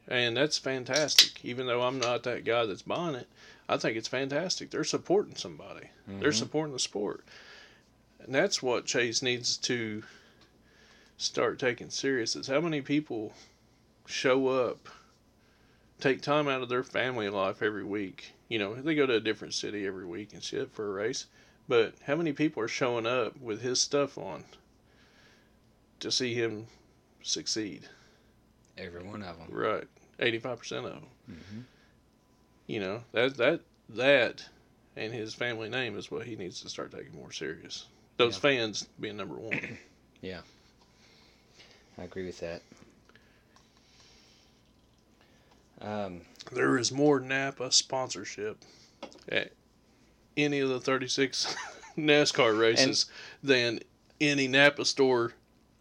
and 0.09 0.37
that's 0.37 0.59
fantastic. 0.59 1.43
Even 1.45 1.66
though 1.66 1.83
I'm 1.83 1.99
not 1.99 2.22
that 2.24 2.45
guy 2.45 2.66
that's 2.66 2.83
buying 2.83 3.14
it, 3.14 3.29
I 3.69 3.77
think 3.77 3.97
it's 3.97 4.09
fantastic. 4.09 4.71
They're 4.71 4.85
supporting 4.85 5.35
somebody. 5.37 5.89
They're 6.07 6.31
Mhm. 6.31 6.35
supporting 6.35 6.73
the 6.73 6.78
sport, 6.78 7.24
and 8.20 8.35
that's 8.35 8.62
what 8.62 8.86
Chase 8.86 9.23
needs 9.23 9.57
to 9.59 10.05
start 11.16 11.59
taking 11.59 11.90
serious. 11.90 12.36
Is 12.36 12.47
how 12.47 12.61
many 12.61 12.81
people 12.81 13.35
show 14.07 14.49
up, 14.49 14.89
take 16.01 16.23
time 16.23 16.47
out 16.47 16.62
of 16.62 16.69
their 16.69 16.85
family 16.85 17.28
life 17.28 17.61
every 17.62 17.82
week. 17.85 18.32
You 18.49 18.59
know, 18.61 18.74
they 18.74 18.95
go 18.95 19.07
to 19.07 19.15
a 19.15 19.20
different 19.20 19.55
city 19.55 19.85
every 19.86 20.07
week 20.07 20.32
and 20.32 20.43
shit 20.45 20.70
for 20.70 20.86
a 20.86 20.93
race. 20.93 21.27
But 21.66 21.95
how 22.07 22.15
many 22.15 22.32
people 22.32 22.62
are 22.62 22.69
showing 22.69 23.07
up 23.07 23.36
with 23.40 23.62
his 23.62 23.81
stuff 23.81 24.16
on 24.16 24.45
to 25.99 26.12
see 26.12 26.35
him 26.35 26.69
succeed? 27.23 27.89
Every 28.78 29.03
one 29.03 29.23
of 29.24 29.39
them. 29.39 29.49
Right, 29.51 29.89
eighty-five 30.20 30.59
percent 30.61 30.86
of 30.86 30.93
them. 30.93 31.09
hmm 31.27 31.61
You 32.66 32.80
know 32.80 33.05
that 33.12 33.36
that 33.36 33.60
that 33.90 34.44
and 34.97 35.12
his 35.12 35.34
family 35.34 35.68
name 35.68 35.97
is 35.97 36.10
what 36.10 36.26
he 36.26 36.36
needs 36.36 36.60
to 36.62 36.68
start 36.68 36.90
taking 36.93 37.14
more 37.14 37.32
serious. 37.32 37.86
Those 38.16 38.34
Yeah. 38.36 38.40
fans 38.40 38.88
being 38.98 39.16
number 39.16 39.36
one. 39.36 39.78
Yeah, 40.22 40.40
I 41.98 42.05
agree 42.05 42.24
with 42.24 42.40
that. 42.40 42.62
Um, 45.80 46.22
there 46.52 46.78
is 46.78 46.90
more 46.90 47.20
Napa 47.20 47.70
sponsorship 47.70 48.59
at 49.28 49.52
any 50.36 50.60
of 50.60 50.70
the 50.70 50.80
36 50.80 51.55
NASCAR 51.98 52.59
races 52.59 53.06
than 53.43 53.80
any 54.20 54.48
Napa 54.48 54.84
store 54.86 55.34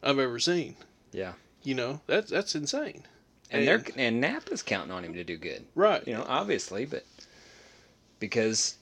I've 0.04 0.20
ever 0.20 0.38
seen. 0.38 0.76
Yeah. 1.14 1.34
You 1.64 1.76
know, 1.76 2.02
that's 2.06 2.30
that's 2.30 2.56
insane. 2.56 3.04
And 3.52 3.68
they're 3.68 3.84
and 3.96 4.22
Napa's 4.22 4.64
counting 4.64 4.92
on 4.92 5.04
him 5.04 5.14
to 5.14 5.24
do 5.24 5.38
good. 5.38 5.66
Right. 5.76 6.06
You 6.08 6.14
know, 6.14 6.26
obviously, 6.28 6.86
but 6.86 7.06
because 8.20 8.76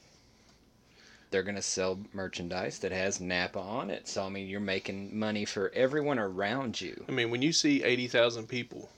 they're 1.32 1.44
going 1.44 1.56
to 1.56 1.62
sell 1.62 2.00
merchandise 2.14 2.80
that 2.80 2.92
has 2.92 3.20
Napa 3.20 3.60
on 3.60 3.90
it. 3.90 4.08
So 4.08 4.24
I 4.24 4.30
mean, 4.30 4.48
you're 4.48 4.60
making 4.60 5.18
money 5.18 5.46
for 5.46 5.72
everyone 5.74 6.20
around 6.20 6.80
you. 6.80 7.04
I 7.10 7.12
mean, 7.12 7.32
when 7.32 7.42
you 7.42 7.52
see 7.52 7.84
80,000 7.84 8.48
people 8.48 8.90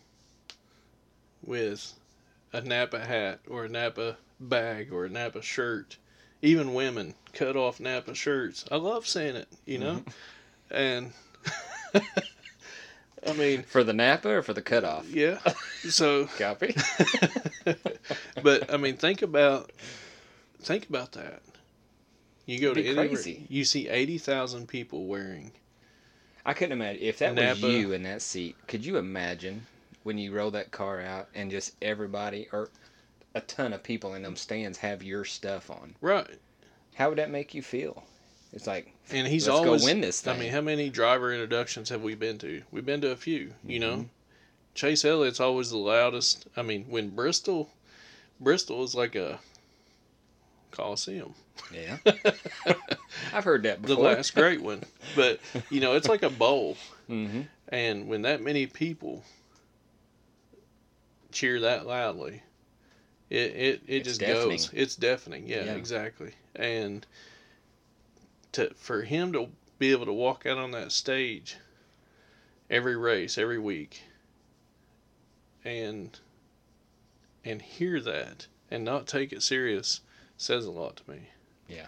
with 1.42 1.94
a 2.52 2.62
Napa 2.62 3.00
hat 3.00 3.40
or 3.50 3.66
a 3.66 3.70
Napa 3.70 4.18
bag 4.40 4.92
or 4.92 5.06
a 5.06 5.10
Napa 5.10 5.42
shirt, 5.42 5.98
even 6.42 6.74
women 6.74 7.16
cut 7.32 7.56
off 7.56 7.80
Napa 7.80 8.14
shirts. 8.14 8.66
I 8.70 8.76
love 8.76 9.08
seeing 9.08 9.36
it, 9.38 9.48
you 9.66 9.78
know? 9.78 10.04
Mm-hmm. 10.72 10.76
And 10.76 11.14
I 13.28 13.34
mean, 13.34 13.64
For 13.64 13.84
the 13.84 13.94
Napa 13.94 14.30
or 14.30 14.42
for 14.44 14.54
the 14.54 14.62
cutoff? 14.62 15.08
yeah. 15.10 15.40
So, 15.90 16.26
Copy. 16.38 16.76
but 18.44 18.72
I 18.74 18.78
mean, 18.78 18.98
think 18.98 19.22
about 19.22 19.72
think 20.62 20.88
about 20.90 21.14
that. 21.14 21.42
You 22.46 22.60
go 22.60 22.72
It'd 22.72 22.86
to 22.86 22.94
crazy. 22.94 23.46
you 23.50 23.66
see 23.66 23.88
80,000 23.88 24.68
people 24.68 25.06
wearing 25.08 25.52
I 26.46 26.54
couldn't 26.54 26.74
imagine 26.74 27.02
if 27.02 27.18
that 27.20 27.34
Napa. 27.34 27.50
was 27.62 27.74
you 27.74 27.92
in 27.94 28.04
that 28.04 28.22
seat. 28.22 28.56
Could 28.68 28.86
you 28.86 28.98
imagine 28.98 29.66
when 30.04 30.20
you 30.20 30.32
roll 30.32 30.52
that 30.52 30.70
car 30.70 31.02
out 31.02 31.28
and 31.34 31.50
just 31.50 31.74
everybody, 31.82 32.48
or 32.52 32.70
a 33.34 33.42
ton 33.42 33.74
of 33.74 33.82
people 33.82 34.14
in 34.14 34.22
them 34.22 34.36
stands 34.36 34.78
have 34.78 35.02
your 35.02 35.26
stuff 35.26 35.72
on. 35.72 35.96
Right. 36.02 36.30
How 36.94 37.10
would 37.10 37.18
that 37.18 37.32
make 37.32 37.56
you 37.56 37.64
feel? 37.64 38.04
It's 38.56 38.66
like, 38.66 38.92
And 39.12 39.28
he's 39.28 39.48
let's 39.48 39.60
always 39.60 39.82
go 39.82 39.86
win 39.88 40.02
this 40.02 40.26
I 40.26 40.34
mean, 40.34 40.52
how 40.52 40.62
many 40.62 40.90
driver 40.90 41.32
introductions 41.34 41.90
have 41.90 42.02
we 42.02 42.16
been 42.16 42.38
to? 42.40 42.64
We've 42.72 42.86
been 42.86 43.02
to 43.02 43.12
a 43.12 43.16
few, 43.18 43.54
you 43.68 43.80
know. 43.80 43.98
Mhm. 43.98 44.10
Chase 44.74 45.06
Elliott's 45.06 45.40
always 45.40 45.70
the 45.70 45.78
loudest. 45.78 46.48
I 46.58 46.62
mean, 46.62 46.86
when 46.90 47.10
Bristol 47.10 47.70
Bristol 48.40 48.84
is 48.84 48.96
like 48.96 49.16
a 49.16 49.40
Coliseum. 50.72 51.36
yeah, 51.72 51.98
I've 53.34 53.44
heard 53.46 53.64
that 53.64 53.84
The 53.84 53.96
last 53.96 54.36
great 54.36 54.62
one. 54.62 54.84
But, 55.16 55.40
you 55.70 55.80
know, 55.80 55.94
it's 55.96 56.10
like 56.10 56.24
a 56.24 56.30
bowl. 56.30 56.78
hmm 57.08 57.42
And 57.70 58.08
when 58.08 58.24
that 58.24 58.42
many 58.42 58.68
people 58.68 59.24
cheer 61.32 61.60
that 61.62 61.86
loudly, 61.86 62.42
it 63.30 63.38
it, 63.52 63.56
it 63.56 63.82
It's 63.88 64.08
just 64.08 64.20
deafening. 64.20 64.58
goes. 64.58 64.70
It's 64.74 64.96
deafening. 64.96 65.48
Yeah, 65.48 65.64
Yeah. 65.64 65.76
exactly. 65.76 66.34
And 66.56 67.06
to 68.56 68.74
for 68.76 69.04
him 69.04 69.32
to 69.34 69.50
be 69.78 69.92
able 69.92 70.06
to 70.06 70.14
walk 70.14 70.46
out 70.46 70.58
on 70.58 70.72
that 70.72 70.92
stage 70.92 71.58
every 72.70 72.96
race, 72.96 73.38
every 73.38 73.60
week, 73.60 74.02
and 75.64 76.20
and 77.44 77.62
hear 77.62 78.00
that 78.02 78.48
and 78.72 78.84
not 78.84 79.08
take 79.08 79.32
it 79.32 79.44
serious 79.44 80.02
says 80.38 80.66
a 80.66 80.72
lot 80.72 80.98
to 80.98 81.12
me. 81.12 81.30
Yeah, 81.68 81.88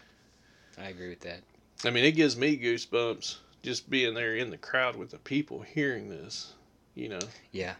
I 0.77 0.89
agree 0.89 1.09
with 1.09 1.21
that. 1.21 1.41
I 1.83 1.89
mean, 1.89 2.05
it 2.05 2.11
gives 2.13 2.37
me 2.37 2.57
goosebumps 2.57 3.37
just 3.63 3.89
being 3.89 4.13
there 4.13 4.35
in 4.35 4.49
the 4.49 4.57
crowd 4.57 4.95
with 4.95 5.11
the 5.11 5.17
people 5.19 5.61
hearing 5.61 6.09
this, 6.09 6.53
you 6.95 7.09
know. 7.09 7.19
Yeah, 7.51 7.75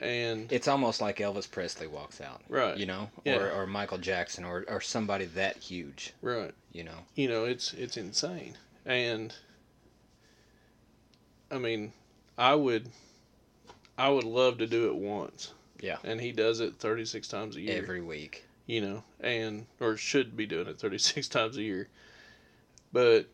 And 0.00 0.50
it's 0.52 0.68
almost 0.68 1.00
like 1.00 1.18
Elvis 1.18 1.50
Presley 1.50 1.86
walks 1.86 2.20
out. 2.20 2.40
right, 2.48 2.76
You 2.76 2.86
know, 2.86 3.10
Yeah. 3.24 3.36
or, 3.36 3.50
or 3.52 3.66
Michael 3.66 3.98
Jackson, 3.98 4.44
or, 4.44 4.64
or 4.68 4.80
somebody 4.80 5.26
that 5.26 5.56
huge. 5.58 6.12
right. 6.22 6.52
You 6.72 6.84
know, 6.84 6.98
You 7.14 7.28
know, 7.28 7.44
it's 7.44 7.72
it's 7.74 7.96
insane. 7.96 8.56
And 8.86 9.34
I 11.50 11.58
mean, 11.58 11.92
I 12.38 12.54
would 12.54 12.88
I 13.98 14.08
would 14.08 14.24
love 14.24 14.58
to 14.58 14.66
do 14.66 14.86
it 14.88 14.94
once. 14.96 15.52
Yeah. 15.80 15.98
And 16.04 16.20
he 16.20 16.32
does 16.32 16.60
it 16.60 16.76
36 16.78 17.28
times 17.28 17.56
a 17.56 17.60
year, 17.60 17.76
every 17.76 18.00
week. 18.00 18.44
you 18.66 18.80
know, 18.80 19.02
and 19.20 19.66
or 19.80 19.96
should 19.96 20.36
be 20.36 20.46
doing 20.46 20.66
it 20.68 20.78
36 20.78 21.28
times 21.28 21.56
a 21.58 21.62
year. 21.62 21.88
But 22.92 23.26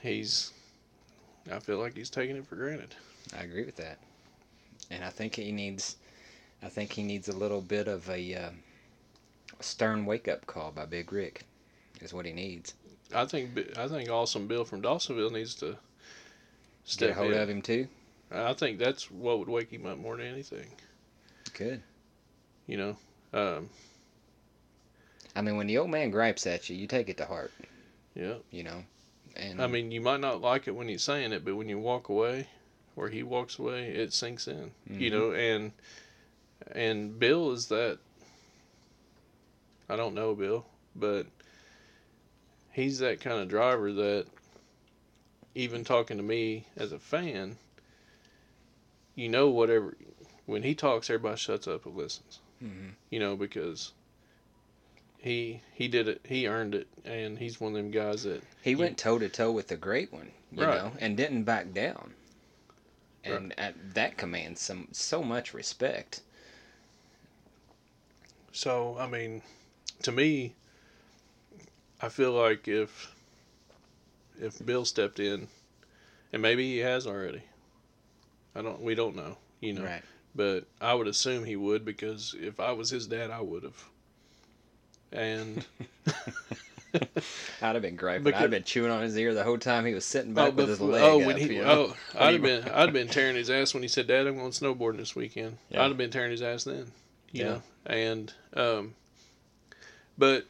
he's 0.00 0.52
I 1.52 1.58
feel 1.60 1.78
like 1.78 1.96
he's 1.96 2.10
taking 2.10 2.36
it 2.36 2.46
for 2.46 2.56
granted. 2.56 2.94
I 3.34 3.42
agree 3.42 3.64
with 3.64 3.76
that, 3.76 3.98
and 4.90 5.04
I 5.04 5.10
think 5.10 5.34
he 5.34 5.52
needs, 5.52 5.96
I 6.62 6.68
think 6.68 6.92
he 6.92 7.02
needs 7.02 7.28
a 7.28 7.36
little 7.36 7.60
bit 7.60 7.88
of 7.88 8.08
a, 8.10 8.34
uh, 8.34 8.50
stern 9.60 10.04
wake 10.06 10.28
up 10.28 10.46
call 10.46 10.70
by 10.72 10.84
Big 10.86 11.12
Rick, 11.12 11.44
is 12.00 12.12
what 12.12 12.26
he 12.26 12.32
needs. 12.32 12.74
I 13.14 13.24
think 13.24 13.50
I 13.78 13.86
think 13.88 14.10
Awesome 14.10 14.46
Bill 14.46 14.64
from 14.64 14.82
Dawsonville 14.82 15.32
needs 15.32 15.54
to 15.56 15.76
Get 16.98 17.10
a 17.10 17.14
hold 17.14 17.32
in. 17.32 17.38
of 17.38 17.48
him 17.48 17.62
too. 17.62 17.88
I 18.30 18.52
think 18.54 18.78
that's 18.78 19.10
what 19.10 19.38
would 19.38 19.48
wake 19.48 19.70
him 19.70 19.86
up 19.86 19.98
more 19.98 20.16
than 20.16 20.26
anything. 20.26 20.66
Good. 21.54 21.82
You 22.66 22.76
know, 22.76 22.96
um, 23.32 23.70
I 25.36 25.40
mean, 25.42 25.56
when 25.56 25.66
the 25.68 25.78
old 25.78 25.90
man 25.90 26.10
gripes 26.10 26.46
at 26.46 26.68
you, 26.68 26.76
you 26.76 26.86
take 26.88 27.08
it 27.08 27.16
to 27.18 27.24
heart. 27.26 27.52
yeah. 28.14 28.34
You 28.50 28.64
know, 28.64 28.82
and 29.36 29.62
I 29.62 29.66
mean, 29.68 29.90
you 29.92 30.00
might 30.00 30.20
not 30.20 30.40
like 30.40 30.66
it 30.66 30.74
when 30.74 30.88
he's 30.88 31.02
saying 31.02 31.32
it, 31.32 31.44
but 31.44 31.54
when 31.56 31.68
you 31.68 31.78
walk 31.78 32.08
away, 32.08 32.48
or 32.96 33.08
he 33.08 33.22
walks 33.22 33.58
away, 33.58 33.88
it 33.88 34.12
sinks 34.12 34.48
in. 34.48 34.72
You 34.90 35.10
Mhm. 35.10 35.12
know, 35.12 35.32
and 35.32 35.72
and 36.72 37.18
Bill 37.18 37.52
is 37.52 37.66
that. 37.68 37.98
I 39.88 39.94
don't 39.96 40.14
know 40.14 40.34
Bill, 40.34 40.66
but 40.96 41.26
he's 42.72 42.98
that 42.98 43.20
kind 43.20 43.40
of 43.40 43.48
driver 43.48 43.92
that, 43.92 44.26
even 45.54 45.84
talking 45.84 46.16
to 46.16 46.22
me 46.22 46.66
as 46.76 46.90
a 46.92 46.98
fan, 46.98 47.56
you 49.14 49.28
know, 49.28 49.48
whatever 49.48 49.96
when 50.46 50.62
he 50.62 50.74
talks, 50.74 51.08
everybody 51.10 51.36
shuts 51.36 51.68
up 51.68 51.86
and 51.86 51.94
listens. 51.96 52.40
Mhm. 52.62 52.94
You 53.10 53.20
know, 53.20 53.36
because 53.36 53.92
he 55.18 55.60
he 55.72 55.86
did 55.88 56.08
it, 56.08 56.20
he 56.24 56.48
earned 56.48 56.74
it, 56.74 56.88
and 57.04 57.38
he's 57.38 57.60
one 57.60 57.72
of 57.72 57.76
them 57.76 57.90
guys 57.90 58.24
that 58.24 58.42
he 58.62 58.74
went 58.74 58.98
toe 58.98 59.18
to 59.18 59.28
toe 59.28 59.52
with 59.52 59.68
the 59.68 59.76
great 59.76 60.12
one, 60.12 60.32
you 60.50 60.64
Right. 60.64 60.82
know, 60.82 60.92
and 60.98 61.16
didn't 61.16 61.44
back 61.44 61.72
down. 61.72 62.14
And 63.26 63.58
at, 63.58 63.94
that 63.94 64.16
commands 64.16 64.60
some 64.60 64.88
so 64.92 65.22
much 65.22 65.54
respect. 65.54 66.22
So 68.52 68.96
I 68.98 69.06
mean, 69.06 69.42
to 70.02 70.12
me, 70.12 70.54
I 72.00 72.08
feel 72.08 72.32
like 72.32 72.68
if 72.68 73.14
if 74.40 74.64
Bill 74.64 74.84
stepped 74.84 75.18
in, 75.18 75.48
and 76.32 76.42
maybe 76.42 76.64
he 76.72 76.78
has 76.78 77.06
already. 77.06 77.42
I 78.54 78.62
don't. 78.62 78.80
We 78.80 78.94
don't 78.94 79.16
know. 79.16 79.36
You 79.60 79.74
know. 79.74 79.84
Right. 79.84 80.02
But 80.34 80.64
I 80.80 80.94
would 80.94 81.06
assume 81.06 81.44
he 81.44 81.56
would 81.56 81.84
because 81.84 82.34
if 82.38 82.60
I 82.60 82.72
was 82.72 82.90
his 82.90 83.06
dad, 83.06 83.30
I 83.30 83.40
would 83.40 83.62
have. 83.62 83.84
And 85.12 85.64
I'd 87.62 87.74
have 87.74 87.82
been 87.82 87.96
griping. 87.96 88.28
I'd 88.28 88.40
have 88.40 88.50
been 88.50 88.64
chewing 88.64 88.90
on 88.90 89.02
his 89.02 89.16
ear 89.16 89.34
the 89.34 89.44
whole 89.44 89.58
time 89.58 89.84
he 89.84 89.94
was 89.94 90.04
sitting 90.04 90.34
back 90.34 90.56
with 90.56 90.68
his 90.68 90.80
leg 90.80 91.02
oh, 91.02 91.20
up. 91.20 91.26
when 91.26 91.36
he, 91.36 91.56
you 91.56 91.64
know? 91.64 91.94
oh, 91.94 91.96
I'd 92.18 92.34
have 92.34 92.42
been, 92.42 92.64
I'd 92.64 92.86
have 92.86 92.92
been 92.92 93.08
tearing 93.08 93.36
his 93.36 93.50
ass 93.50 93.74
when 93.74 93.82
he 93.82 93.88
said, 93.88 94.06
"Dad, 94.06 94.26
I'm 94.26 94.36
going 94.36 94.50
snowboarding 94.50 94.98
this 94.98 95.14
weekend." 95.16 95.58
Yeah. 95.70 95.82
I'd 95.84 95.88
have 95.88 95.96
been 95.96 96.10
tearing 96.10 96.30
his 96.30 96.42
ass 96.42 96.64
then, 96.64 96.92
you 97.32 97.44
Yeah. 97.44 97.48
know. 97.48 97.62
And, 97.86 98.32
um, 98.54 98.94
but 100.18 100.46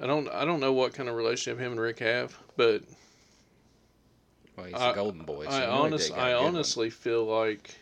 I 0.00 0.06
don't, 0.06 0.28
I 0.28 0.44
don't 0.44 0.60
know 0.60 0.72
what 0.72 0.94
kind 0.94 1.08
of 1.08 1.14
relationship 1.16 1.58
him 1.58 1.72
and 1.72 1.80
Rick 1.80 2.00
have, 2.00 2.36
but 2.56 2.82
well, 4.56 4.66
he's 4.66 4.74
I- 4.74 4.92
a 4.92 4.94
golden 4.94 5.24
boy. 5.24 5.44
So 5.44 5.50
I 5.50 5.66
honest, 5.66 6.10
they 6.10 6.14
got 6.14 6.18
a 6.18 6.22
I 6.22 6.30
good 6.32 6.36
one. 6.38 6.46
honestly 6.54 6.90
feel 6.90 7.24
like 7.24 7.76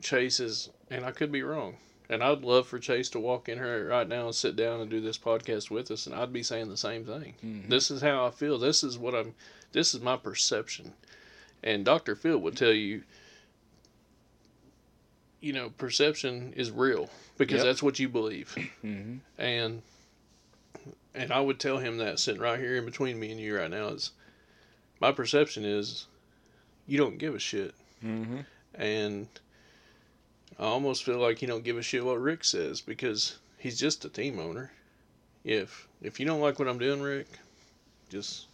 Chase 0.00 0.40
is, 0.40 0.70
and 0.90 1.04
I 1.04 1.10
could 1.10 1.30
be 1.30 1.42
wrong. 1.42 1.76
And 2.10 2.24
I'd 2.24 2.42
love 2.42 2.66
for 2.66 2.80
Chase 2.80 3.08
to 3.10 3.20
walk 3.20 3.48
in 3.48 3.56
here 3.56 3.88
right 3.88 4.06
now 4.08 4.26
and 4.26 4.34
sit 4.34 4.56
down 4.56 4.80
and 4.80 4.90
do 4.90 5.00
this 5.00 5.16
podcast 5.16 5.70
with 5.70 5.92
us, 5.92 6.06
and 6.06 6.14
I'd 6.14 6.32
be 6.32 6.42
saying 6.42 6.68
the 6.68 6.76
same 6.76 7.04
thing. 7.04 7.34
Mhm. 7.42 7.68
This 7.68 7.88
is 7.88 8.02
how 8.02 8.26
I 8.26 8.30
feel. 8.32 8.58
This 8.58 8.82
is 8.82 8.98
what 8.98 9.14
I'm. 9.14 9.34
This 9.70 9.94
is 9.94 10.00
my 10.00 10.16
perception. 10.16 10.92
And 11.62 11.84
Dr. 11.84 12.16
Phil 12.16 12.36
would 12.38 12.56
tell 12.56 12.72
you, 12.72 13.04
you 15.40 15.52
know, 15.52 15.70
perception 15.70 16.52
is 16.54 16.72
real 16.72 17.08
because 17.38 17.58
Yep. 17.58 17.64
that's 17.64 17.82
what 17.82 17.98
you 18.00 18.08
believe. 18.08 18.54
Mhm. 18.84 19.20
And 19.38 19.82
and 21.14 21.32
I 21.32 21.40
would 21.40 21.58
tell 21.60 21.78
him 21.78 21.98
that 21.98 22.18
sitting 22.20 22.40
right 22.40 22.58
here 22.58 22.76
in 22.76 22.84
between 22.84 23.18
me 23.20 23.30
and 23.32 23.40
you 23.40 23.56
right 23.56 23.70
now 23.70 23.88
is 23.88 24.10
my 25.00 25.12
perception 25.12 25.64
is 25.64 26.06
you 26.86 26.98
don't 26.98 27.18
give 27.18 27.34
a 27.34 27.38
shit. 27.38 27.74
Mhm. 28.02 28.46
And 28.74 29.28
I 30.60 30.64
almost 30.64 31.04
feel 31.04 31.18
like 31.18 31.38
he 31.38 31.46
don't 31.46 31.64
give 31.64 31.78
a 31.78 31.82
shit 31.82 32.04
what 32.04 32.20
Rick 32.20 32.44
says 32.44 32.82
because 32.82 33.38
he's 33.56 33.78
just 33.78 34.04
a 34.04 34.10
team 34.10 34.38
owner. 34.38 34.70
If 35.42 35.88
if 36.02 36.20
you 36.20 36.26
don't 36.26 36.42
like 36.42 36.58
what 36.58 36.68
I'm 36.68 36.78
doing, 36.78 37.00
Rick, 37.00 37.28
just 38.10 38.46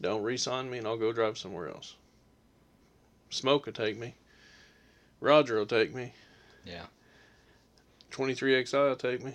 don't 0.00 0.22
re-sign 0.22 0.70
me 0.70 0.76
and 0.76 0.86
I'll 0.86 0.98
go 0.98 1.10
drive 1.10 1.38
somewhere 1.38 1.68
else. 1.68 1.94
Smoke 3.30 3.64
will 3.64 3.72
take 3.72 3.96
me. 3.98 4.14
Roger 5.20 5.56
will 5.56 5.66
take 5.66 5.94
me. 5.94 6.12
Yeah. 6.66 6.84
23XI 8.10 8.72
will 8.90 8.96
take 8.96 9.24
me. 9.24 9.32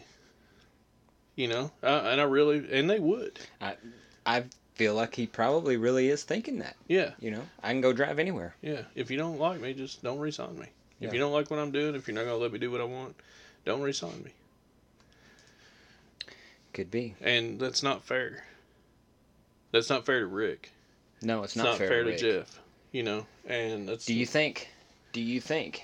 You 1.35 1.47
know, 1.47 1.71
I, 1.81 2.11
and 2.11 2.21
I 2.21 2.25
really, 2.25 2.63
and 2.71 2.87
they 2.87 2.99
would. 2.99 3.39
I 3.59 3.75
I 4.23 4.43
feel 4.75 4.93
like 4.93 5.15
he 5.15 5.25
probably 5.25 5.77
really 5.77 6.09
is 6.09 6.23
thinking 6.23 6.59
that. 6.59 6.75
Yeah, 6.87 7.11
You 7.19 7.31
know, 7.31 7.41
I 7.63 7.71
can 7.71 7.81
go 7.81 7.91
drive 7.91 8.19
anywhere. 8.19 8.55
yeah. 8.61 8.83
If 8.93 9.09
you 9.09 9.17
don't 9.17 9.39
like 9.39 9.59
me, 9.59 9.73
just 9.73 10.03
don't 10.03 10.19
re-sign 10.19 10.59
me. 10.59 10.67
Yeah. 11.03 11.09
If 11.09 11.13
you 11.13 11.19
don't 11.19 11.33
like 11.33 11.51
what 11.51 11.59
I'm 11.59 11.71
doing, 11.71 11.95
if 11.95 12.07
you're 12.07 12.15
not 12.15 12.23
gonna 12.23 12.37
let 12.37 12.53
me 12.53 12.59
do 12.59 12.71
what 12.71 12.79
I 12.79 12.85
want, 12.85 13.13
don't 13.65 13.81
re-sign 13.81 14.23
me. 14.23 14.31
Could 16.71 16.89
be. 16.89 17.13
And 17.19 17.59
that's 17.59 17.83
not 17.83 18.05
fair. 18.05 18.45
That's 19.71 19.89
not 19.89 20.05
fair 20.05 20.21
to 20.21 20.27
Rick. 20.27 20.71
No, 21.21 21.43
it's, 21.43 21.57
It's, 21.57 21.63
not, 21.63 21.77
fair, 21.77 22.03
to 22.03 22.09
Rick. 22.09 22.19
Jeff. 22.19 22.59
You 22.93 23.03
know, 23.03 23.25
and 23.45 23.89
that's 23.89 24.05
Do 24.05 24.13
you 24.13 24.25
think? 24.25 24.69
Do 25.11 25.19
you 25.21 25.41
think? 25.41 25.83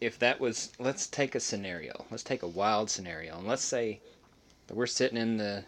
If 0.00 0.18
that 0.18 0.40
was, 0.40 0.72
let's 0.80 1.06
take 1.06 1.36
a 1.36 1.40
scenario. 1.40 2.04
Let's 2.10 2.24
take 2.24 2.42
a 2.42 2.48
wild 2.48 2.90
scenario, 2.90 3.38
and 3.38 3.46
let's 3.46 3.64
say 3.64 4.00
that 4.66 4.74
we're 4.74 4.86
sitting 4.86 5.18
in 5.18 5.36
the 5.36 5.64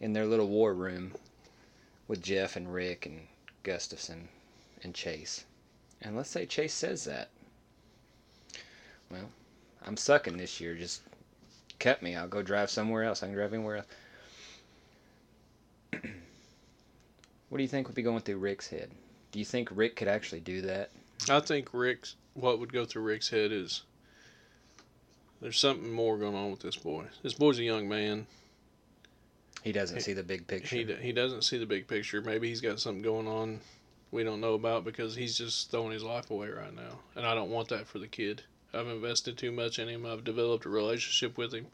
in 0.00 0.14
their 0.14 0.24
little 0.24 0.48
war 0.48 0.72
room 0.72 1.12
with 2.08 2.22
Jeff 2.22 2.56
and 2.56 2.72
Rick 2.72 3.06
and 3.06 3.20
Gustafson 3.62 4.28
and 4.82 4.94
Chase, 4.94 5.44
and 6.00 6.16
let's 6.16 6.30
say 6.30 6.46
Chase 6.46 6.74
says 6.74 7.04
that. 7.04 7.28
Well, 9.10 9.28
I'm 9.84 9.96
sucking 9.96 10.36
this 10.36 10.60
year. 10.60 10.74
Just 10.74 11.02
cut 11.78 12.02
me. 12.02 12.16
I'll 12.16 12.28
go 12.28 12.42
drive 12.42 12.70
somewhere 12.70 13.04
else. 13.04 13.22
I 13.22 13.26
can 13.26 13.34
drive 13.34 13.52
anywhere 13.52 13.76
else. 13.78 13.86
what 17.48 17.58
do 17.58 17.62
you 17.62 17.68
think 17.68 17.86
would 17.86 17.94
be 17.96 18.02
going 18.02 18.20
through 18.20 18.38
Rick's 18.38 18.68
head? 18.68 18.90
Do 19.32 19.38
you 19.38 19.44
think 19.44 19.68
Rick 19.72 19.96
could 19.96 20.08
actually 20.08 20.40
do 20.40 20.62
that? 20.62 20.90
I 21.28 21.40
think 21.40 21.68
Rick's 21.72 22.16
what 22.34 22.58
would 22.60 22.72
go 22.72 22.84
through 22.84 23.02
Rick's 23.02 23.30
head 23.30 23.50
is 23.52 23.82
there's 25.40 25.58
something 25.58 25.90
more 25.90 26.18
going 26.18 26.34
on 26.34 26.50
with 26.50 26.60
this 26.60 26.76
boy. 26.76 27.04
This 27.22 27.34
boy's 27.34 27.58
a 27.58 27.64
young 27.64 27.88
man. 27.88 28.26
He 29.62 29.72
doesn't 29.72 29.96
He- 29.96 30.02
see 30.02 30.12
the 30.12 30.22
big 30.22 30.46
picture. 30.46 30.76
He 30.76 30.84
he 30.94 31.12
doesn't 31.12 31.42
see 31.42 31.58
the 31.58 31.66
big 31.66 31.88
picture. 31.88 32.20
Maybe 32.20 32.48
he's 32.48 32.60
got 32.60 32.80
something 32.80 33.02
going 33.02 33.26
on 33.26 33.60
we 34.10 34.24
don't 34.24 34.40
know 34.40 34.54
about 34.54 34.84
because 34.84 35.14
he's 35.14 35.36
just 35.36 35.70
throwing 35.70 35.92
his 35.92 36.02
life 36.02 36.30
away 36.30 36.48
right 36.48 36.74
now, 36.74 37.00
and 37.14 37.26
I 37.26 37.34
don't 37.34 37.50
want 37.50 37.68
that 37.68 37.86
for 37.86 37.98
the 37.98 38.08
kid. 38.08 38.42
I've 38.76 38.88
invested 38.88 39.36
too 39.36 39.52
much 39.52 39.78
in 39.78 39.88
him. 39.88 40.06
I've 40.06 40.24
developed 40.24 40.66
a 40.66 40.68
relationship 40.68 41.38
with 41.38 41.52
him. 41.52 41.66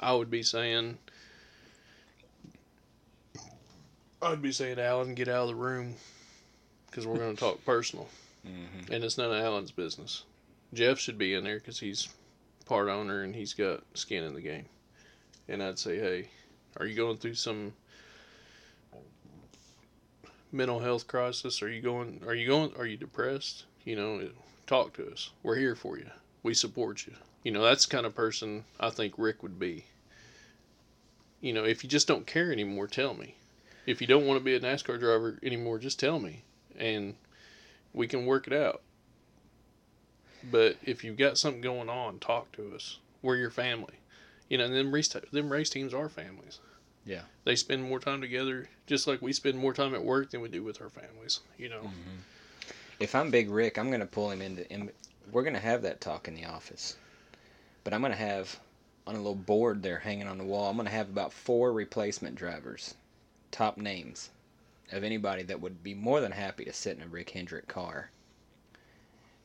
I 0.00 0.14
would 0.14 0.30
be 0.30 0.42
saying, 0.42 0.98
I'd 4.20 4.42
be 4.42 4.52
saying, 4.52 4.78
Alan, 4.78 5.14
get 5.14 5.28
out 5.28 5.42
of 5.42 5.48
the 5.48 5.54
room, 5.54 5.94
because 6.86 7.06
we're 7.06 7.18
going 7.18 7.36
to 7.36 7.40
talk 7.40 7.64
personal, 7.64 8.08
hmm 8.44 8.92
and 8.92 9.04
it's 9.04 9.16
none 9.16 9.32
of 9.32 9.42
Alan's 9.42 9.70
business. 9.70 10.24
Jeff 10.74 10.98
should 10.98 11.18
be 11.18 11.34
in 11.34 11.44
there 11.44 11.58
because 11.58 11.78
he's 11.78 12.08
part 12.64 12.88
owner 12.88 13.22
and 13.22 13.34
he's 13.34 13.54
got 13.54 13.82
skin 13.94 14.24
in 14.24 14.34
the 14.34 14.40
game. 14.40 14.66
And 15.48 15.62
I'd 15.62 15.78
say, 15.78 15.98
hey, 15.98 16.28
are 16.78 16.86
you 16.86 16.96
going 16.96 17.18
through 17.18 17.34
some 17.34 17.74
mental 20.50 20.80
health 20.80 21.06
crisis? 21.06 21.62
Are 21.62 21.70
you 21.70 21.80
going? 21.80 22.22
Are 22.26 22.34
you 22.34 22.46
going? 22.46 22.72
Are 22.76 22.86
you 22.86 22.96
depressed? 22.96 23.64
You 23.84 23.96
know, 23.96 24.28
talk 24.66 24.94
to 24.94 25.10
us. 25.10 25.30
We're 25.42 25.56
here 25.56 25.74
for 25.74 25.98
you. 25.98 26.10
We 26.42 26.54
support 26.54 27.06
you. 27.06 27.14
You 27.44 27.52
know, 27.52 27.62
that's 27.62 27.86
the 27.86 27.94
kind 27.94 28.06
of 28.06 28.14
person 28.14 28.64
I 28.78 28.90
think 28.90 29.14
Rick 29.16 29.42
would 29.42 29.58
be. 29.58 29.84
You 31.40 31.52
know, 31.52 31.64
if 31.64 31.82
you 31.82 31.90
just 31.90 32.06
don't 32.06 32.26
care 32.26 32.52
anymore, 32.52 32.86
tell 32.86 33.14
me. 33.14 33.34
If 33.84 34.00
you 34.00 34.06
don't 34.06 34.26
want 34.26 34.38
to 34.38 34.44
be 34.44 34.54
a 34.54 34.60
NASCAR 34.60 34.98
driver 34.98 35.38
anymore, 35.42 35.78
just 35.78 35.98
tell 35.98 36.20
me, 36.20 36.44
and 36.78 37.14
we 37.92 38.06
can 38.06 38.26
work 38.26 38.46
it 38.46 38.52
out. 38.52 38.80
But 40.50 40.76
if 40.84 41.02
you've 41.02 41.16
got 41.16 41.38
something 41.38 41.60
going 41.60 41.88
on, 41.88 42.18
talk 42.18 42.52
to 42.52 42.74
us. 42.74 42.98
We're 43.22 43.36
your 43.36 43.50
family. 43.50 43.94
You 44.48 44.58
know, 44.58 44.64
and 44.64 44.74
them 44.74 44.92
race 44.92 45.08
them 45.08 45.50
race 45.50 45.70
teams 45.70 45.94
are 45.94 46.08
families. 46.08 46.60
Yeah. 47.04 47.22
They 47.44 47.56
spend 47.56 47.82
more 47.82 47.98
time 47.98 48.20
together, 48.20 48.68
just 48.86 49.06
like 49.06 49.22
we 49.22 49.32
spend 49.32 49.58
more 49.58 49.72
time 49.72 49.94
at 49.94 50.04
work 50.04 50.30
than 50.30 50.40
we 50.40 50.48
do 50.48 50.62
with 50.62 50.80
our 50.80 50.90
families. 50.90 51.40
You 51.58 51.68
know. 51.68 51.80
Mm-hmm. 51.80 52.18
If 53.00 53.14
I'm 53.14 53.30
Big 53.30 53.50
Rick, 53.50 53.78
I'm 53.78 53.90
gonna 53.90 54.06
pull 54.06 54.30
him 54.30 54.42
into. 54.42 54.92
We're 55.30 55.44
gonna 55.44 55.60
have 55.60 55.82
that 55.82 56.00
talk 56.00 56.28
in 56.28 56.34
the 56.34 56.44
office, 56.44 56.96
but 57.84 57.94
I'm 57.94 58.02
gonna 58.02 58.16
have 58.16 58.58
on 59.06 59.14
a 59.14 59.18
little 59.18 59.34
board 59.34 59.82
there 59.82 59.98
hanging 59.98 60.26
on 60.26 60.38
the 60.38 60.44
wall. 60.44 60.68
I'm 60.68 60.76
gonna 60.76 60.90
have 60.90 61.08
about 61.08 61.32
four 61.32 61.72
replacement 61.72 62.34
drivers, 62.36 62.94
top 63.50 63.76
names, 63.76 64.30
of 64.90 65.04
anybody 65.04 65.42
that 65.44 65.60
would 65.60 65.82
be 65.82 65.94
more 65.94 66.20
than 66.20 66.32
happy 66.32 66.64
to 66.64 66.72
sit 66.72 66.96
in 66.96 67.02
a 67.02 67.08
Rick 67.08 67.30
Hendrick 67.30 67.68
car. 67.68 68.10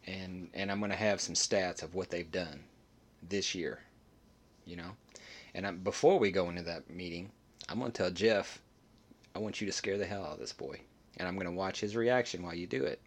And 0.06 0.50
and 0.54 0.72
I'm 0.72 0.80
gonna 0.80 0.96
have 0.96 1.22
some 1.22 1.36
stats 1.36 1.84
of 1.84 1.96
what 1.96 2.10
they've 2.10 2.32
done 2.32 2.64
this 3.22 3.56
year, 3.56 3.80
you 4.66 4.76
know. 4.76 4.96
And 5.54 5.66
I'm, 5.66 5.80
before 5.80 6.20
we 6.20 6.32
go 6.32 6.50
into 6.50 6.64
that 6.64 6.90
meeting, 6.90 7.32
I'm 7.70 7.80
gonna 7.80 7.92
tell 7.92 8.12
Jeff, 8.12 8.62
I 9.36 9.40
want 9.40 9.62
you 9.62 9.68
to 9.68 9.74
scare 9.74 9.98
the 9.98 10.06
hell 10.06 10.24
out 10.26 10.34
of 10.34 10.40
this 10.40 10.54
boy, 10.54 10.82
and 11.18 11.28
I'm 11.28 11.38
gonna 11.38 11.52
watch 11.52 11.80
his 11.80 11.96
reaction 11.96 12.44
while 12.44 12.56
you 12.56 12.68
do 12.68 12.84
it. 12.84 13.02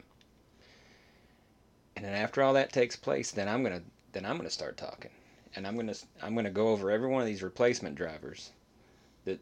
And 2.00 2.08
then 2.08 2.14
after 2.14 2.42
all 2.42 2.54
that 2.54 2.72
takes 2.72 2.96
place, 2.96 3.30
then 3.30 3.46
I'm 3.46 3.62
gonna 3.62 3.82
then 4.12 4.24
I'm 4.24 4.38
gonna 4.38 4.48
start 4.48 4.78
talking, 4.78 5.10
and 5.54 5.66
I'm 5.66 5.76
gonna 5.76 5.92
I'm 6.22 6.34
gonna 6.34 6.48
go 6.48 6.68
over 6.68 6.90
every 6.90 7.08
one 7.08 7.20
of 7.20 7.26
these 7.26 7.42
replacement 7.42 7.94
drivers, 7.94 8.52
that 9.26 9.38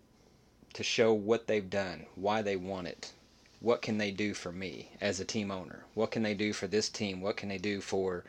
to 0.72 0.82
show 0.82 1.12
what 1.12 1.47
they've 1.47 1.70
done, 1.70 2.06
why 2.16 2.43
they 2.43 2.56
want 2.56 2.89
it, 2.89 3.12
what 3.60 3.80
can 3.80 3.97
they 3.98 4.10
do 4.10 4.35
for 4.35 4.51
me 4.51 4.90
as 5.01 5.20
a 5.20 5.24
team 5.24 5.52
owner, 5.52 5.85
what 5.94 6.10
can 6.10 6.24
they 6.24 6.35
do 6.35 6.52
for 6.52 6.66
this 6.66 6.89
team, 6.89 7.20
what 7.20 7.36
can 7.36 7.48
they 7.48 7.59
do 7.59 7.80
for 7.80 8.24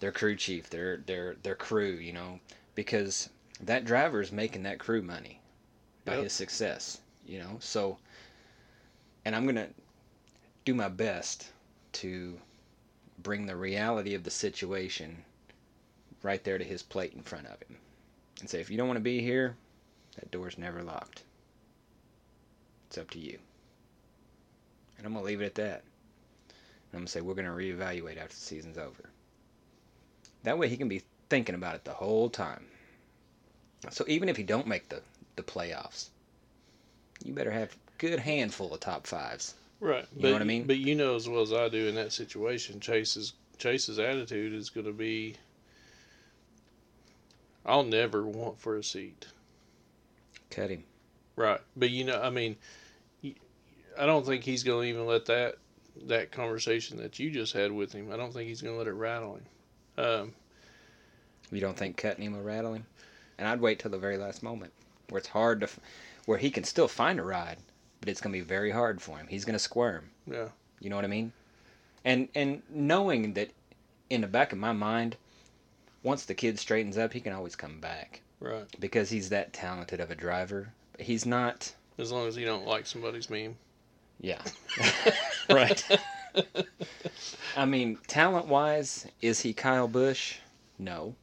their 0.00 0.12
crew 0.12 0.36
chief, 0.36 0.68
their 0.68 0.98
their 0.98 1.36
their 1.42 1.54
crew, 1.54 1.92
you 1.94 2.12
know, 2.12 2.40
because 2.74 3.30
that 3.58 3.86
driver 3.86 4.20
is 4.20 4.30
making 4.30 4.64
that 4.64 4.80
crew 4.80 5.00
money 5.00 5.40
by 6.04 6.16
Yep. 6.16 6.24
his 6.24 6.34
success, 6.34 7.00
you 7.24 7.38
know. 7.38 7.56
So, 7.60 7.96
and 9.24 9.34
I'm 9.34 9.46
gonna 9.46 9.70
do 10.66 10.74
my 10.74 10.88
best 10.90 11.52
to 11.92 12.38
bring 13.22 13.46
the 13.46 13.56
reality 13.56 14.14
of 14.14 14.24
the 14.24 14.30
situation 14.30 15.24
right 16.22 16.42
there 16.44 16.58
to 16.58 16.64
his 16.64 16.82
plate 16.82 17.12
in 17.14 17.22
front 17.22 17.46
of 17.46 17.60
him 17.62 17.76
and 18.40 18.48
say, 18.48 18.60
if 18.60 18.70
you 18.70 18.76
don't 18.76 18.88
want 18.88 18.96
to 18.96 19.02
be 19.02 19.20
here, 19.20 19.56
that 20.16 20.30
door's 20.30 20.58
never 20.58 20.82
locked. 20.82 21.22
It's 22.88 22.98
up 22.98 23.10
to 23.10 23.18
you. 23.18 23.38
And 24.98 25.06
I'm 25.06 25.12
going 25.12 25.24
to 25.24 25.26
leave 25.26 25.40
it 25.40 25.46
at 25.46 25.54
that. 25.56 25.82
And 25.82 26.94
I'm 26.94 26.98
going 27.00 27.06
to 27.06 27.12
say, 27.12 27.20
we're 27.20 27.34
going 27.34 27.46
to 27.46 27.52
reevaluate 27.52 28.18
after 28.18 28.34
the 28.34 28.40
season's 28.40 28.78
over. 28.78 29.10
That 30.42 30.58
way 30.58 30.68
he 30.68 30.76
can 30.76 30.88
be 30.88 31.02
thinking 31.28 31.54
about 31.54 31.76
it 31.76 31.84
the 31.84 31.92
whole 31.92 32.28
time. 32.28 32.66
So 33.90 34.04
even 34.06 34.28
if 34.28 34.38
you 34.38 34.44
don't 34.44 34.66
make 34.66 34.88
the, 34.88 35.00
the 35.36 35.42
playoffs, 35.42 36.08
you 37.24 37.32
better 37.32 37.50
have 37.50 37.72
a 37.72 37.98
good 37.98 38.20
handful 38.20 38.72
of 38.74 38.80
top 38.80 39.06
fives. 39.06 39.54
Right. 39.82 40.06
You 40.14 40.22
but, 40.22 40.28
know 40.28 40.32
what 40.34 40.42
I 40.42 40.44
mean? 40.44 40.64
But 40.64 40.78
you 40.78 40.94
know 40.94 41.16
as 41.16 41.28
well 41.28 41.42
as 41.42 41.52
I 41.52 41.68
do 41.68 41.88
in 41.88 41.96
that 41.96 42.12
situation, 42.12 42.78
Chase's 42.78 43.32
Chase's 43.58 43.98
attitude 43.98 44.52
is 44.54 44.70
going 44.70 44.86
to 44.86 44.92
be, 44.92 45.34
"I'll 47.66 47.82
never 47.82 48.24
want 48.24 48.60
for 48.60 48.76
a 48.76 48.84
seat." 48.84 49.26
Cut 50.50 50.70
him. 50.70 50.84
Right. 51.34 51.60
But 51.76 51.90
you 51.90 52.04
know, 52.04 52.22
I 52.22 52.30
mean, 52.30 52.54
I 53.98 54.06
don't 54.06 54.24
think 54.24 54.44
he's 54.44 54.62
going 54.62 54.82
to 54.86 54.88
even 54.88 55.06
let 55.06 55.26
that 55.26 55.56
that 56.06 56.30
conversation 56.30 56.96
that 56.98 57.18
you 57.18 57.32
just 57.32 57.52
had 57.52 57.72
with 57.72 57.92
him. 57.92 58.12
I 58.12 58.16
don't 58.16 58.32
think 58.32 58.48
he's 58.48 58.62
going 58.62 58.74
to 58.74 58.78
let 58.78 58.86
it 58.86 58.92
rattle 58.92 59.34
him. 59.34 60.04
Um, 60.04 60.34
You 61.50 61.60
don't 61.60 61.76
think 61.76 61.96
cutting 61.96 62.24
him 62.24 62.34
will 62.34 62.42
rattle 62.42 62.74
him? 62.74 62.86
And 63.36 63.48
I'd 63.48 63.60
wait 63.60 63.80
till 63.80 63.90
the 63.90 63.98
very 63.98 64.16
last 64.16 64.44
moment, 64.44 64.72
where 65.08 65.18
it's 65.18 65.28
hard 65.28 65.60
to, 65.62 65.68
where 66.24 66.38
he 66.38 66.50
can 66.52 66.62
still 66.62 66.88
find 66.88 67.18
a 67.18 67.24
ride, 67.24 67.58
but 68.02 68.08
it's 68.08 68.20
gonna 68.20 68.32
be 68.32 68.40
very 68.40 68.72
hard 68.72 69.00
for 69.00 69.16
him. 69.16 69.28
He's 69.28 69.44
gonna 69.44 69.58
squirm. 69.60 70.10
yeah. 70.26 70.48
You 70.80 70.90
know 70.90 70.96
what 70.96 71.04
I 71.04 71.08
mean? 71.08 71.32
And 72.04 72.28
and 72.34 72.60
knowing 72.68 73.34
that, 73.34 73.50
in 74.10 74.20
the 74.22 74.26
back 74.26 74.52
of 74.52 74.58
my 74.58 74.72
mind, 74.72 75.16
once 76.02 76.24
the 76.24 76.34
kid 76.34 76.58
straightens 76.58 76.98
up, 76.98 77.12
he 77.12 77.20
can 77.20 77.32
always 77.32 77.54
come 77.54 77.78
back 77.80 78.20
Right. 78.40 78.64
because 78.80 79.08
he's 79.08 79.28
that 79.28 79.52
talented 79.52 80.00
of 80.00 80.10
a 80.10 80.16
driver. 80.16 80.72
He's 80.98 81.24
not. 81.24 81.72
As 81.98 82.10
long 82.10 82.26
as 82.26 82.36
you 82.36 82.44
don't 82.44 82.66
like 82.66 82.86
somebody's 82.86 83.30
meme. 83.30 83.56
Yeah. 84.20 84.42
right. 85.50 85.84
I 87.56 87.64
mean, 87.64 87.98
talent 88.08 88.46
wise, 88.48 89.06
is 89.20 89.40
he 89.40 89.52
Kyle 89.52 89.86
Busch? 89.86 90.38
No. 90.80 91.14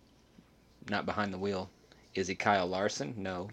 Not 0.90 1.06
behind 1.06 1.34
the 1.34 1.38
wheel. 1.38 1.70
Is 2.16 2.28
he 2.28 2.36
Kyle 2.36 2.68
Larson? 2.68 3.14
No. 3.18 3.50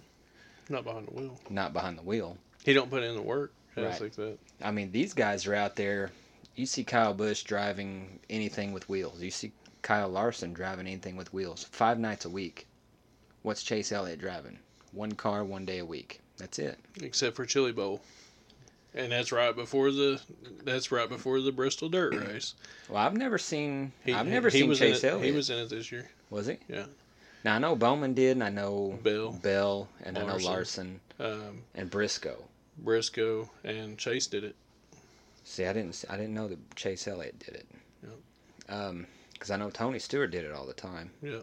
Not 0.69 0.85
behind 0.85 1.09
the 1.09 1.13
wheel. 1.13 1.41
Not 1.51 1.73
behind 1.73 1.99
the 1.99 2.03
wheel. 2.03 2.37
He 2.67 2.75
don't 2.75 2.91
put 2.91 3.03
in 3.05 3.15
the 3.15 3.23
work. 3.23 3.53
I 3.77 3.83
Right. 3.85 3.95
think 3.95 4.15
that. 4.17 4.39
I 4.61 4.73
mean, 4.73 4.91
these 4.91 5.15
guys 5.15 5.47
are 5.47 5.55
out 5.55 5.77
there. 5.77 6.11
You 6.57 6.67
see 6.67 6.83
Kyle 6.83 7.15
Busch 7.15 7.45
driving 7.45 8.19
anything 8.29 8.73
with 8.73 8.89
wheels. 8.89 9.23
You 9.23 9.31
see 9.31 9.53
Kyle 9.83 10.09
Larson 10.09 10.53
driving 10.53 10.87
anything 10.89 11.17
with 11.17 11.33
wheels. 11.33 11.65
Five 11.71 11.99
nights 12.01 12.25
a 12.25 12.29
week. 12.29 12.67
What's 13.43 13.63
Chase 13.63 13.93
Elliott 13.93 14.19
driving? 14.19 14.59
One 14.93 15.13
car, 15.13 15.45
one 15.45 15.65
day 15.65 15.79
a 15.79 15.85
week. 15.85 16.21
That's 16.39 16.59
it. 16.59 16.79
except 17.01 17.37
for 17.37 17.47
Chili 17.47 17.71
Bowl. 17.73 18.01
And 18.95 19.13
that's 19.13 19.31
right 19.31 19.55
before 19.55 19.93
the 19.93 20.21
that's 20.65 20.91
right 20.91 21.09
before 21.09 21.41
the 21.41 21.53
Bristol 21.53 21.89
Dirt 21.89 22.15
Race. 22.29 22.55
Well, 22.89 22.99
I've 22.99 23.17
never 23.17 23.39
seen. 23.39 23.93
He, 24.05 24.13
I've 24.13 24.27
never 24.27 24.49
he 24.49 24.61
seen 24.61 24.69
was 24.69 24.79
Chase 24.81 25.05
Elliott. 25.05 25.25
He 25.25 25.33
was 25.33 25.51
in 25.51 25.59
it 25.59 25.69
this 25.69 25.93
year. 25.93 26.11
Was 26.31 26.47
he? 26.47 26.57
Yeah. 26.69 26.87
Now 27.45 27.55
I 27.55 27.59
know 27.59 27.77
Bowman 27.77 28.15
did, 28.15 28.33
and 28.33 28.43
I 28.43 28.49
know 28.49 28.99
Bell, 29.05 29.33
Bell, 29.43 29.89
and 30.03 30.19
I 30.19 30.23
know 30.23 30.37
Larson. 30.37 30.51
Larson 30.51 31.01
um, 31.21 31.63
and 31.77 31.91
Briscoe. 31.91 32.43
Briscoe, 32.79 33.51
and 33.65 33.97
Chase 33.99 34.27
did 34.27 34.45
it. 34.45 34.55
See, 35.45 35.65
I 35.65 35.73
didn't. 35.73 36.05
I 36.11 36.17
didn't 36.17 36.35
know 36.35 36.49
that 36.49 36.77
Chase 36.77 37.07
Elliott 37.09 37.39
did 37.39 37.55
it. 37.55 37.67
Yep. 38.03 38.13
Um, 38.69 39.07
because 39.33 39.51
I 39.51 39.57
know 39.57 39.71
Tony 39.71 39.99
Stewart 39.99 40.31
did 40.31 40.45
it 40.45 40.53
all 40.53 40.67
the 40.67 40.73
time. 40.73 41.11
Yeah. 41.23 41.41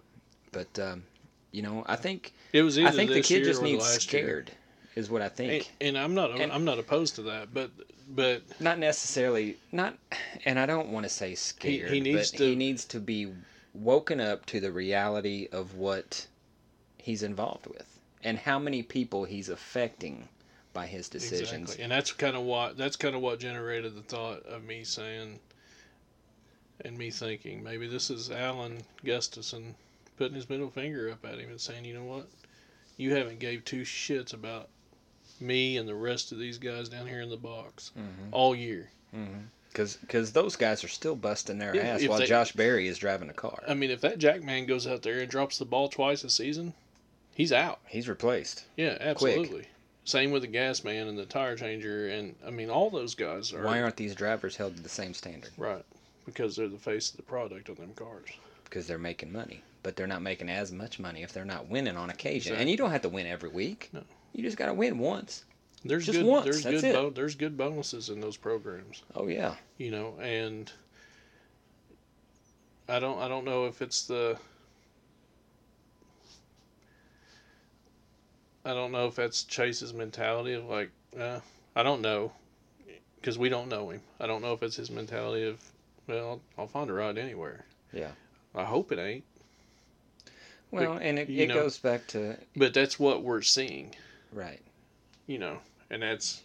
But 0.51 0.77
um, 0.79 1.03
you 1.51 1.61
know, 1.61 1.83
I 1.87 1.95
think 1.95 2.33
It 2.51 2.63
was 2.63 2.77
I 2.77 2.91
think 2.91 3.11
the 3.11 3.21
kid 3.21 3.43
just 3.43 3.61
needs 3.61 3.81
last 3.83 4.11
year. 4.11 4.23
scared, 4.23 4.51
is 4.95 5.09
what 5.09 5.21
I 5.21 5.29
think. 5.29 5.71
And, 5.79 5.89
and 5.89 5.97
I'm 5.97 6.13
not 6.15 6.31
And- 6.39 6.51
I'm 6.51 6.65
not 6.65 6.79
opposed 6.79 7.15
to 7.15 7.21
that, 7.23 7.53
but 7.53 7.71
but 8.09 8.41
not 8.59 8.77
necessarily 8.79 9.55
not 9.71 9.97
and 10.43 10.59
i 10.59 10.65
don't 10.65 10.89
want 10.89 11.05
to 11.05 11.09
say 11.09 11.33
scared 11.35 11.89
he 11.89 12.01
needs 12.01 12.31
but 12.31 12.37
to- 12.39 12.43
he 12.49 12.53
needs 12.53 12.83
to 12.83 12.99
be 12.99 13.31
woken 13.73 14.19
up 14.19 14.45
to 14.45 14.59
the 14.59 14.69
reality 14.73 15.47
of 15.53 15.75
what 15.75 16.27
he's 16.97 17.23
involved 17.23 17.65
with 17.65 17.99
and 18.21 18.37
how 18.37 18.59
many 18.59 18.83
people 18.83 19.23
he's 19.23 19.47
affecting 19.47 20.27
by 20.73 20.87
his 20.87 21.07
decisions 21.07 21.51
exactly, 21.69 21.83
and 21.83 21.91
that's 21.91 22.11
kind 22.11 22.35
of 22.35 22.41
what 22.43 22.77
that's 22.77 22.95
kind 22.95 23.15
of 23.15 23.21
what 23.21 23.39
generated 23.39 23.95
the 23.95 24.01
thought 24.01 24.43
of 24.47 24.63
me 24.63 24.83
saying 24.83 25.39
and 26.83 26.97
me 26.97 27.11
thinking 27.11 27.63
maybe 27.63 27.87
this 27.87 28.09
is 28.09 28.31
Alan 28.31 28.81
Gustafson 29.05 29.75
putting 30.17 30.35
his 30.35 30.49
middle 30.49 30.69
finger 30.69 31.09
up 31.11 31.23
at 31.25 31.39
him 31.39 31.49
and 31.49 31.61
saying, 31.61 31.85
you 31.85 31.93
know 31.93 32.03
what, 32.03 32.27
you 32.97 33.13
haven't 33.15 33.39
gave 33.39 33.63
two 33.65 33.81
shits 33.81 34.33
about 34.33 34.69
me 35.39 35.77
and 35.77 35.87
the 35.87 35.95
rest 35.95 36.31
of 36.31 36.39
these 36.39 36.57
guys 36.57 36.89
down 36.89 37.07
here 37.07 37.21
in 37.21 37.29
the 37.29 37.37
box 37.37 37.91
hmm 37.95 38.29
all 38.31 38.55
year. 38.55 38.89
hmm 39.11 39.41
Because 39.71 40.31
those 40.33 40.55
guys 40.55 40.83
are 40.83 40.87
still 40.89 41.15
busting 41.15 41.57
their 41.59 41.79
ass 41.79 42.01
if 42.01 42.09
while 42.09 42.19
they- 42.19 42.25
Josh 42.25 42.51
Berry 42.53 42.87
is 42.87 42.97
driving 42.97 43.29
a 43.29 43.33
car. 43.33 43.63
I 43.67 43.73
mean, 43.75 43.91
if 43.91 44.01
that 44.01 44.17
Jack 44.19 44.43
man 44.43 44.65
goes 44.65 44.87
out 44.87 45.01
there 45.03 45.19
and 45.19 45.29
drops 45.29 45.57
the 45.59 45.65
ball 45.65 45.87
twice 45.89 46.23
a 46.23 46.29
season, 46.29 46.73
he's 47.35 47.51
out. 47.51 47.79
He's 47.87 48.09
replaced. 48.09 48.65
Yeah, 48.77 48.97
absolutely. 48.99 49.67
Same 50.05 50.31
with 50.31 50.41
the 50.41 50.47
gas 50.49 50.83
man 50.83 51.07
and 51.07 51.17
the 51.17 51.25
tire 51.25 51.55
changer, 51.55 52.09
and 52.09 52.35
I 52.45 52.49
mean, 52.51 52.69
all 52.69 52.89
those 52.89 53.15
guys 53.15 53.53
are 53.53 53.63
Why 53.63 53.81
aren't 53.81 53.95
these 53.95 54.15
drivers 54.15 54.55
held 54.57 54.75
to 54.75 54.83
the 54.83 54.89
same 54.89 55.13
standard? 55.13 55.51
right 55.57 55.83
because 56.25 56.55
they're 56.55 56.69
the 56.69 56.77
face 56.77 57.11
of 57.11 57.17
the 57.17 57.23
product 57.23 57.69
on 57.69 57.75
them 57.75 57.93
cars. 57.95 58.29
Because 58.63 58.87
they're 58.87 58.97
making 58.97 59.31
money. 59.31 59.61
But 59.83 59.95
they're 59.97 60.07
not 60.07 60.21
making 60.21 60.49
as 60.49 60.71
much 60.71 60.97
money 60.99 61.21
if 61.21 61.33
they're 61.33 61.43
not 61.43 61.67
winning 61.67 61.97
on 61.97 62.09
occasion. 62.09 62.53
Exactly. 62.53 62.61
And 62.61 62.69
you 62.69 62.77
don't 62.77 62.91
have 62.91 63.01
to 63.01 63.09
win 63.09 63.27
every 63.27 63.49
week. 63.49 63.89
No. 63.91 64.03
You 64.31 64.41
just 64.41 64.55
got 64.57 64.67
to 64.67 64.73
win 64.73 64.99
once. 64.99 65.43
There's 65.83 66.05
Just 66.05 66.19
good. 66.19 66.25
once, 66.25 66.45
there's 66.45 66.63
that's 66.63 66.81
good. 66.81 66.93
Bo- 66.93 67.09
there's 67.09 67.35
good 67.35 67.57
bonuses 67.57 68.07
in 68.09 68.21
those 68.21 68.37
programs. 68.37 69.03
Oh, 69.15 69.27
yeah. 69.27 69.55
you 69.77 69.91
know 69.91 70.15
and 70.21 70.71
i 72.87 72.99
don't 72.99 73.19
i 73.19 73.27
don't 73.27 73.45
know 73.45 73.65
if 73.65 73.81
it's 73.81 74.05
the 74.07 74.37
i 78.65 78.73
don't 78.73 78.91
know 78.91 79.07
if 79.07 79.15
that's 79.15 79.43
chase's 79.43 79.93
mentality 79.93 80.53
of 80.53 80.65
like 80.65 80.89
uh, 81.19 81.39
i 81.75 81.83
don't 81.83 82.01
know 82.01 82.31
because 83.19 83.37
we 83.37 83.49
don't 83.49 83.69
know 83.69 83.89
him 83.89 84.01
i 84.19 84.27
don't 84.27 84.41
know 84.41 84.53
if 84.53 84.63
it's 84.63 84.75
his 84.75 84.89
mentality 84.91 85.47
of 85.47 85.59
well 86.07 86.41
i'll 86.57 86.67
find 86.67 86.89
a 86.89 86.93
ride 86.93 87.17
anywhere 87.17 87.65
Yeah. 87.91 88.11
i 88.55 88.63
hope 88.63 88.91
it 88.91 88.99
ain't 88.99 89.23
Well, 90.71 90.93
and 90.93 91.19
it, 91.19 91.29
it 91.29 91.47
know- 91.47 91.53
goes 91.55 91.77
back 91.77 92.07
to, 92.07 92.37
but 92.55 92.73
that's 92.73 92.99
what 92.99 93.23
we're 93.23 93.41
seeing 93.41 93.95
right. 94.31 94.61
you 95.27 95.37
know 95.37 95.57
and 95.89 96.01
that's 96.01 96.41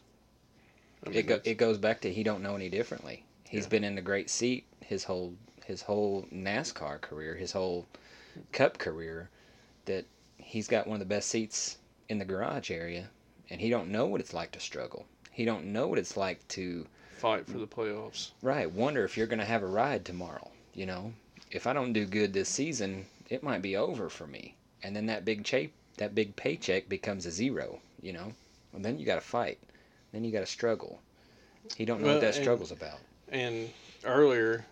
I 1.06 1.10
mean, 1.10 1.18
It, 1.18 1.22
go, 1.22 1.34
that's- 1.36 1.50
it 1.50 1.54
goes 1.58 1.78
back 1.78 2.00
to 2.02 2.12
he 2.12 2.24
don't 2.24 2.42
know 2.42 2.56
any 2.56 2.68
differently. 2.68 3.22
He's 3.48 3.62
Yeah. 3.64 3.68
been 3.68 3.84
in 3.84 3.94
the 3.94 4.02
great 4.02 4.28
seat 4.28 4.64
his 4.84 5.04
whole 5.04 5.32
his 5.64 5.80
whole 5.82 6.26
NASCAR 6.32 7.00
career, 7.00 7.36
his 7.36 7.52
whole 7.52 7.86
Cup 8.52 8.78
career. 8.78 9.30
That 9.84 10.06
he's 10.38 10.66
got 10.66 10.86
one 10.88 10.96
of 10.96 10.98
the 10.98 11.14
best 11.14 11.28
seats 11.28 11.78
in 12.08 12.18
the 12.18 12.24
garage 12.24 12.70
area, 12.70 13.08
and 13.50 13.60
he 13.60 13.70
don't 13.70 13.90
know 13.90 14.06
what 14.06 14.20
it's 14.20 14.34
like 14.34 14.52
to 14.52 14.60
struggle. 14.60 15.06
He 15.30 15.44
don't 15.44 15.66
know 15.72 15.86
what 15.88 15.98
it's 15.98 16.16
like 16.16 16.46
to 16.48 16.86
fight 17.18 17.46
for 17.46 17.58
the 17.58 17.66
playoffs 17.66 18.30
right 18.42 18.70
wonder 18.70 19.04
if 19.04 19.16
you're 19.16 19.26
going 19.26 19.40
to 19.40 19.44
have 19.44 19.62
a 19.64 19.66
ride 19.66 20.04
tomorrow. 20.04 20.48
You 20.74 20.86
know, 20.86 21.12
if 21.50 21.66
I 21.66 21.72
don't 21.72 21.92
do 21.92 22.06
good 22.06 22.32
this 22.32 22.48
season, 22.48 23.06
it 23.28 23.42
might 23.42 23.62
be 23.62 23.76
over 23.76 24.08
for 24.08 24.26
me. 24.26 24.54
And 24.82 24.94
then 24.94 25.06
that 25.06 25.24
big 25.24 25.44
cha- 25.44 25.72
that 25.96 26.14
big 26.14 26.36
paycheck 26.36 26.88
becomes 26.88 27.26
a 27.26 27.30
zero. 27.30 27.80
You 28.00 28.12
know, 28.12 28.32
and 28.72 28.84
then 28.84 28.98
you 28.98 29.04
got 29.06 29.16
to 29.16 29.20
fight. 29.20 29.58
Then 30.12 30.24
you 30.24 30.32
got 30.32 30.40
to 30.40 30.46
struggle. 30.46 31.00
He 31.76 31.84
don't 31.84 32.00
know 32.00 32.06
Well, 32.06 32.14
what 32.16 32.20
that 32.22 32.36
and- 32.36 32.44
struggle's 32.44 32.72
about. 32.72 32.98
And 33.30 33.68
earlier 34.04 34.64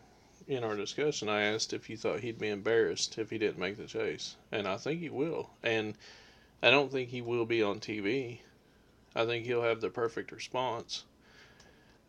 in 0.48 0.62
our 0.64 0.76
discussion, 0.76 1.28
I 1.28 1.42
asked 1.42 1.72
if 1.72 1.90
you 1.90 1.96
thought 1.96 2.20
he'd 2.20 2.38
be 2.38 2.48
embarrassed 2.48 3.18
if 3.18 3.28
he 3.30 3.36
didn't 3.38 3.58
make 3.58 3.76
the 3.76 3.84
chase, 3.86 4.36
and 4.52 4.66
I 4.66 4.76
think 4.78 5.00
he 5.00 5.10
will. 5.10 5.50
And 5.62 5.94
I 6.62 6.70
don't 6.70 6.90
think 6.90 7.10
he 7.10 7.22
will 7.22 7.46
be 7.46 7.62
on 7.62 7.80
TV. 7.80 8.38
I 9.14 9.24
think 9.24 9.46
he'll 9.46 9.62
have 9.62 9.80
the 9.80 9.90
perfect 9.90 10.32
response 10.32 11.04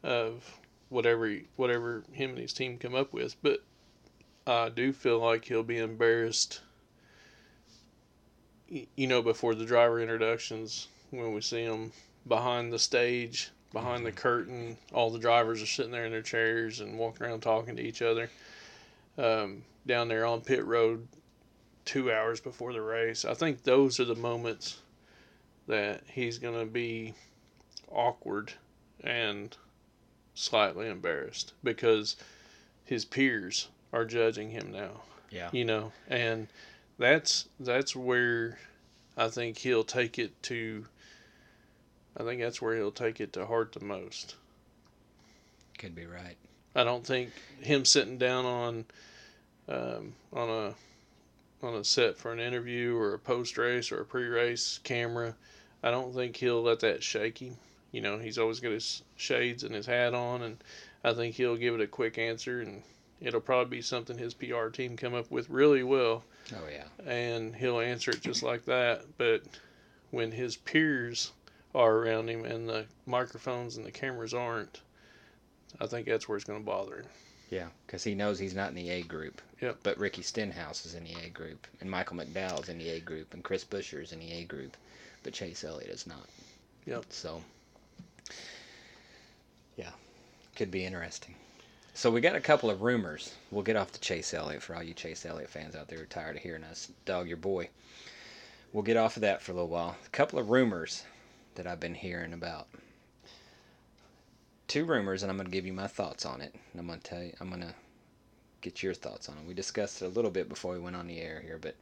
of 0.03 0.59
whatever 0.89 1.33
whatever 1.55 2.03
him 2.11 2.31
and 2.31 2.39
his 2.39 2.53
team 2.53 2.77
come 2.77 2.95
up 2.95 3.13
with. 3.13 3.35
But 3.41 3.63
I 4.45 4.69
do 4.69 4.93
feel 4.93 5.19
like 5.19 5.45
he'll 5.45 5.63
be 5.63 5.77
embarrassed. 5.77 6.61
You 8.69 9.07
know, 9.07 9.21
before 9.21 9.55
the 9.55 9.65
driver 9.65 10.01
introductions, 10.01 10.87
when 11.11 11.33
we 11.33 11.41
see 11.41 11.63
him 11.63 11.91
behind 12.27 12.73
the 12.73 12.79
stage, 12.79 13.51
behind 13.71 14.05
the 14.05 14.11
curtain, 14.11 14.77
all 14.93 15.09
the 15.09 15.19
drivers 15.19 15.61
are 15.61 15.67
sitting 15.67 15.91
there 15.91 16.05
in 16.05 16.11
their 16.11 16.21
chairs 16.21 16.81
and 16.81 16.97
walking 16.97 17.25
around 17.25 17.41
talking 17.41 17.75
to 17.77 17.81
each 17.81 18.01
other. 18.01 18.29
Um, 19.17 19.63
down 19.85 20.09
there 20.09 20.25
on 20.25 20.41
pit 20.41 20.65
road, 20.65 21.07
two 21.87 22.11
hours 22.11 22.39
before 22.39 22.73
the 22.73 22.81
race, 22.81 23.25
I 23.25 23.33
think 23.33 23.63
those 23.63 23.99
are 23.99 24.05
the 24.05 24.13
moments 24.15 24.81
that 25.67 26.01
he's 26.11 26.37
going 26.37 26.59
to 26.59 26.65
be 26.71 27.13
awkward 27.91 28.53
and 29.03 29.55
slightly 30.35 30.87
embarrassed 30.87 31.53
because 31.63 32.15
his 32.83 33.05
peers 33.05 33.69
are 33.91 34.05
judging 34.05 34.51
him 34.51 34.71
now 34.71 35.01
Yeah. 35.31 35.49
you 35.51 35.65
know 35.65 35.91
and 36.07 36.47
that's 36.99 37.47
that's 37.59 37.95
where 37.95 38.57
i 39.17 39.29
think 39.29 39.57
he'll 39.57 39.83
take 39.83 40.19
it 40.19 40.41
to 40.43 40.85
i 42.17 42.23
think 42.23 42.41
that's 42.41 42.61
where 42.61 42.75
he'll 42.75 42.91
take 42.91 43.19
it 43.19 43.33
to 43.33 43.45
heart 43.45 43.71
the 43.73 43.83
most 43.83 44.35
Could 45.77 45.95
be 45.95 46.05
right. 46.05 46.35
i 46.75 46.83
don't 46.83 47.05
think 47.05 47.31
him 47.61 47.83
sitting 47.85 48.17
down 48.17 48.45
on 48.45 48.85
um, 49.69 50.13
on 50.33 50.49
a 50.49 50.75
on 51.63 51.73
a 51.75 51.83
set 51.83 52.17
for 52.17 52.31
an 52.31 52.39
interview 52.39 52.95
or 52.95 53.13
a 53.13 53.19
post 53.19 53.57
race 53.57 53.91
or 53.91 54.01
a 54.01 54.05
pre 54.05 54.25
race 54.25 54.79
camera 54.83 55.35
i 55.83 55.89
don't 55.91 56.13
think 56.13 56.35
he'll 56.35 56.61
let 56.61 56.79
that 56.79 57.01
shake 57.03 57.39
him 57.39 57.57
you 57.91 58.01
know 58.01 58.17
he's 58.17 58.37
always 58.37 58.59
got 58.59 58.71
his 58.71 59.01
shades 59.15 59.63
and 59.63 59.73
his 59.73 59.85
hat 59.85 60.13
on 60.13 60.43
and 60.43 60.63
i 61.03 61.13
think 61.13 61.35
he'll 61.35 61.55
give 61.57 61.73
it 61.73 61.81
a 61.81 61.87
quick 61.87 62.17
answer 62.17 62.61
and 62.61 62.83
it'll 63.21 63.41
probably 63.41 63.77
be 63.77 63.81
something 63.81 64.17
his 64.17 64.33
pr 64.33 64.67
team 64.67 64.95
come 64.95 65.13
up 65.15 65.29
with 65.31 65.49
really 65.49 65.83
well 65.83 66.23
Oh 66.55 66.67
yeah. 66.71 67.11
and 67.11 67.55
he'll 67.55 67.79
answer 67.79 68.11
it 68.11 68.21
just 68.21 68.43
like 68.43 68.65
that. 68.65 69.03
But 69.17 69.43
when 70.11 70.31
his 70.31 70.55
peers 70.55 71.31
are 71.75 71.97
around 71.97 72.29
him 72.29 72.45
and 72.45 72.69
the 72.69 72.85
microphones 73.05 73.77
and 73.77 73.85
the 73.85 73.91
cameras 73.91 74.33
aren't, 74.33 74.81
I 75.81 75.87
think 75.87 76.07
that's 76.07 76.27
where 76.29 76.37
it's 76.37 76.45
going 76.45 76.59
to 76.59 76.65
bother 76.65 76.97
him. 76.97 77.05
Yeah, 77.49 77.67
because 77.85 78.03
he 78.03 78.13
knows 78.13 78.39
he's 78.39 78.55
not 78.55 78.69
in 78.69 78.75
the 78.75 78.89
A 78.89 79.03
group. 79.03 79.41
Yep. 79.61 79.77
But 79.83 79.97
Ricky 79.97 80.21
Stenhouse 80.21 80.85
is 80.85 80.95
in 80.95 81.05
the 81.05 81.15
A 81.25 81.29
group, 81.29 81.65
and 81.79 81.89
Michael 81.89 82.17
McDowell's 82.17 82.69
in 82.69 82.77
the 82.77 82.89
A 82.89 82.99
group, 82.99 83.33
and 83.33 83.43
Chris 83.43 83.63
Buescher 83.63 84.01
is 84.01 84.11
in 84.11 84.19
the 84.19 84.31
A 84.33 84.43
group, 84.43 84.75
but 85.23 85.33
Chase 85.33 85.63
Elliott 85.63 85.89
is 85.89 86.05
not. 86.07 86.27
Yep. 86.85 87.05
So, 87.09 87.41
yeah, 89.77 89.91
could 90.55 90.71
be 90.71 90.85
interesting. 90.85 91.35
So 91.93 92.11
we 92.11 92.21
got 92.21 92.35
a 92.35 92.41
couple 92.41 92.69
of 92.69 92.83
rumors. 92.83 93.33
We'll 93.49 93.63
get 93.63 93.75
off 93.75 93.91
the 93.91 93.97
Chase 93.97 94.33
Elliott 94.33 94.61
for 94.61 94.75
all 94.75 94.83
you 94.83 94.93
Chase 94.93 95.25
Elliott 95.25 95.49
fans 95.49 95.75
out 95.75 95.87
there 95.87 95.97
who 95.97 96.03
are 96.03 96.07
tired 96.07 96.35
of 96.35 96.43
hearing 96.43 96.63
us 96.63 96.91
dog 97.05 97.27
your 97.27 97.37
boy. 97.37 97.69
We'll 98.71 98.83
get 98.83 98.97
off 98.97 99.15
of 99.17 99.21
that 99.21 99.41
for 99.41 99.51
a 99.51 99.55
little 99.55 99.69
while. 99.69 99.95
A 100.05 100.09
couple 100.09 100.37
of 100.37 100.49
rumors 100.49 101.03
that 101.55 101.65
I've 101.65 101.79
been 101.79 101.95
hearing 101.95 102.33
about. 102.33 102.67
Two 104.67 104.85
rumors, 104.85 105.23
and 105.23 105.31
I'm 105.31 105.37
going 105.37 105.47
to 105.47 105.51
give 105.51 105.65
you 105.65 105.73
my 105.73 105.87
thoughts 105.87 106.25
on 106.25 106.41
it. 106.41 106.53
And 106.71 106.79
I'm 106.79 106.87
going 106.87 106.99
to 106.99 107.09
tell 107.09 107.23
you, 107.23 107.33
I'm 107.39 107.49
going 107.49 107.61
to 107.61 107.73
get 108.61 108.83
your 108.83 108.93
thoughts 108.93 109.29
on 109.29 109.37
it. 109.37 109.47
We 109.47 109.53
discussed 109.53 110.01
it 110.01 110.05
a 110.05 110.09
little 110.09 110.31
bit 110.31 110.49
before 110.49 110.73
we 110.73 110.79
went 110.79 110.95
on 110.95 111.07
the 111.07 111.21
air 111.21 111.41
here, 111.41 111.57
but 111.61 111.75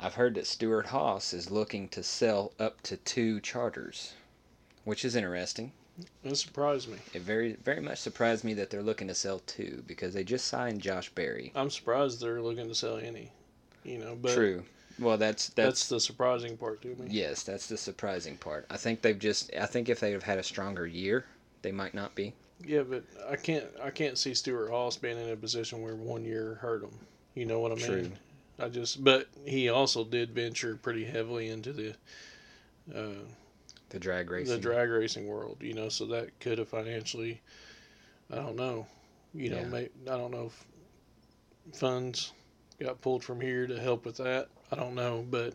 I've 0.00 0.14
heard 0.14 0.34
that 0.34 0.46
Stewart-Haas 0.46 1.32
is 1.32 1.50
looking 1.50 1.88
to 1.88 2.02
sell 2.02 2.52
up 2.58 2.80
to 2.82 2.96
two 2.96 3.40
charters, 3.40 4.14
which 4.84 5.04
is 5.04 5.14
interesting. 5.14 5.72
It 6.24 6.36
surprised 6.36 6.88
me. 6.88 6.98
It 7.12 7.22
very 7.22 7.52
very 7.52 7.80
much 7.80 7.98
surprised 7.98 8.42
me 8.42 8.54
that 8.54 8.68
they're 8.68 8.82
looking 8.82 9.06
to 9.06 9.14
sell 9.14 9.38
two 9.46 9.84
because 9.86 10.12
they 10.12 10.24
just 10.24 10.48
signed 10.48 10.82
Josh 10.82 11.08
Berry. 11.10 11.52
I'm 11.54 11.70
surprised 11.70 12.20
they're 12.20 12.42
looking 12.42 12.66
to 12.66 12.74
sell 12.74 12.96
any. 12.96 13.30
You 13.84 13.98
know, 13.98 14.18
but 14.20 14.34
True. 14.34 14.64
Well, 14.98 15.16
that's 15.18 15.48
that's, 15.48 15.54
that's, 15.56 15.88
the 15.88 16.00
surprising 16.00 16.56
part 16.56 16.80
to 16.82 16.88
me. 16.88 17.06
yes, 17.08 17.42
that's 17.42 17.66
the 17.66 17.76
surprising 17.76 18.36
part. 18.36 18.66
I 18.70 18.76
think 18.76 19.02
they've 19.02 19.18
just 19.18 19.50
I 19.58 19.66
think 19.66 19.88
if 19.88 20.00
they 20.00 20.12
have 20.12 20.22
had 20.22 20.38
a 20.38 20.42
stronger 20.42 20.86
year, 20.86 21.24
they 21.62 21.72
might 21.72 21.94
not 21.94 22.14
be. 22.14 22.32
Yeah, 22.64 22.82
but 22.82 23.04
I 23.28 23.36
can't 23.36 23.66
I 23.82 23.90
can't 23.90 24.16
see 24.16 24.34
Stewart-Haas 24.34 24.96
being 24.96 25.18
in 25.18 25.30
a 25.30 25.36
position 25.36 25.82
where 25.82 25.96
one 25.96 26.24
year 26.24 26.58
hurt 26.60 26.82
him. 26.82 26.92
You 27.34 27.46
know 27.46 27.58
what 27.60 27.72
I 27.72 27.74
mean? 27.74 27.84
True. 27.84 28.10
I 28.58 28.68
just, 28.68 29.02
but 29.02 29.26
he 29.44 29.68
also 29.68 30.04
did 30.04 30.30
venture 30.30 30.76
pretty 30.76 31.04
heavily 31.04 31.48
into 31.48 31.72
the 31.72 31.94
uh, 32.94 33.24
The 33.88 33.98
drag 33.98 34.30
racing. 34.30 34.54
the 34.54 34.60
drag 34.60 34.88
racing 34.90 35.26
world, 35.26 35.56
you 35.60 35.74
know, 35.74 35.88
so 35.88 36.06
that 36.06 36.38
could 36.38 36.58
have 36.58 36.68
financially, 36.68 37.40
I 38.30 38.36
don't 38.36 38.54
know, 38.54 38.86
you 39.34 39.50
know, 39.50 39.58
Yeah. 39.62 39.68
may, 39.68 39.82
I 40.06 40.16
don't 40.16 40.30
know 40.30 40.46
if 40.46 41.76
funds 41.76 42.32
got 42.78 43.00
pulled 43.00 43.24
from 43.24 43.40
here 43.40 43.66
to 43.66 43.80
help 43.80 44.04
with 44.04 44.18
that. 44.18 44.48
I 44.70 44.76
don't 44.76 44.94
know, 44.94 45.24
but 45.30 45.54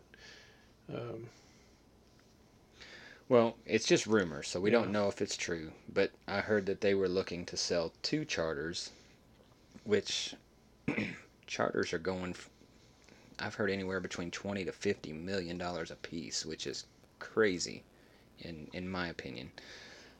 um, 0.93 1.27
Well, 3.29 3.57
it's 3.65 3.85
just 3.85 4.05
rumor, 4.07 4.43
so 4.43 4.59
we 4.59 4.71
Yeah. 4.71 4.77
don't 4.77 4.91
know 4.91 5.07
if 5.07 5.21
it's 5.21 5.37
true. 5.37 5.71
But 5.87 6.11
I 6.27 6.41
heard 6.41 6.65
that 6.65 6.81
they 6.81 6.93
were 6.93 7.07
looking 7.07 7.45
to 7.45 7.57
sell 7.57 7.93
two 8.01 8.25
charters, 8.25 8.91
which 9.83 10.35
charters 11.47 11.93
are 11.93 11.99
going. 11.99 12.31
f- 12.31 12.49
I've 13.39 13.55
heard 13.55 13.71
anywhere 13.71 13.99
between 13.99 14.31
twenty 14.31 14.65
to 14.65 14.71
fifty 14.71 15.13
million 15.13 15.57
dollars 15.57 15.91
a 15.91 15.95
piece, 15.95 16.45
which 16.45 16.67
is 16.67 16.85
crazy, 17.19 17.83
in 18.39 18.69
in 18.73 18.89
my 18.89 19.07
opinion. 19.07 19.51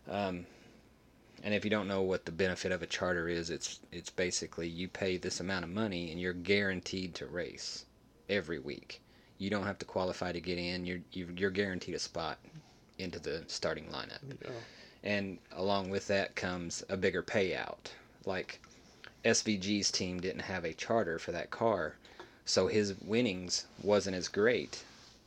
Um, 0.07 0.45
and 1.43 1.53
if 1.53 1.63
you 1.65 1.69
don't 1.71 1.87
know 1.87 2.01
what 2.01 2.25
the 2.25 2.31
benefit 2.31 2.71
of 2.71 2.81
a 2.83 2.87
charter 2.87 3.27
is, 3.27 3.49
it's 3.49 3.79
it's 3.91 4.09
basically 4.09 4.67
you 4.69 4.87
pay 4.87 5.17
this 5.17 5.39
amount 5.39 5.65
of 5.65 5.71
money 5.71 6.11
and 6.11 6.19
you're 6.21 6.33
guaranteed 6.33 7.15
to 7.15 7.25
race 7.27 7.85
every 8.29 8.59
week. 8.59 9.01
You 9.37 9.49
don't 9.49 9.65
have 9.65 9.79
to 9.79 9.85
qualify 9.85 10.31
to 10.31 10.41
get 10.41 10.57
in. 10.57 10.85
You're 10.85 10.99
you- 11.11 11.33
you're 11.37 11.49
guaranteed 11.49 11.95
a 11.95 11.99
spot 11.99 12.37
into 12.97 13.19
the 13.19 13.43
starting 13.47 13.85
lineup. 13.85 14.21
know, 14.23 14.51
and 15.03 15.37
along 15.53 15.89
with 15.89 16.07
that 16.07 16.35
comes 16.35 16.83
a 16.89 16.97
bigger 16.97 17.23
payout. 17.23 17.91
Like 18.25 18.59
SVG's 19.25 19.91
team 19.91 20.19
didn't 20.19 20.41
have 20.41 20.63
a 20.65 20.73
charter 20.73 21.19
for 21.19 21.31
that 21.31 21.49
car, 21.51 21.95
so 22.45 22.67
his 22.67 22.93
winnings 23.01 23.65
wasn't 23.81 24.15
as 24.15 24.27
great 24.27 24.83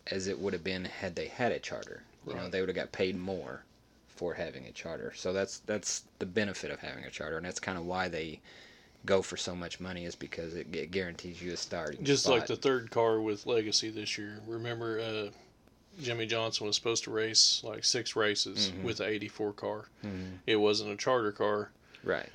as 0.08 0.26
it 0.26 0.38
would 0.38 0.52
have 0.52 0.64
been 0.64 0.84
had 0.84 1.14
they 1.14 1.28
had 1.28 1.52
a 1.52 1.58
charter. 1.58 2.02
You 2.26 2.34
know, 2.34 2.48
they 2.48 2.60
would 2.60 2.68
have 2.68 2.76
got 2.76 2.92
paid 2.92 3.16
more 3.16 3.62
for 4.08 4.34
having 4.34 4.66
a 4.66 4.72
charter. 4.72 5.12
So 5.16 5.32
that's 5.32 5.58
that's 5.60 6.02
the 6.18 6.26
benefit 6.26 6.70
of 6.70 6.80
having 6.80 7.04
a 7.04 7.10
charter, 7.10 7.36
and 7.36 7.46
that's 7.46 7.60
kind 7.60 7.78
of 7.78 7.86
why 7.86 8.08
they 8.08 8.40
go 9.04 9.20
for 9.22 9.36
so 9.36 9.54
much 9.54 9.80
money 9.80 10.04
is 10.04 10.14
because 10.14 10.54
it, 10.54 10.74
it 10.74 10.90
guarantees 10.90 11.42
you 11.42 11.52
a 11.52 11.56
starting 11.56 12.04
Just 12.04 12.24
spot. 12.24 12.38
like 12.38 12.46
the 12.46 12.56
third 12.56 12.90
car 12.90 13.20
with 13.20 13.46
Legacy 13.46 13.90
this 13.90 14.16
year. 14.16 14.40
Remember, 14.46 15.00
uh, 15.00 15.30
Jimmie 16.00 16.26
Johnson 16.26 16.66
was 16.66 16.76
supposed 16.76 17.04
to 17.04 17.10
race 17.10 17.60
like 17.64 17.84
six 17.84 18.14
races 18.16 18.70
Mhm. 18.70 18.82
with 18.84 18.98
the 18.98 19.06
'84 19.06 19.52
car. 19.52 19.86
Mhm. 20.04 20.38
It 20.46 20.56
wasn't 20.56 20.90
a 20.92 20.96
charter 20.96 21.32
car, 21.32 21.70
right. 22.04 22.28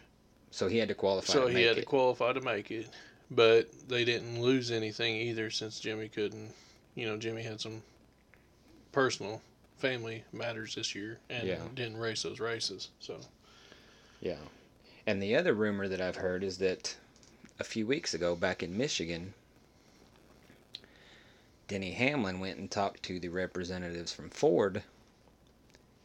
So 0.52 0.68
he 0.68 0.78
had 0.78 0.88
to 0.90 0.96
qualify. 0.96 1.34
so 1.34 1.42
to 1.44 1.48
he 1.48 1.54
make 1.56 1.66
had 1.68 1.78
it. 1.78 1.82
to 1.82 1.86
qualify 1.86 2.34
to 2.34 2.42
make 2.42 2.70
it. 2.72 2.88
But 3.30 3.68
they 3.90 4.06
didn't 4.06 4.42
lose 4.42 4.72
anything 4.72 5.16
either 5.18 5.50
since 5.52 5.80
Jimmie 5.80 6.08
couldn't. 6.10 6.54
You 6.96 7.06
know, 7.08 7.18
Jimmie 7.18 7.44
had 7.44 7.60
some 7.60 7.82
personal 8.92 9.42
family 9.78 10.24
matters 10.34 10.76
this 10.76 10.96
year 10.96 11.20
and 11.30 11.48
Yeah. 11.48 11.60
didn't 11.76 11.98
race 11.98 12.24
those 12.24 12.40
races. 12.40 12.90
So 13.00 13.20
Yeah. 14.22 14.38
And 15.08 15.24
the 15.24 15.38
other 15.38 15.54
rumor 15.54 15.88
that 15.88 16.02
I've 16.02 16.18
heard 16.18 16.44
is 16.44 16.58
that 16.58 16.98
a 17.60 17.64
few 17.64 17.88
weeks 17.88 18.14
ago 18.14 18.36
back 18.36 18.62
in 18.62 18.78
Michigan, 18.78 19.34
Denny 21.70 21.92
Hamlin 21.94 22.42
went 22.42 22.60
and 22.60 22.70
talked 22.70 23.04
to 23.04 23.18
the 23.18 23.30
representatives 23.30 24.12
from 24.12 24.30
Ford, 24.30 24.84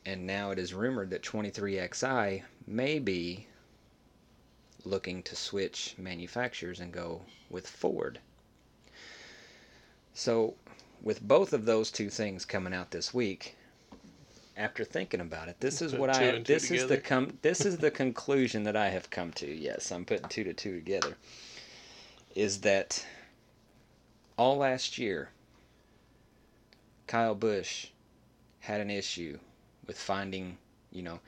and 0.06 0.24
now 0.24 0.52
it 0.52 0.58
is 0.60 0.72
rumored 0.72 1.10
that 1.10 1.22
23XI 1.22 2.44
may 2.64 3.00
be 3.00 3.48
looking 4.84 5.24
to 5.24 5.34
switch 5.34 5.96
manufacturers 5.98 6.78
and 6.78 6.92
go 6.92 7.22
with 7.50 7.66
Ford. 7.66 8.20
So, 10.14 10.54
with 11.02 11.20
both 11.20 11.52
of 11.52 11.64
those 11.64 11.90
two 11.90 12.08
things 12.08 12.44
coming 12.44 12.72
out 12.72 12.92
this 12.92 13.12
week, 13.12 13.56
after 14.56 14.84
thinking 14.84 15.20
about 15.20 15.48
it, 15.48 15.56
this 15.60 15.80
is 15.80 15.92
Put 15.92 16.00
what 16.00 16.16
I 16.16 16.38
this 16.38 16.70
is 16.70 16.86
the 16.86 16.98
com- 16.98 17.38
this 17.42 17.64
is 17.64 17.78
the 17.78 17.90
conclusion 17.90 18.64
that 18.64 18.76
I 18.76 18.88
have 18.88 19.10
come 19.10 19.32
to. 19.32 19.46
Yes, 19.46 19.90
I'm 19.90 20.04
putting 20.04 20.28
two 20.28 20.44
to 20.44 20.52
two 20.52 20.74
together. 20.74 21.16
Is 22.34 22.60
that 22.62 23.04
all 24.36 24.56
last 24.58 24.98
year, 24.98 25.30
Kyle 27.06 27.34
Busch 27.34 27.86
had 28.60 28.80
an 28.80 28.90
issue 28.90 29.38
with 29.86 29.98
finding, 29.98 30.56
you 30.92 31.02
know, 31.02 31.20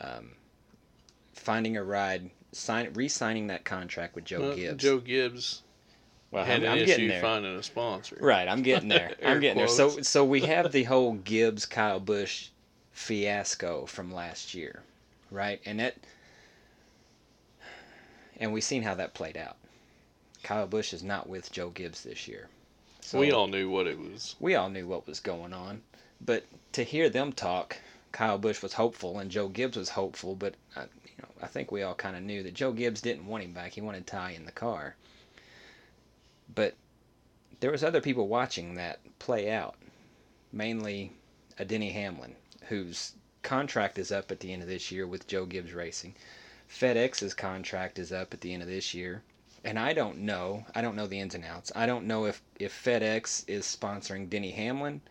um, 0.00 0.32
finding 1.34 1.76
a 1.76 1.84
ride, 1.84 2.30
sign, 2.52 2.92
re-signing 2.94 3.46
that 3.48 3.64
contract 3.64 4.14
with 4.14 4.24
Joe 4.24 4.40
Well, 4.40 4.56
Gibbs. 4.56 4.82
Joe 4.82 4.98
Gibbs 4.98 5.62
well, 6.30 6.44
had 6.44 6.60
I'm, 6.60 6.64
an 6.64 6.68
I'm 6.70 6.78
issue 6.78 7.08
there. 7.08 7.20
finding 7.20 7.56
a 7.56 7.62
sponsor. 7.62 8.16
Right, 8.20 8.48
I'm 8.48 8.62
getting 8.62 8.88
there. 8.88 9.14
I'm 9.24 9.40
getting 9.40 9.58
there. 9.58 9.68
So 9.68 10.00
so 10.02 10.24
we 10.24 10.42
have 10.42 10.72
the 10.72 10.84
whole 10.84 11.14
Gibbs 11.14 11.66
Kyle 11.66 12.00
Busch 12.00 12.48
fiasco 13.00 13.86
from 13.86 14.12
last 14.12 14.52
year, 14.52 14.82
right? 15.30 15.58
And 15.64 15.80
it 15.80 16.04
and 18.36 18.52
we 18.52 18.60
seen 18.60 18.82
how 18.82 18.94
that 18.94 19.14
played 19.14 19.38
out. 19.38 19.56
Kyle 20.42 20.66
Busch 20.66 20.92
is 20.92 21.02
not 21.02 21.28
with 21.28 21.50
Joe 21.50 21.70
Gibbs 21.70 22.02
this 22.02 22.28
year. 22.28 22.48
So 23.00 23.18
we 23.18 23.32
all 23.32 23.46
knew 23.46 23.70
what 23.70 23.86
it 23.86 23.98
was. 23.98 24.36
we 24.38 24.54
all 24.54 24.68
knew 24.68 24.86
what 24.86 25.06
was 25.06 25.18
going 25.18 25.54
on, 25.54 25.80
but 26.20 26.44
to 26.72 26.84
hear 26.84 27.08
them 27.08 27.32
talk, 27.32 27.78
Kyle 28.12 28.38
Busch 28.38 28.62
was 28.62 28.74
hopeful 28.74 29.18
and 29.18 29.30
Joe 29.30 29.48
Gibbs 29.48 29.78
was 29.78 29.88
hopeful, 29.88 30.34
but 30.34 30.54
I, 30.76 30.82
you 30.82 31.16
know, 31.22 31.28
I 31.42 31.46
think 31.46 31.72
we 31.72 31.82
all 31.82 31.94
kind 31.94 32.16
of 32.16 32.22
knew 32.22 32.42
that 32.42 32.54
Joe 32.54 32.72
Gibbs 32.72 33.00
didn't 33.00 33.26
want 33.26 33.44
him 33.44 33.52
back. 33.52 33.72
He 33.72 33.80
wanted 33.80 34.06
Ty 34.06 34.32
in 34.32 34.44
the 34.44 34.52
car. 34.52 34.94
But 36.54 36.74
there 37.60 37.70
was 37.70 37.82
other 37.82 38.02
people 38.02 38.28
watching 38.28 38.74
that 38.74 39.00
play 39.18 39.50
out, 39.50 39.76
mainly 40.52 41.12
a 41.58 41.64
Denny 41.64 41.90
Hamlin, 41.90 42.34
whose 42.70 43.12
contract 43.42 43.98
is 43.98 44.10
up 44.10 44.30
at 44.30 44.40
the 44.40 44.52
end 44.52 44.62
of 44.62 44.68
this 44.68 44.90
year 44.90 45.06
with 45.06 45.26
Joe 45.26 45.44
Gibbs 45.44 45.72
Racing. 45.72 46.14
FedEx's 46.68 47.34
contract 47.34 47.98
is 47.98 48.12
up 48.12 48.32
at 48.32 48.40
the 48.40 48.54
end 48.54 48.62
of 48.62 48.68
this 48.68 48.94
year. 48.94 49.22
And 49.64 49.78
I 49.78 49.92
don't 49.92 50.18
know. 50.18 50.64
I 50.74 50.80
don't 50.80 50.96
know 50.96 51.06
the 51.06 51.20
ins 51.20 51.34
and 51.34 51.44
outs. 51.44 51.70
I 51.76 51.84
don't 51.84 52.06
know 52.06 52.24
if, 52.26 52.40
if 52.58 52.72
FedEx 52.72 53.44
is 53.46 53.66
sponsoring 53.66 54.30
Denny 54.30 54.52
Hamlin 54.52 55.02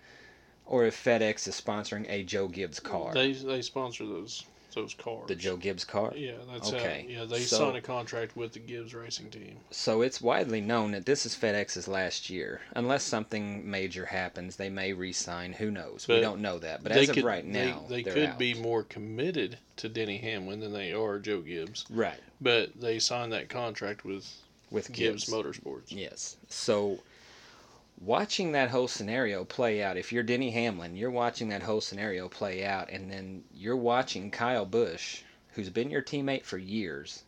or 0.65 0.86
if 0.86 1.03
FedEx 1.03 1.48
is 1.48 1.60
sponsoring 1.60 2.06
a 2.10 2.23
Joe 2.23 2.48
Gibbs 2.48 2.80
car. 2.80 3.14
They 3.14 3.34
they 3.34 3.61
sponsor 3.61 4.06
those 4.06 4.45
those 4.73 4.93
cars. 4.93 5.27
the 5.27 5.35
Joe 5.35 5.57
Gibbs 5.57 5.83
car. 5.85 6.13
Yeah, 6.15 6.33
that's 6.51 6.71
Okay, 6.73 7.05
how. 7.09 7.19
Yeah, 7.21 7.25
they 7.25 7.41
so- 7.41 7.57
signed 7.57 7.77
a 7.77 7.81
contract 7.81 8.35
with 8.35 8.53
the 8.53 8.59
Gibbs 8.59 8.93
Racing 8.93 9.29
Team. 9.29 9.57
So 9.71 10.01
it's 10.01 10.21
widely 10.21 10.61
known 10.61 10.91
that 10.91 11.05
this 11.05 11.25
is 11.25 11.35
FedEx's 11.35 11.87
last 11.87 12.29
year. 12.29 12.61
Unless 12.75 13.03
something 13.03 13.69
major 13.69 14.05
happens, 14.05 14.55
they 14.55 14.69
may 14.69 14.93
re-sign. 14.93 15.53
Who 15.53 15.71
knows? 15.71 16.07
we 16.07 16.19
don't 16.21 16.41
know 16.41 16.59
that. 16.59 16.83
But 16.83 16.91
as 16.91 17.07
could, 17.09 17.19
of 17.19 17.23
right 17.23 17.45
now, 17.45 17.83
they, 17.89 18.03
they 18.03 18.11
could 18.11 18.29
out. 18.29 18.39
be 18.39 18.53
more 18.53 18.83
committed 18.83 19.57
to 19.77 19.89
Denny 19.89 20.17
Hamlin 20.17 20.59
than 20.59 20.73
they 20.73 20.93
are 20.93 21.19
Joe 21.19 21.41
Gibbs. 21.41 21.85
right 21.89 22.19
But 22.41 22.79
they 22.79 22.99
signed 22.99 23.31
that 23.33 23.49
contract 23.49 24.03
with 24.05 24.27
with 24.71 24.91
Gibbs, 24.93 25.25
Gibbs. 25.25 25.33
Motorsports. 25.33 25.85
Yes. 25.89 26.37
So 26.47 26.99
watching 28.01 28.51
that 28.53 28.69
whole 28.69 28.88
scenario 28.88 29.43
play 29.45 29.84
out, 29.84 29.97
if 29.97 30.11
you're 30.11 30.23
Denny 30.23 30.51
Hamlin, 30.51 30.95
you're 30.95 31.11
watching 31.11 31.49
that 31.49 31.63
whole 31.63 31.81
scenario 31.81 32.27
play 32.30 32.65
out, 32.65 32.89
and 32.89 33.11
then 33.11 33.43
you're 33.53 33.76
watching 33.77 34.31
Kyle 34.31 34.65
Busch, 34.65 35.21
who's 35.53 35.69
been 35.69 35.91
your 35.91 36.01
teammate 36.01 36.45
for 36.45 36.57
years, 36.57 37.23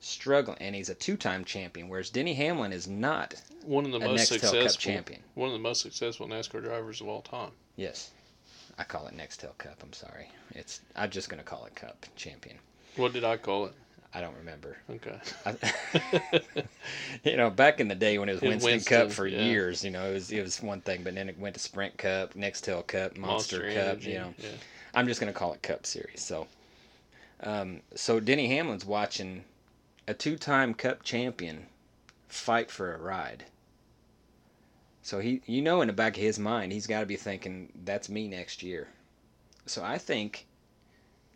struggling, 0.00 0.58
and 0.60 0.74
he's 0.74 0.88
a 0.88 0.94
two-time 0.94 1.44
champion, 1.44 1.88
whereas 1.88 2.10
Denny 2.10 2.34
Hamlin 2.34 2.72
is 2.72 2.88
not 2.88 3.34
One 3.64 3.84
of 3.84 3.92
the 3.92 4.00
most 4.00 4.32
Nextel 4.32 4.40
Cup 4.40 4.50
successful 4.50 4.80
champion. 4.92 5.22
one 5.34 5.48
of 5.48 5.52
the 5.52 5.58
most 5.58 5.82
successful 5.82 6.26
NASCAR 6.26 6.62
drivers 6.62 7.00
of 7.00 7.08
all 7.08 7.22
time. 7.22 7.52
Yes. 7.76 8.10
I 8.78 8.84
call 8.84 9.06
it 9.06 9.16
Nextel 9.16 9.56
Cup. 9.58 9.82
I'm 9.82 9.92
sorry. 9.92 10.28
It's 10.52 10.80
I'm 10.96 11.10
just 11.10 11.28
gonna 11.28 11.42
call 11.42 11.66
it 11.66 11.74
Cup 11.74 12.06
champion. 12.16 12.58
What 12.96 13.12
did 13.12 13.22
I 13.24 13.36
call 13.36 13.66
it? 13.66 13.74
I 14.14 14.20
don't 14.20 14.36
remember. 14.36 14.76
Okay. 14.90 15.18
I, 15.46 16.62
you 17.24 17.36
know, 17.36 17.48
back 17.48 17.80
in 17.80 17.88
the 17.88 17.94
day 17.94 18.18
when 18.18 18.28
it 18.28 18.32
was 18.32 18.42
Winston, 18.42 18.72
Winston, 18.72 18.98
Cup 18.98 19.12
for 19.12 19.26
yeah. 19.26 19.42
years, 19.42 19.82
you 19.82 19.90
know, 19.90 20.04
it 20.04 20.12
was 20.12 20.30
it 20.30 20.42
was 20.42 20.62
one 20.62 20.82
thing, 20.82 21.02
but 21.02 21.14
then 21.14 21.28
it 21.28 21.38
went 21.38 21.54
to 21.54 21.60
Sprint 21.60 21.96
Cup, 21.96 22.34
Nextel 22.34 22.86
Cup, 22.86 23.16
Monster, 23.16 23.60
Cup. 23.68 23.76
Energy, 23.76 24.10
You 24.10 24.18
know, 24.18 24.34
yeah. 24.38 24.48
I'm 24.94 25.06
just 25.06 25.18
gonna 25.18 25.32
call 25.32 25.54
it 25.54 25.62
Cup 25.62 25.86
Series. 25.86 26.22
So, 26.22 26.46
um, 27.40 27.80
so 27.94 28.20
Denny 28.20 28.48
Hamlin's 28.48 28.84
watching 28.84 29.44
a 30.06 30.12
two-time 30.12 30.74
Cup 30.74 31.02
champion 31.02 31.66
fight 32.28 32.70
for 32.70 32.94
a 32.94 32.98
ride. 32.98 33.44
So 35.02 35.20
he, 35.20 35.40
you 35.46 35.62
know, 35.62 35.80
in 35.80 35.86
the 35.86 35.92
back 35.92 36.16
of 36.16 36.22
his 36.22 36.38
mind, 36.38 36.72
he's 36.72 36.86
got 36.86 37.00
to 37.00 37.06
be 37.06 37.16
thinking, 37.16 37.72
"That's 37.84 38.10
me 38.10 38.28
next 38.28 38.62
year." 38.62 38.88
So 39.64 39.82
I 39.82 39.96
think 39.96 40.46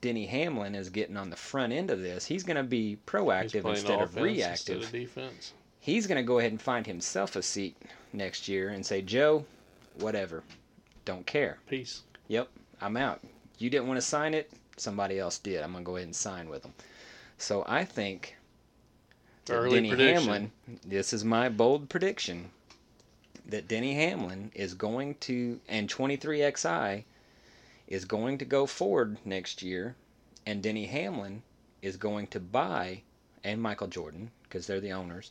Denny 0.07 0.27
Hamlin 0.27 0.77
is 0.77 0.89
getting 0.89 1.16
on 1.16 1.31
the 1.31 1.37
front 1.37 1.73
end 1.73 1.91
of 1.91 2.01
this. 2.01 2.24
He's 2.24 2.45
going 2.45 2.59
to 2.59 2.62
be 2.62 2.97
proactive 3.09 3.69
instead 3.69 4.01
of 4.01 4.15
reactive. 4.15 4.77
Instead 4.77 4.83
of 4.85 4.93
defense. 4.93 5.53
He's 5.81 6.07
going 6.07 6.16
to 6.16 6.23
go 6.23 6.39
ahead 6.39 6.53
and 6.53 6.62
find 6.62 6.87
himself 6.87 7.35
a 7.35 7.43
seat 7.43 7.77
next 8.12 8.47
year 8.47 8.69
and 8.69 8.87
say, 8.87 9.03
"Joe, 9.03 9.45
whatever, 9.99 10.45
don't 11.05 11.27
care. 11.27 11.59
Peace. 11.69 12.03
Yep, 12.28 12.49
I'm 12.81 12.97
out. 12.97 13.20
You 13.59 13.69
didn't 13.69 13.89
want 13.89 13.99
to 13.99 14.07
sign 14.07 14.33
it. 14.33 14.49
Somebody 14.77 15.19
else 15.19 15.39
did. 15.39 15.61
I'm 15.65 15.73
going 15.73 15.83
to 15.83 15.89
go 15.89 15.97
ahead 15.97 16.07
and 16.07 16.15
sign 16.15 16.49
with 16.49 16.62
them." 16.62 16.74
So 17.39 17.65
I 17.66 17.85
think 17.85 18.37
Early 19.51 19.74
Denny 19.74 19.89
prediction. 19.89 20.23
Hamlin. 20.23 20.53
This 20.85 21.12
is 21.12 21.24
my 21.24 21.49
bold 21.49 21.89
prediction 21.89 22.51
that 23.45 23.66
Denny 23.66 23.95
Hamlin 23.95 24.53
is 24.55 24.73
going 24.74 25.16
to 25.23 25.59
and 25.69 25.89
23XI 25.89 27.03
is 27.89 28.05
going 28.05 28.39
to 28.39 28.45
go 28.45 28.67
forward 28.67 29.17
next 29.25 29.63
year, 29.63 29.95
and 30.45 30.63
Denny 30.63 30.87
Hamlin 30.87 31.43
is 31.83 31.97
going 31.97 32.27
to 32.29 32.41
buy 32.41 33.03
and 33.45 33.63
Michael 33.63 33.87
Jordan 33.87 34.31
because 34.43 34.67
they're 34.67 34.81
the 34.81 34.93
owners. 34.93 35.31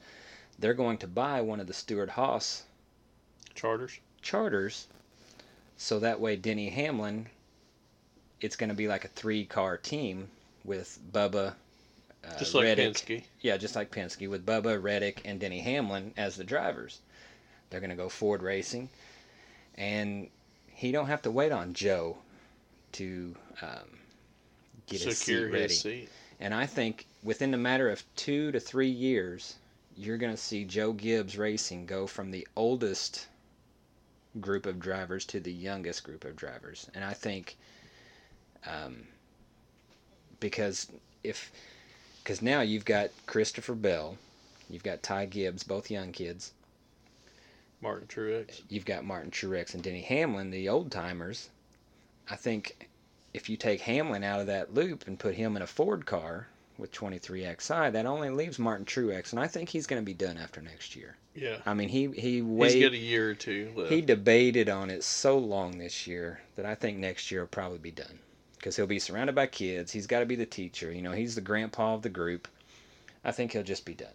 They're 0.58 0.74
going 0.74 0.98
to 1.00 1.08
buy 1.08 1.42
one 1.42 1.60
of 1.60 1.68
the 1.68 1.74
Stewart 1.74 2.12
Haas 2.12 2.64
Charters. 3.56 4.00
charters, 4.22 4.88
so 5.78 6.00
that 6.00 6.20
way 6.22 6.36
Denny 6.38 6.70
Hamlin, 6.70 7.28
it's 8.40 8.56
going 8.56 8.70
to 8.70 8.76
be 8.76 8.88
like 8.88 9.04
a 9.04 9.10
three-car 9.10 9.78
team 9.78 10.30
with 10.64 10.98
Bubba, 11.12 11.56
uh, 12.24 12.38
Just 12.40 12.54
like 12.54 12.64
Reddick, 12.64 12.94
Penske. 12.94 13.24
yeah, 13.42 13.58
just 13.58 13.76
like 13.76 13.92
Penske 13.92 14.30
with 14.30 14.46
Bubba, 14.46 14.82
Reddick, 14.82 15.22
and 15.26 15.40
Denny 15.40 15.60
Hamlin 15.60 16.14
as 16.16 16.38
the 16.38 16.44
drivers. 16.44 17.00
They're 17.70 17.82
going 17.82 17.90
to 17.90 17.96
go 17.96 18.08
Ford 18.10 18.42
Racing, 18.42 18.90
and 19.76 20.30
he 20.68 20.92
don't 20.92 21.08
have 21.08 21.22
to 21.24 21.32
wait 21.32 21.52
on 21.52 21.74
Joe 21.74 22.18
to 22.96 23.36
um, 23.62 24.00
get 24.88 25.02
his 25.02 25.18
Secure 25.18 25.48
seat 25.48 25.54
ready. 25.54 25.64
his 25.64 25.80
seat. 25.80 26.10
And 26.40 26.54
I 26.54 26.66
think 26.66 27.06
within 27.24 27.54
a 27.54 27.58
matter 27.58 27.90
of 27.90 28.04
two 28.16 28.52
to 28.52 28.60
three 28.60 28.90
years, 28.90 29.56
you're 29.96 30.18
going 30.18 30.34
to 30.34 30.42
see 30.42 30.66
Joe 30.66 30.92
Gibbs 30.92 31.38
Racing 31.38 31.86
go 31.86 32.08
from 32.08 32.32
the 32.32 32.48
oldest 32.56 33.28
group 34.40 34.66
of 34.66 34.80
drivers 34.80 35.26
to 35.26 35.40
the 35.40 35.52
youngest 35.52 36.04
group 36.04 36.26
of 36.26 36.36
drivers. 36.36 36.90
And 36.94 37.04
I 37.04 37.14
think 37.14 37.56
um, 38.66 39.08
because 40.40 40.88
if 41.24 41.52
because 42.24 42.42
now 42.42 42.62
you've 42.62 42.86
got 42.86 43.12
Christopher 43.28 43.76
Bell, 43.76 44.18
you've 44.70 44.84
got 44.84 45.04
Ty 45.04 45.28
Gibbs, 45.28 45.64
both 45.64 45.92
young 45.92 46.12
kids. 46.12 46.52
Martin 47.82 48.08
Truex. 48.08 48.62
You've 48.68 48.86
got 48.86 49.06
Martin 49.06 49.30
Truex 49.30 49.74
and 49.74 49.84
Denny 49.84 50.02
Hamlin, 50.02 50.50
the 50.50 50.70
old 50.70 50.92
timers. 50.92 51.50
I 52.30 52.36
think 52.36 52.90
if 53.34 53.50
you 53.50 53.58
take 53.58 53.82
Hamlin 53.82 54.24
out 54.24 54.40
of 54.40 54.48
that 54.48 54.74
loop 54.74 55.08
and 55.08 55.20
put 55.20 55.36
him 55.36 55.56
in 55.56 55.62
a 55.62 55.68
Ford 55.68 56.06
car 56.06 56.48
with 56.78 56.92
23XI, 56.92 57.92
that 57.94 58.06
only 58.06 58.30
leaves 58.30 58.60
Martin 58.60 58.86
Truex, 58.86 59.32
and 59.32 59.40
I 59.40 59.48
think 59.48 59.70
he's 59.70 59.88
going 59.88 60.02
to 60.02 60.06
be 60.06 60.14
done 60.14 60.38
after 60.38 60.62
next 60.62 60.96
year. 60.96 61.16
Yeah. 61.34 61.58
I 61.66 61.74
mean, 61.74 61.90
he 61.90 62.08
he 62.12 62.36
He's 62.36 62.44
weighed, 62.44 62.82
got 62.82 62.94
a 62.94 62.98
year 62.98 63.32
or 63.32 63.36
two 63.36 63.72
left. 63.76 63.92
he 63.92 64.02
debated 64.02 64.70
on 64.70 64.90
it 64.90 65.04
so 65.04 65.38
long 65.38 65.78
this 65.78 66.08
year 66.08 66.42
that 66.56 66.66
I 66.66 66.76
think 66.76 66.98
next 66.98 67.30
year 67.30 67.42
will 67.42 67.48
probably 67.48 67.78
be 67.78 67.92
done 67.92 68.20
because 68.58 68.76
he'll 68.78 68.88
be 68.88 69.00
surrounded 69.00 69.36
by 69.36 69.48
kids. 69.48 69.92
He's 69.92 70.08
got 70.08 70.22
to 70.22 70.26
be 70.26 70.36
the 70.36 70.46
teacher. 70.46 70.92
You 70.92 71.02
know, 71.02 71.12
he's 71.12 71.36
the 71.36 71.42
grandpa 71.42 71.94
of 71.94 72.02
the 72.02 72.10
group. 72.10 72.48
I 73.24 73.32
think 73.32 73.52
he'll 73.52 73.64
just 73.64 73.86
be 73.86 73.94
done. 73.94 74.08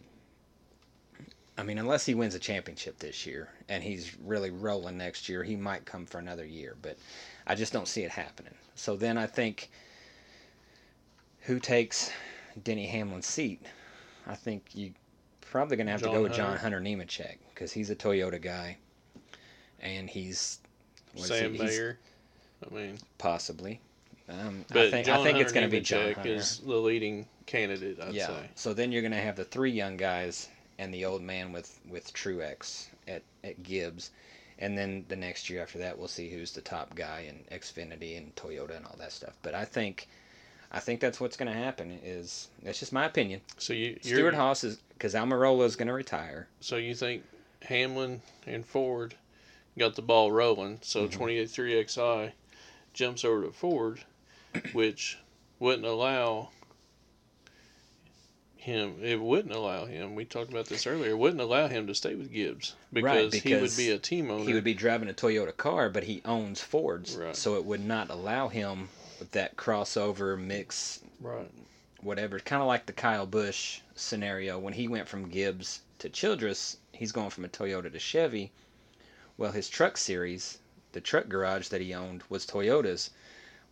I 1.58 1.62
mean, 1.62 1.76
unless 1.78 2.06
he 2.06 2.14
wins 2.14 2.34
a 2.34 2.38
championship 2.38 2.98
this 2.98 3.26
year 3.26 3.50
and 3.68 3.82
he's 3.82 4.16
really 4.24 4.50
rolling 4.50 4.96
next 4.96 5.28
year, 5.28 5.44
he 5.44 5.56
might 5.56 5.84
come 5.84 6.06
for 6.06 6.18
another 6.18 6.46
year. 6.46 6.74
But 6.80 6.96
I 7.50 7.56
just 7.56 7.72
don't 7.72 7.88
see 7.88 8.04
it 8.04 8.12
happening. 8.12 8.54
So 8.76 8.94
then 8.94 9.18
I 9.18 9.26
think 9.26 9.70
who 11.40 11.58
takes 11.58 12.12
Denny 12.62 12.86
Hamlin's 12.86 13.26
seat? 13.26 13.60
I 14.28 14.36
think 14.36 14.66
you 14.72 14.92
probably 15.40 15.76
going 15.76 15.88
to 15.88 15.90
have 15.90 16.00
to 16.02 16.06
John 16.06 16.14
go 16.14 16.22
with 16.22 16.32
John 16.32 16.56
Hunter. 16.56 16.80
Nemechek 16.80 17.38
because 17.52 17.72
he's 17.72 17.90
a 17.90 17.96
Toyota 17.96 18.40
guy, 18.40 18.76
and 19.80 20.08
he's 20.08 20.60
Sam 21.16 21.54
he? 21.54 21.60
I 21.60 22.72
mean, 22.72 22.98
possibly. 23.18 23.80
Um, 24.28 24.64
but 24.68 24.86
I 24.86 24.90
think 24.92 25.08
I 25.08 25.20
think 25.24 25.38
it's 25.38 25.50
going 25.50 25.66
to 25.66 25.70
be 25.70 25.80
John 25.80 26.12
Hunter. 26.12 26.32
is 26.32 26.58
the 26.58 26.76
leading 26.76 27.26
candidate. 27.46 27.98
I'd 28.00 28.14
yeah. 28.14 28.28
say. 28.28 28.50
So 28.54 28.72
then 28.72 28.92
you're 28.92 29.02
going 29.02 29.10
to 29.10 29.18
have 29.18 29.34
the 29.34 29.44
three 29.44 29.72
young 29.72 29.96
guys 29.96 30.48
and 30.78 30.94
the 30.94 31.04
old 31.04 31.20
man 31.20 31.50
with 31.50 31.80
with 31.88 32.12
Truex 32.14 32.86
at 33.08 33.22
at 33.42 33.60
Gibbs, 33.64 34.12
and 34.60 34.76
then 34.78 35.04
the 35.08 35.16
next 35.16 35.50
year 35.50 35.62
after 35.62 35.78
that 35.78 35.98
we'll 35.98 36.08
see 36.08 36.30
who's 36.30 36.52
the 36.52 36.60
top 36.60 36.94
guy 36.94 37.26
in 37.28 37.44
Xfinity 37.56 38.16
and 38.16 38.34
Toyota 38.36 38.76
and 38.76 38.86
all 38.86 38.96
that 38.98 39.12
stuff. 39.12 39.36
But 39.42 39.54
I 39.54 39.64
think. 39.64 40.08
I 40.72 40.78
think 40.78 41.00
that's 41.00 41.18
what's 41.20 41.36
going 41.36 41.50
to 41.52 41.58
happen. 41.58 41.98
Is 42.04 42.46
that's 42.62 42.78
just 42.78 42.92
my 42.92 43.04
opinion. 43.04 43.40
So 43.58 43.72
you 43.72 43.98
Stewart-Haas 44.02 44.62
is 44.62 44.76
because 44.90 45.14
Almirola 45.14 45.64
is 45.64 45.74
going 45.74 45.88
to 45.88 45.92
retire. 45.94 46.46
So 46.60 46.76
you 46.76 46.94
think 46.94 47.24
Hamlin 47.62 48.22
and 48.46 48.64
Ford 48.64 49.16
got 49.76 49.96
the 49.96 50.02
ball 50.02 50.30
rolling? 50.30 50.78
So 50.82 51.08
Mhm. 51.08 51.12
28-3XI 51.12 52.32
jumps 52.92 53.24
over 53.24 53.46
to 53.46 53.50
Ford, 53.52 54.04
which 54.72 55.18
wouldn't 55.58 55.86
allow 55.86 56.50
him. 58.60 58.96
It 59.02 59.20
wouldn't 59.20 59.54
allow 59.54 59.86
him. 59.86 60.14
We 60.14 60.24
talked 60.24 60.50
about 60.50 60.66
this 60.66 60.86
earlier. 60.86 61.10
It 61.10 61.18
wouldn't 61.18 61.40
allow 61.40 61.66
him 61.68 61.86
to 61.86 61.94
stay 61.94 62.14
with 62.14 62.32
Gibbs 62.32 62.74
because, 62.92 63.34
he 63.34 63.54
would 63.54 63.76
be 63.76 63.90
a 63.90 63.98
team 63.98 64.30
owner. 64.30 64.44
He 64.44 64.54
would 64.54 64.64
be 64.64 64.74
driving 64.74 65.08
a 65.08 65.12
Toyota 65.14 65.56
car, 65.56 65.88
but 65.88 66.04
he 66.04 66.20
owns 66.24 66.60
Fords, 66.60 67.16
Right. 67.16 67.34
so 67.34 67.56
it 67.56 67.64
would 67.64 67.84
not 67.84 68.10
allow 68.10 68.48
him 68.48 68.88
that 69.32 69.56
crossover 69.56 70.38
mix, 70.38 71.00
right. 71.20 71.50
whatever. 72.00 72.38
Kind 72.38 72.62
of 72.62 72.68
like 72.68 72.86
the 72.86 72.92
Kyle 72.92 73.26
Busch 73.26 73.80
scenario 73.94 74.58
when 74.58 74.72
he 74.74 74.88
went 74.88 75.08
from 75.08 75.28
Gibbs 75.28 75.80
to 75.98 76.08
Childress. 76.08 76.76
He's 76.92 77.12
going 77.12 77.30
from 77.30 77.44
a 77.44 77.48
Toyota 77.48 77.90
to 77.92 77.98
Chevy. 77.98 78.50
Well, 79.36 79.52
his 79.52 79.68
truck 79.70 79.96
series, 79.96 80.58
the 80.92 81.00
truck 81.00 81.28
garage 81.28 81.68
that 81.68 81.80
he 81.80 81.94
owned 81.94 82.22
was 82.28 82.44
Toyotas. 82.46 83.10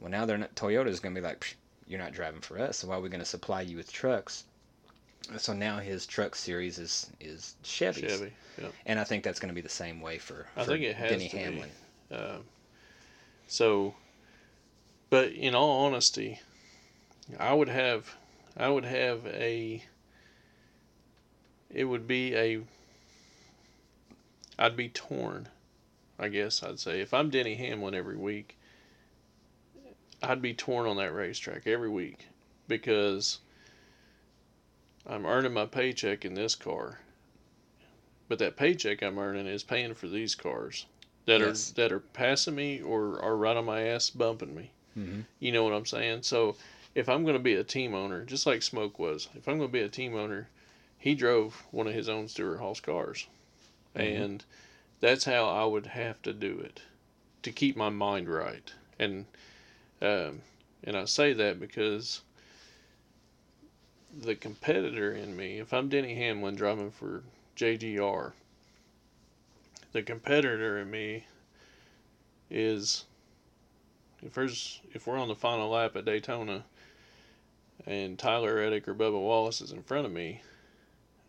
Well, 0.01 0.11
now 0.11 0.25
they're 0.25 0.39
not. 0.39 0.55
Toyota's 0.55 1.01
going 1.01 1.15
to 1.15 1.21
be 1.21 1.27
like, 1.27 1.41
"Psh, 1.41 1.55
you're 1.87 1.99
not 1.99 2.13
driving 2.13 2.41
for 2.41 2.59
us. 2.59 2.79
So 2.79 2.89
why 2.89 2.97
are 2.97 3.01
we 3.01 3.09
going 3.09 3.19
to 3.21 3.25
supply 3.27 3.63
you 3.63 3.77
with 3.77 3.93
trucks? 3.93 4.45
So 5.37 5.53
now 5.53 5.79
his 5.79 6.07
truck 6.07 6.35
series 6.35 6.79
is 6.79 7.11
is 7.21 7.57
Chevys. 7.63 8.09
Chevy. 8.09 8.33
Yep. 8.61 8.73
And 8.87 8.99
I 8.99 9.05
think 9.05 9.25
that's 9.25 9.39
going 9.39 9.51
to 9.51 9.55
be 9.55 9.61
the 9.61 9.69
same 9.69 10.01
way 10.01 10.19
for, 10.19 10.47
I 10.57 10.65
think 10.65 10.83
it 10.83 10.97
has 10.97 11.11
Denny 11.11 11.29
to 11.29 11.37
be. 11.37 11.43
Hamlin. 11.43 11.71
Um, 12.11 12.45
so, 13.47 13.95
but 15.11 15.33
in 15.33 15.55
all 15.55 15.87
honesty, 15.87 16.41
I 17.39 17.53
would 17.53 17.69
have, 17.69 18.15
I 18.57 18.69
would 18.69 18.85
have 18.85 19.27
a. 19.27 19.83
It 21.71 21.85
would 21.85 22.09
be 22.09 22.35
a. 22.35 22.61
I'd 24.59 24.77
be 24.77 24.89
torn, 24.89 25.49
I 26.19 26.29
guess 26.29 26.63
I'd 26.63 26.81
say. 26.81 27.01
If 27.01 27.15
I'm 27.15 27.31
Denny 27.31 27.55
Hamlin 27.55 27.95
every 27.95 28.17
week, 28.17 28.57
I'd 30.23 30.43
be 30.43 30.55
torn 30.55 30.89
on 30.89 30.97
that 30.97 31.15
racetrack 31.15 31.67
every 31.67 31.91
week 31.91 32.27
because 32.67 33.39
I'm 35.09 35.25
earning 35.27 35.53
my 35.55 35.67
paycheck 35.67 36.25
in 36.25 36.35
this 36.35 36.55
car. 36.55 37.01
But 38.29 38.39
that 38.41 38.57
paycheck 38.57 39.03
I'm 39.03 39.19
earning 39.19 39.47
is 39.47 39.63
paying 39.63 39.95
for 39.95 40.07
these 40.07 40.35
cars 40.35 40.87
that 41.25 41.41
Yes. 41.41 41.71
are 41.71 41.75
that 41.75 41.93
are 41.93 42.01
passing 42.01 42.55
me 42.55 42.83
or 42.83 43.21
are 43.23 43.37
right 43.37 43.57
on 43.57 43.65
my 43.65 43.83
ass 43.83 44.11
bumping 44.11 44.55
me. 44.55 44.71
Mm-hmm. 44.97 45.21
You 45.41 45.53
know 45.53 45.65
what 45.65 45.73
I'm 45.73 45.87
saying? 45.87 46.23
So 46.23 46.57
if 46.95 47.09
I'm 47.09 47.23
going 47.23 47.37
to 47.37 47.43
be 47.43 47.55
a 47.55 47.65
team 47.65 47.95
owner, 47.95 48.25
just 48.25 48.47
like 48.47 48.63
Smoke 48.63 48.99
was, 48.99 49.29
if 49.35 49.49
I'm 49.49 49.57
going 49.59 49.69
to 49.71 49.73
be 49.73 49.81
a 49.83 49.89
team 49.89 50.15
owner, 50.15 50.49
he 50.99 51.15
drove 51.15 51.65
one 51.71 51.87
of 51.87 51.95
his 51.95 52.09
own 52.09 52.29
Stewart-Haas 52.29 52.81
cars, 52.81 53.27
Mhm. 53.95 54.01
and 54.21 54.45
that's 55.01 55.25
how 55.25 55.47
I 55.49 55.65
would 55.65 55.87
have 55.87 56.21
to 56.23 56.33
do 56.33 56.59
it 56.59 56.83
to 57.45 57.53
keep 57.53 57.77
my 57.77 57.89
mind 57.89 58.29
right. 58.29 58.73
And 58.99 59.27
um, 60.03 60.43
and 60.85 60.97
I 60.97 61.05
say 61.07 61.33
that 61.33 61.59
because 61.61 62.21
the 64.17 64.35
competitor 64.35 65.13
in 65.13 65.37
me, 65.37 65.59
if 65.59 65.73
I'm 65.73 65.89
Denny 65.89 66.15
Hamlin 66.15 66.57
driving 66.57 66.91
for 66.91 67.23
JGR, 67.57 68.33
the 69.93 70.03
competitor 70.03 70.79
in 70.79 70.91
me 70.91 71.25
is 72.51 73.05
if 74.23 74.35
there's 74.35 74.81
if 74.93 75.07
we're 75.07 75.19
on 75.19 75.29
the 75.29 75.35
final 75.35 75.71
lap 75.71 75.97
at 75.97 76.05
Daytona 76.05 76.65
and 77.87 78.19
Tyler 78.19 78.57
Reddick 78.57 78.89
or 78.89 78.95
Bubba 78.95 79.21
Wallace 79.21 79.61
is 79.61 79.73
in 79.73 79.83
front 79.83 80.07
of 80.07 80.13
me 80.13 80.43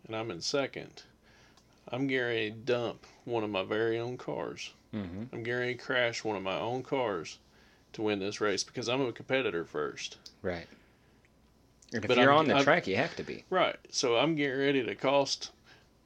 and 0.06 0.16
I'm 0.16 0.30
in 0.30 0.40
second, 0.40 1.02
I'm 1.88 2.06
going 2.06 2.52
to 2.52 2.58
dump 2.58 3.06
one 3.24 3.44
of 3.44 3.50
my 3.50 3.62
very 3.62 3.98
own 3.98 4.16
cars. 4.16 4.72
Mm-hmm. 4.94 5.24
I'm 5.32 5.42
going 5.42 5.68
to 5.68 5.82
crash 5.82 6.24
one 6.24 6.36
of 6.36 6.42
my 6.42 6.58
own 6.58 6.82
cars 6.82 7.38
to 7.92 8.02
win 8.02 8.18
this 8.18 8.40
race 8.40 8.64
because 8.64 8.88
I'm 8.88 9.00
a 9.02 9.12
competitor 9.12 9.64
first. 9.64 10.18
Right. 10.42 10.66
If 11.92 12.06
But 12.06 12.16
you're 12.18 12.30
I'm- 12.30 12.38
on 12.40 12.46
the 12.48 12.54
I'm- 12.54 12.64
track, 12.64 12.86
you 12.86 12.96
have 12.96 13.16
to 13.16 13.22
be. 13.24 13.44
Right. 13.50 13.76
So 13.90 14.16
I'm 14.16 14.36
getting 14.36 14.58
ready 14.58 14.84
to 14.84 14.94
cost 14.94 15.50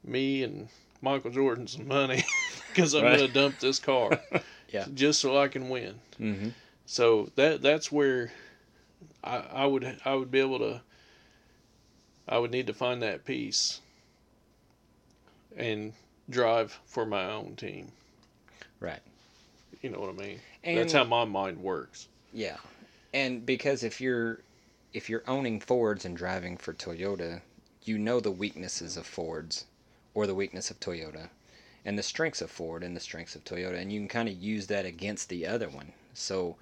me 0.02 0.43
and 0.43 0.69
Michael 1.02 1.31
Jordan 1.31 1.66
some 1.66 1.86
money 1.89 2.24
because 2.69 2.94
I'm 2.94 3.05
Right. 3.05 3.16
going 3.19 3.27
to 3.32 3.32
dump 3.32 3.59
this 3.59 3.78
car. 3.78 4.20
Yeah. 4.70 4.86
Just 4.93 5.20
so 5.20 5.39
I 5.39 5.47
can 5.47 5.69
win. 5.69 6.01
Mm-hmm. 6.19 6.48
So 6.85 7.31
that 7.36 7.62
that's 7.62 7.93
where 7.93 8.32
I, 9.23 9.36
I 9.36 9.66
would 9.66 9.98
I 10.05 10.15
would 10.16 10.32
be 10.32 10.40
able 10.40 10.59
to 10.59 10.82
I 12.27 12.39
would 12.39 12.51
need 12.51 12.66
to 12.66 12.74
find 12.74 13.01
that 13.01 13.24
piece 13.24 13.81
and 15.56 15.93
drive 16.28 16.81
for 16.86 17.06
my 17.06 17.31
own 17.31 17.55
team. 17.55 17.93
Right. 18.81 18.98
You 19.81 19.90
know 19.90 20.01
what 20.01 20.11
I 20.11 20.12
mean? 20.12 20.40
And 20.65 20.78
that's 20.78 20.93
how 20.93 21.05
my 21.05 21.24
mind 21.24 21.62
works. 21.62 22.09
yeah, 22.32 22.56
and 23.12 23.44
because 23.47 23.85
if 23.85 24.01
you're 24.01 24.40
if 24.94 25.10
you're 25.10 25.28
owning 25.28 25.58
Fords 25.58 26.04
and 26.04 26.16
driving 26.16 26.56
for 26.56 26.72
Toyota, 26.72 27.42
you 27.82 27.98
know 27.98 28.20
the 28.20 28.30
weaknesses 28.30 28.96
of 28.96 29.04
Fords 29.04 29.66
or 30.14 30.26
the 30.26 30.34
weakness 30.36 30.70
of 30.70 30.78
Toyota, 30.78 31.28
and 31.84 31.98
the 31.98 32.02
strengths 32.02 32.40
of 32.40 32.48
Ford 32.48 32.84
and 32.84 32.96
the 32.96 33.00
strengths 33.00 33.34
of 33.34 33.44
Toyota, 33.44 33.76
and 33.76 33.92
you 33.92 33.98
can 33.98 34.08
kind 34.08 34.28
of 34.28 34.40
use 34.40 34.68
that 34.68 34.86
against 34.86 35.28
the 35.28 35.44
other 35.46 35.68
one. 35.68 35.92
So, 36.14 36.56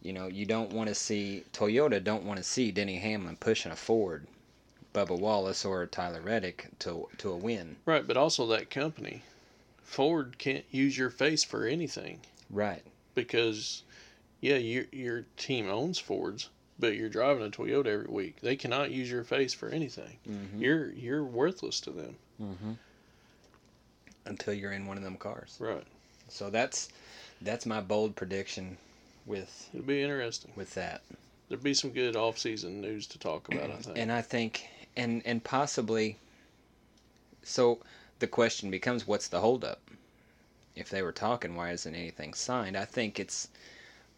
you 0.00 0.12
know, 0.12 0.28
you 0.28 0.46
don't 0.46 0.72
want 0.72 0.88
to 0.88 0.94
see 0.94 1.44
Toyota 1.52 2.02
don't 2.02 2.22
want 2.22 2.38
to 2.38 2.44
see 2.44 2.70
Denny 2.70 2.98
Hamlin 2.98 3.36
pushing 3.36 3.72
a 3.72 3.76
Ford, 3.76 4.28
Bubba 4.94 5.18
Wallace 5.18 5.64
or 5.64 5.84
Tyler 5.86 6.20
Reddick 6.20 6.68
to 6.78 7.08
to 7.18 7.30
a 7.30 7.36
win. 7.36 7.76
Right, 7.84 8.06
but 8.06 8.16
also 8.16 8.46
that 8.46 8.70
company, 8.70 9.22
Ford 9.82 10.38
can't 10.38 10.64
use 10.70 10.96
your 10.96 11.10
face 11.10 11.42
for 11.42 11.66
anything 11.66 12.20
Right. 12.48 12.84
because, 13.16 13.82
yeah, 14.40 14.56
your 14.56 14.84
your 14.92 15.24
team 15.36 15.68
owns 15.68 15.98
Fords, 15.98 16.48
but 16.78 16.96
you're 16.96 17.08
driving 17.08 17.44
a 17.44 17.50
Toyota 17.50 17.86
every 17.86 18.06
week. 18.06 18.40
They 18.40 18.56
cannot 18.56 18.90
use 18.90 19.10
your 19.10 19.24
face 19.24 19.52
for 19.52 19.68
anything. 19.68 20.16
Mm-hmm. 20.28 20.62
You're 20.62 20.90
you're 20.92 21.24
worthless 21.24 21.80
to 21.80 21.90
them. 21.90 22.16
Mm-hmm. 22.40 22.72
Until 24.26 24.54
you're 24.54 24.72
in 24.72 24.86
one 24.86 24.96
of 24.96 25.02
them 25.02 25.16
cars. 25.16 25.56
Right. 25.58 25.84
So 26.28 26.50
that's 26.50 26.88
that's 27.40 27.66
my 27.66 27.80
bold 27.80 28.16
prediction 28.16 28.76
with 29.26 29.68
It'll 29.72 29.86
be 29.86 30.02
interesting. 30.02 30.52
with 30.56 30.74
that. 30.74 31.02
There'll 31.48 31.62
be 31.62 31.74
some 31.74 31.90
good 31.90 32.14
off-season 32.14 32.80
news 32.80 33.06
to 33.08 33.18
talk 33.18 33.48
about. 33.52 33.70
I 33.70 33.76
think. 33.76 33.98
And 33.98 34.12
I 34.12 34.22
think 34.22 34.68
and 34.96 35.22
and 35.24 35.42
possibly 35.42 36.18
so 37.42 37.78
the 38.18 38.26
question 38.26 38.70
becomes 38.70 39.06
what's 39.06 39.28
the 39.28 39.40
holdup? 39.40 39.80
If 40.76 40.90
they 40.90 41.02
were 41.02 41.12
talking, 41.12 41.56
why 41.56 41.72
isn't 41.72 41.94
anything 41.94 42.34
signed? 42.34 42.76
I 42.76 42.84
think 42.84 43.18
it's 43.18 43.48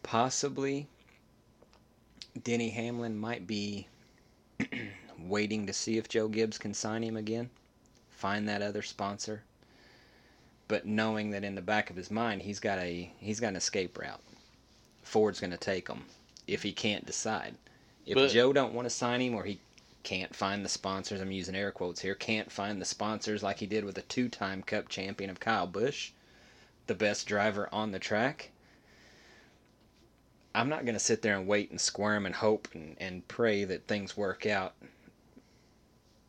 possibly 0.02 0.88
Denny 2.42 2.70
Hamlin 2.70 3.16
might 3.16 3.46
be 3.46 3.86
waiting 5.18 5.66
to 5.66 5.72
see 5.72 5.98
if 5.98 6.08
Joe 6.08 6.28
Gibbs 6.28 6.58
can 6.58 6.74
sign 6.74 7.02
him 7.02 7.16
again, 7.16 7.50
find 8.10 8.48
that 8.48 8.62
other 8.62 8.82
sponsor. 8.82 9.42
But 10.68 10.86
knowing 10.86 11.30
that 11.30 11.44
in 11.44 11.56
the 11.56 11.62
back 11.62 11.90
of 11.90 11.96
his 11.96 12.10
mind 12.10 12.42
he's 12.42 12.60
got 12.60 12.78
a 12.78 13.12
he's 13.18 13.40
got 13.40 13.48
an 13.48 13.56
escape 13.56 13.98
route. 13.98 14.22
Ford's 15.02 15.40
going 15.40 15.50
to 15.50 15.56
take 15.56 15.88
him 15.88 16.04
if 16.46 16.62
he 16.62 16.72
can't 16.72 17.04
decide. 17.06 17.56
If 18.06 18.14
But- 18.14 18.30
Joe 18.30 18.52
don't 18.52 18.74
want 18.74 18.86
to 18.86 18.90
sign 18.90 19.20
him 19.20 19.34
or 19.34 19.44
he 19.44 19.58
can't 20.02 20.34
find 20.34 20.64
the 20.64 20.68
sponsors, 20.68 21.20
I'm 21.20 21.32
using 21.32 21.54
air 21.54 21.72
quotes 21.72 22.00
here, 22.00 22.14
can't 22.14 22.50
find 22.50 22.80
the 22.80 22.86
sponsors 22.86 23.42
like 23.42 23.58
he 23.58 23.66
did 23.66 23.84
with 23.84 23.98
a 23.98 24.02
two-time 24.02 24.62
Cup 24.62 24.88
champion 24.88 25.28
of 25.28 25.40
Kyle 25.40 25.66
Busch, 25.66 26.12
the 26.86 26.94
best 26.94 27.26
driver 27.26 27.68
on 27.72 27.90
the 27.92 27.98
track. 27.98 28.50
I'm 30.54 30.68
not 30.68 30.84
going 30.84 30.94
to 30.94 31.00
sit 31.00 31.22
there 31.22 31.36
and 31.36 31.46
wait 31.46 31.70
and 31.70 31.80
squirm 31.80 32.26
and 32.26 32.34
hope 32.34 32.68
and, 32.74 32.96
and 32.98 33.26
pray 33.28 33.64
that 33.64 33.86
things 33.86 34.16
work 34.16 34.46
out. 34.46 34.74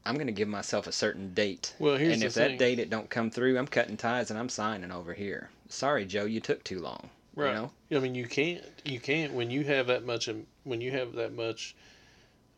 I'm 0.06 0.15
going 0.15 0.27
to 0.27 0.34
give 0.34 0.48
myself 0.48 0.88
a 0.88 0.91
certain 0.91 1.34
date. 1.34 1.76
Well, 1.80 1.98
here's 1.98 2.14
and 2.14 2.23
if 2.23 2.34
thing. 2.34 2.52
that 2.52 2.57
date 2.60 2.80
it 2.80 2.89
don't 2.89 3.10
come 3.10 3.30
through, 3.30 3.57
I'm 3.57 3.68
cutting 3.68 3.98
ties 3.98 4.30
and 4.31 4.39
I'm 4.39 4.49
signing 4.49 4.91
over 4.91 5.14
here. 5.14 5.49
Sorry, 5.69 6.06
Joe, 6.06 6.26
you 6.26 6.39
took 6.39 6.64
too 6.64 6.80
long. 6.80 7.10
Right. 7.35 7.49
You 7.49 7.53
know? 7.53 7.72
I 7.98 7.99
mean, 7.99 8.15
you 8.15 8.27
can't. 8.27 8.64
You 8.84 8.99
can't 8.99 9.34
when 9.34 9.49
you 9.52 9.64
have 9.64 9.88
that 9.88 10.06
much. 10.06 10.27
in- 10.27 10.48
When 10.64 10.81
you 10.81 10.91
have 10.91 11.14
that 11.14 11.34
much 11.34 11.76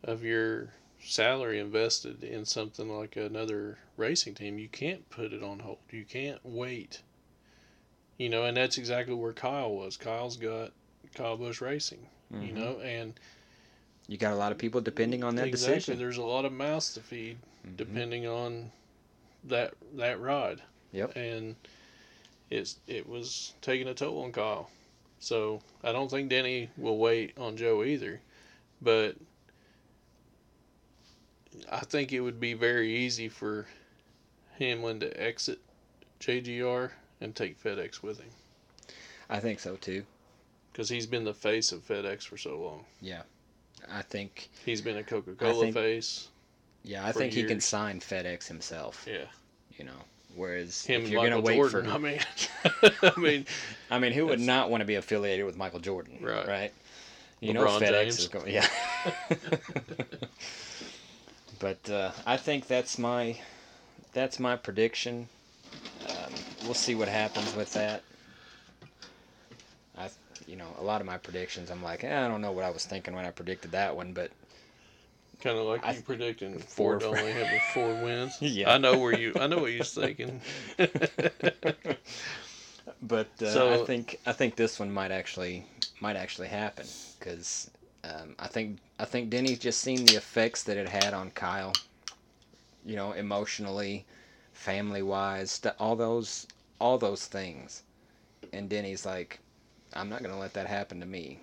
of 0.03 0.23
your 0.23 0.69
salary 0.99 1.59
invested 1.59 2.23
in 2.23 2.45
something 2.45 2.89
like 2.89 3.15
another 3.17 3.77
racing 3.97 4.35
team, 4.35 4.57
you 4.57 4.67
can't 4.69 5.07
put 5.09 5.33
it 5.33 5.43
on 5.43 5.59
hold. 5.59 5.77
You 5.91 6.05
can't 6.05 6.39
wait. 6.43 7.01
You 8.17 8.29
know, 8.29 8.45
and 8.45 8.55
that's 8.55 8.77
exactly 8.77 9.13
where 9.15 9.33
Kyle 9.33 9.73
was. 9.73 9.97
Kyle's 9.97 10.37
got 10.37 10.71
Kyle 11.13 11.37
Busch 11.37 11.61
Racing. 11.61 12.07
You 12.31 12.37
Mhm. 12.37 12.53
know, 12.53 12.79
and 12.79 13.19
You 14.07 14.17
got 14.17 14.33
a 14.33 14.35
lot 14.35 14.51
of 14.51 14.57
people 14.57 14.81
depending 14.81 15.23
on 15.23 15.35
that 15.37 15.47
exactly, 15.47 15.75
decision. 15.75 15.99
there's 15.99 16.17
a 16.17 16.23
lot 16.23 16.43
of 16.45 16.51
mouths 16.51 16.93
to 16.95 17.01
feed 17.01 17.37
Mhm. 17.65 17.77
depending 17.77 18.27
on 18.27 18.71
that 19.45 19.73
that 19.93 20.19
ride. 20.19 20.61
Yep. 20.91 21.15
And 21.15 21.55
it's 22.49 22.79
it 22.87 23.07
was 23.07 23.53
taking 23.61 23.87
a 23.87 23.93
toll 23.93 24.23
on 24.23 24.31
Kyle. 24.33 24.69
So 25.19 25.61
I 25.83 25.91
don't 25.93 26.09
think 26.09 26.29
Denny 26.29 26.69
will 26.75 26.97
wait 26.97 27.37
on 27.37 27.55
Joe 27.55 27.83
either. 27.83 28.21
But 28.81 29.15
I 31.71 31.79
think 31.81 32.11
it 32.11 32.19
would 32.21 32.39
be 32.39 32.53
very 32.53 32.93
easy 32.95 33.29
for 33.29 33.67
Hamlin 34.59 34.99
to 34.99 35.21
exit 35.21 35.59
JGR 36.19 36.91
and 37.21 37.35
take 37.35 37.61
FedEx 37.61 38.01
with 38.01 38.19
him 38.19 38.31
I 39.29 39.39
think 39.39 39.59
so 39.59 39.75
too. 39.77 40.05
Because 40.73 40.89
he's 40.89 41.05
been 41.07 41.23
the 41.23 41.33
face 41.33 41.71
of 41.71 41.87
FedEx 41.87 42.23
for 42.23 42.35
so 42.37 42.59
long. 42.59 42.83
Yeah, 43.01 43.21
I 43.89 44.01
think 44.01 44.49
He's 44.65 44.81
been 44.81 44.97
a 44.97 45.03
Coca 45.03 45.31
Cola 45.33 45.71
face. 45.71 46.27
yeah, 46.83 47.05
I 47.05 47.11
think 47.13 47.31
he 47.31 47.43
can 47.43 47.61
sign 47.61 47.99
FedEx 48.01 48.47
himself. 48.47 49.05
Yeah, 49.09 49.25
You 49.77 49.85
know. 49.85 49.91
Whereas 50.35 50.83
him 50.83 51.03
if 51.03 51.09
you're 51.09 51.21
Michael 51.21 51.41
gonna 51.43 51.45
wait 51.45 51.71
Jordan. 51.71 51.85
for 51.85 51.95
I 51.95 51.97
mean, 51.99 52.19
I 53.03 53.13
mean, 53.19 53.45
I 53.91 53.99
mean, 53.99 54.13
who 54.13 54.25
would 54.25 54.39
not 54.39 54.71
want 54.71 54.81
to 54.81 54.85
be 54.85 54.95
affiliated 54.95 55.45
with 55.45 55.55
Michael 55.55 55.79
Jordan? 55.79 56.17
Right. 56.21 56.47
Right. 56.47 56.73
You 57.39 57.53
know 57.53 57.65
FedEx 57.67 57.79
James. 57.91 58.19
is 58.19 58.27
going. 58.29 58.51
Yeah. 58.51 58.67
but 61.59 61.89
uh, 61.89 62.11
I 62.25 62.37
think 62.37 62.67
that's 62.67 62.97
my 62.97 63.37
that's 64.13 64.39
my 64.39 64.55
prediction. 64.55 65.27
Um, 66.09 66.33
we'll 66.63 66.73
see 66.73 66.95
what 66.95 67.07
happens 67.07 67.55
with 67.55 67.71
that. 67.73 68.01
You 70.47 70.55
know, 70.55 70.67
a 70.79 70.83
lot 70.83 71.01
of 71.01 71.07
my 71.07 71.17
predictions, 71.17 71.69
I'm 71.71 71.83
like, 71.83 72.03
eh, 72.03 72.25
I 72.25 72.27
don't 72.27 72.41
know 72.41 72.51
what 72.51 72.63
I 72.63 72.69
was 72.69 72.85
thinking 72.85 73.15
when 73.15 73.25
I 73.25 73.31
predicted 73.31 73.71
that 73.71 73.95
one, 73.95 74.13
but 74.13 74.31
kind 75.41 75.57
of 75.57 75.65
like 75.65 75.85
I- 75.85 75.93
you 75.95 76.01
predicting 76.01 76.59
Four- 76.59 76.99
Ford 76.99 77.17
only 77.17 77.33
having 77.33 77.59
four 77.73 77.93
wins. 77.95 78.37
Yeah. 78.41 78.73
I 78.73 78.77
know 78.77 78.97
where 78.97 79.17
you. 79.17 79.33
I 79.39 79.47
know 79.47 79.59
what 79.59 79.71
you're 79.71 79.83
thinking. 79.83 80.41
but 83.01 83.27
uh, 83.41 83.73
I 83.73 83.85
think 83.85 84.19
I 84.25 84.31
think 84.33 84.55
this 84.55 84.79
one 84.79 84.91
might 84.91 85.11
actually 85.11 85.65
might 85.99 86.15
actually 86.15 86.47
happen 86.47 86.85
because 87.19 87.69
um, 88.03 88.35
I 88.39 88.47
think 88.47 88.79
I 88.99 89.05
think 89.05 89.29
Denny's 89.29 89.59
just 89.59 89.81
seen 89.81 90.05
the 90.05 90.15
effects 90.15 90.63
that 90.63 90.77
it 90.77 90.89
had 90.89 91.13
on 91.13 91.31
Kyle. 91.31 91.73
You 92.85 92.97
know, 92.97 93.13
emotionally, 93.13 94.05
family 94.51 95.01
wise, 95.01 95.61
all 95.79 95.95
those 95.95 96.47
all 96.79 96.97
those 96.97 97.27
things, 97.27 97.83
and 98.51 98.69
Denny's 98.69 99.05
like, 99.05 99.39
I'm 99.95 100.09
not 100.09 100.21
gonna 100.23 100.39
let 100.39 100.53
that 100.53 100.67
happen 100.67 100.99
to 100.99 101.05
me. 101.05 101.39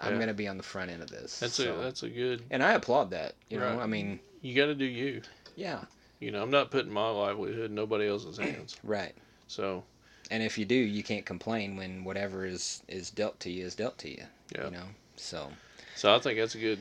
I'm 0.00 0.14
Yeah. 0.14 0.18
gonna 0.20 0.34
be 0.34 0.46
on 0.48 0.56
the 0.56 0.62
front 0.62 0.90
end 0.90 1.02
of 1.02 1.10
this. 1.10 1.38
That's 1.40 1.54
So- 1.54 1.74
a 1.74 1.82
that's 1.82 2.02
a 2.02 2.08
good. 2.08 2.44
and 2.50 2.62
I 2.62 2.72
applaud 2.72 3.10
that. 3.10 3.34
You 3.48 3.58
know, 3.58 3.80
I 3.80 3.86
mean, 3.86 4.20
You 4.42 4.54
got 4.54 4.66
to 4.66 4.74
do 4.74 4.84
you. 4.84 5.22
yeah, 5.56 5.84
You 6.20 6.30
know, 6.30 6.42
I'm 6.42 6.50
not 6.50 6.70
putting 6.70 6.92
my 6.92 7.10
livelihood 7.10 7.66
in 7.70 7.74
nobody 7.74 8.06
else's 8.08 8.36
hands. 8.38 8.76
right. 8.84 9.14
So 9.48 9.84
And 10.30 10.42
if 10.42 10.58
you 10.58 10.64
do, 10.64 10.74
you 10.74 11.02
can't 11.02 11.24
complain 11.26 11.76
when 11.76 12.04
whatever 12.04 12.44
is 12.46 12.82
is 12.88 13.10
dealt 13.10 13.40
to 13.40 13.50
you 13.50 13.64
is 13.66 13.74
dealt 13.74 13.98
to 13.98 14.10
you. 14.10 14.24
Yeah. 14.54 14.66
You 14.66 14.70
know, 14.72 14.86
so. 15.16 15.50
so 15.96 16.14
I 16.14 16.18
think 16.20 16.38
that's 16.38 16.54
a 16.54 16.58
good. 16.58 16.78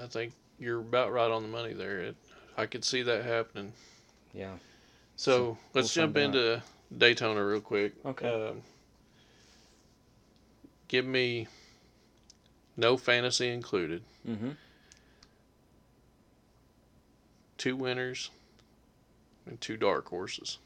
I 0.00 0.06
think 0.06 0.32
you're 0.58 0.80
about 0.80 1.12
right 1.12 1.30
on 1.30 1.42
the 1.42 1.48
money 1.48 1.72
there. 1.74 2.00
It, 2.00 2.16
I 2.56 2.66
could 2.66 2.84
see 2.84 3.02
that 3.02 3.24
happening. 3.24 3.72
Yeah. 4.32 4.54
So, 5.16 5.30
So, 5.36 5.58
let's 5.74 5.94
we'll 5.96 6.04
jump 6.06 6.14
find 6.16 6.34
out. 6.34 6.36
into 6.36 6.62
Daytona 6.96 7.44
real 7.44 7.60
quick. 7.60 7.92
Okay. 8.04 8.28
Um, 8.48 8.62
give 10.90 11.06
me 11.06 11.46
no 12.76 12.96
fantasy 12.96 13.48
included. 13.48 14.02
Mm-hmm. 14.28 14.50
Two 17.58 17.76
winners 17.76 18.30
and 19.46 19.60
two 19.60 19.76
dark 19.76 20.08
horses. 20.08 20.58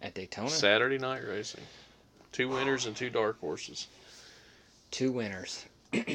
At 0.00 0.14
Daytona, 0.14 0.48
Saturday 0.48 0.96
night 0.96 1.22
racing. 1.28 1.60
Two 2.32 2.48
winners 2.48 2.86
and 2.86 2.96
two 2.96 3.10
dark 3.10 3.38
horses. 3.38 3.86
two 4.90 5.12
winners. 5.12 5.66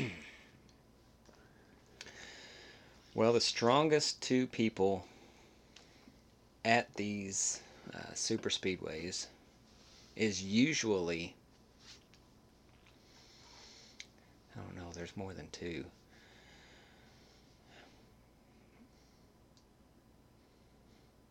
well, 3.14 3.32
the 3.34 3.42
strongest 3.42 4.24
two 4.24 4.48
people 4.48 5.06
at 6.66 6.92
these 6.96 7.62
uh, 7.94 8.14
super 8.16 8.50
speedways 8.50 9.28
is 10.16 10.42
usually. 10.42 11.36
I 14.60 14.66
don't 14.66 14.76
know. 14.76 14.92
There's 14.94 15.16
more 15.16 15.34
than 15.34 15.48
two. 15.52 15.86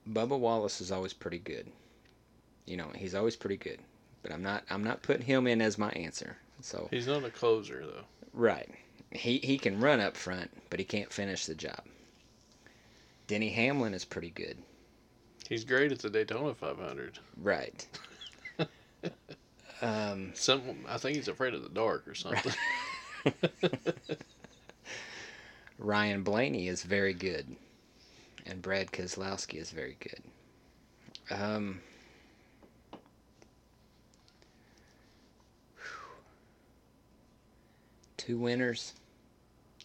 Bubba 0.09 0.39
Wallace 0.39 0.81
is 0.81 0.91
always 0.91 1.13
pretty 1.13 1.39
good. 1.39 1.67
You 2.65 2.77
know, 2.77 2.91
he's 2.95 3.15
always 3.15 3.37
pretty 3.37 3.57
good. 3.57 3.79
But 4.23 4.33
I'm 4.33 4.43
not 4.43 4.65
I'm 4.71 4.83
not 4.83 5.03
putting 5.03 5.27
him 5.27 5.47
in 5.47 5.61
as 5.61 5.79
my 5.79 5.91
answer. 5.91 6.37
So 6.61 6.89
He's 6.91 7.07
not 7.07 7.25
a 7.25 7.31
closer 7.31 7.85
though. 7.85 8.05
Right. 8.33 8.69
He 9.11 9.39
he 9.39 9.59
can 9.59 9.81
run 9.81 10.01
up 10.01 10.17
front, 10.17 10.51
but 10.71 10.79
he 10.79 10.85
can't 10.85 11.13
finish 11.13 11.47
the 11.47 11.55
job. 11.55 11.83
Denny 13.27 13.51
Hamlin 13.51 13.95
is 13.95 14.05
pretty 14.05 14.31
good. 14.31 14.57
He's 15.49 15.65
great 15.65 15.93
at 15.93 15.99
the 16.01 16.11
Daytona 16.11 16.55
500. 16.55 17.19
Right. 17.41 17.87
um, 19.83 20.33
Some 20.35 20.63
I 20.89 20.99
think 20.99 21.17
he's 21.17 21.29
afraid 21.29 21.55
of 21.55 21.63
the 21.63 21.69
dark 21.69 22.09
or 22.09 22.15
something. 22.15 22.53
Ryan 25.79 26.23
Blaney 26.23 26.69
is 26.69 26.83
very 26.83 27.15
good, 27.15 27.57
and 28.47 28.61
Brad 28.61 28.91
Keselowski 28.93 29.61
is 29.61 29.71
very 29.71 29.97
good. 30.01 30.23
Um, 31.31 31.81
two 38.17 38.39
winners. 38.39 38.95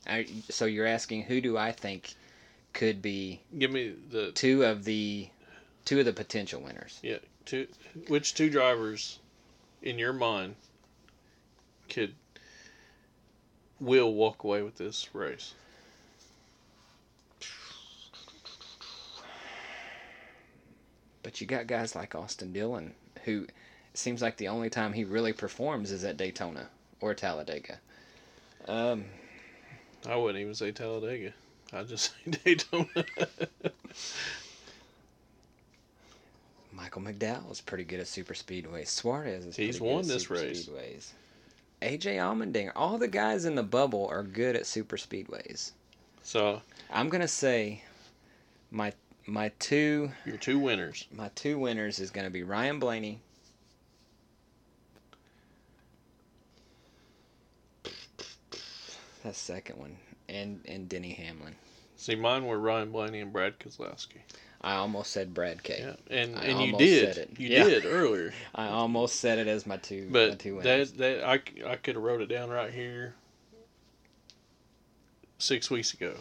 I, 0.05 0.27
so 0.49 0.65
you're 0.65 0.85
asking 0.85 1.23
who 1.23 1.39
do 1.39 1.57
I 1.57 1.71
think 1.71 2.15
could 2.73 3.01
be 3.01 3.39
Give 3.57 3.71
me 3.71 3.93
the 4.11 4.31
two 4.31 4.65
of 4.65 4.83
the 4.83 5.29
two 5.85 5.99
of 5.99 6.05
the 6.05 6.11
potential 6.11 6.61
winners? 6.61 6.99
yeah 7.01 7.19
two 7.45 7.67
which 8.07 8.33
two 8.33 8.49
drivers 8.49 9.19
in 9.81 9.97
your 9.97 10.11
mind 10.11 10.55
could 11.89 12.15
will 13.79 14.13
walk 14.13 14.43
away 14.43 14.61
with 14.61 14.77
this 14.77 15.13
race. 15.13 15.53
But 21.21 21.39
you 21.39 21.47
got 21.47 21.67
guys 21.67 21.95
like 21.95 22.15
Austin 22.15 22.51
Dillon, 22.51 22.93
who 23.23 23.47
seems 23.93 24.21
like 24.21 24.37
the 24.37 24.49
only 24.49 24.69
time 24.69 24.93
he 24.93 25.03
really 25.03 25.33
performs 25.33 25.91
is 25.91 26.03
at 26.03 26.17
Daytona 26.17 26.67
or 26.99 27.13
Talladega. 27.13 27.79
Um, 28.67 29.05
I 30.07 30.15
wouldn't 30.15 30.41
even 30.41 30.53
say 30.55 30.71
Talladega. 30.71 31.33
I 31.71 31.83
just 31.83 32.13
say 32.25 32.31
Daytona. 32.43 32.87
Michael 36.73 37.01
McDowell 37.03 37.51
is 37.51 37.61
pretty 37.61 37.83
good 37.83 37.99
at 37.99 38.07
super 38.07 38.33
speedways. 38.33 38.87
Suarez 38.87 39.45
is 39.45 39.55
He's 39.55 39.77
pretty 39.77 39.79
good 39.79 39.85
won 39.85 40.01
at 40.01 40.07
this 40.07 40.23
super 40.23 40.33
race. 40.35 40.67
speedways. 40.67 41.09
AJ 41.83 42.15
Allmendinger. 42.17 42.71
All 42.75 42.97
the 42.97 43.07
guys 43.07 43.45
in 43.45 43.55
the 43.55 43.63
bubble 43.63 44.07
are 44.09 44.23
good 44.23 44.55
at 44.55 44.65
super 44.65 44.97
speedways. 44.97 45.71
So 46.21 46.61
I'm 46.89 47.09
gonna 47.09 47.27
say 47.27 47.83
my 48.71 48.93
my 49.25 49.51
two 49.59 50.11
your 50.25 50.37
two 50.37 50.57
winners. 50.57 51.07
my 51.11 51.29
two 51.35 51.59
winners 51.59 51.99
is 51.99 52.09
gonna 52.09 52.29
be 52.29 52.43
Ryan 52.43 52.79
Blaney. 52.79 53.19
That 59.23 59.35
second 59.35 59.77
one, 59.79 59.97
and 60.27 60.61
and 60.67 60.87
Denny 60.89 61.13
Hamlin. 61.13 61.55
See, 61.95 62.15
mine 62.15 62.45
were 62.45 62.59
Ryan 62.59 62.91
Blaney 62.91 63.21
and 63.21 63.31
Brad 63.31 63.59
Keselowski. 63.59 64.19
I 64.63 64.75
almost 64.75 65.11
said 65.11 65.33
Brad 65.33 65.61
K. 65.61 65.77
Yeah, 66.09 66.17
and 66.17 66.37
I 66.37 66.43
and 66.45 66.61
you 66.61 66.77
did, 66.77 67.35
you 67.37 67.49
Yeah. 67.49 67.65
did 67.65 67.85
earlier, 67.85 68.33
I 68.55 68.67
almost 68.67 69.17
said 69.19 69.37
it 69.39 69.47
as 69.47 69.65
my 69.65 69.77
two 69.77 70.05
my 70.05 70.11
but 70.29 70.39
two 70.39 70.55
winners. 70.57 70.91
that 70.93 70.97
that 70.99 71.23
I, 71.27 71.33
I 71.69 71.75
could 71.75 71.95
have 71.95 72.03
wrote 72.03 72.21
it 72.21 72.27
down 72.27 72.49
right 72.49 72.71
here. 72.71 73.13
Six 75.39 75.69
weeks 75.69 75.93
ago, 75.93 76.13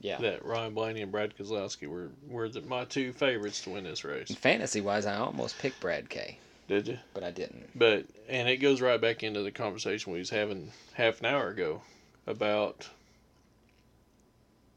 yeah. 0.00 0.18
that 0.18 0.44
Ryan 0.44 0.74
Blaney 0.74 1.00
and 1.00 1.10
Brad 1.10 1.34
Keselowski 1.36 1.86
were 1.88 2.10
were 2.28 2.48
the, 2.50 2.60
my 2.60 2.84
two 2.84 3.12
favorites 3.14 3.62
to 3.62 3.70
win 3.70 3.84
this 3.84 4.04
race. 4.04 4.30
Fantasy 4.34 4.82
wise, 4.82 5.06
I 5.06 5.16
almost 5.16 5.58
picked 5.58 5.80
Brad 5.80 6.10
K, 6.10 6.36
Did 6.68 6.88
you? 6.88 6.98
but 7.14 7.24
I 7.24 7.30
didn't. 7.30 7.70
But 7.74 8.04
and 8.28 8.46
it 8.46 8.58
goes 8.58 8.82
right 8.82 9.00
back 9.00 9.22
into 9.22 9.42
the 9.42 9.50
conversation 9.50 10.12
we 10.12 10.18
was 10.18 10.28
having 10.28 10.72
half 10.92 11.20
an 11.20 11.26
hour 11.26 11.48
ago 11.48 11.80
about 12.26 12.86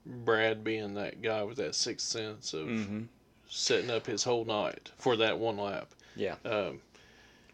Brad 0.07 0.63
being 0.63 0.93
that 0.95 1.21
guy 1.21 1.43
with 1.43 1.57
that 1.57 1.75
sixth 1.75 2.07
sense 2.07 2.53
of 2.53 2.67
Mm-hmm. 2.67 3.01
setting 3.49 3.89
up 3.91 4.05
his 4.05 4.23
whole 4.23 4.45
night 4.45 4.91
for 4.97 5.15
that 5.17 5.38
one 5.38 5.57
lap. 5.57 5.89
Yeah. 6.15 6.35
Um, 6.45 6.81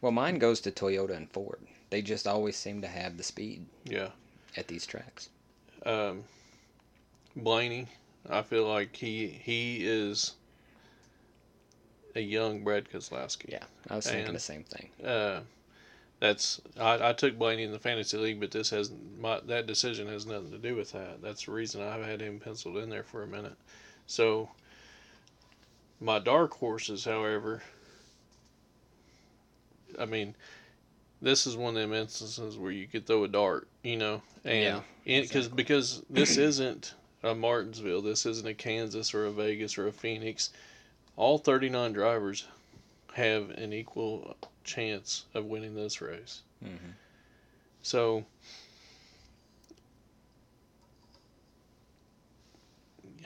Well, 0.01 0.11
mine 0.11 0.37
goes 0.39 0.61
to 0.61 0.71
Toyota 0.71 1.15
and 1.17 1.29
Ford. 1.31 1.59
They 1.89 2.01
just 2.01 2.27
always 2.27 2.55
seem 2.55 2.81
to 2.81 2.87
have 2.87 3.17
the 3.17 3.23
speed 3.23 3.65
yeah. 3.85 4.09
at 4.57 4.67
these 4.67 4.85
tracks. 4.85 5.29
Um, 5.85 6.23
Blaney, 7.35 7.87
I 8.29 8.41
feel 8.41 8.67
like 8.67 8.95
he 8.95 9.27
he 9.27 9.85
is 9.85 10.33
a 12.15 12.21
young 12.21 12.63
Brad 12.63 12.89
Keselowski. 12.89 13.49
Yeah, 13.49 13.63
I 13.89 13.95
was 13.95 14.05
thinking 14.05 14.27
And- 14.27 14.35
the 14.35 14.39
same 14.39 14.63
thing. 14.63 14.89
Uh, 15.05 15.41
that's 16.23 16.61
I, 16.79 17.09
I 17.09 17.11
took 17.11 17.37
Blaney 17.37 17.63
in 17.63 17.73
the 17.73 17.79
fantasy 17.79 18.15
league, 18.15 18.39
but 18.39 18.49
this 18.49 18.69
has 18.69 18.89
my 19.19 19.41
that 19.45 19.67
decision 19.67 20.07
has 20.07 20.25
nothing 20.25 20.51
to 20.51 20.57
do 20.57 20.73
with 20.73 20.93
that. 20.93 21.21
That's 21.21 21.43
the 21.45 21.51
reason 21.51 21.81
I've 21.81 22.05
had 22.05 22.21
him 22.21 22.39
penciled 22.39 22.77
in 22.77 22.89
there 22.89 23.03
for 23.03 23.23
a 23.23 23.27
minute. 23.27 23.57
So 24.07 24.47
my 25.99 26.19
dark 26.19 26.53
horses, 26.53 27.03
however, 27.03 27.61
I 29.99 30.05
mean, 30.05 30.33
this 31.21 31.45
is 31.45 31.57
one 31.57 31.75
of 31.75 31.81
them 31.81 31.93
instances 31.93 32.57
where 32.57 32.71
you 32.71 32.87
could 32.87 33.05
throw 33.05 33.25
a 33.25 33.27
dart, 33.27 33.67
you 33.83 33.97
know, 33.97 34.21
and 34.45 34.63
Yeah, 34.63 34.79
because 35.03 35.47
exactly. 35.47 35.55
because 35.57 36.03
this 36.09 36.37
isn't 36.37 36.93
a 37.23 37.35
Martinsville, 37.35 38.01
this 38.01 38.25
isn't 38.25 38.47
a 38.47 38.53
Kansas 38.53 39.13
or 39.13 39.25
a 39.25 39.31
Vegas 39.31 39.77
or 39.77 39.87
a 39.87 39.91
Phoenix. 39.91 40.51
All 41.17 41.37
39 41.37 41.91
drivers 41.91 42.45
have 43.15 43.49
an 43.49 43.73
equal 43.73 44.37
chance 44.63 45.25
of 45.33 45.45
winning 45.45 45.75
this 45.75 46.01
race. 46.01 46.41
Mm-hmm. 46.63 46.91
So, 47.81 48.25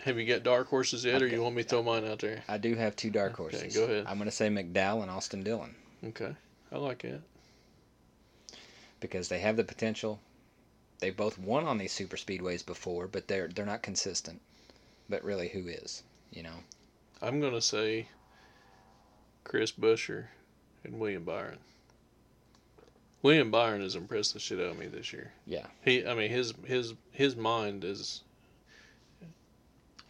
have 0.04 0.18
you 0.18 0.26
got 0.26 0.44
dark 0.44 0.68
horses 0.68 1.06
yet, 1.06 1.22
or 1.22 1.28
you 1.28 1.42
want 1.42 1.56
me 1.56 1.64
to 1.64 1.70
throw 1.70 1.84
mine 1.84 2.06
out 2.06 2.20
there? 2.20 2.44
I 2.48 2.58
do 2.58 2.76
have 2.76 2.96
two 2.96 3.10
dark 3.10 3.36
horses. 3.36 3.62
Okay, 3.62 3.74
go 3.74 3.84
ahead. 3.84 4.06
I'm 4.08 4.18
going 4.18 4.30
to 4.30 4.36
say 4.36 4.50
McDowell 4.50 5.02
and 5.02 5.12
Austin 5.12 5.44
Dillon 5.44 5.76
Okay, 6.06 6.36
I 6.72 6.78
like 6.78 7.04
it. 7.04 7.22
because 9.00 9.28
they 9.30 9.40
have 9.40 9.58
the 9.58 9.64
potential. 9.64 10.20
They've 11.00 11.16
both 11.16 11.38
won 11.38 11.66
on 11.66 11.78
these 11.78 11.92
super 11.92 12.18
speedways 12.18 12.66
before, 12.66 13.08
but 13.08 13.28
they're 13.28 13.48
they're 13.48 13.66
not 13.66 13.84
consistent. 13.84 14.42
But 15.10 15.24
really, 15.24 15.50
who 15.50 15.68
is? 15.68 16.04
You 16.32 16.44
know, 16.44 16.64
I'm 17.22 17.40
gonna 17.40 17.62
say 17.62 18.08
Chris 19.44 19.72
Buescher 19.72 20.26
and 20.88 21.00
William 21.00 21.24
Byron. 21.24 21.58
William 23.22 23.52
Byron 23.52 23.82
has 23.82 23.96
impressed 23.96 24.34
the 24.34 24.40
shit 24.40 24.60
out 24.60 24.72
of 24.72 24.80
me 24.80 24.88
this 24.88 25.12
year. 25.12 25.32
Yeah. 25.46 25.66
He, 25.84 26.06
I 26.06 26.14
mean, 26.14 26.32
his 26.32 26.54
his 26.66 26.94
his 27.12 27.36
mind 27.36 27.84
is 27.84 28.24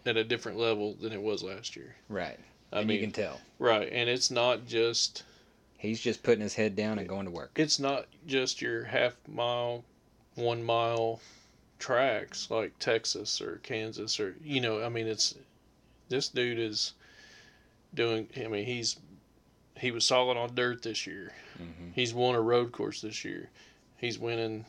at 0.06 0.18
a 0.18 0.24
different 0.24 0.58
level 0.58 0.94
than 1.02 1.12
it 1.12 1.22
was 1.22 1.44
last 1.44 1.76
year. 1.76 1.96
right. 2.10 2.40
I 2.72 2.80
and 2.80 2.88
mean, 2.88 2.96
you 2.98 3.04
can 3.04 3.12
tell 3.14 3.40
right, 3.60 3.90
and 3.92 4.10
it's 4.10 4.30
not 4.30 4.68
just 4.68 5.24
he's 5.78 6.02
just 6.02 6.22
putting 6.22 6.42
his 6.42 6.54
head 6.54 6.76
down 6.76 7.00
and 7.00 7.08
going 7.08 7.24
to 7.26 7.32
work. 7.32 7.52
it's 7.56 7.80
not 7.80 8.08
just 8.26 8.62
your 8.62 8.84
half 8.84 9.16
mile, 9.26 9.86
one 10.36 10.62
mile 10.64 11.22
tracks 11.80 12.52
like 12.52 12.78
Texas 12.78 13.40
or 13.40 13.62
Kansas 13.64 14.20
or 14.20 14.36
you 14.44 14.60
know, 14.60 14.84
I 14.84 14.90
mean 14.90 15.08
it's 15.08 15.36
this 16.10 16.28
dude 16.28 16.60
is 16.60 16.94
doing 17.94 18.28
I 18.36 18.48
mean 18.48 18.66
he's 18.66 18.98
he 19.80 19.92
was 19.92 20.06
solid 20.06 20.38
on 20.38 20.54
dirt 20.56 20.84
this 20.84 21.06
year. 21.08 21.32
Mm-hmm. 21.62 21.92
He's 21.94 22.14
won 22.14 22.36
a 22.36 22.42
road 22.42 22.72
course 22.72 23.02
this 23.02 23.24
year. 23.26 23.50
He's 23.98 24.18
winning 24.20 24.66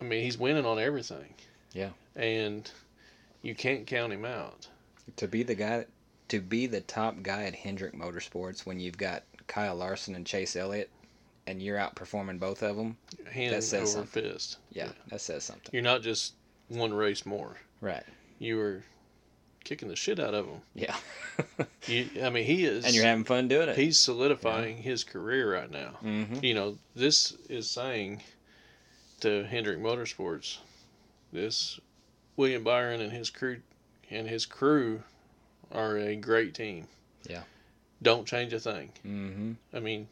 I 0.00 0.04
mean 0.04 0.22
he's 0.22 0.38
winning 0.38 0.66
on 0.66 0.78
everything. 0.78 1.34
Yeah. 1.72 1.90
And 2.16 2.70
you 3.42 3.54
can't 3.54 3.86
count 3.86 4.12
him 4.12 4.24
out. 4.24 4.68
To 5.16 5.26
be 5.28 5.42
the 5.42 5.54
guy, 5.54 5.86
to 6.28 6.40
be 6.40 6.66
the 6.66 6.80
top 6.82 7.22
guy 7.22 7.44
at 7.44 7.54
Hendrick 7.54 7.94
Motorsports 7.94 8.66
when 8.66 8.78
you've 8.80 8.98
got 8.98 9.22
Kyle 9.46 9.74
Larson 9.74 10.14
and 10.14 10.26
Chase 10.26 10.54
Elliott, 10.56 10.90
and 11.46 11.62
you're 11.62 11.78
outperforming 11.78 12.38
both 12.38 12.62
of 12.62 12.76
them. 12.76 12.96
Hand 13.32 13.54
That 13.54 13.62
says 13.62 13.96
over 13.96 14.06
something. 14.06 14.24
fist. 14.32 14.58
Yeah, 14.72 14.90
that 15.08 15.20
says 15.20 15.44
something. 15.44 15.70
You're 15.72 15.82
not 15.82 16.02
just 16.02 16.34
one 16.68 16.92
race 16.92 17.24
more. 17.24 17.56
Right. 17.80 18.04
You 18.38 18.56
were 18.58 18.82
kicking 19.64 19.88
the 19.88 19.96
shit 19.96 20.18
out 20.18 20.34
of 20.34 20.46
him. 20.46 20.60
Yeah. 20.74 20.96
You, 21.86 22.06
I 22.22 22.28
mean, 22.30 22.44
he 22.44 22.64
is. 22.64 22.84
and 22.84 22.92
you're 22.94 23.04
having 23.04 23.24
fun 23.24 23.46
doing 23.48 23.68
it. 23.68 23.76
He's 23.76 23.96
solidifying 23.98 24.76
his 24.76 25.04
career 25.04 25.54
right 25.54 25.70
now. 25.70 25.92
mm-hmm. 26.04 26.44
You 26.44 26.52
know, 26.52 26.76
this 26.96 27.34
is 27.48 27.70
saying 27.70 28.20
to 29.20 29.44
Hendrick 29.44 29.78
Motorsports, 29.78 30.58
this 31.32 31.78
William 32.36 32.64
Byron 32.64 33.00
and 33.00 33.12
his 33.12 33.30
crew 33.30 33.60
and 34.10 34.28
his 34.28 34.44
crew 34.46 35.02
are 35.72 35.96
a 35.96 36.16
great 36.16 36.54
team. 36.54 36.88
Yeah. 37.28 37.42
Don't 38.02 38.26
change 38.26 38.52
a 38.52 38.60
thing. 38.60 38.90
Mm-hmm. 39.06 39.52
I 39.74 39.80
mean, 39.80 40.08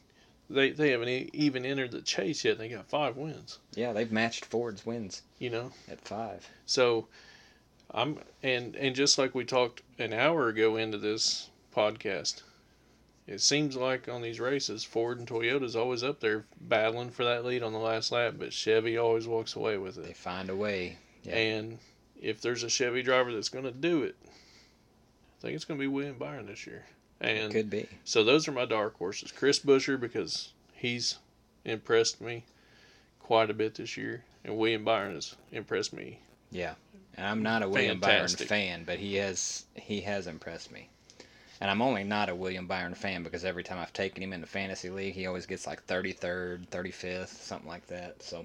they 0.48 0.70
they 0.70 0.90
haven't 0.92 1.08
even 1.34 1.66
entered 1.66 1.90
the 1.90 2.02
chase 2.02 2.44
yet. 2.44 2.56
They 2.56 2.68
got 2.68 2.88
five 2.88 3.16
wins. 3.16 3.58
Yeah, 3.74 3.92
they've 3.92 4.12
matched 4.12 4.44
Ford's 4.46 4.86
wins 4.86 5.22
You 5.40 5.50
know, 5.50 5.72
at 5.90 6.00
five. 6.00 6.48
So 6.66 7.08
I'm 7.96 8.18
and 8.42 8.76
and 8.76 8.94
just 8.94 9.16
like 9.18 9.34
we 9.34 9.44
talked 9.44 9.82
an 9.98 10.12
hour 10.12 10.48
ago 10.48 10.76
into 10.76 10.98
this 10.98 11.48
podcast, 11.74 12.42
it 13.26 13.40
seems 13.40 13.74
like 13.74 14.06
on 14.08 14.20
these 14.20 14.38
races 14.38 14.84
Ford 14.84 15.18
and 15.18 15.26
Toyota's 15.26 15.74
always 15.74 16.04
up 16.04 16.20
there 16.20 16.44
battling 16.60 17.10
for 17.10 17.24
that 17.24 17.44
lead 17.44 17.62
on 17.62 17.72
the 17.72 17.78
last 17.78 18.12
lap, 18.12 18.34
but 18.38 18.52
Chevy 18.52 18.98
always 18.98 19.26
walks 19.26 19.56
away 19.56 19.78
with 19.78 19.96
it. 19.96 20.04
They 20.04 20.12
find 20.12 20.50
a 20.50 20.56
way. 20.56 20.98
Yeah. 21.24 21.36
And 21.36 21.78
if 22.20 22.40
there's 22.42 22.62
a 22.62 22.68
Chevy 22.68 23.02
driver 23.02 23.32
that's 23.32 23.48
going 23.48 23.64
to 23.64 23.72
do 23.72 24.02
it, 24.02 24.14
I 24.24 25.42
think 25.42 25.54
it's 25.54 25.64
going 25.64 25.78
to 25.80 25.82
be 25.82 25.88
William 25.88 26.18
Byron 26.18 26.46
this 26.46 26.66
year. 26.66 26.84
And 27.18 27.50
Could 27.50 27.70
be. 27.70 27.88
so 28.04 28.22
those 28.22 28.46
are 28.46 28.52
my 28.52 28.66
dark 28.66 28.98
horses. 28.98 29.32
Chris 29.32 29.58
Buescher 29.58 29.98
because 29.98 30.52
he's 30.74 31.16
impressed 31.64 32.20
me 32.20 32.44
quite 33.20 33.48
a 33.50 33.54
bit 33.54 33.74
this 33.74 33.96
year, 33.96 34.22
and 34.44 34.58
William 34.58 34.84
Byron 34.84 35.14
has 35.14 35.34
impressed 35.50 35.94
me 35.94 36.20
Yeah. 36.50 36.74
And 37.16 37.26
I'm 37.26 37.42
not 37.42 37.62
a 37.62 37.68
William 37.68 38.00
Fantastic. 38.00 38.48
Byron 38.48 38.48
fan, 38.48 38.84
but 38.84 38.98
he 38.98 39.14
has 39.16 39.64
he 39.74 40.00
has 40.02 40.26
impressed 40.26 40.70
me. 40.70 40.88
And 41.60 41.70
I'm 41.70 41.80
only 41.80 42.04
not 42.04 42.28
a 42.28 42.34
William 42.34 42.66
Byron 42.66 42.94
fan 42.94 43.22
because 43.22 43.44
every 43.44 43.64
time 43.64 43.78
I've 43.78 43.92
taken 43.92 44.22
him 44.22 44.34
in 44.34 44.42
the 44.42 44.46
fantasy 44.46 44.90
league, 44.90 45.14
he 45.14 45.26
always 45.26 45.46
gets 45.46 45.66
like 45.66 45.86
33rd, 45.86 46.68
35th, 46.68 47.28
something 47.28 47.68
like 47.68 47.86
that. 47.86 48.22
So 48.22 48.44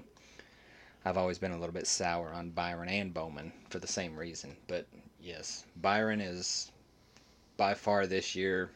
I've 1.04 1.18
always 1.18 1.38
been 1.38 1.52
a 1.52 1.58
little 1.58 1.74
bit 1.74 1.86
sour 1.86 2.32
on 2.32 2.50
Byron 2.50 2.88
and 2.88 3.12
Bowman 3.12 3.52
for 3.68 3.78
the 3.78 3.86
same 3.86 4.16
reason. 4.16 4.56
But 4.66 4.86
yes, 5.20 5.64
Byron 5.76 6.22
is 6.22 6.72
by 7.58 7.74
far 7.74 8.06
this 8.06 8.34
year 8.34 8.70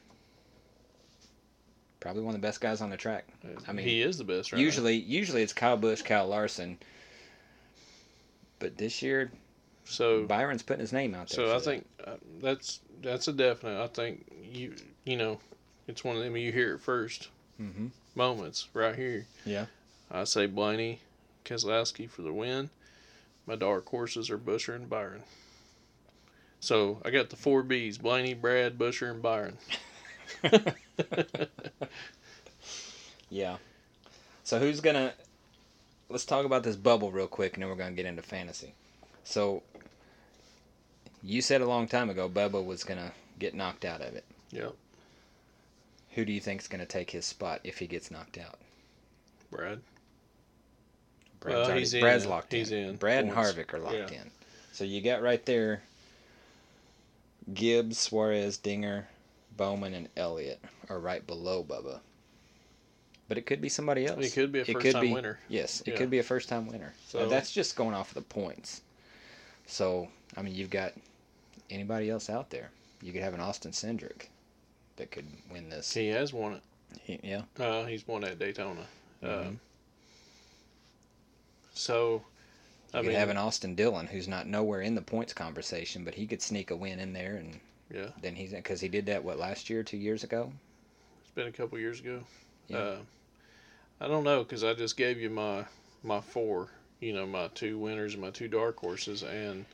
probably 2.01 2.23
one 2.23 2.35
of 2.35 2.41
the 2.41 2.47
best 2.47 2.61
guys 2.61 2.81
on 2.81 2.91
the 2.91 2.97
track. 2.97 3.27
I 3.67 3.73
mean, 3.73 3.85
he 3.85 4.03
is 4.03 4.19
the 4.19 4.25
best 4.25 4.53
right. 4.53 4.61
Usually, 4.61 4.95
usually 4.95 5.43
it's 5.43 5.53
Kyle 5.53 5.77
Busch, 5.77 6.03
Kyle 6.03 6.29
Larson. 6.29 6.79
But 8.59 8.77
this 8.77 9.03
year, 9.03 9.33
So 9.89 10.25
Byron's 10.27 10.63
putting 10.63 10.81
his 10.81 10.93
name 10.93 11.15
out 11.15 11.29
there. 11.29 11.47
so 11.47 11.57
I 11.57 11.59
think 11.61 11.87
uh, 12.05 12.17
that's 12.43 12.81
that's 13.03 13.29
a 13.29 13.33
definite. 13.33 13.83
I 13.83 13.87
think 13.87 14.27
you 14.43 14.75
you 15.05 15.17
know 15.17 15.39
it's 15.87 16.03
one 16.05 16.17
of 16.17 16.23
them 16.23 16.37
you 16.37 16.51
hear 16.53 16.75
it 16.75 16.81
first 16.81 17.29
Mhm. 17.61 17.91
moments 18.15 18.69
right 18.75 18.95
here. 18.97 19.27
Yeah. 19.45 19.67
I 20.11 20.25
say 20.25 20.47
Blaney, 20.47 21.01
Keselowski 21.45 22.09
for 22.11 22.23
the 22.23 22.33
win. 22.33 22.71
My 23.47 23.55
dark 23.57 23.89
horses 23.89 24.29
are 24.31 24.39
Buescher 24.39 24.75
and 24.75 24.91
Byron. 24.91 25.23
So 26.61 27.01
I 27.05 27.11
got 27.11 27.31
the 27.31 27.37
four 27.37 27.63
B's: 27.63 27.97
Blaney, 27.99 28.35
Brad, 28.35 28.77
Buescher, 28.79 29.11
and 29.11 29.23
Byron. 29.23 29.57
Yeah. 33.29 33.57
So 34.45 34.59
who's 34.61 34.81
gonna? 34.81 35.13
Let's 36.09 36.25
talk 36.25 36.45
about 36.47 36.63
this 36.63 36.77
bubble 36.77 37.11
real 37.11 37.27
quick, 37.27 37.55
and 37.55 37.63
then 37.63 37.69
we're 37.71 37.77
gonna 37.77 37.91
get 37.93 38.07
into 38.07 38.23
fantasy. 38.23 38.73
So 39.25 39.63
you 41.27 41.43
said 41.43 41.61
a 41.61 41.67
long 41.67 41.89
time 41.89 42.09
ago 42.09 42.29
Bubba 42.29 42.65
was 42.65 42.85
gonna 42.85 43.13
get 43.39 43.55
knocked 43.55 43.85
out 43.85 44.01
of 44.01 44.15
it. 44.15 44.25
Yep. 44.53 44.75
Who 46.13 46.25
do 46.25 46.33
you 46.33 46.41
think's 46.41 46.69
gonna 46.69 46.87
take 46.87 47.11
his 47.11 47.27
spot 47.27 47.61
if 47.65 47.79
he 47.79 47.87
gets 47.87 48.11
knocked 48.11 48.39
out? 48.39 48.59
Brad. 49.51 49.81
Brad's, 51.41 51.55
Well, 51.55 51.65
already- 51.65 51.81
he's 51.81 51.95
in 51.95 52.01
Brad's 52.01 52.25
now. 52.25 52.31
locked 52.31 52.53
He's 52.53 52.71
in. 52.73 52.89
in. 52.91 52.97
Brad 52.97 53.25
and 53.25 53.33
Harvick 53.33 53.75
are 53.75 53.79
locked 53.79 54.13
Yeah. 54.13 54.23
in. 54.23 54.31
So 54.73 54.85
you 54.85 55.01
got 55.03 55.23
right 55.23 55.45
there 55.45 55.83
Gibbs, 57.53 57.99
Suarez, 57.99 58.57
Dinger, 58.59 59.09
Bowman, 59.57 59.95
and 59.95 60.09
Elliott 60.17 60.61
are 60.89 60.99
right 60.99 61.25
below 61.27 61.63
Bubba. 61.63 62.01
But 63.29 63.39
it 63.39 63.43
could 63.47 63.61
be 63.61 63.69
somebody 63.69 64.07
else. 64.07 64.25
It 64.25 64.33
could 64.33 64.53
be 64.53 64.61
a 64.61 64.63
It 64.63 64.73
first 64.73 64.81
could 64.81 64.93
time 64.95 65.03
be- 65.03 65.13
winner. 65.13 65.39
Yes, 65.49 65.81
it 65.83 65.89
Yeah. 65.93 65.97
could 65.97 66.11
be 66.11 66.19
a 66.19 66.23
first 66.23 66.49
time 66.49 66.67
winner. 66.67 66.95
So 67.07 67.21
So- 67.21 67.29
that's 67.29 67.53
just 67.53 67.77
going 67.77 67.95
off 67.95 68.09
of 68.09 68.15
the 68.15 68.23
points. 68.23 68.83
So 69.67 70.09
I 70.37 70.43
mean, 70.43 70.55
you've 70.55 70.71
got 70.71 70.93
anybody 71.71 72.11
else 72.11 72.29
out 72.31 72.51
there? 72.51 72.71
You 73.03 73.13
could 73.13 73.23
have 73.23 73.35
an 73.35 73.41
Austin 73.41 73.73
Cindric 73.73 74.29
that 74.97 75.11
could 75.11 75.27
win 75.51 75.69
this. 75.69 75.93
He 75.93 76.09
has 76.09 76.33
won 76.33 76.55
it. 76.55 76.63
He- 77.03 77.21
yeah. 77.23 77.43
Uh, 77.59 77.85
he's 77.85 78.07
won 78.07 78.25
at 78.25 78.39
Daytona. 78.39 78.87
Mhm. 79.23 79.47
Um, 79.49 79.61
so, 81.75 82.23
You 82.93 82.99
I 83.01 83.03
could 83.03 83.09
mean, 83.09 83.17
have 83.17 83.29
an 83.29 83.37
Austin 83.37 83.75
Dillon 83.75 84.07
who's 84.07 84.29
not 84.29 84.47
nowhere 84.47 84.81
in 84.81 84.95
the 84.95 85.03
points 85.03 85.33
conversation, 85.33 86.05
but 86.05 86.15
he 86.15 86.27
could 86.27 86.41
sneak 86.43 86.71
a 86.71 86.77
win 86.77 86.99
in 87.01 87.13
there, 87.13 87.37
and 87.37 87.61
yeah, 87.93 88.09
then 88.23 88.35
he's 88.35 88.53
because 88.53 88.81
he 88.81 88.89
did 88.89 89.07
that 89.07 89.23
what 89.25 89.39
last 89.39 89.69
year, 89.69 89.83
two 89.83 89.97
years 89.99 90.25
ago. 90.25 90.53
it's 91.23 91.31
been 91.33 91.47
a 91.49 91.53
couple 91.53 91.79
years 91.79 92.01
ago. 92.01 92.21
Yeah. 92.69 92.79
Uh, 92.79 92.99
I 94.01 94.09
don't 94.09 94.25
know 94.25 94.43
because 94.43 94.65
I 94.65 94.75
just 94.75 94.97
gave 94.97 95.19
you 95.19 95.31
my 95.31 95.65
my 96.03 96.21
four. 96.21 96.69
You 97.01 97.13
know, 97.13 97.27
my 97.27 97.49
two 97.49 97.79
winners 97.79 98.15
and 98.15 98.23
my 98.23 98.31
two 98.31 98.49
dark 98.49 98.79
horses, 98.79 99.23
and 99.23 99.67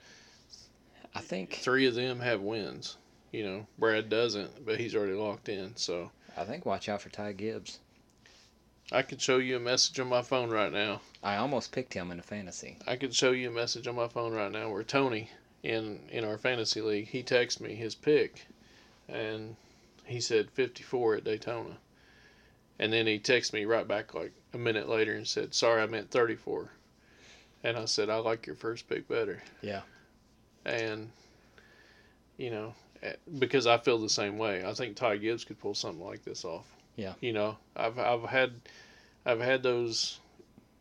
I 1.14 1.20
think 1.20 1.54
three 1.54 1.86
of 1.86 1.94
them 1.94 2.20
have 2.20 2.40
wins. 2.40 2.96
You 3.30 3.44
know, 3.44 3.66
Brad 3.78 4.08
doesn't, 4.08 4.64
but 4.64 4.78
he's 4.78 4.94
already 4.94 5.14
locked 5.14 5.48
in. 5.48 5.76
So 5.76 6.10
I 6.36 6.44
think 6.44 6.66
watch 6.66 6.88
out 6.88 7.02
for 7.02 7.08
Ty 7.08 7.32
Gibbs. 7.32 7.78
I 8.90 9.02
could 9.02 9.22
show 9.22 9.38
you 9.38 9.56
a 9.56 9.60
message 9.60 9.98
on 10.00 10.08
my 10.08 10.22
phone 10.22 10.50
right 10.50 10.72
now. 10.72 11.00
I 11.22 11.36
almost 11.36 11.72
picked 11.72 11.94
him 11.94 12.10
in 12.10 12.18
a 12.18 12.22
fantasy. 12.22 12.76
I 12.86 12.96
could 12.96 13.14
show 13.14 13.30
you 13.30 13.48
a 13.48 13.52
message 13.52 13.86
on 13.86 13.94
my 13.94 14.08
phone 14.08 14.34
right 14.34 14.52
now 14.52 14.70
where 14.70 14.82
Tony 14.82 15.30
in 15.62 16.00
in 16.10 16.24
our 16.24 16.36
fantasy 16.36 16.80
league 16.80 17.08
he 17.08 17.22
texted 17.22 17.60
me 17.60 17.74
his 17.74 17.94
pick, 17.94 18.46
and 19.08 19.56
he 20.04 20.20
said 20.20 20.50
54 20.50 21.16
at 21.16 21.24
Daytona, 21.24 21.78
and 22.78 22.92
then 22.92 23.06
he 23.06 23.18
texted 23.18 23.54
me 23.54 23.64
right 23.64 23.86
back 23.86 24.12
like 24.12 24.32
a 24.52 24.58
minute 24.58 24.88
later 24.88 25.14
and 25.14 25.26
said 25.26 25.54
sorry 25.54 25.80
I 25.80 25.86
meant 25.86 26.10
34, 26.10 26.70
and 27.62 27.76
I 27.76 27.86
said 27.86 28.10
I 28.10 28.16
like 28.16 28.46
your 28.46 28.56
first 28.56 28.88
pick 28.88 29.08
better. 29.08 29.42
Yeah. 29.62 29.82
And 30.64 31.10
you 32.36 32.50
know 32.50 32.74
eh, 33.02 33.14
because 33.38 33.66
I 33.66 33.78
feel 33.78 33.98
the 33.98 34.08
same 34.08 34.38
way. 34.38 34.64
I 34.64 34.72
think 34.74 34.96
Ty 34.96 35.16
Gibbs 35.18 35.44
could 35.44 35.58
pull 35.58 35.74
something 35.74 36.04
like 36.04 36.24
this 36.24 36.44
off. 36.44 36.66
Yeah. 36.96 37.14
You 37.20 37.32
know 37.32 37.56
I've 37.76 37.98
I've 37.98 38.24
had 38.24 38.52
I've 39.26 39.40
had 39.40 39.62
those 39.62 40.18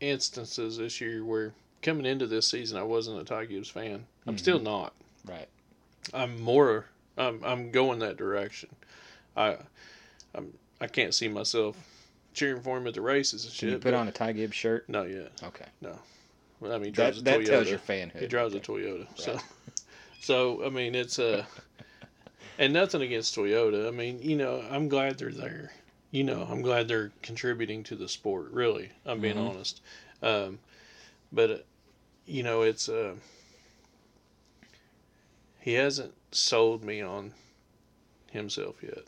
instances 0.00 0.78
this 0.78 1.00
year 1.00 1.24
where 1.24 1.52
coming 1.80 2.06
into 2.06 2.26
this 2.26 2.48
season 2.48 2.78
I 2.78 2.82
wasn't 2.82 3.20
a 3.20 3.24
Ty 3.24 3.46
Gibbs 3.46 3.68
fan. 3.68 4.06
I'm 4.26 4.36
Mhm. 4.36 4.38
still 4.40 4.58
not. 4.60 4.92
Right. 5.24 5.48
I'm 6.12 6.40
more. 6.40 6.86
I'm 7.16 7.42
I'm 7.44 7.70
going 7.70 7.98
that 8.00 8.16
direction. 8.16 8.70
I 9.36 9.56
I'm 10.34 10.52
I 10.80 10.86
can't 10.86 11.14
see 11.14 11.28
myself 11.28 11.76
cheering 12.34 12.62
for 12.62 12.78
him 12.78 12.86
at 12.86 12.94
the 12.94 13.00
races 13.00 13.44
and 13.44 13.50
Can 13.52 13.68
shit. 13.68 13.70
you 13.72 13.78
put 13.78 13.94
on 13.94 14.08
a 14.08 14.12
Ty 14.12 14.32
Gibbs 14.32 14.54
shirt? 14.56 14.88
No, 14.88 15.02
yet. 15.04 15.30
Okay. 15.42 15.66
Well, 15.80 16.00
I 16.64 16.78
mean, 16.78 16.84
he 16.84 16.90
That, 16.90 16.94
drives 16.94 17.18
a 17.18 17.22
that 17.24 17.40
Toyota. 17.40 17.46
tells 17.46 17.70
your 17.70 17.78
fanhood. 17.78 18.20
He 18.20 18.26
drives 18.26 18.54
a. 18.54 18.60
Toyota. 18.60 19.06
So, 19.16 19.32
Right. 19.34 19.42
so 20.20 20.64
I 20.64 20.68
mean, 20.68 20.94
it's 20.94 21.18
a 21.18 21.46
and 22.58 22.72
nothing 22.72 23.02
against 23.02 23.34
Toyota. 23.36 23.88
I 23.88 23.90
mean, 23.90 24.20
you 24.22 24.36
know, 24.36 24.62
I'm 24.70 24.88
glad 24.88 25.18
they're 25.18 25.30
there. 25.32 25.72
You 26.10 26.24
know, 26.24 26.46
I'm 26.50 26.60
glad 26.62 26.88
they're 26.88 27.10
contributing 27.22 27.82
to 27.84 27.96
the 27.96 28.08
sport. 28.08 28.50
Really, 28.52 28.90
I'm 29.06 29.20
being 29.20 29.36
Mhm. 29.36 29.48
honest. 29.50 29.80
Um, 30.22 30.58
but 31.32 31.50
uh, 31.50 31.56
you 32.26 32.42
know, 32.42 32.62
it's 32.62 32.88
uh, 32.88 33.14
he 35.60 35.74
hasn't 35.74 36.14
sold 36.32 36.84
me 36.84 37.00
on 37.00 37.32
himself 38.30 38.76
yet. 38.82 39.04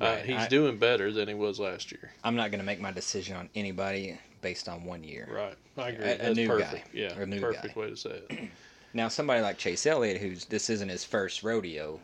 Uh, 0.00 0.16
he's 0.16 0.36
I- 0.42 0.48
doing 0.48 0.78
better 0.78 1.12
than 1.12 1.28
he 1.28 1.34
was 1.34 1.60
last 1.60 1.92
year. 1.92 2.12
I'm 2.24 2.34
not 2.36 2.50
going 2.50 2.58
to 2.58 2.64
make 2.66 2.80
my 2.80 2.90
decision 2.90 3.36
on 3.36 3.48
anybody 3.54 4.18
based 4.44 4.68
on 4.68 4.84
one 4.84 5.02
year. 5.02 5.26
Right, 5.32 5.56
I 5.78 5.88
agree. 5.88 6.04
A- 6.04 6.30
a 6.30 6.34
new 6.34 6.46
guy. 6.46 6.54
perfect. 6.54 6.94
Yeah, 6.94 7.18
A 7.18 7.24
new 7.26 7.40
perfect 7.40 7.74
guy. 7.74 7.80
way 7.80 7.88
to 7.90 7.96
say 7.96 8.20
it. 8.30 8.48
Now, 8.96 9.08
somebody 9.08 9.40
like 9.40 9.58
Chase 9.58 9.86
Elliott, 9.86 10.18
who's 10.20 10.44
this 10.44 10.70
isn't 10.70 10.88
his 10.88 11.02
first 11.02 11.42
rodeo, 11.42 11.98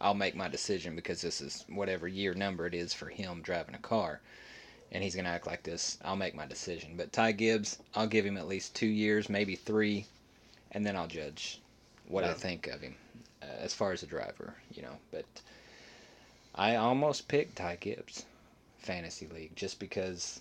I'll 0.00 0.14
make 0.14 0.36
my 0.36 0.46
decision 0.46 0.94
because 0.94 1.20
this 1.20 1.40
is 1.40 1.64
whatever 1.68 2.06
year 2.06 2.32
number 2.32 2.64
it 2.64 2.74
is 2.74 2.94
for 2.94 3.06
him 3.08 3.40
driving 3.42 3.74
a 3.74 3.78
car, 3.78 4.20
and 4.92 5.02
he's 5.02 5.16
gonna 5.16 5.30
act 5.30 5.48
like 5.48 5.64
this. 5.64 5.98
I'll 6.04 6.14
make 6.14 6.36
my 6.36 6.46
decision. 6.46 6.94
But 6.96 7.12
Ty 7.12 7.32
Gibbs, 7.32 7.78
I'll 7.96 8.06
give 8.06 8.24
him 8.24 8.36
at 8.36 8.46
least 8.46 8.76
two 8.76 8.86
years, 8.86 9.28
maybe 9.28 9.56
three, 9.56 10.06
and 10.70 10.86
then 10.86 10.94
I'll 10.94 11.08
judge 11.08 11.60
what 12.06 12.22
I 12.22 12.34
think 12.34 12.68
of 12.68 12.80
him 12.82 12.94
uh, 13.42 13.46
as 13.58 13.74
far 13.74 13.90
as 13.90 14.04
a 14.04 14.06
driver. 14.06 14.54
You 14.72 14.82
know, 14.82 14.96
but 15.10 15.24
I 16.54 16.76
almost 16.76 17.26
picked 17.26 17.56
Ty 17.56 17.78
Gibbs, 17.80 18.26
fantasy 18.78 19.26
league, 19.34 19.56
just 19.56 19.80
because 19.80 20.40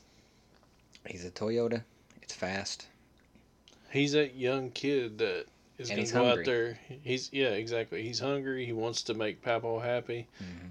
he's 1.05 1.25
a 1.25 1.31
Toyota. 1.31 1.83
It's 2.21 2.33
fast. 2.33 2.87
He's 3.91 4.13
that 4.13 4.35
young 4.35 4.71
kid 4.71 5.17
that 5.17 5.45
is 5.77 5.89
going 5.89 6.05
to 6.05 6.13
go 6.13 6.25
hungry. 6.25 6.41
out 6.41 6.45
there. 6.45 6.79
He's 7.03 7.29
yeah, 7.33 7.49
exactly. 7.49 8.03
He's 8.03 8.19
hungry. 8.19 8.65
He 8.65 8.73
wants 8.73 9.01
to 9.03 9.13
make 9.13 9.43
Papo 9.43 9.81
happy. 9.81 10.27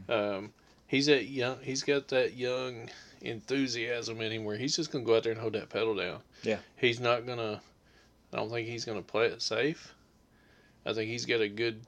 Mhm. 0.09 0.13
Um, 0.15 0.53
he's 0.87 1.07
that 1.07 1.25
young. 1.27 1.59
He's 1.63 1.83
got 1.83 2.09
that 2.09 2.35
young 2.35 2.89
enthusiasm 3.21 4.21
in 4.21 4.33
him 4.33 4.45
where 4.45 4.57
he's 4.57 4.75
just 4.77 4.91
going 4.91 5.05
to 5.05 5.09
go 5.09 5.17
out 5.17 5.25
there 5.25 5.33
and 5.33 5.41
hold 5.41 5.53
that 5.53 5.69
pedal 5.69 5.95
down. 5.95 6.21
Yeah. 6.43 6.59
He's 6.77 7.01
not 7.01 7.27
gonna. 7.27 7.61
I 8.33 8.37
don't 8.37 8.51
think 8.51 8.69
he's 8.69 8.85
going 8.85 8.99
to 8.99 9.05
play 9.05 9.27
it 9.27 9.43
safe. 9.43 9.93
I 10.87 10.93
think 10.95 11.11
he's 11.11 11.27
got 11.27 11.41
a 11.41 11.49
good 11.49 11.81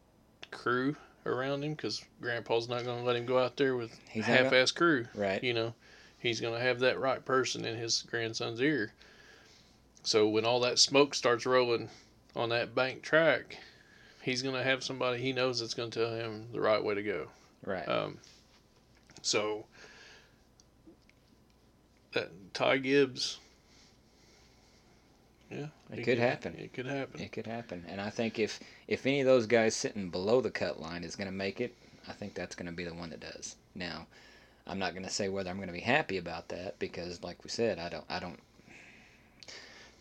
crew 0.51 0.97
around 1.25 1.63
him 1.65 1.73
because 1.75 2.05
Grandpa's 2.21 2.69
not 2.69 2.85
going 2.85 2.99
to 2.99 3.05
let 3.05 3.17
him 3.17 3.27
go 3.27 3.39
out 3.39 3.57
there 3.57 3.77
with 3.77 3.97
He's 4.11 4.25
half-ass 4.25 4.73
crew. 4.73 5.07
Right. 5.15 5.43
You 5.43 5.55
know, 5.55 5.75
he's 6.23 6.41
going 6.41 6.55
to 6.55 6.61
have 6.61 6.79
that 6.81 7.01
right 7.01 7.25
person 7.25 7.65
in 7.65 7.77
his 7.77 8.03
grandson's 8.03 8.61
ear. 8.61 8.93
So 10.05 10.29
when 10.29 10.45
all 10.45 10.61
that 10.61 10.79
smoke 10.79 11.15
starts 11.15 11.45
rolling 11.45 11.89
on 12.37 12.49
that 12.51 12.75
bank 12.75 13.03
track, 13.03 13.59
he's 14.23 14.41
going 14.41 14.55
to 14.55 14.63
have 14.63 14.85
somebody 14.85 15.21
he 15.21 15.33
knows 15.33 15.61
that's 15.61 15.75
going 15.75 15.91
to 15.91 16.01
tell 16.01 16.15
him 16.15 16.47
the 16.53 16.61
right 16.61 16.83
way 16.83 16.95
to 16.95 17.03
go. 17.03 17.27
Right. 17.67 17.87
Um, 17.89 18.19
so 19.21 19.65
that 22.13 22.31
Ty 22.55 22.79
Gibbs, 22.79 23.39
yeah, 25.51 25.67
It 25.93 26.03
could 26.05 26.19
happen. 26.19 26.57
It 26.57 26.73
could 26.73 26.87
happen. 26.87 27.21
It 27.21 27.33
could 27.33 27.47
happen, 27.47 27.85
and 27.87 28.01
I 28.01 28.11
think 28.11 28.39
if 28.39 28.59
if 28.89 29.07
any 29.07 29.21
of 29.21 29.27
those 29.27 29.47
guys 29.47 29.77
sitting 29.77 30.09
below 30.09 30.41
the 30.41 30.51
cut 30.51 30.81
line 30.81 31.05
is 31.05 31.15
going 31.15 31.29
to 31.29 31.33
make 31.33 31.61
it, 31.61 31.75
I 32.09 32.13
think 32.13 32.35
that's 32.35 32.55
going 32.55 32.67
to 32.67 32.73
be 32.73 32.85
the 32.85 32.95
one 32.95 33.11
that 33.11 33.21
does. 33.21 33.57
Now, 33.75 34.07
I'm 34.67 34.79
not 34.79 34.93
going 34.93 35.05
to 35.05 35.11
say 35.11 35.29
whether 35.29 35.51
I'm 35.51 35.57
going 35.57 35.69
to 35.69 35.73
be 35.75 35.81
happy 35.81 36.19
about 36.19 36.49
that 36.49 36.79
because, 36.79 37.23
like 37.23 37.43
we 37.45 37.51
said, 37.51 37.79
I 37.79 37.89
don't 37.89 38.05
I 38.09 38.19
don't. 38.21 38.39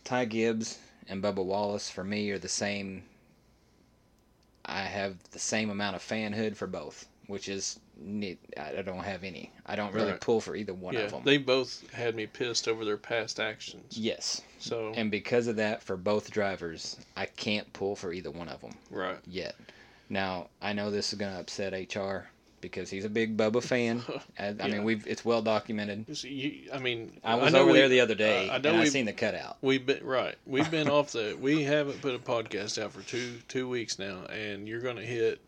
Ty 0.04 0.24
Gibbs 0.26 0.78
and 1.08 1.22
Bubba 1.22 1.44
Wallace 1.44 1.90
for 1.90 2.04
me 2.04 2.30
are 2.30 2.38
the 2.38 2.48
same. 2.48 3.04
I 4.64 4.82
have 4.82 5.16
the 5.32 5.38
same 5.38 5.70
amount 5.70 5.96
of 5.96 6.02
fanhood 6.02 6.56
for 6.56 6.66
both, 6.68 7.06
which 7.26 7.48
is 7.48 7.80
neat. 8.00 8.38
I 8.56 8.82
don't 8.82 9.02
have 9.04 9.24
any. 9.24 9.50
I 9.66 9.74
don't 9.76 9.92
really 9.92 10.12
Right. 10.12 10.20
pull 10.20 10.40
for 10.40 10.54
either 10.54 10.74
one 10.74 10.94
yeah, 10.94 11.00
of 11.00 11.10
them. 11.10 11.22
they 11.24 11.38
both 11.38 11.88
had 11.92 12.14
me 12.14 12.26
pissed 12.26 12.68
over 12.68 12.84
their 12.84 12.96
past 12.96 13.40
actions. 13.40 13.98
yes, 13.98 14.40
So 14.60 14.92
and 14.94 15.10
because 15.10 15.48
of 15.48 15.56
that, 15.56 15.82
for 15.82 15.96
both 15.96 16.30
drivers, 16.30 16.96
I 17.16 17.26
can't 17.26 17.72
pull 17.72 17.96
for 17.96 18.12
either 18.12 18.30
one 18.30 18.48
of 18.48 18.60
them. 18.60 18.74
right, 18.90 19.18
yet. 19.26 19.56
Now 20.08 20.48
I 20.60 20.72
know 20.72 20.90
this 20.90 21.12
is 21.12 21.18
going 21.18 21.32
to 21.32 21.40
upset 21.40 21.72
HR 21.72 22.28
because 22.62 22.88
he's 22.88 23.04
a 23.04 23.10
big 23.10 23.36
Bubba 23.36 23.62
fan. 23.62 24.02
I, 24.38 24.46
I 24.46 24.50
Yeah. 24.52 24.66
mean, 24.68 24.84
we've 24.84 25.06
it's 25.06 25.22
well 25.22 25.42
documented. 25.42 26.06
You 26.24 26.70
I 26.72 26.78
mean, 26.78 27.20
I 27.22 27.34
was 27.34 27.52
know 27.52 27.60
over 27.64 27.72
we- 27.72 27.78
there 27.78 27.90
the 27.90 28.00
other 28.00 28.14
day 28.14 28.48
I 28.50 28.56
know 28.56 28.70
and 28.70 28.78
I 28.80 28.84
seen 28.86 29.04
the 29.04 29.12
cutout. 29.12 29.58
We've 29.60 29.84
been 29.84 30.02
right. 30.02 30.36
We've 30.46 30.70
been 30.70 30.88
off 30.96 31.12
the. 31.12 31.36
We 31.38 31.64
haven't 31.64 32.00
put 32.00 32.14
a 32.14 32.18
podcast 32.18 32.82
out 32.82 32.92
for 32.92 33.02
two 33.02 33.34
two 33.48 33.68
weeks 33.68 33.98
now, 33.98 34.22
and 34.30 34.66
you're 34.66 34.80
gonna 34.80 35.02
hit. 35.02 35.40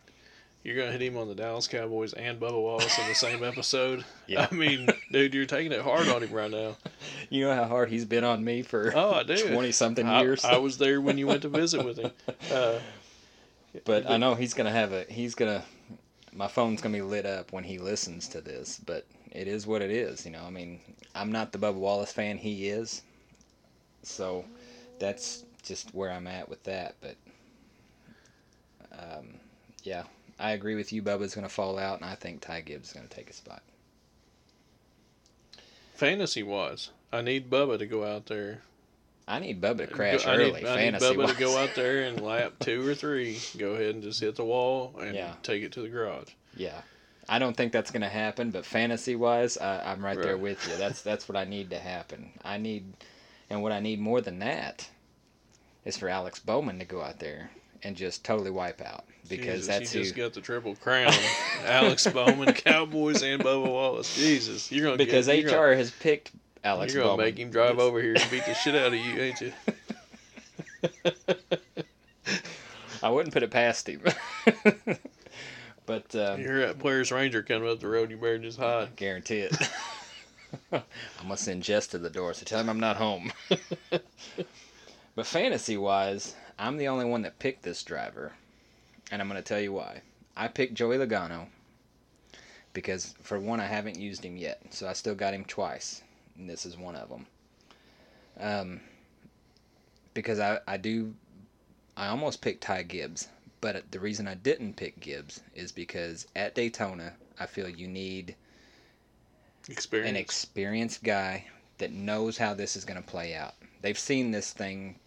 You're 0.62 0.76
gonna 0.76 0.92
hit 0.92 1.02
him 1.02 1.18
on 1.18 1.28
the 1.28 1.34
Dallas 1.34 1.68
Cowboys 1.68 2.14
and 2.14 2.40
Bubba 2.40 2.52
Wallace 2.60 2.98
in 2.98 3.06
the 3.06 3.14
same 3.14 3.44
episode. 3.52 4.02
Yeah. 4.26 4.48
I 4.50 4.54
mean, 4.54 4.88
dude, 5.12 5.34
you're 5.34 5.44
taking 5.44 5.72
it 5.72 5.82
hard 5.82 6.08
on 6.08 6.22
him 6.22 6.32
right 6.32 6.50
now. 6.50 6.76
You 7.28 7.44
know 7.44 7.54
how 7.54 7.64
hard 7.64 7.90
he's 7.90 8.06
been 8.06 8.24
on 8.24 8.42
me 8.42 8.62
for 8.62 8.90
Oh, 8.96 9.12
I 9.12 9.22
do. 9.24 9.36
twenty 9.52 9.72
something 9.72 10.08
years. 10.08 10.42
I 10.44 10.56
was 10.56 10.78
there 10.78 11.02
when 11.02 11.18
you 11.18 11.26
went 11.26 11.42
to 11.42 11.50
visit 11.50 11.84
with 11.84 11.98
him. 11.98 12.10
Uh, 12.50 12.78
but 13.84 14.08
I 14.08 14.16
know 14.16 14.34
he's 14.34 14.54
gonna 14.54 14.70
have 14.70 14.92
a. 14.92 15.04
He's 15.04 15.34
gonna. 15.34 15.62
My 16.34 16.48
phone's 16.48 16.82
gonna 16.82 16.94
be 16.96 17.02
lit 17.02 17.26
up 17.26 17.52
when 17.52 17.64
he 17.64 17.78
listens 17.78 18.28
to 18.28 18.40
this. 18.40 18.80
But 18.84 19.06
it 19.30 19.48
is 19.48 19.66
what 19.66 19.82
it 19.82 19.90
is. 19.90 20.24
You 20.24 20.32
know, 20.32 20.44
I 20.44 20.50
mean, 20.50 20.80
I'm 21.14 21.32
not 21.32 21.52
the 21.52 21.58
Bubba 21.58 21.74
Wallace 21.74 22.12
fan 22.12 22.38
he 22.38 22.68
is, 22.68 23.02
so 24.02 24.44
that's 24.98 25.44
just 25.62 25.94
where 25.94 26.10
I'm 26.10 26.26
at 26.26 26.48
with 26.48 26.62
that. 26.64 26.94
But 27.00 27.16
um, 28.92 29.34
yeah, 29.82 30.04
I 30.38 30.52
agree 30.52 30.74
with 30.74 30.92
you. 30.92 31.02
Bubba's 31.02 31.34
to 31.46 31.52
fall 31.52 31.78
out, 31.78 32.00
and 32.00 32.08
I 32.08 32.14
think 32.14 32.40
Ty 32.40 32.62
Gibbs 32.62 32.88
is 32.88 32.94
to 33.08 33.14
take 33.14 33.30
a 33.30 33.34
spot. 33.34 33.62
Fantasy 35.94 36.42
wise, 36.42 36.90
I 37.12 37.22
need 37.22 37.50
Bubba 37.50 37.78
to 37.78 37.86
go 37.86 38.04
out 38.04 38.26
there. 38.26 38.62
I 39.26 39.38
need 39.38 39.60
Bubba 39.60 39.78
to 39.78 39.86
crash 39.86 40.26
I 40.26 40.34
early. 40.36 40.52
need, 40.60 40.66
I 40.66 40.90
need 40.90 40.94
Bubba 41.00 41.16
wise. 41.16 41.32
to 41.32 41.38
go 41.38 41.56
out 41.56 41.74
there 41.74 42.02
and 42.02 42.20
lap 42.20 42.52
two 42.60 42.86
or 42.86 42.94
three. 42.94 43.38
Go 43.56 43.70
ahead 43.72 43.94
and 43.94 44.02
just 44.02 44.20
hit 44.20 44.36
the 44.36 44.44
wall 44.44 44.94
and 45.00 45.14
Yeah. 45.14 45.34
take 45.42 45.62
it 45.62 45.72
to 45.72 45.82
the 45.82 45.88
garage. 45.88 46.28
Yeah. 46.56 46.82
I 47.26 47.38
don't 47.38 47.56
think 47.56 47.72
that's 47.72 47.90
going 47.90 48.02
to 48.02 48.08
happen, 48.10 48.50
but 48.50 48.66
fantasy 48.66 49.16
wise, 49.16 49.56
I'm 49.58 50.04
right, 50.04 50.20
there 50.20 50.36
with 50.36 50.66
you. 50.68 50.76
That's 50.76 51.00
that's 51.00 51.26
what 51.26 51.36
I 51.36 51.44
need 51.44 51.70
to 51.70 51.78
happen. 51.78 52.30
I 52.44 52.58
need, 52.58 52.92
and 53.48 53.62
what 53.62 53.72
I 53.72 53.80
need 53.80 53.98
more 53.98 54.20
than 54.20 54.40
that, 54.40 54.90
is 55.86 55.96
for 55.96 56.10
Alex 56.10 56.38
Bowman 56.38 56.78
to 56.80 56.84
go 56.84 57.00
out 57.00 57.20
there 57.20 57.50
and 57.82 57.96
just 57.96 58.24
totally 58.26 58.50
wipe 58.50 58.82
out 58.82 59.04
because 59.28 59.60
Jesus, 59.60 59.66
that's 59.66 59.94
you 59.94 60.00
who. 60.00 60.04
just 60.04 60.16
got 60.16 60.34
the 60.34 60.42
triple 60.42 60.74
crown: 60.76 61.14
Alex 61.64 62.06
Bowman, 62.08 62.52
Cowboys, 62.52 63.22
and 63.22 63.42
Bubba 63.42 63.70
Wallace. 63.70 64.14
Jesus, 64.14 64.70
you're 64.70 64.84
gonna 64.84 64.98
because 64.98 65.26
get, 65.26 65.44
HR 65.46 65.48
gonna, 65.50 65.76
has 65.76 65.90
picked 65.92 66.30
Alex 66.64 66.94
you're 66.94 67.02
gonna 67.02 67.12
Bowman. 67.16 67.26
make 67.26 67.38
him 67.38 67.50
drive 67.50 67.78
over 67.78 68.00
here 68.00 68.14
and 68.14 68.30
beat 68.30 68.44
the 68.46 68.54
shit 68.54 68.74
out 68.74 68.88
of 68.88 68.94
you, 68.94 69.20
ain't 69.20 69.40
you? 69.40 69.52
I 73.02 73.10
wouldn't 73.10 73.34
put 73.34 73.42
it 73.42 73.50
past 73.50 73.86
him. 73.88 74.00
but 75.86 76.14
um, 76.16 76.40
You're 76.40 76.62
at 76.62 76.78
Players 76.78 77.12
Ranger 77.12 77.42
coming 77.42 77.68
up 77.68 77.80
the 77.80 77.88
road. 77.88 78.10
You 78.10 78.16
better 78.16 78.38
just 78.38 78.58
hide. 78.58 78.96
guarantee 78.96 79.40
it. 79.40 79.54
I'm 80.72 80.82
gonna 81.22 81.36
send 81.36 81.62
Jess 81.62 81.86
to 81.88 81.98
the 81.98 82.08
door, 82.08 82.32
so 82.32 82.44
tell 82.44 82.60
him 82.60 82.70
I'm 82.70 82.80
not 82.80 82.96
home. 82.96 83.30
but 85.14 85.26
fantasy 85.26 85.76
wise, 85.76 86.34
I'm 86.58 86.78
the 86.78 86.88
only 86.88 87.04
one 87.04 87.22
that 87.22 87.38
picked 87.38 87.62
this 87.62 87.82
driver, 87.82 88.32
and 89.10 89.20
I'm 89.20 89.28
gonna 89.28 89.42
tell 89.42 89.60
you 89.60 89.72
why. 89.72 90.00
I 90.36 90.48
picked 90.48 90.74
Joey 90.74 90.96
Logano 90.96 91.46
because 92.72 93.14
for 93.22 93.38
one, 93.38 93.60
I 93.60 93.66
haven't 93.66 93.98
used 93.98 94.24
him 94.24 94.36
yet, 94.36 94.62
so 94.70 94.88
I 94.88 94.94
still 94.94 95.14
got 95.14 95.34
him 95.34 95.44
twice, 95.44 96.02
and 96.36 96.48
this 96.48 96.66
is 96.66 96.76
one 96.76 96.96
of 96.96 97.08
them. 97.08 97.26
Um, 98.38 98.80
because 100.14 100.40
I 100.40 100.60
I 100.66 100.76
do, 100.76 101.14
I 101.96 102.08
almost 102.08 102.40
picked 102.40 102.62
Ty 102.62 102.84
Gibbs, 102.84 103.28
but 103.60 103.90
the 103.90 104.00
reason 104.00 104.26
I 104.26 104.34
didn't 104.34 104.74
pick 104.76 105.00
Gibbs 105.00 105.40
is 105.54 105.72
because 105.72 106.26
at 106.36 106.54
Daytona, 106.54 107.14
I 107.38 107.46
feel 107.46 107.68
you 107.68 107.88
need 107.88 108.34
Experience. 109.68 110.10
an 110.10 110.16
experienced 110.16 111.02
guy 111.02 111.46
that 111.78 111.92
knows 111.92 112.36
how 112.38 112.54
this 112.54 112.76
is 112.76 112.84
going 112.84 113.00
to 113.02 113.08
play 113.08 113.34
out. 113.34 113.54
They've 113.80 113.98
seen 113.98 114.30
this 114.30 114.52
thing 114.52 114.98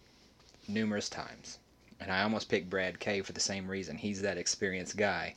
numerous 0.66 1.08
times. 1.08 1.58
And 2.00 2.12
I 2.12 2.22
almost 2.22 2.48
picked 2.48 2.70
Brad 2.70 3.00
K 3.00 3.22
for 3.22 3.32
the 3.32 3.40
same 3.40 3.68
reason. 3.68 3.96
He's 3.96 4.22
that 4.22 4.38
experienced 4.38 4.96
guy 4.96 5.34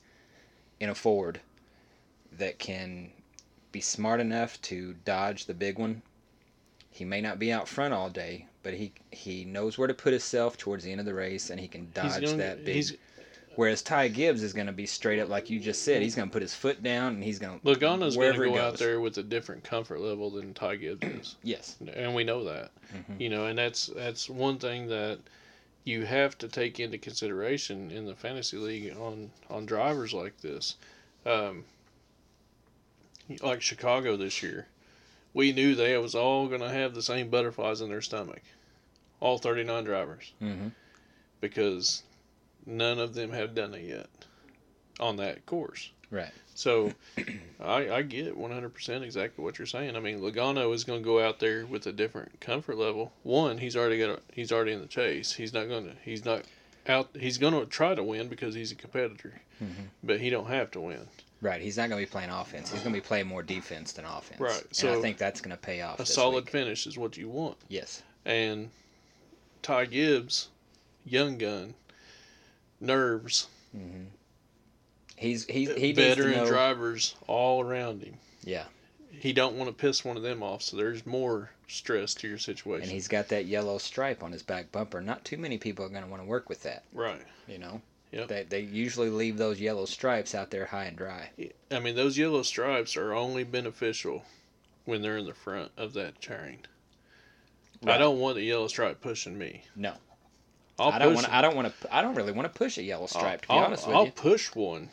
in 0.80 0.89
a 0.89 0.95
Ford 0.95 1.39
that 2.38 2.59
can 2.59 3.11
be 3.72 3.81
smart 3.81 4.19
enough 4.19 4.61
to 4.64 4.93
dodge 5.06 5.45
the 5.45 5.53
big 5.53 5.77
one. 5.80 6.02
He 6.89 7.06
may 7.06 7.22
not 7.22 7.39
be 7.39 7.52
out 7.52 7.68
front 7.68 7.93
all 7.93 8.10
day, 8.10 8.48
but 8.64 8.73
he 8.73 8.91
he 9.11 9.45
knows 9.45 9.77
where 9.77 9.88
to 9.88 9.93
put 9.93 10.11
himself 10.14 10.57
towards 10.57 10.84
the 10.84 10.91
end 10.91 10.99
of 10.99 11.06
the 11.06 11.14
race 11.14 11.49
and 11.49 11.60
he 11.60 11.68
can 11.68 11.89
dodge 11.93 12.22
gonna- 12.22 12.38
that 12.38 12.65
big. 12.65 12.76
he's- 12.76 12.93
Whereas 13.56 13.81
Ty 13.81 14.07
Gibbs 14.07 14.43
is 14.43 14.53
going 14.53 14.68
to 14.68 14.72
be 14.73 14.85
straight 14.85 15.19
up 15.19 15.27
like 15.27 15.49
you 15.49 15.60
just 15.60 15.84
said. 15.84 16.02
He's 16.02 16.15
going 16.15 16.30
to 16.30 16.31
put 16.31 16.41
his 16.41 16.56
foot 16.56 16.81
down 16.81 17.15
and 17.15 17.23
he's 17.23 17.38
going 17.38 17.60
to 17.60 17.65
Logano's 17.65 18.15
going 18.15 18.31
to 18.34 18.45
go 18.45 18.57
out 18.57 18.77
there 18.77 19.02
with 19.02 19.18
a 19.18 19.23
different 19.23 19.61
comfort 19.65 19.99
level 19.99 20.30
than 20.30 20.53
Ty 20.53 20.77
Gibbs 20.77 21.06
is, 21.06 21.35
Yes. 21.43 21.76
and 21.93 22.15
we 22.15 22.23
know 22.23 22.45
that. 22.45 22.72
Mhm. 22.95 23.19
You 23.19 23.27
know, 23.30 23.48
and 23.48 23.57
that's 23.60 23.88
that's 23.88 24.30
one 24.30 24.57
thing 24.57 24.88
that 24.88 25.19
you 25.84 26.06
have 26.06 26.38
to 26.38 26.48
take 26.48 26.80
into 26.80 26.98
consideration 26.98 27.91
in 27.91 28.06
the 28.06 28.15
fantasy 28.15 28.56
league 28.56 28.95
on 28.98 29.30
on 29.49 29.65
drivers 29.65 30.14
like 30.14 30.39
this. 30.39 30.76
Um, 31.26 31.65
like 33.41 33.61
Chicago 33.61 34.15
this 34.17 34.41
year, 34.43 34.67
we 35.33 35.51
knew 35.53 35.75
they 35.75 35.97
was 35.97 36.15
all 36.15 36.47
going 36.47 36.61
to 36.61 36.69
have 36.69 36.93
the 36.93 37.01
same 37.01 37.29
butterflies 37.29 37.81
in 37.81 37.89
their 37.89 38.01
stomach, 38.01 38.41
all 39.19 39.37
thirty 39.37 39.63
nine 39.63 39.83
drivers, 39.83 40.33
Mm-hmm. 40.41 40.69
because 41.39 42.03
none 42.65 42.99
of 42.99 43.13
them 43.13 43.31
have 43.31 43.55
done 43.55 43.73
it 43.73 43.83
yet 43.83 44.09
on 44.99 45.17
that 45.17 45.45
course. 45.45 45.91
Right. 46.09 46.31
So 46.53 46.91
I, 47.63 47.89
I 47.89 48.01
get 48.01 48.37
100% 48.37 49.01
exactly 49.01 49.43
what 49.43 49.57
you're 49.57 49.65
saying. 49.65 49.95
I 49.95 49.99
mean, 50.01 50.19
Logano 50.19 50.73
is 50.75 50.83
going 50.83 50.99
to 50.99 51.05
go 51.05 51.25
out 51.25 51.39
there 51.39 51.65
with 51.65 51.87
a 51.87 51.93
different 51.93 52.39
comfort 52.41 52.77
level. 52.77 53.13
One, 53.23 53.57
he's 53.57 53.75
already 53.77 53.97
got 53.97 54.09
a, 54.09 54.19
he's 54.33 54.51
already 54.51 54.73
in 54.73 54.81
the 54.81 54.87
chase. 54.87 55.31
He's 55.33 55.53
not 55.53 55.69
going 55.69 55.85
to 55.85 55.95
he's 56.03 56.25
not 56.25 56.43
out 56.87 57.09
he's 57.17 57.37
going 57.37 57.53
to 57.53 57.65
try 57.65 57.95
to 57.95 58.03
win 58.03 58.27
because 58.27 58.53
he's 58.53 58.71
a 58.71 58.75
competitor. 58.75 59.41
Mhm. 59.63 59.87
But 60.03 60.19
he 60.19 60.29
don't 60.29 60.47
have 60.47 60.69
to 60.71 60.81
win. 60.81 61.07
Right. 61.41 61.61
He's 61.61 61.77
not 61.77 61.89
going 61.89 62.01
to 62.01 62.07
be 62.07 62.11
playing 62.11 62.30
offense. 62.30 62.72
He's 62.72 62.81
going 62.81 62.93
to 62.93 63.01
be 63.01 63.05
playing 63.05 63.27
more 63.27 63.41
defense 63.41 63.93
than 63.93 64.05
offense. 64.05 64.39
Right, 64.39 64.84
and 64.84 64.91
I 64.91 65.01
think 65.01 65.18
that's 65.18 65.41
going 65.41 65.55
to 65.55 65.61
pay 65.61 65.81
off. 65.81 65.99
A 65.99 66.05
solid 66.05 66.45
week. 66.45 66.51
finish 66.51 66.85
is 66.85 66.97
what 66.97 67.18
you 67.18 67.30
want. 67.30 67.57
Yes. 67.68 68.03
And 68.26 68.69
Ty 69.63 69.85
Gibbs, 69.85 70.49
young 71.05 71.38
gun, 71.38 71.73
nerves, 72.80 73.47
hmm 73.76 74.03
He's 75.22 75.45
he's 75.45 75.72
he 75.76 75.91
veteran 75.91 76.31
know. 76.38 76.47
drivers 76.47 77.13
all 77.27 77.63
around 77.63 78.01
him. 78.01 78.15
Yeah. 78.43 78.63
He 79.11 79.34
don't 79.34 79.55
want 79.55 79.69
to 79.69 79.73
piss 79.73 80.03
one 80.03 80.18
of 80.18 80.23
them 80.23 80.41
off, 80.41 80.63
so 80.63 80.77
there's 80.77 81.05
more 81.05 81.51
stress 81.68 82.15
to 82.15 82.27
your 82.27 82.39
situation. 82.39 82.84
And 82.85 82.91
he's 82.91 83.07
got 83.07 83.27
that 83.27 83.45
yellow 83.45 83.77
stripe 83.77 84.23
on 84.23 84.31
his 84.31 84.41
back 84.41 84.72
bumper. 84.72 84.99
Not 84.99 85.23
too 85.23 85.38
many 85.38 85.59
people 85.59 85.85
are 85.85 85.89
going 85.89 86.03
to 86.03 86.09
want 86.09 86.23
to 86.23 86.27
work 86.27 86.49
with 86.49 86.63
that. 86.63 86.85
right. 86.91 87.22
You 87.47 87.59
know. 87.59 87.81
Yep. 88.11 88.27
They 88.27 88.43
they 88.43 88.59
usually 88.61 89.09
leave 89.09 89.38
those 89.38 89.59
yellow 89.59 89.85
stripes 89.85 90.35
out 90.35 90.51
there 90.51 90.65
high 90.65 90.85
and 90.85 90.97
dry. 90.97 91.29
I 91.71 91.79
mean, 91.79 91.95
those 91.95 92.17
yellow 92.17 92.43
stripes 92.43 92.97
are 92.97 93.13
only 93.13 93.43
beneficial 93.43 94.25
when 94.85 95.01
they're 95.01 95.17
in 95.17 95.25
the 95.25 95.33
front 95.33 95.71
of 95.77 95.93
that 95.93 96.19
chain. 96.19 96.59
I 97.85 97.97
don't 97.97 98.19
want 98.19 98.35
the 98.35 98.43
yellow 98.43 98.67
stripe 98.67 99.01
pushing 99.01 99.38
me. 99.38 99.63
No. 99.75 99.93
I'll 100.77 100.91
I 100.91 100.99
don't 100.99 101.13
want. 101.13 101.29
I 101.33 101.41
don't 101.41 101.55
want 101.55 101.79
to. 101.81 101.95
I 101.95 102.01
don't 102.01 102.15
really 102.15 102.31
want 102.31 102.51
to 102.51 102.57
push 102.57 102.77
a 102.77 102.83
yellow 102.83 103.07
stripe. 103.07 103.41
To 103.43 103.47
be 103.47 103.53
I'll, 103.53 103.65
honest 103.65 103.88
with 103.88 103.93
you. 103.93 103.99
I'll 103.99 104.05
you. 104.05 104.11
push 104.11 104.53
one. 104.53 104.89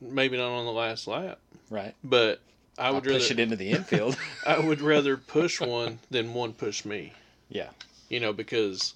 Maybe 0.00 0.36
not 0.36 0.50
on 0.50 0.64
the 0.64 0.72
last 0.72 1.06
lap, 1.06 1.38
Right. 1.70 1.94
but 2.02 2.40
I 2.76 2.86
I'll 2.88 2.94
would 2.94 3.04
push 3.04 3.30
it 3.30 3.38
into 3.38 3.56
the 3.56 3.70
infield. 3.70 4.16
I 4.46 4.58
would 4.58 4.80
rather 4.80 5.16
push 5.16 5.60
one 5.60 6.00
than 6.10 6.34
one 6.34 6.52
push 6.54 6.84
me. 6.84 7.12
Yeah. 7.48 7.68
You 8.08 8.18
know, 8.20 8.32
because 8.32 8.94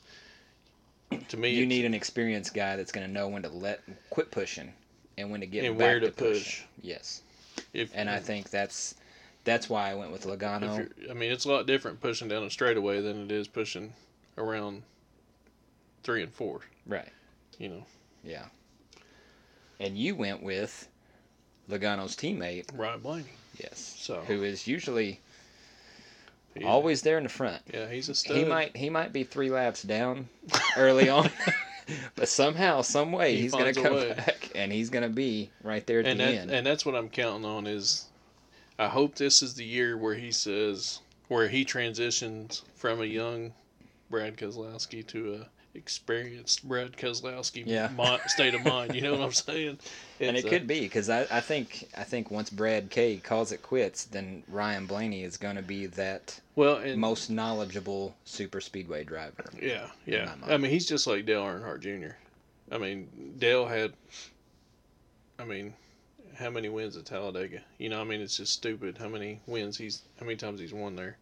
to 1.29 1.37
me, 1.37 1.51
you 1.51 1.67
need 1.67 1.85
an 1.85 1.95
experienced 1.95 2.55
guy 2.55 2.77
that's 2.77 2.93
going 2.93 3.07
to 3.07 3.13
know 3.13 3.29
when 3.29 3.43
to 3.43 3.49
let 3.49 3.81
quit 4.11 4.31
pushing 4.31 4.73
and 5.19 5.31
when 5.31 5.41
to 5.41 5.47
get 5.47 5.65
And 5.65 5.77
back 5.79 5.87
where 5.87 6.01
to 6.01 6.11
push. 6.11 6.61
push. 6.61 6.63
Yes. 6.83 7.23
if, 7.73 7.91
And 7.95 8.09
I 8.11 8.19
think 8.19 8.51
that's 8.51 8.95
that's 9.45 9.69
why 9.71 9.91
I 9.91 9.95
went 9.95 10.11
with 10.13 10.25
Logano. 10.25 10.89
I 11.11 11.15
mean, 11.15 11.31
it's 11.31 11.45
a 11.45 11.49
lot 11.49 11.67
different 11.67 12.01
pushing 12.01 12.29
down 12.29 12.43
a 12.43 12.51
straightaway 12.51 13.01
than 13.01 13.23
it 13.25 13.31
is 13.33 13.47
pushing 13.47 13.93
around 14.37 14.83
three 16.03 16.23
and 16.23 16.33
four. 16.33 16.61
Right. 16.87 17.09
You 17.59 17.69
know, 17.69 17.87
Yeah. 18.25 18.45
And 19.79 19.97
you 19.97 20.15
went 20.17 20.43
with 20.43 20.89
Logano's 21.71 22.17
teammate, 22.17 22.67
Ryan 22.77 23.01
Blaney. 23.01 23.25
yes, 23.59 23.95
So 23.99 24.21
who 24.23 24.43
is 24.43 24.67
usually 24.67 25.21
yeah, 26.61 26.69
always 26.69 27.03
there 27.03 27.19
in 27.19 27.25
the 27.25 27.29
front. 27.31 27.63
yeah, 27.73 27.89
he's 27.89 28.09
a 28.09 28.15
stud. 28.15 28.37
He 28.37 28.45
might 28.45 28.77
he 28.77 28.91
might 28.91 29.13
be 29.13 29.25
three 29.25 29.51
laps 29.51 29.83
down 29.83 30.29
early 30.77 31.09
on, 31.11 31.31
but 32.15 32.29
somehow, 32.29 32.83
some 32.83 33.13
way, 33.13 33.35
He 33.37 33.43
he's 33.43 33.53
gonna 33.53 33.73
come 33.75 33.95
back 33.95 34.51
and 34.55 34.73
he's 34.73 34.91
going 34.91 35.03
to 35.05 35.09
be 35.15 35.51
right 35.63 35.87
there 35.87 36.01
at 36.01 36.07
and 36.07 36.19
the 36.21 36.25
that, 36.25 36.35
end. 36.35 36.51
and 36.51 36.67
that's 36.67 36.85
what 36.87 36.95
I'm 36.95 37.09
counting 37.09 37.45
on 37.45 37.67
is 37.67 38.07
I 38.79 38.89
hope 38.89 39.15
this 39.15 39.43
is 39.43 39.55
the 39.55 39.65
year 39.65 39.97
where 39.97 40.15
he 40.15 40.33
says 40.33 41.01
where 41.29 41.49
he 41.49 41.65
transitions 41.65 42.63
from 42.75 43.01
a 43.01 43.05
young 43.07 43.53
Brad 44.11 44.37
Keselowski 44.37 45.07
to 45.09 45.35
a 45.35 45.49
experienced 45.77 46.67
Brad 46.67 46.93
Keselowski 46.97 47.63
Yeah. 47.67 47.91
mi- 47.97 48.19
state 48.29 48.55
of 48.55 48.65
mind. 48.65 48.95
You 48.95 49.03
know 49.03 49.13
what 49.13 49.21
I'm 49.23 49.33
saying? 49.49 49.79
and 50.21 50.37
it 50.37 50.45
a- 50.45 50.49
could 50.49 50.67
be 50.67 50.81
because 50.81 51.09
I, 51.11 51.27
I 51.31 51.41
think 51.41 51.89
I 51.97 52.05
think 52.05 52.31
once 52.31 52.51
Brad 52.51 52.91
K 52.91 53.19
calls 53.19 53.53
it 53.53 53.63
quits, 53.63 54.05
then 54.05 54.43
Ryan 54.49 54.87
Blaney 54.87 55.23
is 55.23 55.37
going 55.37 55.57
to 55.57 55.63
be 55.63 55.87
that 55.87 56.41
well, 56.55 56.77
and 56.77 57.01
most 57.01 57.31
knowledgeable 57.31 58.15
super 58.25 58.61
speedway 58.61 59.05
driver. 59.05 59.45
yeah, 59.61 59.89
yeah. 60.07 60.35
I 60.47 60.57
mean, 60.57 60.71
he's 60.71 60.87
just 60.87 61.07
like 61.07 61.27
Dale 61.27 61.43
Earnhardt 61.45 61.81
Jr. 61.81 62.17
I 62.73 62.79
mean, 62.79 63.09
Dale 63.39 63.67
had. 63.67 63.93
I 65.39 65.45
mean, 65.45 65.75
how 66.35 66.51
many 66.51 66.69
wins 66.69 66.97
at 66.97 67.05
Talladega? 67.05 67.61
You 67.79 67.91
know, 67.91 68.01
I 68.01 68.05
mean, 68.05 68.21
it's 68.21 68.37
just 68.39 68.53
stupid 68.55 68.97
how 68.99 69.09
many 69.09 69.41
wins 69.47 69.77
he's, 69.77 70.03
how 70.19 70.27
many 70.27 70.37
times 70.37 70.61
he's 70.61 70.73
won 70.73 70.97
there. 70.97 71.17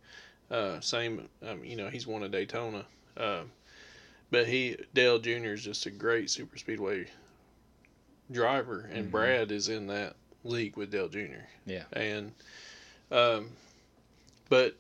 Uh, 0.50 0.78
same, 0.80 1.28
um, 1.46 1.64
you 1.64 1.74
know, 1.76 1.88
he's 1.88 2.06
won 2.06 2.22
a 2.22 2.28
Daytona. 2.28 2.84
Um, 3.16 3.50
but 4.30 4.46
he, 4.46 4.76
Dale 4.94 5.18
Jr. 5.18 5.52
is 5.54 5.64
just 5.64 5.86
a 5.86 5.90
great 5.90 6.30
super 6.30 6.58
speedway 6.58 7.06
driver, 8.30 8.88
and 8.92 9.08
Mhm. 9.08 9.10
Brad 9.10 9.52
is 9.52 9.68
in 9.68 9.86
that 9.88 10.16
league 10.44 10.76
with 10.76 10.90
Dale 10.90 11.08
Jr. 11.08 11.46
Yeah. 11.66 11.84
And 11.92 12.32
Um, 13.10 13.50
but 14.48 14.76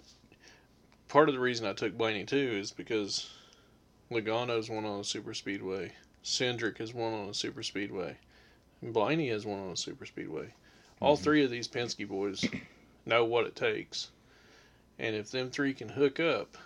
part 1.08 1.28
of 1.28 1.34
the 1.34 1.40
reason 1.40 1.66
I 1.66 1.72
took 1.74 1.96
Blaney 1.96 2.24
too 2.24 2.36
is 2.58 2.72
because 2.72 3.30
Logano's 4.10 4.68
won 4.70 4.84
on 4.84 5.00
a 5.00 5.04
super 5.04 5.34
speedway. 5.34 5.92
Cindric 6.24 6.78
has 6.78 6.94
won 6.94 7.12
on 7.12 7.28
a 7.28 7.34
super 7.34 7.62
speedway. 7.62 8.16
And 8.80 8.92
Blaney 8.92 9.28
has 9.28 9.46
won 9.46 9.60
on 9.60 9.72
a 9.72 9.76
super 9.76 10.06
speedway. 10.06 10.54
All 11.00 11.16
Mhm. 11.16 11.22
three 11.22 11.44
of 11.44 11.50
these 11.50 11.68
Penske 11.68 12.08
boys 12.08 12.44
know 13.04 13.24
what 13.24 13.46
it 13.46 13.54
takes. 13.54 14.10
And 14.98 15.14
if 15.14 15.30
them 15.30 15.50
three 15.50 15.74
can 15.74 15.90
hook 15.90 16.18
up 16.18 16.56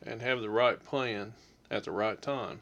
and 0.00 0.22
have 0.22 0.40
the 0.40 0.50
right 0.50 0.82
plan 0.82 1.34
at 1.70 1.84
the 1.84 1.90
right 1.90 2.20
time, 2.20 2.60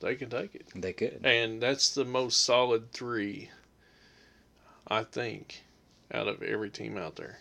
they 0.00 0.14
can 0.14 0.30
take 0.30 0.54
it. 0.54 0.66
They 0.74 0.92
could. 0.92 1.20
And 1.24 1.60
that's 1.60 1.94
the 1.94 2.04
most 2.04 2.42
solid 2.42 2.92
three, 2.92 3.50
I 4.86 5.04
think, 5.04 5.64
out 6.12 6.28
of 6.28 6.42
every 6.42 6.70
team 6.70 6.96
out 6.98 7.16
there. 7.16 7.38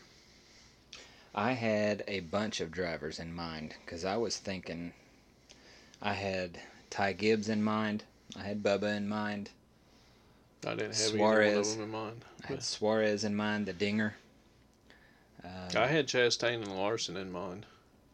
I 1.33 1.51
had 1.51 2.03
a 2.07 2.21
bunch 2.21 2.61
of 2.61 2.71
drivers 2.71 3.19
in 3.19 3.33
mind 3.33 3.75
because 3.83 4.05
I 4.05 4.15
was 4.15 4.37
thinking 4.37 4.93
I 6.01 6.13
had 6.13 6.59
Ty 6.89 7.13
Gibbs 7.13 7.49
in 7.49 7.61
mind. 7.61 8.03
I 8.37 8.43
had 8.43 8.63
Bubba 8.63 8.95
in 8.95 9.09
mind. 9.09 9.49
I 10.65 10.75
didn't 10.75 10.95
have 10.95 11.13
either 11.13 11.17
one 11.19 11.33
of 11.33 11.37
Suarez. 11.37 11.75
them 11.75 11.83
in 11.83 11.91
mind. 11.91 12.25
I 12.43 12.47
had 12.47 12.63
Suarez 12.63 13.23
in 13.23 13.35
mind, 13.35 13.65
the 13.65 13.73
dinger. 13.73 14.15
Um, 15.43 15.51
I 15.75 15.87
had 15.87 16.07
Chastain 16.07 16.55
and 16.63 16.75
Larson 16.75 17.17
in 17.17 17.31
mind, 17.31 17.65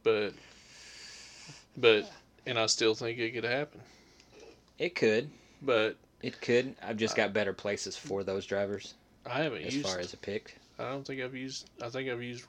but 0.03 0.33
but 1.77 2.11
and 2.45 2.57
I 2.60 2.65
still 2.68 2.95
think 2.95 3.19
it 3.19 3.31
could 3.31 3.43
happen. 3.43 3.81
it 4.80 4.95
could. 4.95 5.30
But 5.61 5.95
It 6.23 6.41
could. 6.41 6.76
I've 6.81 6.98
just 6.98 7.15
got 7.15 7.34
better 7.34 7.53
places 7.53 7.95
for 7.95 8.23
those 8.23 8.45
drivers 8.45 8.93
I 9.26 9.43
haven't 9.43 9.64
as 9.64 9.76
used. 9.76 9.88
far 9.88 9.99
as 9.99 10.14
a 10.14 10.18
pick. 10.18 10.57
I 10.80 10.89
don't 10.89 11.06
think 11.06 11.22
I've 11.22 11.35
used. 11.35 11.69
I 11.81 11.89
think 11.89 12.10
I've 12.10 12.23
used. 12.23 12.45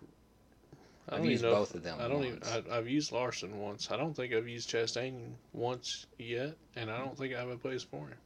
I 1.08 1.16
I've 1.16 1.22
don't 1.22 1.30
used 1.30 1.42
both 1.42 1.70
if- 1.70 1.76
of 1.76 1.82
them 1.82 1.98
I 2.00 2.08
don't 2.08 2.24
even. 2.24 2.40
once. 2.40 2.66
I, 2.70 2.76
I've 2.78 2.88
used 2.88 3.12
Larson 3.12 3.58
once. 3.60 3.90
I 3.90 3.96
don't 3.96 4.14
think 4.14 4.32
I've 4.32 4.48
used 4.48 4.70
Chastain 4.70 5.32
once 5.52 6.06
yet, 6.18 6.54
and 6.76 6.90
I 6.90 6.98
don't 6.98 7.16
think 7.18 7.34
I 7.34 7.40
have 7.40 7.50
a 7.50 7.56
place 7.56 7.82
for 7.82 8.06
him. 8.08 8.16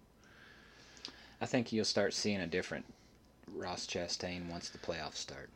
I 1.40 1.46
think 1.46 1.72
you'll 1.72 1.84
start 1.84 2.14
seeing 2.14 2.40
a 2.40 2.46
different 2.46 2.84
Ross 3.52 3.86
Chastain 3.86 4.48
once 4.48 4.68
the 4.68 4.78
playoffs 4.78 5.16
start. 5.16 5.50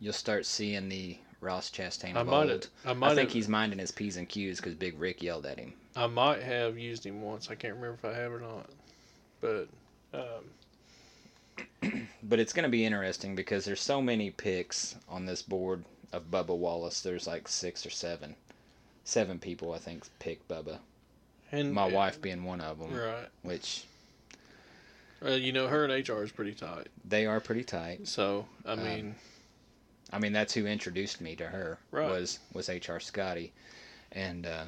You'll 0.00 0.12
start 0.12 0.44
seeing 0.46 0.88
the 0.88 1.18
Ross 1.42 1.70
Chastain 1.70 2.14
I 2.16 2.22
might 2.22 2.48
have. 2.48 2.66
I 2.86 2.92
might 2.94 3.12
I 3.12 3.14
think 3.16 3.28
have. 3.30 3.34
he's 3.34 3.48
minding 3.48 3.78
his 3.78 3.90
p's 3.90 4.16
and 4.16 4.28
q's 4.28 4.58
because 4.58 4.74
Big 4.74 4.98
Rick 4.98 5.22
yelled 5.22 5.44
at 5.44 5.58
him. 5.58 5.74
I 5.96 6.06
might 6.06 6.42
have 6.42 6.78
used 6.78 7.04
him 7.04 7.20
once. 7.20 7.50
I 7.50 7.54
can't 7.56 7.74
remember 7.74 7.94
if 7.94 8.04
I 8.04 8.16
have 8.16 8.32
or 8.32 8.40
not. 8.40 8.70
But 9.40 9.68
um, 10.14 11.98
But 12.22 12.38
it's 12.38 12.52
going 12.52 12.62
to 12.64 12.70
be 12.70 12.84
interesting 12.86 13.34
because 13.34 13.64
there's 13.64 13.80
so 13.80 14.00
many 14.00 14.30
picks 14.30 14.94
on 15.08 15.26
this 15.26 15.42
board 15.42 15.84
of 16.12 16.30
Bubba 16.30 16.56
Wallace. 16.56 17.00
There's 17.00 17.26
like 17.26 17.48
six 17.48 17.84
or 17.84 17.90
seven. 17.90 18.34
Seven 19.04 19.38
people, 19.40 19.72
I 19.72 19.78
think, 19.78 20.04
pick 20.20 20.46
Bubba. 20.46 20.78
and 21.50 21.72
My 21.72 21.86
wife 21.88 22.22
being 22.22 22.44
one 22.44 22.60
of 22.60 22.78
them, 22.78 22.94
Right. 22.94 23.26
which 23.42 23.84
Uh, 25.24 25.30
you 25.30 25.52
know, 25.52 25.66
her 25.68 25.84
and 25.84 25.92
HR 26.08 26.22
is 26.22 26.30
pretty 26.32 26.54
tight. 26.54 26.86
they 27.04 27.26
are 27.26 27.40
pretty 27.40 27.64
tight. 27.64 28.06
So 28.06 28.46
I 28.64 28.72
Um, 28.72 28.84
mean, 28.84 29.14
I 30.12 30.18
mean, 30.18 30.32
that's 30.32 30.52
who 30.52 30.66
introduced 30.66 31.20
me 31.20 31.34
to 31.36 31.46
her 31.46 31.78
Right. 31.90 32.08
was 32.08 32.38
was 32.52 32.68
HR 32.68 32.98
Scotty, 32.98 33.52
and 34.12 34.46
uh, 34.46 34.64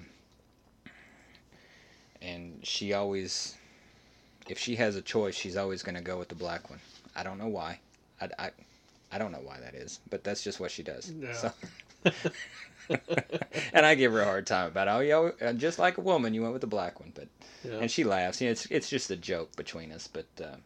and 2.23 2.61
she 2.63 2.95
always, 2.95 3.57
if 4.49 4.59
she 4.59 4.77
has 4.77 4.97
a 4.97 5.03
choice, 5.03 5.35
she's 5.35 5.57
always 5.57 5.83
going 5.83 5.97
to 5.97 6.01
go 6.01 6.19
with 6.19 6.29
the 6.29 6.35
black 6.35 6.71
one. 6.71 6.81
I 7.15 7.23
don't 7.23 7.39
know 7.39 7.49
why. 7.49 7.81
I, 8.21 8.29
I, 8.39 8.51
I 9.13 9.19
don't 9.19 9.33
know 9.33 9.43
why 9.45 9.61
that 9.61 9.75
is, 9.75 10.01
but 10.09 10.25
that's 10.25 10.43
just 10.43 10.59
what 10.59 10.71
she 10.71 10.83
does. 10.83 11.13
Yeah. 11.21 11.33
So. 11.35 11.53
and 13.73 13.87
I 13.87 13.95
give 13.95 14.13
her 14.13 14.21
a 14.21 14.25
hard 14.25 14.47
time 14.47 14.69
about 14.69 14.89
oh 14.89 15.01
yo 15.01 15.33
just 15.57 15.79
like 15.79 15.97
a 15.97 16.03
woman 16.03 16.35
you 16.35 16.43
went 16.43 16.53
with 16.53 16.61
the 16.61 16.67
black 16.67 17.01
one 17.01 17.13
but 17.15 17.29
yeah. 17.65 17.79
and 17.79 17.91
she 17.91 18.05
laughs 18.05 18.43
you 18.43 18.49
know, 18.49 18.53
it's 18.53 18.67
it's 18.67 18.91
just 18.91 19.11
a 19.11 19.17
joke 19.17 19.57
between 19.57 19.91
us 19.91 20.07
but 20.07 20.27
uh, 20.45 20.57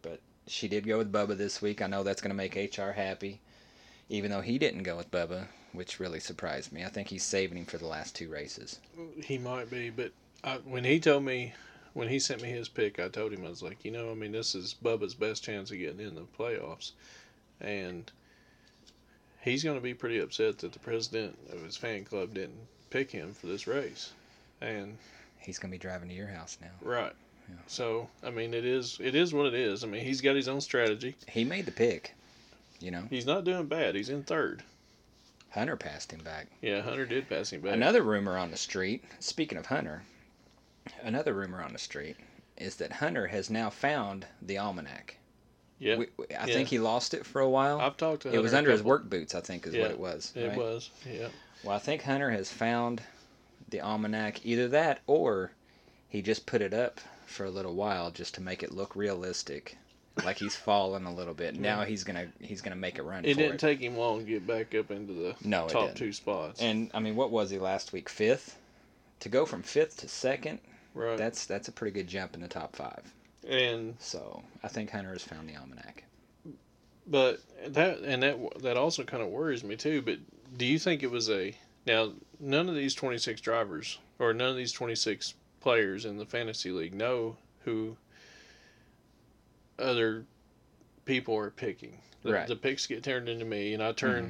but 0.00 0.20
she 0.46 0.68
did 0.68 0.86
go 0.86 0.96
with 0.96 1.12
Bubba 1.12 1.36
this 1.36 1.60
week 1.60 1.82
I 1.82 1.86
know 1.86 2.02
that's 2.02 2.22
going 2.22 2.30
to 2.30 2.34
make 2.34 2.54
HR 2.56 2.92
happy 2.92 3.42
even 4.08 4.30
though 4.30 4.40
he 4.40 4.58
didn't 4.58 4.82
go 4.82 4.96
with 4.96 5.10
Bubba 5.10 5.46
which 5.72 5.98
really 6.00 6.20
surprised 6.20 6.72
me 6.72 6.84
I 6.84 6.88
think 6.88 7.08
he's 7.08 7.24
saving 7.24 7.58
him 7.58 7.64
for 7.64 7.78
the 7.78 7.86
last 7.86 8.14
two 8.14 8.28
races 8.28 8.78
He 9.24 9.38
might 9.38 9.70
be, 9.70 9.90
but 9.90 10.12
I, 10.44 10.58
when 10.58 10.84
he 10.84 11.00
told 11.00 11.24
me, 11.24 11.54
when 11.94 12.08
he 12.08 12.18
sent 12.18 12.42
me 12.42 12.50
his 12.50 12.68
pick, 12.68 13.00
I 13.00 13.08
told 13.08 13.32
him 13.32 13.46
I 13.46 13.48
was 13.48 13.62
like, 13.62 13.84
you 13.84 13.90
know, 13.90 14.10
I 14.10 14.14
mean, 14.14 14.32
this 14.32 14.54
is 14.54 14.74
Bubba's 14.84 15.14
best 15.14 15.42
chance 15.42 15.70
of 15.70 15.78
getting 15.78 16.00
in 16.00 16.14
the 16.14 16.26
playoffs, 16.38 16.92
and 17.60 18.10
he's 19.40 19.64
going 19.64 19.76
to 19.76 19.82
be 19.82 19.94
pretty 19.94 20.18
upset 20.18 20.58
that 20.58 20.72
the 20.72 20.78
president 20.78 21.38
of 21.50 21.62
his 21.62 21.76
fan 21.76 22.04
club 22.04 22.34
didn't 22.34 22.68
pick 22.90 23.10
him 23.10 23.32
for 23.32 23.46
this 23.46 23.66
race, 23.66 24.12
and 24.60 24.98
he's 25.38 25.58
going 25.58 25.70
to 25.70 25.74
be 25.74 25.80
driving 25.80 26.08
to 26.10 26.14
your 26.14 26.28
house 26.28 26.58
now 26.60 26.68
right. 26.82 27.14
Yeah. 27.48 27.56
So 27.66 28.08
I 28.22 28.30
mean, 28.30 28.54
it 28.54 28.64
is 28.64 28.98
it 29.00 29.14
is 29.14 29.32
what 29.32 29.46
it 29.46 29.54
is. 29.54 29.82
I 29.82 29.86
mean, 29.86 30.04
he's 30.04 30.20
got 30.20 30.36
his 30.36 30.48
own 30.48 30.60
strategy. 30.60 31.14
he 31.28 31.44
made 31.44 31.66
the 31.66 31.72
pick 31.72 32.14
you 32.84 32.90
know 32.90 33.04
He's 33.10 33.26
not 33.26 33.44
doing 33.44 33.66
bad. 33.66 33.94
He's 33.94 34.10
in 34.10 34.22
third. 34.22 34.62
Hunter 35.50 35.76
passed 35.76 36.12
him 36.12 36.20
back 36.20 36.48
Yeah, 36.60 36.80
Hunter 36.82 37.06
did 37.06 37.28
pass 37.28 37.50
him 37.52 37.60
back. 37.62 37.72
Another 37.74 38.02
rumor 38.02 38.36
on 38.36 38.50
the 38.50 38.56
street, 38.56 39.04
speaking 39.20 39.56
of 39.58 39.66
Hunter, 39.66 40.02
another 41.02 41.32
rumor 41.32 41.62
on 41.62 41.72
the 41.72 41.78
street 41.78 42.16
is 42.56 42.76
that 42.76 42.92
Hunter 42.92 43.28
has 43.28 43.50
now 43.50 43.70
found 43.70 44.26
the 44.42 44.58
almanac. 44.58 45.16
Yeah, 45.78 45.96
We, 45.96 46.08
we- 46.16 46.26
I 46.34 46.46
Yeah. 46.46 46.54
think 46.54 46.68
he 46.68 46.78
lost 46.78 47.14
it 47.14 47.24
for 47.26 47.40
a 47.40 47.48
while. 47.48 47.80
I've 47.80 47.96
talked 47.96 48.22
to. 48.22 48.28
Hunter 48.28 48.38
It 48.38 48.42
was 48.42 48.54
under 48.54 48.70
his 48.70 48.82
work 48.82 49.08
boots, 49.08 49.34
I 49.34 49.40
think, 49.40 49.66
is 49.66 49.74
Yeah, 49.74 49.82
what 49.82 49.90
it 49.90 49.98
was. 49.98 50.32
It 50.36 50.56
was. 50.56 50.90
Yeah. 51.10 51.28
Well, 51.64 51.74
I 51.74 51.78
think 51.80 52.02
Hunter 52.02 52.30
has 52.30 52.50
found 52.50 53.02
the 53.70 53.80
almanac. 53.80 54.44
Either 54.46 54.68
that, 54.68 55.00
or 55.06 55.50
he 56.08 56.22
just 56.22 56.46
put 56.46 56.62
it 56.62 56.72
up 56.74 57.00
for 57.26 57.44
a 57.44 57.50
little 57.50 57.74
while 57.74 58.10
just 58.12 58.34
to 58.34 58.40
make 58.40 58.62
it 58.62 58.72
look 58.72 58.94
realistic, 58.94 59.76
like 60.24 60.38
he's 60.38 60.54
fallen 60.54 61.06
a 61.06 61.14
little 61.14 61.34
bit. 61.34 61.58
Now 61.58 61.82
he's 61.82 62.04
gonna 62.04 62.28
he's 62.40 62.60
gonna 62.60 62.76
make 62.76 62.98
a 62.98 63.02
run 63.02 63.24
It 63.24 63.34
didn't 63.36 63.54
it. 63.54 63.60
take 63.60 63.80
him 63.80 63.96
long 63.96 64.20
to 64.20 64.24
get 64.24 64.46
back 64.46 64.74
up 64.74 64.90
into 64.90 65.12
the 65.12 65.34
No, 65.44 65.66
top 65.68 65.94
two 65.94 66.12
spots. 66.12 66.60
and 66.60 66.90
I 66.94 67.00
mean, 67.00 67.16
what 67.16 67.30
was 67.30 67.50
he 67.50 67.58
last 67.58 67.92
week? 67.92 68.08
Fifth. 68.08 68.56
To 69.20 69.28
go 69.28 69.46
from 69.46 69.62
fifth 69.62 69.98
to 69.98 70.08
second, 70.08 70.58
right. 70.94 71.16
that's 71.16 71.46
that's 71.46 71.68
a 71.68 71.72
pretty 71.72 71.92
good 71.94 72.06
jump 72.08 72.34
in 72.34 72.40
the 72.42 72.48
top 72.48 72.76
five. 72.76 73.02
and 73.48 73.96
So 73.98 74.42
I 74.62 74.68
think 74.68 74.90
Hunter 74.90 75.12
has 75.12 75.22
found 75.22 75.48
the 75.48 75.56
almanac. 75.56 76.04
but 77.06 77.40
that 77.68 77.98
and 78.00 78.22
that 78.22 78.38
that 78.62 78.76
also 78.76 79.02
kind 79.04 79.22
of 79.22 79.30
worries 79.30 79.64
me 79.64 79.76
too. 79.76 80.02
But 80.02 80.18
do 80.56 80.64
you 80.66 80.78
think 80.78 81.02
it 81.02 81.10
was 81.10 81.30
a 81.30 81.54
now? 81.86 82.12
None 82.40 82.68
of 82.68 82.74
these 82.74 82.94
twenty 82.94 83.18
six 83.18 83.40
drivers 83.40 83.98
or 84.18 84.32
none 84.34 84.50
of 84.50 84.56
these 84.56 84.72
twenty 84.72 84.94
six 84.94 85.34
players 85.60 86.04
in 86.04 86.18
the 86.18 86.26
fantasy 86.26 86.70
league 86.70 86.94
know 86.94 87.36
who 87.64 87.96
other 89.78 90.24
people 91.04 91.36
are 91.36 91.50
picking. 91.50 91.98
The, 92.22 92.32
Right. 92.32 92.46
the 92.46 92.56
picks 92.56 92.86
get 92.86 93.02
turned 93.02 93.28
into 93.28 93.44
me, 93.44 93.74
and 93.74 93.82
I 93.82 93.92
turn 93.92 94.24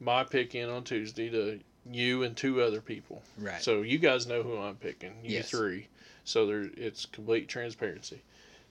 Mm-hmm. 0.00 0.04
my 0.04 0.24
pick 0.24 0.54
in 0.54 0.68
on 0.68 0.84
Tuesday 0.84 1.28
to 1.30 1.60
you 1.90 2.22
and 2.24 2.36
two 2.36 2.60
other 2.62 2.80
people. 2.80 3.22
Right. 3.36 3.62
So 3.62 3.82
you 3.82 3.98
guys 3.98 4.26
know 4.26 4.42
who 4.42 4.58
I'm 4.58 4.76
picking. 4.76 5.14
You 5.22 5.36
Yes. 5.36 5.50
three. 5.50 5.88
So 6.24 6.46
there, 6.46 6.68
it's 6.76 7.06
complete 7.06 7.48
transparency. 7.48 8.20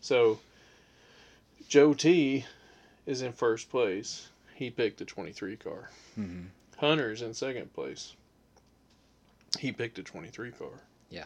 So 0.01 0.39
Joe 1.67 1.93
T 1.93 2.45
is 3.05 3.21
in 3.21 3.31
first 3.33 3.69
place. 3.69 4.27
He 4.53 4.69
picked 4.69 4.97
the 4.99 5.05
23 5.05 5.55
car. 5.57 5.89
hmm 6.15 6.45
Hunter's 6.77 7.21
in 7.23 7.33
second 7.33 7.73
place. 7.73 8.15
He 9.57 9.71
picked 9.71 9.97
a 9.97 10.03
23 10.03 10.51
car. 10.51 10.69
Yeah. 11.09 11.23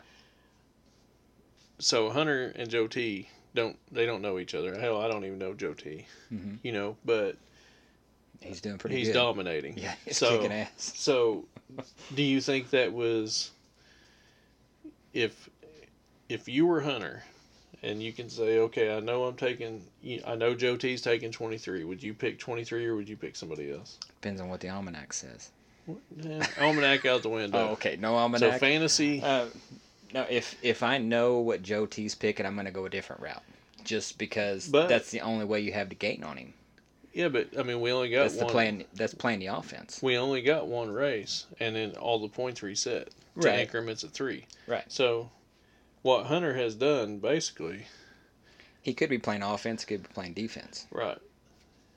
So 1.80 2.10
Hunter 2.12 2.54
and 2.56 2.70
Joe 2.70 2.88
T 2.88 3.28
don't 3.56 3.78
they 3.92 4.06
don't 4.06 4.22
know 4.22 4.40
each 4.40 4.54
other. 4.56 4.78
Hell, 4.80 5.02
I 5.02 5.08
don't 5.08 5.26
even 5.26 5.40
know 5.40 5.54
Joe 5.54 5.74
T. 5.74 6.06
hmm 6.30 6.56
You 6.64 6.72
know, 6.72 6.98
but 7.06 7.38
He's 8.42 8.60
doing 8.62 8.78
pretty 8.80 8.98
he's 8.98 9.08
good. 9.10 9.14
dominating. 9.14 9.78
Yeah, 9.78 9.94
he's 10.06 10.18
So- 10.18 10.38
kicking 10.38 10.52
ass. 10.52 10.70
So, 10.96 11.46
do 12.16 12.24
you 12.24 12.42
think 12.42 12.72
that 12.72 12.92
was 12.92 13.52
if 15.14 15.50
if 16.30 16.48
you 16.48 16.66
were 16.66 16.82
Hunter 16.82 17.24
and 17.84 18.02
you 18.02 18.14
can 18.14 18.30
say, 18.30 18.60
okay, 18.60 18.96
I 18.96 19.00
know 19.00 19.24
I'm 19.26 19.36
taking, 19.36 19.82
I 20.28 20.36
know 20.36 20.54
Joe 20.54 20.78
T's 20.78 21.02
taking 21.02 21.32
23. 21.32 21.84
Would 21.84 22.02
you 22.04 22.14
pick 22.14 22.38
23 22.38 22.86
or 22.86 22.96
would 22.96 23.10
you 23.10 23.18
pick 23.18 23.36
somebody 23.36 23.72
else? 23.72 23.98
Depends 24.22 24.40
on 24.40 24.50
what 24.50 24.60
the 24.60 24.70
almanac 24.70 25.14
says. 25.14 25.50
Yeah, 26.16 26.46
almanac 26.60 27.06
out 27.08 27.24
the 27.24 27.30
window. 27.30 27.58
Oh, 27.58 27.72
okay. 27.74 27.98
No 28.00 28.16
almanac. 28.16 28.54
So 28.54 28.58
fantasy, 28.60 29.22
uh, 29.24 29.48
no, 30.14 30.26
if 30.30 30.56
if 30.64 30.84
I 30.84 30.98
know 30.98 31.40
what 31.40 31.64
Joe 31.64 31.86
T's 31.86 32.16
picking, 32.16 32.46
I'm 32.46 32.56
gonna 32.56 32.72
go 32.72 32.86
a 32.86 32.90
different 32.90 33.22
route. 33.22 33.44
Just 33.84 34.18
because 34.18 34.68
But- 34.68 34.90
that's 34.90 35.12
the 35.12 35.22
only 35.22 35.46
way 35.46 35.60
you 35.62 35.74
have 35.74 35.90
to 35.90 35.96
gain 35.96 36.24
on 36.24 36.38
him. 36.38 36.54
yeah, 37.14 37.28
but 37.30 37.50
I 37.58 37.64
mean, 37.64 37.82
we 37.82 37.92
only 37.92 38.10
got 38.10 38.24
That's 38.24 38.36
one. 38.36 38.48
the 38.48 38.52
plan. 38.52 38.84
That's 38.94 39.14
playing 39.14 39.40
the 39.40 39.48
offense. 39.48 40.00
We 40.02 40.18
only 40.18 40.42
got 40.42 40.68
one 40.68 40.92
race, 40.92 41.46
and 41.60 41.76
then 41.76 41.92
all 41.96 42.20
the 42.20 42.28
points 42.30 42.62
reset 42.62 43.08
to 43.40 43.48
Right. 43.48 43.60
increments 43.60 44.04
of 44.04 44.12
three. 44.12 44.46
Right. 44.68 44.84
So, 44.92 45.32
what 46.04 46.28
Hunter 46.28 46.54
has 46.56 46.76
done 46.76 47.18
basically 47.20 47.86
He 48.84 48.94
could 48.96 49.10
be 49.12 49.20
playing 49.20 49.44
offense. 49.44 49.86
Could 49.86 50.02
be 50.04 50.10
playing 50.14 50.34
defense. 50.34 50.88
Right. 50.92 51.20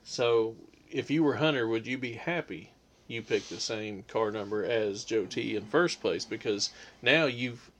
So 0.03 0.55
if 0.91 1.09
you 1.09 1.23
were 1.23 1.35
Hunter, 1.37 1.67
would 1.67 1.87
you 1.87 1.97
be 1.97 2.13
happy 2.13 2.71
you 3.07 3.21
picked 3.23 3.49
the 3.49 3.59
same 3.59 4.03
car 4.03 4.29
number 4.31 4.63
as 4.63 5.03
Joe 5.03 5.25
T 5.25 5.55
in 5.55 5.65
first 5.65 5.99
place? 6.01 6.25
Because 6.25 6.69
now 7.01 7.25
you've, 7.25 7.71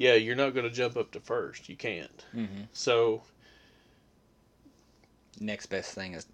yeah, 0.00 0.14
you're 0.14 0.34
not 0.34 0.54
going 0.54 0.64
to 0.68 0.74
jump 0.74 0.96
up 0.96 1.10
to 1.12 1.20
first. 1.20 1.68
You 1.68 1.76
can't. 1.76 2.24
Mm-hmm. 2.34 2.62
So 2.72 3.22
Next 5.38 5.66
best 5.66 5.94
thing 5.94 6.14
is 6.14 6.26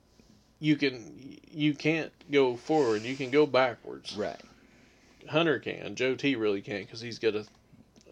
you 0.58 0.76
can 0.76 1.38
you 1.50 1.74
can't 1.74 2.12
go 2.30 2.56
forward. 2.56 3.02
You 3.02 3.16
can 3.16 3.30
go 3.30 3.44
backwards. 3.46 4.16
right. 4.16 4.40
Hunter 5.28 5.58
can. 5.58 5.96
Joe 5.96 6.14
T 6.14 6.36
really 6.36 6.60
can't 6.62 6.86
because 6.86 7.00
he's 7.00 7.18
got 7.18 7.34
a, 7.34 7.44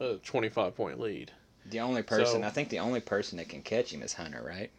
a 0.00 0.16
25 0.16 0.74
point 0.76 0.98
lead. 1.00 1.30
The 1.66 1.80
only 1.80 2.02
person 2.02 2.42
So- 2.42 2.46
I 2.46 2.50
think 2.50 2.68
the 2.68 2.80
only 2.80 3.00
person 3.00 3.38
that 3.38 3.48
can 3.48 3.62
catch 3.62 3.92
him 3.92 4.02
is 4.02 4.12
Hunter, 4.12 4.42
right? 4.44 4.70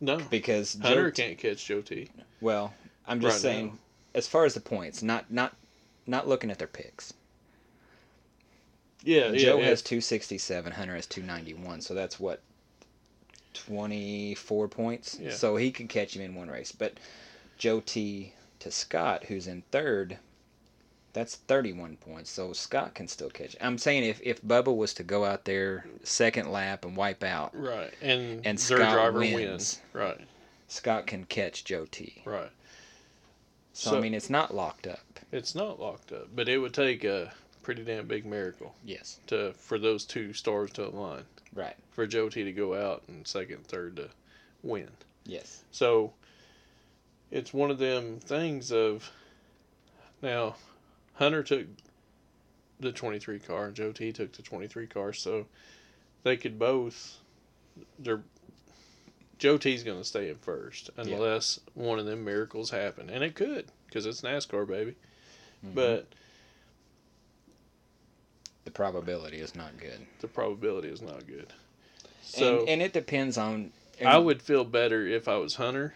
No, 0.00 0.18
Because 0.30 0.74
Joe 0.74 0.88
Hunter 0.88 1.10
T- 1.10 1.22
can't 1.22 1.38
catch 1.38 1.64
Joe 1.66 1.80
T. 1.80 2.10
Well, 2.40 2.72
I'm 3.06 3.20
just 3.20 3.34
Right 3.34 3.40
saying, 3.42 3.66
now. 3.66 3.72
as 4.14 4.26
far 4.26 4.44
as 4.44 4.54
the 4.54 4.60
points, 4.60 5.02
not 5.02 5.30
not 5.30 5.54
not 6.06 6.26
looking 6.28 6.50
at 6.50 6.58
their 6.58 6.66
picks. 6.68 7.12
Yeah, 9.04 9.32
Joe 9.32 9.58
yeah, 9.58 9.66
has 9.66 9.82
267, 9.82 10.72
Hunter 10.72 10.94
has 10.94 11.06
291, 11.06 11.80
so 11.80 11.94
that's 11.94 12.20
what 12.20 12.40
24 13.54 14.68
points. 14.68 15.18
Yeah. 15.20 15.30
So 15.30 15.56
he 15.56 15.70
could 15.70 15.88
catch 15.88 16.16
him 16.16 16.22
in 16.22 16.34
one 16.34 16.48
race, 16.48 16.72
but 16.72 16.94
Joe 17.58 17.80
T 17.80 18.32
to 18.60 18.70
Scott, 18.70 19.24
who's 19.24 19.46
in 19.46 19.62
third, 19.70 20.18
that's 21.12 21.36
31 21.36 21.96
points. 21.96 22.30
So 22.30 22.52
Scott 22.52 22.94
can 22.94 23.08
still 23.08 23.30
catch. 23.30 23.56
I'm 23.60 23.78
saying 23.78 24.04
if 24.04 24.20
if 24.22 24.40
Bubba 24.42 24.74
was 24.74 24.94
to 24.94 25.02
go 25.02 25.24
out 25.24 25.44
there 25.44 25.84
second 26.02 26.50
lap 26.50 26.84
and 26.84 26.96
wipe 26.96 27.22
out, 27.22 27.50
right. 27.54 27.92
And 28.00 28.46
And 28.46 28.58
Scott 28.58 28.92
driver 28.92 29.18
wins. 29.18 29.34
wins. 29.34 29.80
Right, 29.92 30.20
Scott 30.68 31.06
can 31.06 31.24
catch 31.24 31.64
Joe 31.64 31.86
T. 31.90 32.22
right. 32.24 32.50
So, 33.74 33.90
So- 33.92 33.98
I 33.98 34.00
mean, 34.00 34.12
it's 34.14 34.28
not 34.30 34.54
locked 34.54 34.86
up. 34.86 35.00
It's 35.32 35.54
not 35.54 35.80
locked 35.80 36.12
up, 36.12 36.28
but 36.34 36.46
it 36.46 36.58
would 36.58 36.74
take 36.74 37.04
a 37.04 37.32
pretty 37.62 37.84
damn 37.84 38.06
big 38.06 38.24
miracle 38.26 38.74
Yes. 38.84 39.20
to 39.28 39.52
for 39.54 39.78
those 39.78 40.04
two 40.04 40.32
stars 40.32 40.70
to 40.72 40.86
align. 40.86 41.24
Right. 41.54 41.76
For 41.90 42.06
Joe 42.06 42.28
T 42.28 42.44
to 42.44 42.52
go 42.52 42.74
out 42.74 43.02
and 43.08 43.26
second, 43.26 43.66
third 43.66 43.96
to 43.96 44.08
win. 44.62 44.88
Yes. 45.24 45.62
So 45.70 46.12
it's 47.30 47.52
one 47.54 47.70
of 47.70 47.78
them 47.78 48.18
things 48.20 48.72
of 48.72 49.10
now 50.22 50.56
Hunter 51.14 51.42
took 51.42 51.66
the 52.80 52.92
23 52.92 53.38
car 53.38 53.66
and 53.66 53.74
Joe 53.74 53.92
T 53.92 54.12
took 54.12 54.32
the 54.32 54.42
23 54.42 54.86
car, 54.86 55.12
so 55.12 55.46
they 56.24 56.36
could 56.36 56.58
both. 56.58 57.18
They're 57.98 58.22
Joe 59.38 59.58
T's 59.58 59.82
going 59.82 59.98
to 59.98 60.04
stay 60.04 60.28
in 60.30 60.36
first 60.36 60.90
unless 60.96 61.58
one 61.74 61.98
of 61.98 62.06
them 62.06 62.24
miracles 62.24 62.70
happen, 62.70 63.10
and 63.10 63.22
it 63.24 63.34
could 63.34 63.66
because 63.86 64.06
it's 64.06 64.20
NASCAR, 64.22 64.66
baby. 64.66 64.94
Mhm. 65.64 65.74
But 65.74 66.06
the 68.64 68.70
probability 68.70 69.38
is 69.38 69.54
not 69.54 69.76
good. 69.78 70.06
the 70.20 70.28
probability 70.28 70.88
is 70.88 71.02
not 71.02 71.26
good. 71.26 71.52
So 72.22 72.60
and, 72.60 72.68
and 72.68 72.82
it 72.82 72.92
depends 72.92 73.36
on. 73.38 73.72
I 74.04 74.18
would 74.18 74.42
feel 74.42 74.64
better 74.64 75.06
if 75.06 75.28
I 75.28 75.36
was 75.36 75.56
Hunter, 75.56 75.94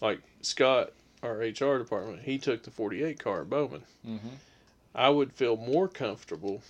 like 0.00 0.20
Scott, 0.42 0.92
our 1.22 1.36
HR 1.38 1.78
department. 1.78 2.22
He 2.22 2.38
took 2.38 2.62
the 2.64 2.70
48 2.70 3.18
car 3.22 3.44
Bowman. 3.44 3.82
Mhm. 4.06 4.18
I 4.94 5.10
would 5.10 5.32
feel 5.32 5.56
more 5.56 5.86
comfortable 5.86 6.62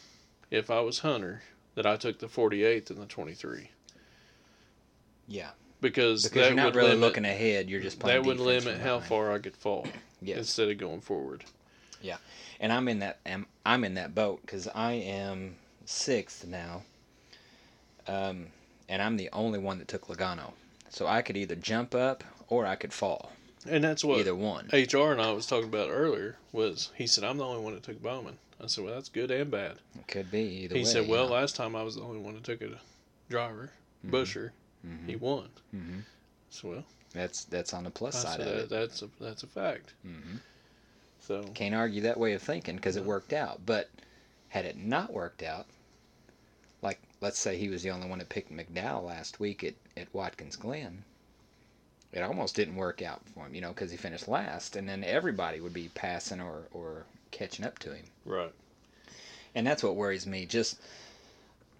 if 0.50 0.70
I 0.70 0.80
was 0.80 0.98
Hunter 0.98 1.42
that 1.74 1.86
I 1.86 1.96
took 1.96 2.18
the 2.18 2.28
48 2.28 2.86
than 2.86 2.98
the 3.00 3.06
23 3.06 3.70
Yeah, 5.28 5.50
because, 5.80 6.24
because 6.24 6.30
that 6.42 6.46
you're 6.48 6.54
not 6.56 6.64
would 6.66 6.74
really 6.74 6.88
limit, 6.90 7.00
looking 7.00 7.24
ahead. 7.24 7.70
You're 7.70 7.80
just 7.80 7.98
playing. 8.00 8.20
that 8.22 8.26
would 8.28 8.38
limit 8.40 8.78
how 8.80 8.96
behind. 8.96 9.04
far 9.08 9.32
I 9.32 9.38
could 9.38 9.56
fall 9.56 9.86
Yes, 10.20 10.38
instead 10.38 10.68
of 10.70 10.76
going 10.78 11.00
forward. 11.00 11.44
And 12.60 12.72
I'm 12.72 12.88
in 12.88 12.98
that. 12.98 13.18
I'm, 13.24 13.46
I'm 13.64 13.84
in 13.84 13.94
that 13.94 14.14
boat 14.14 14.40
because 14.42 14.68
I 14.68 14.92
am 14.92 15.56
sixth 15.86 16.46
now. 16.46 16.82
Um, 18.06 18.48
and 18.88 19.00
I'm 19.00 19.16
the 19.16 19.30
only 19.32 19.58
one 19.58 19.78
that 19.78 19.88
took 19.88 20.08
Logano, 20.08 20.52
so 20.88 21.06
I 21.06 21.22
could 21.22 21.36
either 21.36 21.54
jump 21.54 21.94
up 21.94 22.24
or 22.48 22.66
I 22.66 22.74
could 22.76 22.92
fall. 22.92 23.32
And 23.68 23.84
that's 23.84 24.02
what 24.02 24.18
Either 24.20 24.34
one. 24.34 24.68
HR 24.72 25.12
and 25.12 25.20
I 25.20 25.32
was 25.32 25.46
talking 25.46 25.68
about 25.68 25.90
earlier 25.90 26.36
was 26.50 26.90
he 26.96 27.06
said 27.06 27.24
I'm 27.24 27.36
the 27.36 27.44
only 27.46 27.62
one 27.62 27.74
that 27.74 27.82
took 27.82 28.02
Bowman. 28.02 28.38
I 28.62 28.66
said 28.66 28.84
well 28.84 28.94
that's 28.94 29.08
good 29.10 29.30
and 29.30 29.50
bad. 29.50 29.76
It 29.98 30.06
could 30.08 30.30
be 30.30 30.40
either 30.64 30.74
he 30.74 30.80
way. 30.82 30.86
said 30.86 31.08
well 31.08 31.26
last 31.28 31.56
time 31.56 31.76
I 31.76 31.82
was 31.82 31.94
the 31.96 32.02
only 32.02 32.18
one 32.20 32.34
that 32.34 32.44
took 32.44 32.62
a 32.62 32.80
driver, 33.28 33.70
Mhm. 34.04 34.10
Buescher. 34.10 34.50
Mhm. 34.86 35.06
He 35.06 35.16
won. 35.16 35.48
Mhm. 35.74 36.02
So 36.50 36.68
well 36.70 36.84
that's 37.12 37.44
that's 37.44 37.72
on 37.74 37.84
the 37.84 37.90
plus 37.90 38.16
I 38.16 38.36
side 38.36 38.40
of 38.40 38.46
that, 38.46 38.58
it. 38.62 38.68
that's 38.70 39.02
a 39.02 39.10
that's 39.20 39.42
a 39.42 39.46
fact. 39.46 39.92
hmm 40.02 40.36
So 41.30 41.44
Can't 41.54 41.76
argue 41.76 42.00
that 42.02 42.18
way 42.18 42.32
of 42.32 42.42
thinking 42.42 42.74
because 42.74 42.96
it 42.96 43.04
worked 43.04 43.32
out. 43.32 43.60
But 43.64 43.88
had 44.48 44.64
it 44.64 44.76
not 44.76 45.12
worked 45.12 45.44
out, 45.44 45.66
like 46.82 46.98
let's 47.20 47.38
say 47.38 47.56
he 47.56 47.68
was 47.68 47.84
the 47.84 47.90
only 47.90 48.08
one 48.08 48.18
that 48.18 48.28
picked 48.28 48.52
McDowell 48.52 49.06
last 49.06 49.38
week 49.38 49.62
at, 49.62 49.74
at 49.96 50.12
Watkins 50.12 50.56
Glen, 50.56 51.04
it 52.12 52.22
almost 52.22 52.56
didn't 52.56 52.74
work 52.74 53.00
out 53.00 53.20
for 53.32 53.46
him, 53.46 53.54
you 53.54 53.60
know, 53.60 53.68
because 53.68 53.92
he 53.92 53.96
finished 53.96 54.26
last, 54.26 54.74
and 54.74 54.88
then 54.88 55.04
everybody 55.04 55.60
would 55.60 55.72
be 55.72 55.88
passing 55.94 56.40
or, 56.40 56.62
or 56.72 57.04
catching 57.30 57.64
up 57.64 57.78
to 57.78 57.94
him. 57.94 58.06
right. 58.24 58.52
And 59.54 59.64
that's 59.64 59.84
what 59.84 59.94
worries 59.94 60.26
me. 60.26 60.46
Just 60.46 60.80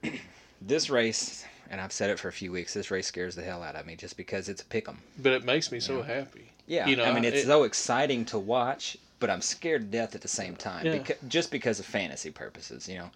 this 0.63 0.91
race, 0.91 1.45
and 1.69 1.81
I've 1.81 1.91
said 1.93 2.11
it 2.11 2.21
for 2.21 2.29
a 2.29 2.33
few 2.33 2.53
weeks, 2.53 2.73
this 2.75 2.93
race 2.93 3.09
scares 3.09 3.35
the 3.35 3.43
hell 3.43 3.65
out 3.65 3.75
of 3.75 3.85
me 3.85 3.97
just 3.97 4.17
because 4.17 4.49
it's 4.49 4.63
a 4.63 4.67
pick 4.67 4.89
'em. 4.89 4.99
But 5.19 5.33
it 5.33 5.45
makes 5.45 5.73
me 5.73 5.81
so 5.81 6.03
happy. 6.03 6.53
Yeah, 6.69 6.87
You 6.87 6.95
know, 6.95 7.05
I 7.05 7.13
mean, 7.13 7.25
it's 7.25 7.39
it- 7.39 7.47
so 7.47 7.65
exciting 7.65 8.25
to 8.27 8.39
watch, 8.39 8.97
but 9.21 9.31
I'm 9.31 9.43
scared 9.43 9.83
to 9.83 9.87
death 9.99 10.15
at 10.15 10.23
the 10.23 10.29
same 10.29 10.57
time. 10.57 10.87
Yeah. 10.87 10.97
Beca- 10.97 11.29
just 11.29 11.51
because 11.51 11.79
of 11.79 11.87
fantasy 11.87 12.31
purposes, 12.31 12.89
you 12.89 12.99
know. 12.99 13.11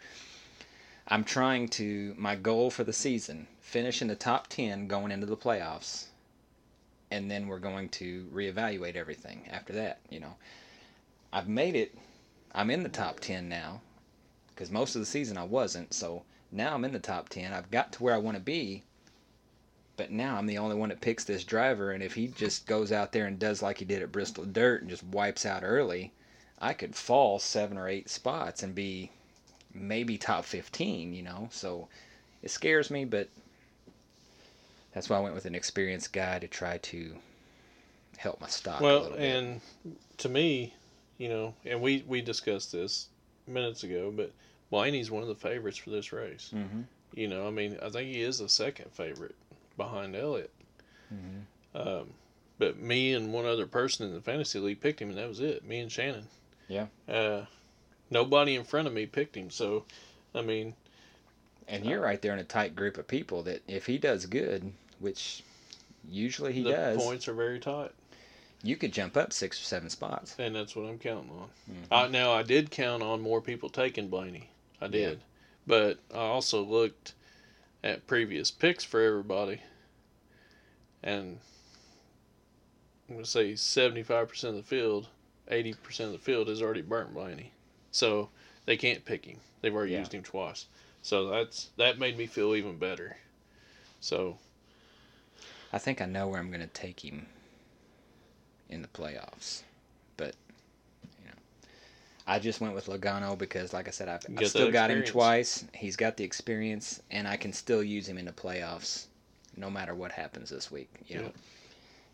I'm 1.09 1.24
trying 1.24 1.68
to, 1.70 2.14
my 2.16 2.36
goal 2.36 2.70
for 2.70 2.85
the 2.85 2.93
season, 2.93 3.47
finish 3.60 4.01
in 4.01 4.09
the 4.09 4.14
top 4.14 4.47
10 4.48 4.86
going 4.86 5.10
into 5.10 5.26
the 5.26 5.36
playoffs, 5.36 6.06
and 7.10 7.31
then 7.31 7.47
we're 7.47 7.59
going 7.59 7.89
to 7.90 8.26
reevaluate 8.32 8.97
everything 8.97 9.47
after 9.51 9.72
that, 9.74 9.98
you 10.09 10.20
know. 10.20 10.36
I've 11.32 11.48
made 11.48 11.74
it, 11.74 11.94
I'm 12.55 12.70
in 12.70 12.82
the 12.82 12.89
top 12.89 13.20
10 13.20 13.48
now, 13.48 13.81
because 14.48 14.70
most 14.70 14.94
of 14.94 15.01
the 15.01 15.06
season 15.06 15.36
I 15.36 15.44
wasn't, 15.44 15.93
so 15.93 16.22
now 16.52 16.74
I'm 16.74 16.85
in 16.85 16.93
the 16.93 16.98
top 16.98 17.28
10. 17.28 17.52
I've 17.52 17.70
got 17.70 17.93
to 17.93 18.02
where 18.02 18.14
I 18.14 18.18
want 18.18 18.36
to 18.36 18.43
be, 18.43 18.85
but 19.96 20.10
now 20.10 20.36
I'm 20.36 20.46
the 20.46 20.58
only 20.58 20.76
one 20.76 20.88
that 20.88 21.00
picks 21.00 21.24
this 21.24 21.44
driver, 21.44 21.90
and 21.92 22.02
if 22.02 22.14
he 22.14 22.26
just 22.28 22.66
goes 22.66 22.90
out 22.92 23.12
there 23.12 23.26
and 23.26 23.38
does 23.38 23.62
like 23.62 23.78
he 23.78 23.84
did 23.84 24.02
at 24.02 24.12
Bristol 24.12 24.44
Dirt 24.44 24.80
and 24.82 24.90
just 24.90 25.02
wipes 25.04 25.46
out 25.46 25.62
early, 25.64 26.12
I 26.58 26.72
could 26.72 26.94
fall 26.94 27.38
seven 27.38 27.76
or 27.78 27.88
eight 27.88 28.08
spots 28.08 28.62
and 28.62 28.74
be 28.74 29.10
maybe 29.72 30.16
top 30.18 30.44
15, 30.44 31.14
you 31.14 31.22
know? 31.22 31.48
So 31.52 31.88
it 32.42 32.50
scares 32.50 32.90
me, 32.90 33.04
but 33.04 33.28
that's 34.92 35.08
why 35.08 35.16
I 35.16 35.20
went 35.20 35.34
with 35.34 35.46
an 35.46 35.54
experienced 35.54 36.12
guy 36.12 36.38
to 36.38 36.46
try 36.48 36.78
to 36.78 37.16
help 38.16 38.40
my 38.40 38.46
stock 38.48 38.80
a 38.80 38.82
Well, 38.82 39.02
little 39.02 39.16
bit. 39.16 39.20
and 39.20 39.60
to 40.18 40.28
me, 40.28 40.74
you 41.18 41.28
know, 41.28 41.54
and 41.64 41.80
we 41.80 42.04
we 42.06 42.20
discussed 42.22 42.72
this 42.72 43.08
minutes 43.46 43.82
ago, 43.84 44.12
but 44.14 44.32
Blaney's 44.70 45.10
one 45.10 45.22
of 45.22 45.28
the 45.28 45.34
favorites 45.34 45.78
for 45.78 45.90
this 45.90 46.12
race. 46.12 46.50
hmm 46.50 46.82
You 47.14 47.28
know, 47.28 47.46
I 47.46 47.50
mean, 47.50 47.78
I 47.82 47.90
think 47.90 48.08
he 48.14 48.22
is 48.22 48.38
the 48.38 48.48
second 48.48 48.90
favorite 48.92 49.34
behind 49.76 50.14
Elliott. 50.16 50.51
hmm 51.09 51.40
Um, 51.74 52.10
but 52.59 52.78
me 52.78 53.12
and 53.14 53.32
one 53.32 53.46
other 53.46 53.66
person 53.66 54.06
in 54.06 54.14
the 54.14 54.20
fantasy 54.20 54.59
league 54.60 54.80
picked 54.80 55.01
him, 55.02 55.09
and 55.09 55.18
that 55.18 55.28
was 55.28 55.40
it. 55.40 55.64
Me 55.66 55.80
and 55.80 55.90
Shannon. 55.90 56.26
Yeah. 56.68 56.86
Uh, 57.09 57.46
nobody 58.10 58.55
in 58.55 58.64
front 58.64 58.86
of 58.86 58.94
me 58.94 59.06
picked 59.06 59.36
him, 59.36 59.51
so 59.51 59.84
I 60.34 60.42
mean, 60.42 60.74
And 61.68 61.84
you're 61.84 62.01
right 62.01 62.20
there 62.22 62.32
in 62.32 62.38
a 62.38 62.44
tight 62.44 62.76
group 62.76 62.96
of 62.98 63.09
people 63.09 63.42
that 63.44 63.62
if 63.68 63.86
he 63.86 63.98
does 63.98 64.26
good, 64.26 64.72
which 65.01 65.42
usually 66.09 66.52
he 66.52 66.62
the 66.62 66.70
does, 66.72 66.96
points 67.02 67.26
are 67.28 67.34
very 67.34 67.59
tight, 67.59 67.90
you 68.62 68.76
could 68.76 68.92
jump 68.92 69.16
up 69.16 69.32
six 69.32 69.60
or 69.60 69.64
seven 69.64 69.90
spots. 69.90 70.36
and 70.38 70.55
that's 70.55 70.74
what 70.76 70.86
I'm 70.86 70.98
counting 70.98 71.30
on. 71.30 71.48
Mhm. 71.70 71.86
I, 71.90 72.09
now 72.09 72.32
I 72.32 72.42
did 72.42 72.70
count 72.70 73.02
on 73.02 73.20
more 73.20 73.40
people 73.40 73.68
taking 73.68 74.09
Blaney. 74.09 74.48
I 74.80 74.86
did, 74.88 75.20
but 75.66 75.98
I 76.12 76.18
also 76.18 76.62
looked 76.62 77.14
at 77.85 78.06
previous 78.06 78.51
picks 78.51 78.82
for 78.82 79.01
everybody, 79.01 79.61
and 81.02 81.39
I'm 83.09 83.16
gonna 83.16 83.27
say 83.27 83.55
75 83.55 84.28
percent 84.28 84.56
of 84.56 84.62
the 84.65 84.69
field, 84.69 85.09
80 85.48 85.74
percent 85.74 86.06
of 86.06 86.12
the 86.15 86.24
field 86.24 86.48
has 86.48 86.62
already 86.62 86.81
burnt 86.81 87.12
Blaney, 87.12 87.52
so 87.93 88.31
they 88.65 88.78
can't 88.78 89.05
pick 89.05 89.27
him. 89.27 89.39
They've 89.61 89.74
already 89.74 89.93
Yeah. 89.93 90.01
used 90.01 90.15
him 90.15 90.23
twice, 90.23 90.66
so 91.02 91.28
that's 91.28 91.70
that 91.77 91.98
made 91.98 92.16
me 92.16 92.27
feel 92.27 92.55
even 92.56 92.78
better. 92.78 93.19
So 94.01 94.39
I 95.73 95.78
think 95.78 96.01
I 96.01 96.06
know 96.06 96.27
where 96.28 96.40
I'm 96.40 96.48
going 96.51 96.61
to 96.61 96.66
take 96.66 97.05
him 97.05 97.27
in 98.69 98.81
the 98.81 98.89
playoffs, 98.89 99.62
but 100.16 100.35
I 102.26 102.38
just 102.38 102.60
went 102.60 102.74
with 102.74 102.86
Logano 102.86 103.36
because, 103.36 103.72
like 103.72 103.86
I 103.86 103.90
said, 103.90 104.09
I've, 104.09 104.24
I've 104.38 104.48
still 104.48 104.70
got 104.70 104.90
him 104.90 105.05
twice. 105.05 105.64
He's 105.74 105.96
got 105.96 106.16
the 106.16 106.24
experience, 106.24 107.02
and 107.10 107.28
I 107.28 107.36
can 107.36 107.52
still 107.52 107.82
use 107.82 108.09
him 108.09 108.16
in 108.16 108.24
the 108.24 108.32
playoffs, 108.32 109.06
no 109.56 109.68
matter 109.68 109.94
what 109.94 110.12
happens 110.12 110.48
this 110.48 110.70
week. 110.70 110.90
You 111.06 111.22
know, 111.22 111.32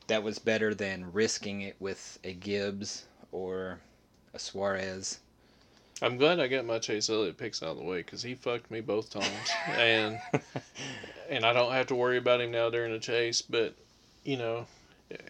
that 0.09 0.23
was 0.23 0.39
better 0.39 0.75
than 0.75 1.13
risking 1.13 1.61
it 1.61 1.77
with 1.79 2.19
a 2.25 2.33
Gibbs 2.33 3.05
or 3.31 3.79
a 4.35 4.39
Suarez. 4.39 5.21
I'm 6.03 6.17
glad 6.17 6.41
I 6.41 6.49
got 6.49 6.65
my 6.65 6.79
Chase 6.79 7.09
Elliott 7.09 7.37
picks 7.37 7.63
out 7.63 7.71
of 7.71 7.77
the 7.77 7.85
way 7.85 7.99
because 7.99 8.23
he 8.23 8.35
fucked 8.35 8.71
me 8.71 8.81
both 8.81 9.11
times, 9.11 9.29
and 9.69 10.19
and 11.29 11.45
I 11.45 11.53
don't 11.53 11.73
have 11.73 11.87
to 11.89 11.95
worry 11.95 12.19
about 12.19 12.41
him 12.41 12.51
now 12.51 12.69
during 12.71 12.93
the 12.93 12.99
chase. 12.99 13.43
But 13.43 13.75
you 14.25 14.39
know, 14.39 14.67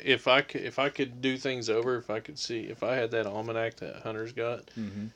if 0.05 0.29
I 0.29 0.43
could, 0.43 0.63
if 0.63 0.79
I 0.79 0.89
could 0.89 1.23
do 1.23 1.37
things 1.37 1.71
over, 1.71 1.97
if 1.97 2.11
I 2.11 2.21
could 2.21 2.39
see, 2.39 2.61
if 2.61 2.83
I 2.83 2.95
had 2.95 3.11
that 3.13 3.27
almanac 3.27 3.77
that 3.77 3.97
Hunter's 4.03 4.33
got, 4.33 4.67
mm-hmm. 4.79 5.07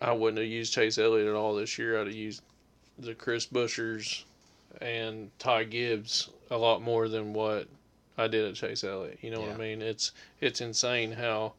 I 0.00 0.12
wouldn't 0.12 0.38
have 0.38 0.48
used 0.48 0.72
Chase 0.72 0.98
Elliott 0.98 1.28
at 1.28 1.34
all 1.34 1.54
this 1.54 1.78
year. 1.78 2.00
I'd 2.00 2.06
have 2.06 2.16
used 2.16 2.42
the 2.98 3.14
Chris 3.14 3.46
Bueschers 3.46 4.22
and 4.80 5.30
Ty 5.38 5.64
Gibbs 5.64 6.30
a 6.50 6.56
lot 6.56 6.82
more 6.82 7.08
than 7.08 7.32
what 7.32 7.68
I 8.16 8.28
did 8.28 8.44
at 8.48 8.54
Chase 8.54 8.84
Elliott. 8.84 9.18
You 9.22 9.30
know 9.30 9.40
what 9.40 9.50
I 9.50 9.56
mean? 9.56 9.82
It's 9.82 10.12
it's 10.40 10.60
insane 10.60 11.12
how, 11.12 11.54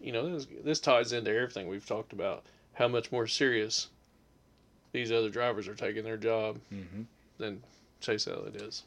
you 0.00 0.12
know, 0.12 0.34
this 0.34 0.46
this 0.62 0.80
ties 0.80 1.12
into 1.12 1.30
everything 1.30 1.68
we've 1.68 1.86
talked 1.86 2.12
about. 2.12 2.44
How 2.74 2.88
much 2.88 3.12
more 3.12 3.26
serious 3.26 3.88
these 4.92 5.12
other 5.12 5.30
drivers 5.30 5.68
are 5.68 5.74
taking 5.74 6.04
their 6.04 6.16
job 6.16 6.58
Mm-hmm. 6.72 7.02
than 7.38 7.62
Chase 8.00 8.26
Elliott 8.26 8.56
is. 8.56 8.82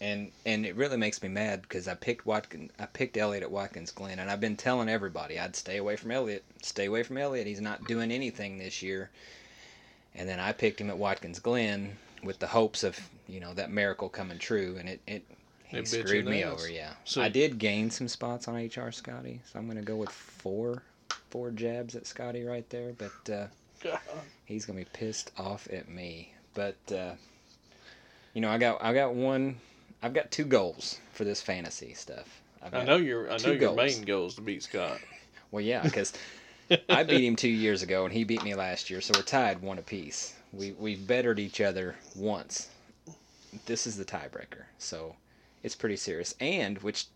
And 0.00 0.30
and 0.46 0.64
it 0.66 0.76
really 0.76 0.96
makes 0.96 1.22
me 1.22 1.28
mad 1.28 1.62
because 1.62 1.88
I 1.88 1.94
picked 1.94 2.24
Watkins, 2.26 2.70
I 2.78 2.86
picked 2.86 3.16
Elliott 3.16 3.42
at 3.42 3.50
Watkins 3.50 3.90
Glen, 3.90 4.18
and 4.18 4.30
I've 4.30 4.40
been 4.40 4.56
telling 4.56 4.88
everybody 4.88 5.38
I'd 5.38 5.56
stay 5.56 5.76
away 5.76 5.96
from 5.96 6.10
Elliott, 6.10 6.44
stay 6.62 6.86
away 6.86 7.02
from 7.02 7.18
Elliott. 7.18 7.46
He's 7.46 7.60
not 7.60 7.84
doing 7.86 8.10
anything 8.10 8.58
this 8.58 8.82
year. 8.82 9.10
And 10.14 10.28
then 10.28 10.40
I 10.40 10.52
picked 10.52 10.80
him 10.80 10.90
at 10.90 10.98
Watkins 10.98 11.38
Glen 11.38 11.96
with 12.24 12.38
the 12.40 12.46
hopes 12.48 12.82
of 12.84 12.98
you 13.28 13.40
know 13.40 13.54
that 13.54 13.70
miracle 13.70 14.08
coming 14.08 14.38
true, 14.38 14.76
and 14.78 14.88
it 14.88 15.00
it 15.06 15.24
he 15.64 15.76
It 15.78 15.84
bit 15.84 15.92
you 15.92 16.00
in 16.00 16.06
screwed 16.06 16.26
me 16.26 16.42
ass. 16.42 16.52
over. 16.60 16.68
Yeah, 16.70 16.94
So- 17.04 17.20
I 17.22 17.28
did 17.28 17.58
gain 17.58 17.90
some 17.90 18.08
spots 18.08 18.48
on 18.48 18.54
HR 18.56 18.90
Scotty, 18.90 19.40
so 19.52 19.58
I'm 19.58 19.66
gonna 19.68 19.82
go 19.82 19.96
with 19.96 20.10
four 20.10 20.82
four 21.30 21.50
jabs 21.50 21.94
at 21.94 22.06
Scotty 22.06 22.44
right 22.44 22.68
there, 22.70 22.92
but. 22.96 23.30
uh 23.32 23.46
he's 24.44 24.64
gonna 24.66 24.78
be 24.80 24.86
pissed 24.86 25.30
off 25.38 25.68
at 25.72 25.88
me. 25.88 26.32
But 26.54 26.74
uh, 26.90 27.12
you 28.34 28.40
know, 28.40 28.50
I 28.50 28.58
got 28.58 28.82
I 28.82 28.92
got 28.92 29.14
one. 29.14 29.60
I've 30.02 30.14
got 30.14 30.30
two 30.30 30.44
goals 30.44 30.98
for 31.12 31.24
this 31.24 31.40
fantasy 31.42 31.94
stuff. 31.94 32.40
I 32.72 32.84
know 32.84 32.96
your 32.96 33.30
I 33.30 33.36
know 33.38 33.50
your 33.50 33.56
goals. 33.58 33.76
main 33.76 34.02
goal 34.02 34.26
is 34.26 34.34
to 34.36 34.40
beat 34.40 34.62
Scott. 34.62 34.98
Well, 35.50 35.64
yeah, 35.64 35.82
because 35.82 36.12
I 36.90 37.04
beat 37.04 37.24
him 37.24 37.34
two 37.34 37.48
years 37.48 37.82
ago, 37.82 38.04
and 38.04 38.12
he 38.12 38.22
beat 38.24 38.44
me 38.44 38.54
last 38.54 38.90
year, 38.90 39.00
so 39.00 39.12
we're 39.16 39.22
tied 39.22 39.62
one 39.62 39.78
apiece. 39.78 40.34
We 40.52 40.72
we've 40.72 41.06
bettered 41.06 41.38
each 41.38 41.62
other 41.62 41.96
once. 42.14 42.68
This 43.64 43.86
is 43.86 43.96
the 43.96 44.04
tiebreaker, 44.04 44.64
so 44.76 45.16
it's 45.62 45.74
pretty 45.74 45.96
serious. 45.96 46.34
And 46.38 46.76
which 46.82 47.06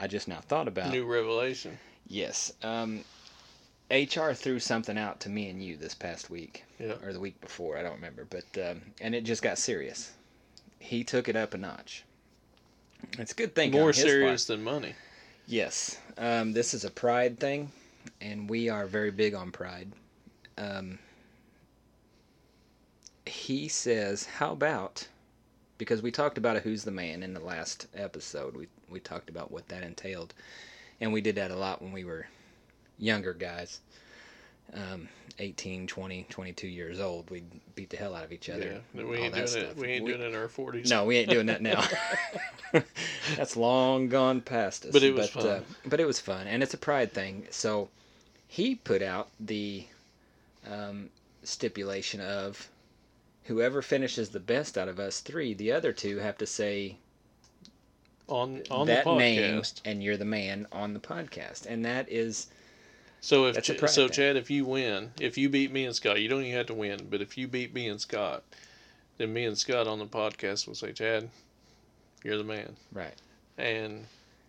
I 0.00 0.08
just 0.08 0.26
now 0.26 0.40
thought 0.40 0.66
about. 0.66 0.90
New 0.90 1.04
revelation. 1.06 1.78
Yes. 2.08 2.52
Um, 2.64 3.04
HR 3.88 4.32
threw 4.32 4.58
something 4.58 4.98
out 4.98 5.20
to 5.20 5.28
me 5.28 5.48
and 5.48 5.62
you 5.62 5.76
this 5.76 5.94
past 5.94 6.28
week, 6.28 6.64
Yeah. 6.80 6.94
or 7.04 7.12
the 7.12 7.20
week 7.20 7.40
before. 7.40 7.78
I 7.78 7.82
don't 7.84 7.94
remember, 7.94 8.26
but 8.28 8.46
um, 8.68 8.80
and 9.00 9.14
it 9.14 9.22
just 9.22 9.42
got 9.42 9.58
serious. 9.58 10.12
He 10.80 11.04
took 11.04 11.28
it 11.28 11.36
up 11.36 11.54
a 11.54 11.58
notch. 11.58 12.02
It's 13.18 13.32
a 13.32 13.34
good 13.34 13.54
thing. 13.54 13.72
More 13.72 13.92
serious 13.92 14.46
part. 14.46 14.56
than 14.58 14.64
money. 14.64 14.94
Yes. 15.46 15.98
Um, 16.16 16.52
this 16.52 16.74
is 16.74 16.84
a 16.84 16.90
pride 16.90 17.38
thing, 17.40 17.72
and 18.20 18.48
we 18.48 18.68
are 18.68 18.86
very 18.86 19.10
big 19.10 19.34
on 19.34 19.50
pride. 19.50 19.92
Um, 20.56 20.98
he 23.26 23.68
says, 23.68 24.24
"How 24.24 24.52
about?" 24.52 25.08
Because 25.78 26.02
we 26.02 26.10
talked 26.10 26.38
about 26.38 26.56
a 26.56 26.60
who's 26.60 26.84
the 26.84 26.90
man 26.90 27.22
in 27.22 27.32
the 27.34 27.40
last 27.40 27.86
episode. 27.94 28.54
We 28.56 28.68
we 28.88 29.00
talked 29.00 29.30
about 29.30 29.50
what 29.50 29.68
that 29.68 29.82
entailed, 29.82 30.34
and 31.00 31.12
we 31.12 31.20
did 31.20 31.36
that 31.36 31.50
a 31.50 31.56
lot 31.56 31.82
when 31.82 31.92
we 31.92 32.04
were 32.04 32.26
younger 32.98 33.32
guys. 33.32 33.80
Um, 34.74 35.08
18, 35.38 35.86
20, 35.86 36.26
22 36.28 36.68
years 36.68 37.00
old, 37.00 37.30
we'd 37.30 37.44
beat 37.74 37.88
the 37.88 37.96
hell 37.96 38.14
out 38.14 38.24
of 38.24 38.32
each 38.32 38.50
other. 38.50 38.82
Yeah. 38.94 39.02
We 39.04 39.16
ain't 39.16 39.34
doing 39.34 39.64
it. 39.64 39.76
We 39.76 39.88
ain't 39.88 40.06
doing 40.06 40.20
it 40.20 40.26
in 40.26 40.34
our 40.34 40.48
forties. 40.48 40.90
No, 40.90 41.06
we 41.06 41.16
ain't 41.16 41.30
doing 41.30 41.46
that 41.46 41.62
now. 41.62 41.82
That's 43.36 43.56
long 43.56 44.08
gone 44.08 44.42
past 44.42 44.84
us. 44.84 44.92
But 44.92 45.02
it 45.02 45.14
was 45.14 45.34
Uh, 45.34 45.40
fun. 45.40 45.64
but 45.86 45.98
it 45.98 46.06
was 46.06 46.20
fun, 46.20 46.46
and 46.46 46.62
it's 46.62 46.74
a 46.74 46.78
pride 46.78 47.12
thing. 47.12 47.46
So 47.50 47.88
he 48.46 48.74
put 48.74 49.02
out 49.02 49.28
the 49.40 49.86
um, 50.70 51.08
stipulation 51.42 52.20
of 52.20 52.68
whoever 53.44 53.80
finishes 53.82 54.28
the 54.28 54.40
best 54.40 54.76
out 54.76 54.88
of 54.88 55.00
us 55.00 55.20
three, 55.20 55.54
the 55.54 55.72
other 55.72 55.92
two 55.92 56.18
have 56.18 56.36
to 56.38 56.46
say 56.46 56.96
on 58.28 58.62
on 58.70 58.86
that 58.86 59.04
the 59.04 59.14
name, 59.16 59.62
and 59.84 60.02
you're 60.02 60.16
the 60.16 60.24
man 60.24 60.66
on 60.70 60.92
the 60.94 61.00
podcast, 61.00 61.66
and 61.66 61.84
that 61.84 62.08
is 62.10 62.48
So 63.20 63.46
if 63.46 63.62
Ch- 63.62 63.78
so, 63.90 64.06
thing. 64.06 64.10
Chad, 64.10 64.36
if 64.36 64.50
you 64.50 64.64
win, 64.64 65.12
if 65.20 65.36
you 65.36 65.48
beat 65.48 65.70
me 65.72 65.84
and 65.84 65.94
Scott, 65.94 66.20
you 66.20 66.28
don't 66.28 66.42
even 66.42 66.56
have 66.56 66.66
to 66.66 66.74
win. 66.74 67.06
But 67.10 67.20
if 67.20 67.36
you 67.36 67.46
beat 67.48 67.74
me 67.74 67.88
and 67.88 68.00
Scott, 68.00 68.42
then 69.18 69.32
me 69.32 69.44
and 69.44 69.56
Scott 69.58 69.86
on 69.86 69.98
the 69.98 70.06
podcast 70.06 70.66
will 70.66 70.74
say, 70.74 70.92
Chad, 70.92 71.28
you're 72.24 72.38
the 72.38 72.44
man, 72.44 72.76
right. 72.92 73.14
and 73.58 74.06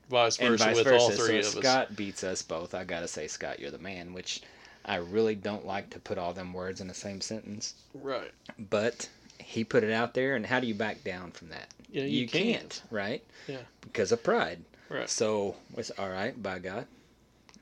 vice 0.10 0.38
versa 0.38 0.46
and 0.50 0.60
vice 0.60 0.76
with 0.78 0.86
versa. 0.86 0.98
all 1.04 1.10
three 1.12 1.42
so 1.44 1.50
of 1.50 1.56
if 1.56 1.58
us. 1.58 1.64
Scott 1.64 1.96
beats 1.96 2.24
us 2.24 2.42
both. 2.42 2.74
I 2.74 2.84
gotta 2.86 3.08
say, 3.08 3.28
Scott, 3.28 3.60
you're 3.60 3.72
the 3.72 3.78
man. 3.78 4.14
Which 4.14 4.42
I 4.86 4.96
really 4.96 5.36
don't 5.36 5.66
like 5.68 5.90
to 5.92 6.00
put 6.00 6.18
all 6.18 6.34
them 6.34 6.54
words 6.54 6.80
in 6.82 6.88
the 6.88 6.94
same 6.94 7.22
sentence. 7.22 7.76
Right. 7.94 8.32
but 8.58 9.08
he 9.40 9.64
put 9.64 9.84
it 9.84 9.92
out 9.92 10.14
there 10.14 10.36
and 10.36 10.46
how 10.46 10.60
do 10.60 10.68
you 10.68 10.76
back 10.76 11.04
down 11.04 11.32
from 11.32 11.50
that 11.50 11.68
Yeah, 11.92 12.04
you, 12.04 12.28
can't. 12.28 12.82
right 12.92 13.24
Yeah. 13.48 13.58
because 13.82 14.12
of 14.12 14.24
pride 14.24 14.60
Right. 14.88 15.10
so 15.10 15.56
it's 15.76 15.90
all 15.98 16.10
right 16.10 16.42
by 16.42 16.60
god 16.60 16.86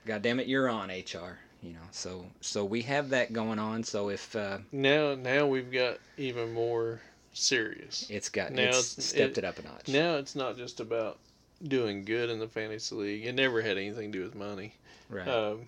god 0.10 0.24
damn 0.24 0.40
it 0.40 0.48
you're 0.48 0.68
on 0.68 0.90
hr 0.90 1.38
you 1.62 1.72
know 1.74 1.88
so 1.92 2.26
so 2.42 2.66
we 2.66 2.82
have 2.82 3.10
that 3.10 3.32
going 3.32 3.60
on 3.60 3.84
so 3.84 4.10
if 4.10 4.36
uh 4.36 4.58
Now, 4.72 5.14
now 5.14 5.46
we've 5.46 5.72
got 5.72 5.98
even 6.18 6.52
more 6.52 7.00
serious. 7.34 8.08
it's 8.10 8.28
got 8.30 8.52
Now 8.52 8.64
it's 8.70 8.94
it's- 8.94 9.06
stepped 9.06 9.38
it- 9.38 9.44
it, 9.44 9.48
up 9.48 9.60
a 9.60 9.62
notch 9.62 9.88
Now 9.88 10.16
it's 10.18 10.36
not 10.36 10.58
just 10.58 10.80
about 10.80 11.20
doing 11.68 12.06
good 12.06 12.30
in 12.32 12.40
the 12.40 12.48
fantasy 12.48 12.96
league. 12.96 13.26
It 13.26 13.36
never 13.36 13.62
had 13.62 13.78
anything 13.78 14.12
to 14.12 14.18
do 14.18 14.24
with 14.24 14.34
money. 14.34 14.74
right 15.10 15.28
Um, 15.28 15.68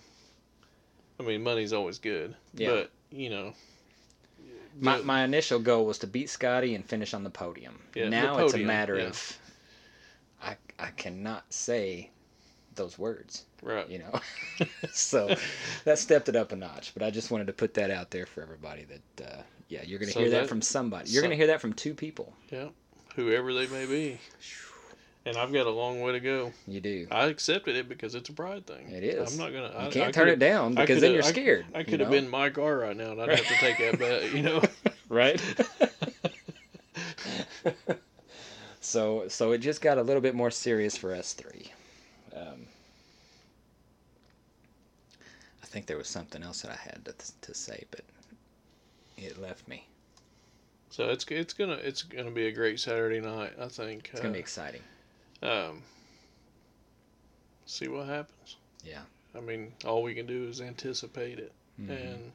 I 1.20 1.24
mean, 1.24 1.44
money's 1.44 1.72
always 1.74 2.00
good, 2.00 2.36
Yeah. 2.56 2.70
but 2.72 2.92
you 3.12 3.30
know, 3.30 3.54
my, 4.80 4.98
the- 4.98 5.04
my 5.04 5.24
initial 5.24 5.60
goal 5.60 5.86
was 5.86 6.00
to 6.00 6.08
beat 6.08 6.30
scotty 6.32 6.74
and 6.74 6.84
finish 6.84 7.14
on 7.14 7.24
the 7.24 7.30
podium 7.30 7.78
Yeah, 7.94 8.06
the 8.06 8.10
now 8.10 8.38
it's 8.40 8.54
a 8.56 8.58
matter 8.58 8.98
yeah. 8.98 9.04
of 9.08 9.38
i 10.42 10.56
i 10.80 10.88
cannot 10.98 11.44
say 11.54 12.10
those 12.76 12.98
words 12.98 13.46
right. 13.62 13.90
you 13.90 14.00
know 14.00 14.20
so 14.92 15.36
that 15.86 16.00
stepped 16.00 16.30
it 16.30 16.36
up 16.36 16.52
a 16.52 16.56
notch 16.56 16.94
but 16.94 17.04
i 17.04 17.10
just 17.10 17.32
wanted 17.32 17.48
to 17.48 17.54
put 17.54 17.74
that 17.74 17.92
out 17.92 18.12
there 18.12 18.26
for 18.26 18.42
everybody 18.42 18.86
that 18.86 19.30
uh, 19.30 19.42
yeah 19.68 19.82
you're 19.84 20.00
gonna 20.00 20.12
So 20.12 20.20
hear 20.22 20.30
that, 20.30 20.42
that- 20.42 20.50
from 20.50 20.62
somebody 20.62 21.10
you're 21.10 21.22
so- 21.22 21.28
gonna 21.28 21.36
hear 21.36 21.48
that 21.48 21.62
from 21.62 21.74
two 21.74 21.94
people 21.94 22.34
Yeah, 22.50 22.70
whoever 23.16 23.54
they 23.54 23.68
may 23.68 23.86
be. 23.86 24.20
And 25.24 25.38
I've 25.38 25.54
got 25.54 25.68
a 25.68 25.70
long 25.70 26.02
way 26.02 26.14
to 26.14 26.20
go. 26.20 26.52
you 26.68 26.82
do 26.82 27.06
I 27.12 27.26
accepted 27.26 27.76
it 27.76 27.88
because 27.88 28.16
it's 28.16 28.30
a 28.30 28.34
pride 28.34 28.66
thing. 28.66 28.90
It 28.90 29.04
is. 29.04 29.32
I'm 29.32 29.38
not 29.38 29.54
gonna. 29.54 29.72
you 29.84 29.88
I, 29.88 29.92
can't 29.92 30.08
I 30.08 30.12
turn 30.12 30.30
it 30.30 30.40
down 30.40 30.74
because 30.74 31.00
then 31.00 31.14
you're 31.14 31.22
scared 31.22 31.66
I 31.76 31.80
you 31.80 31.86
could 31.86 32.00
have 32.00 32.10
know? 32.10 32.16
been 32.20 32.28
my 32.28 32.50
car 32.50 32.80
right 32.80 32.98
now, 32.98 33.12
and 33.12 33.22
I'd 33.22 33.30
have 33.30 33.46
to 33.46 33.54
take 33.60 33.78
that 33.78 34.00
bet. 34.00 34.34
You 34.34 34.42
know. 34.42 34.64
right 35.10 35.40
so 38.80 39.28
so 39.28 39.52
it 39.52 39.60
just 39.60 39.82
got 39.82 39.98
a 39.98 40.02
little 40.02 40.22
bit 40.22 40.36
more 40.36 40.50
serious 40.50 40.98
for 40.98 41.14
us 41.14 41.34
three 41.34 41.72
um, 42.36 42.66
i 45.62 45.66
think 45.66 45.86
there 45.86 45.98
was 45.98 46.08
something 46.08 46.44
else 46.44 46.62
that 46.62 46.72
i 46.72 46.76
had 46.76 47.04
to, 47.06 47.14
to 47.42 47.54
say 47.54 47.84
but 47.92 48.02
it 49.18 49.40
left 49.40 49.68
me 49.68 49.86
So 50.90 51.10
it's 51.10 51.26
it's 51.30 51.54
gonna 51.54 51.74
it's 51.82 52.02
gonna 52.04 52.32
be 52.32 52.48
a 52.48 52.52
great 52.52 52.80
Saturday 52.80 53.22
night. 53.22 53.54
I 53.60 53.68
think. 53.68 54.10
it's 54.12 54.20
gonna 54.22 54.34
be 54.34 54.40
exciting 54.40 54.82
Um. 55.44 55.82
See 57.66 57.88
what 57.88 58.08
happens. 58.08 58.58
Yeah. 58.84 59.02
I 59.34 59.40
mean, 59.40 59.72
all 59.86 60.04
we 60.04 60.14
can 60.14 60.26
do 60.26 60.48
is 60.50 60.60
anticipate 60.60 61.40
it, 61.40 61.54
Mhm. 61.80 61.90
and 61.90 62.32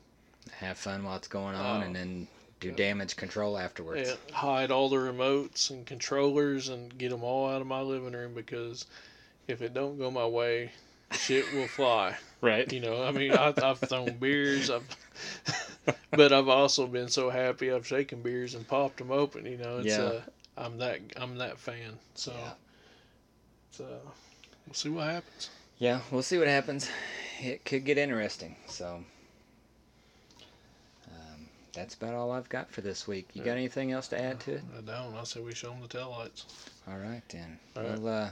have 0.53 0.79
fun 0.79 1.05
while 1.05 1.17
it's 1.17 1.29
going 1.29 1.55
on 1.57 1.83
Oh. 1.83 1.85
and 1.87 1.95
then 1.95 2.27
do 2.61 2.71
damage 2.71 3.17
control 3.17 3.59
afterwards 3.59 4.17
hide 4.33 4.71
all 4.71 4.89
the 4.89 4.97
remotes 4.97 5.69
and 5.71 5.85
controllers 5.87 6.69
and 6.71 6.97
get 6.97 7.11
them 7.11 7.23
all 7.23 7.47
out 7.51 7.61
of 7.61 7.67
my 7.67 7.81
living 7.83 8.13
room 8.15 8.33
because 8.33 8.87
if 9.49 9.63
it 9.63 9.75
don't 9.75 9.99
go 9.99 10.11
my 10.11 10.27
way, 10.27 10.73
shit 11.13 11.53
will 11.53 11.69
fly. 11.69 12.17
right 12.41 12.71
You 12.73 12.81
know, 12.81 13.03
I 13.05 13.11
mean, 13.13 13.33
I, 13.33 13.55
I've 13.63 13.79
thrown 13.79 14.17
beers, 14.19 14.71
I've, 14.71 14.85
but 16.11 16.33
I've 16.33 16.49
also 16.49 16.87
been 16.87 17.09
so 17.09 17.31
happy 17.31 17.73
I've 17.73 17.87
shaken 17.87 18.23
beers 18.23 18.55
and 18.55 18.67
popped 18.67 18.99
them 18.99 19.11
open. 19.11 19.47
You 19.47 19.57
know, 19.59 19.79
it's 19.79 19.97
Yeah. 19.97 20.03
uh, 20.05 20.23
I'm 20.57 20.79
that 20.79 21.01
I'm 21.17 21.37
that 21.39 21.59
fan. 21.59 21.99
So, 22.15 22.33
Yeah. 22.33 22.53
it's, 23.71 23.81
uh, 23.81 23.99
we'll 24.67 24.75
see 24.75 24.89
what 24.89 25.05
happens. 25.07 25.51
Yeah, 25.79 26.01
we'll 26.11 26.23
see 26.23 26.39
what 26.39 26.49
happens. 26.49 26.89
It 27.41 27.65
could 27.67 27.85
get 27.85 27.99
interesting. 27.99 28.57
So, 28.67 29.05
um, 31.09 31.47
that's 31.75 31.95
about 31.95 32.15
all 32.15 32.33
I've 32.33 32.49
got 32.49 32.71
for 32.71 32.81
this 32.81 33.07
week. 33.07 33.29
You 33.35 33.43
Yeah. 33.43 33.47
got 33.47 33.57
anything 33.59 33.93
else 33.93 34.09
to 34.09 34.19
add 34.21 34.41
to 34.41 34.55
it? 34.55 34.63
I 34.77 34.81
don't. 34.81 35.15
I 35.15 35.25
say 35.25 35.41
we 35.41 35.55
show 35.55 35.71
them 35.71 35.83
the 35.83 35.89
tail 35.89 36.11
lights. 36.11 36.47
All 36.89 36.97
right 36.97 37.23
then. 37.29 37.59
All 37.77 37.83
right. 37.83 37.99
We'll 38.01 38.09
uh, 38.09 38.31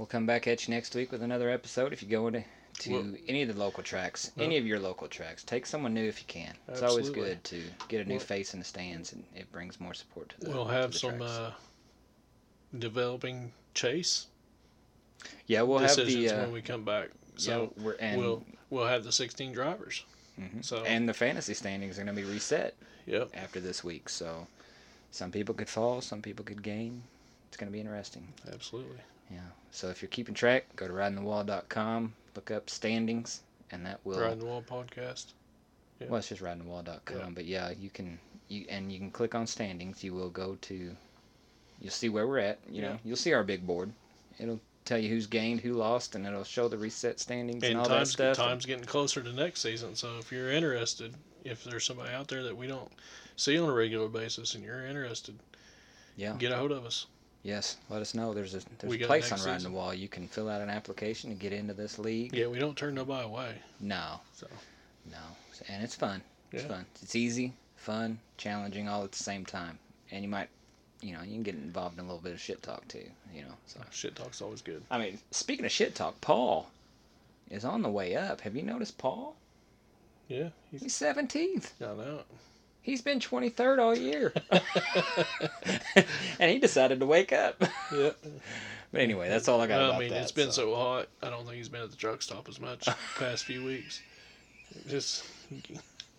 we'll 0.00 0.06
come 0.06 0.24
back 0.24 0.46
at 0.48 0.66
you 0.66 0.72
next 0.72 0.94
week 0.94 1.12
with 1.12 1.22
another 1.22 1.50
episode. 1.50 1.92
If 1.92 2.02
you 2.02 2.08
go 2.08 2.26
into 2.26 2.42
to 2.78 2.90
Well- 2.90 3.14
any 3.28 3.42
of 3.42 3.48
the 3.48 3.60
local 3.62 3.82
tracks, 3.82 4.30
Well- 4.34 4.46
any 4.46 4.56
of 4.56 4.64
your 4.66 4.78
local 4.80 5.08
tracks, 5.08 5.44
take 5.44 5.66
someone 5.66 5.92
new 5.92 6.08
if 6.08 6.20
you 6.20 6.24
can. 6.26 6.56
It's 6.68 6.80
always 6.80 7.10
good 7.10 7.44
to 7.44 7.62
get 7.88 8.00
a 8.00 8.08
new 8.08 8.14
Well- 8.14 8.24
face 8.24 8.54
in 8.54 8.60
the 8.60 8.64
stands, 8.64 9.12
and 9.12 9.22
it 9.36 9.52
brings 9.52 9.78
more 9.78 9.92
support 9.92 10.30
to 10.30 10.40
the. 10.40 10.50
We'll 10.52 10.64
have 10.68 10.92
the 10.92 10.98
some 11.00 11.20
uh, 11.20 11.50
developing 12.78 13.52
chase 13.74 14.26
yeah, 15.46 15.60
we'll 15.60 15.80
have 15.80 15.94
the. 15.96 16.30
Uh, 16.30 16.40
when 16.44 16.52
we 16.52 16.62
come 16.62 16.82
back. 16.86 17.10
yeah, 17.36 17.38
So 17.38 17.74
we're, 17.76 17.96
and 18.00 18.18
we'll 18.18 18.42
we'll 18.70 18.86
have 18.86 19.04
the 19.04 19.12
16 19.12 19.52
drivers. 19.52 20.02
mhm. 20.40 20.64
so- 20.64 20.82
and 20.84 21.06
the 21.06 21.12
fantasy 21.12 21.52
standings 21.52 21.98
are 21.98 22.04
going 22.04 22.16
to 22.16 22.22
be 22.22 22.26
reset 22.26 22.74
Yep. 23.04 23.32
after 23.34 23.60
this 23.60 23.84
week. 23.84 24.08
So 24.08 24.46
some 25.10 25.30
people 25.30 25.54
could 25.54 25.68
fall, 25.68 26.00
some 26.00 26.22
people 26.22 26.42
could 26.46 26.62
gain. 26.62 27.02
It's 27.48 27.58
going 27.58 27.70
to 27.70 27.72
be 27.72 27.80
interesting. 27.80 28.32
Absolutely. 28.50 29.00
Yeah. 29.30 29.38
So 29.70 29.88
if 29.88 30.02
you're 30.02 30.08
keeping 30.08 30.34
track, 30.34 30.64
go 30.76 30.86
to 30.88 30.92
ridingthewall.com, 30.92 32.12
look 32.34 32.50
up 32.50 32.68
standings, 32.70 33.42
and 33.70 33.84
that 33.86 34.00
will. 34.04 34.20
Riding 34.20 34.40
the 34.40 34.46
Wall 34.46 34.62
podcast. 34.62 35.26
yeah. 36.00 36.08
Well, 36.08 36.18
it's 36.18 36.28
just 36.28 36.42
ridingthewall.com, 36.42 37.18
Yeah. 37.18 37.28
but 37.34 37.44
yeah, 37.44 37.70
you 37.70 37.90
can 37.90 38.18
you 38.48 38.66
and 38.68 38.90
you 38.92 38.98
can 38.98 39.10
click 39.10 39.34
on 39.34 39.46
standings. 39.46 40.02
You 40.02 40.12
will 40.14 40.30
go 40.30 40.56
to, 40.62 40.96
you'll 41.80 41.90
see 41.90 42.08
where 42.08 42.26
we're 42.26 42.38
at. 42.38 42.58
You 42.68 42.82
know, 42.82 42.98
you'll 43.04 43.16
see 43.16 43.32
our 43.32 43.44
big 43.44 43.64
board. 43.66 43.92
It'll 44.40 44.60
tell 44.84 44.98
you 44.98 45.08
who's 45.08 45.26
gained, 45.28 45.60
who 45.60 45.74
lost, 45.74 46.14
and 46.16 46.26
it'll 46.26 46.42
show 46.42 46.66
the 46.66 46.78
reset 46.78 47.20
standings 47.20 47.62
and, 47.62 47.72
And 47.72 47.80
all 47.80 47.88
that 47.88 48.08
stuff. 48.08 48.36
time's 48.36 48.66
getting 48.66 48.84
closer 48.84 49.22
to 49.22 49.32
next 49.32 49.60
season. 49.60 49.94
So 49.94 50.18
if 50.18 50.32
you're 50.32 50.50
interested, 50.50 51.14
if 51.44 51.62
there's 51.62 51.84
somebody 51.84 52.12
out 52.12 52.26
there 52.26 52.42
that 52.42 52.56
we 52.56 52.66
don't 52.66 52.90
see 53.36 53.56
on 53.58 53.68
a 53.68 53.72
regular 53.72 54.08
basis 54.08 54.54
and 54.56 54.64
you're 54.64 54.84
interested, 54.84 55.38
yeah. 56.16 56.34
get 56.38 56.50
a 56.50 56.56
hold 56.56 56.72
of 56.72 56.84
us. 56.84 57.06
Yes. 57.42 57.76
Let 57.88 58.02
us 58.02 58.14
know. 58.14 58.34
There's 58.34 58.54
a 58.54 58.60
there's 58.78 58.94
a 59.00 59.06
place 59.06 59.32
on 59.32 59.38
riding 59.40 59.54
season. 59.58 59.72
the 59.72 59.76
wall. 59.78 59.94
You 59.94 60.08
can 60.08 60.28
fill 60.28 60.48
out 60.48 60.60
an 60.60 60.68
application 60.68 61.30
to 61.30 61.36
get 61.36 61.52
into 61.52 61.72
this 61.74 61.98
league. 61.98 62.34
Yeah, 62.34 62.48
we 62.48 62.58
don't 62.58 62.76
turn 62.76 62.94
nobody 62.94 63.24
away. 63.24 63.54
No. 63.80 64.20
So. 64.34 64.46
No. 65.10 65.18
And 65.68 65.82
it's 65.82 65.94
fun. 65.94 66.22
It's 66.52 66.62
Yeah. 66.62 66.68
fun. 66.68 66.86
It's 67.02 67.14
easy, 67.16 67.52
fun, 67.76 68.18
challenging, 68.36 68.88
all 68.88 69.04
at 69.04 69.12
the 69.12 69.22
same 69.22 69.44
time. 69.46 69.78
And 70.10 70.22
you 70.22 70.28
might, 70.28 70.48
you 71.00 71.12
know, 71.14 71.22
you 71.22 71.32
can 71.32 71.42
get 71.42 71.54
involved 71.54 71.98
in 71.98 72.04
a 72.04 72.06
little 72.08 72.20
bit 72.22 72.32
of 72.32 72.40
shit 72.40 72.62
talk 72.62 72.86
too. 72.88 73.08
You 73.34 73.42
know. 73.42 73.54
So. 73.66 73.80
Ah, 73.82 73.86
shit 73.90 74.14
talk's 74.16 74.42
always 74.42 74.60
good. 74.60 74.82
I 74.90 74.98
mean, 74.98 75.18
speaking 75.30 75.64
of 75.64 75.70
shit 75.72 75.94
talk, 75.94 76.20
Paul 76.20 76.70
is 77.50 77.64
on 77.64 77.82
the 77.82 77.90
way 77.90 78.16
up. 78.16 78.42
Have 78.42 78.54
you 78.54 78.62
noticed 78.62 78.98
Paul? 78.98 79.36
Yeah, 80.28 80.50
he's, 80.70 80.82
17th. 80.94 81.72
I 81.80 81.84
know. 81.86 82.20
He's 82.90 83.02
been 83.02 83.20
23rd 83.20 83.78
all 83.78 83.96
year. 83.96 84.32
and 86.40 86.50
he 86.50 86.58
decided 86.58 86.98
to 86.98 87.06
wake 87.06 87.32
up. 87.32 87.62
Yeah. 87.92 88.10
But 88.90 89.00
anyway, 89.00 89.28
that's 89.28 89.46
all 89.46 89.60
I 89.60 89.68
got 89.68 89.76
Well, 89.78 89.90
about 89.90 89.96
I 89.96 90.00
mean, 90.00 90.10
that. 90.10 90.22
it's 90.22 90.32
been 90.32 90.50
so. 90.50 90.74
hot. 90.74 91.06
I 91.22 91.30
don't 91.30 91.44
think 91.44 91.54
he's 91.54 91.68
been 91.68 91.82
at 91.82 91.90
the 91.92 91.96
truck 91.96 92.20
stop 92.20 92.48
as 92.48 92.60
much 92.60 92.88
past 93.16 93.44
few 93.44 93.62
weeks. 93.62 94.02
Just, 94.88 95.24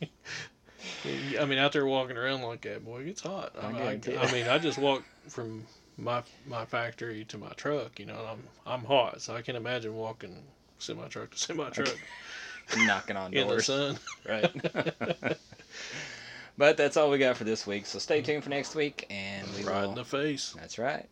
I 0.09 1.45
mean, 1.45 1.57
out 1.57 1.73
there 1.73 1.85
walking 1.85 2.15
around 2.15 2.41
like 2.43 2.61
that, 2.61 2.85
boy, 2.85 3.01
it's 3.01 3.19
hot. 3.19 3.51
I 3.61 3.67
I, 3.67 3.89
I, 3.91 3.99
I 4.25 4.31
mean, 4.31 4.47
I 4.47 4.57
just 4.57 4.77
walked 4.77 5.03
from 5.27 5.65
my 5.97 6.23
my 6.47 6.63
factory 6.63 7.25
to 7.25 7.37
my 7.37 7.49
truck. 7.57 7.99
You 7.99 8.05
know, 8.05 8.17
and 8.17 8.27
I'm 8.29 8.43
I'm 8.65 8.85
hot, 8.85 9.21
so 9.21 9.35
I 9.35 9.41
can 9.41 9.57
imagine 9.57 9.93
walking 9.93 10.41
semi 10.79 11.05
truck 11.09 11.31
to 11.31 11.37
semi 11.37 11.69
truck 11.71 11.97
knocking 12.77 13.17
on 13.17 13.31
doors 13.31 13.41
in 13.41 13.47
the 13.47 13.53
doors. 13.53 13.65
sun. 13.65 13.99
Right. 15.25 15.37
but 16.57 16.77
that's 16.77 16.97
all 16.97 17.09
we 17.09 17.17
got 17.17 17.37
for 17.37 17.43
this 17.43 17.65
week. 17.67 17.85
So 17.85 17.99
stay 17.99 18.21
tuned 18.21 18.43
for 18.43 18.49
next 18.49 18.75
week, 18.75 19.05
and 19.09 19.47
we 19.57 19.63
Right 19.63 19.81
will. 19.81 19.89
in 19.89 19.95
the 19.95 20.05
face. 20.05 20.53
That's 20.57 20.77
right. 20.77 21.07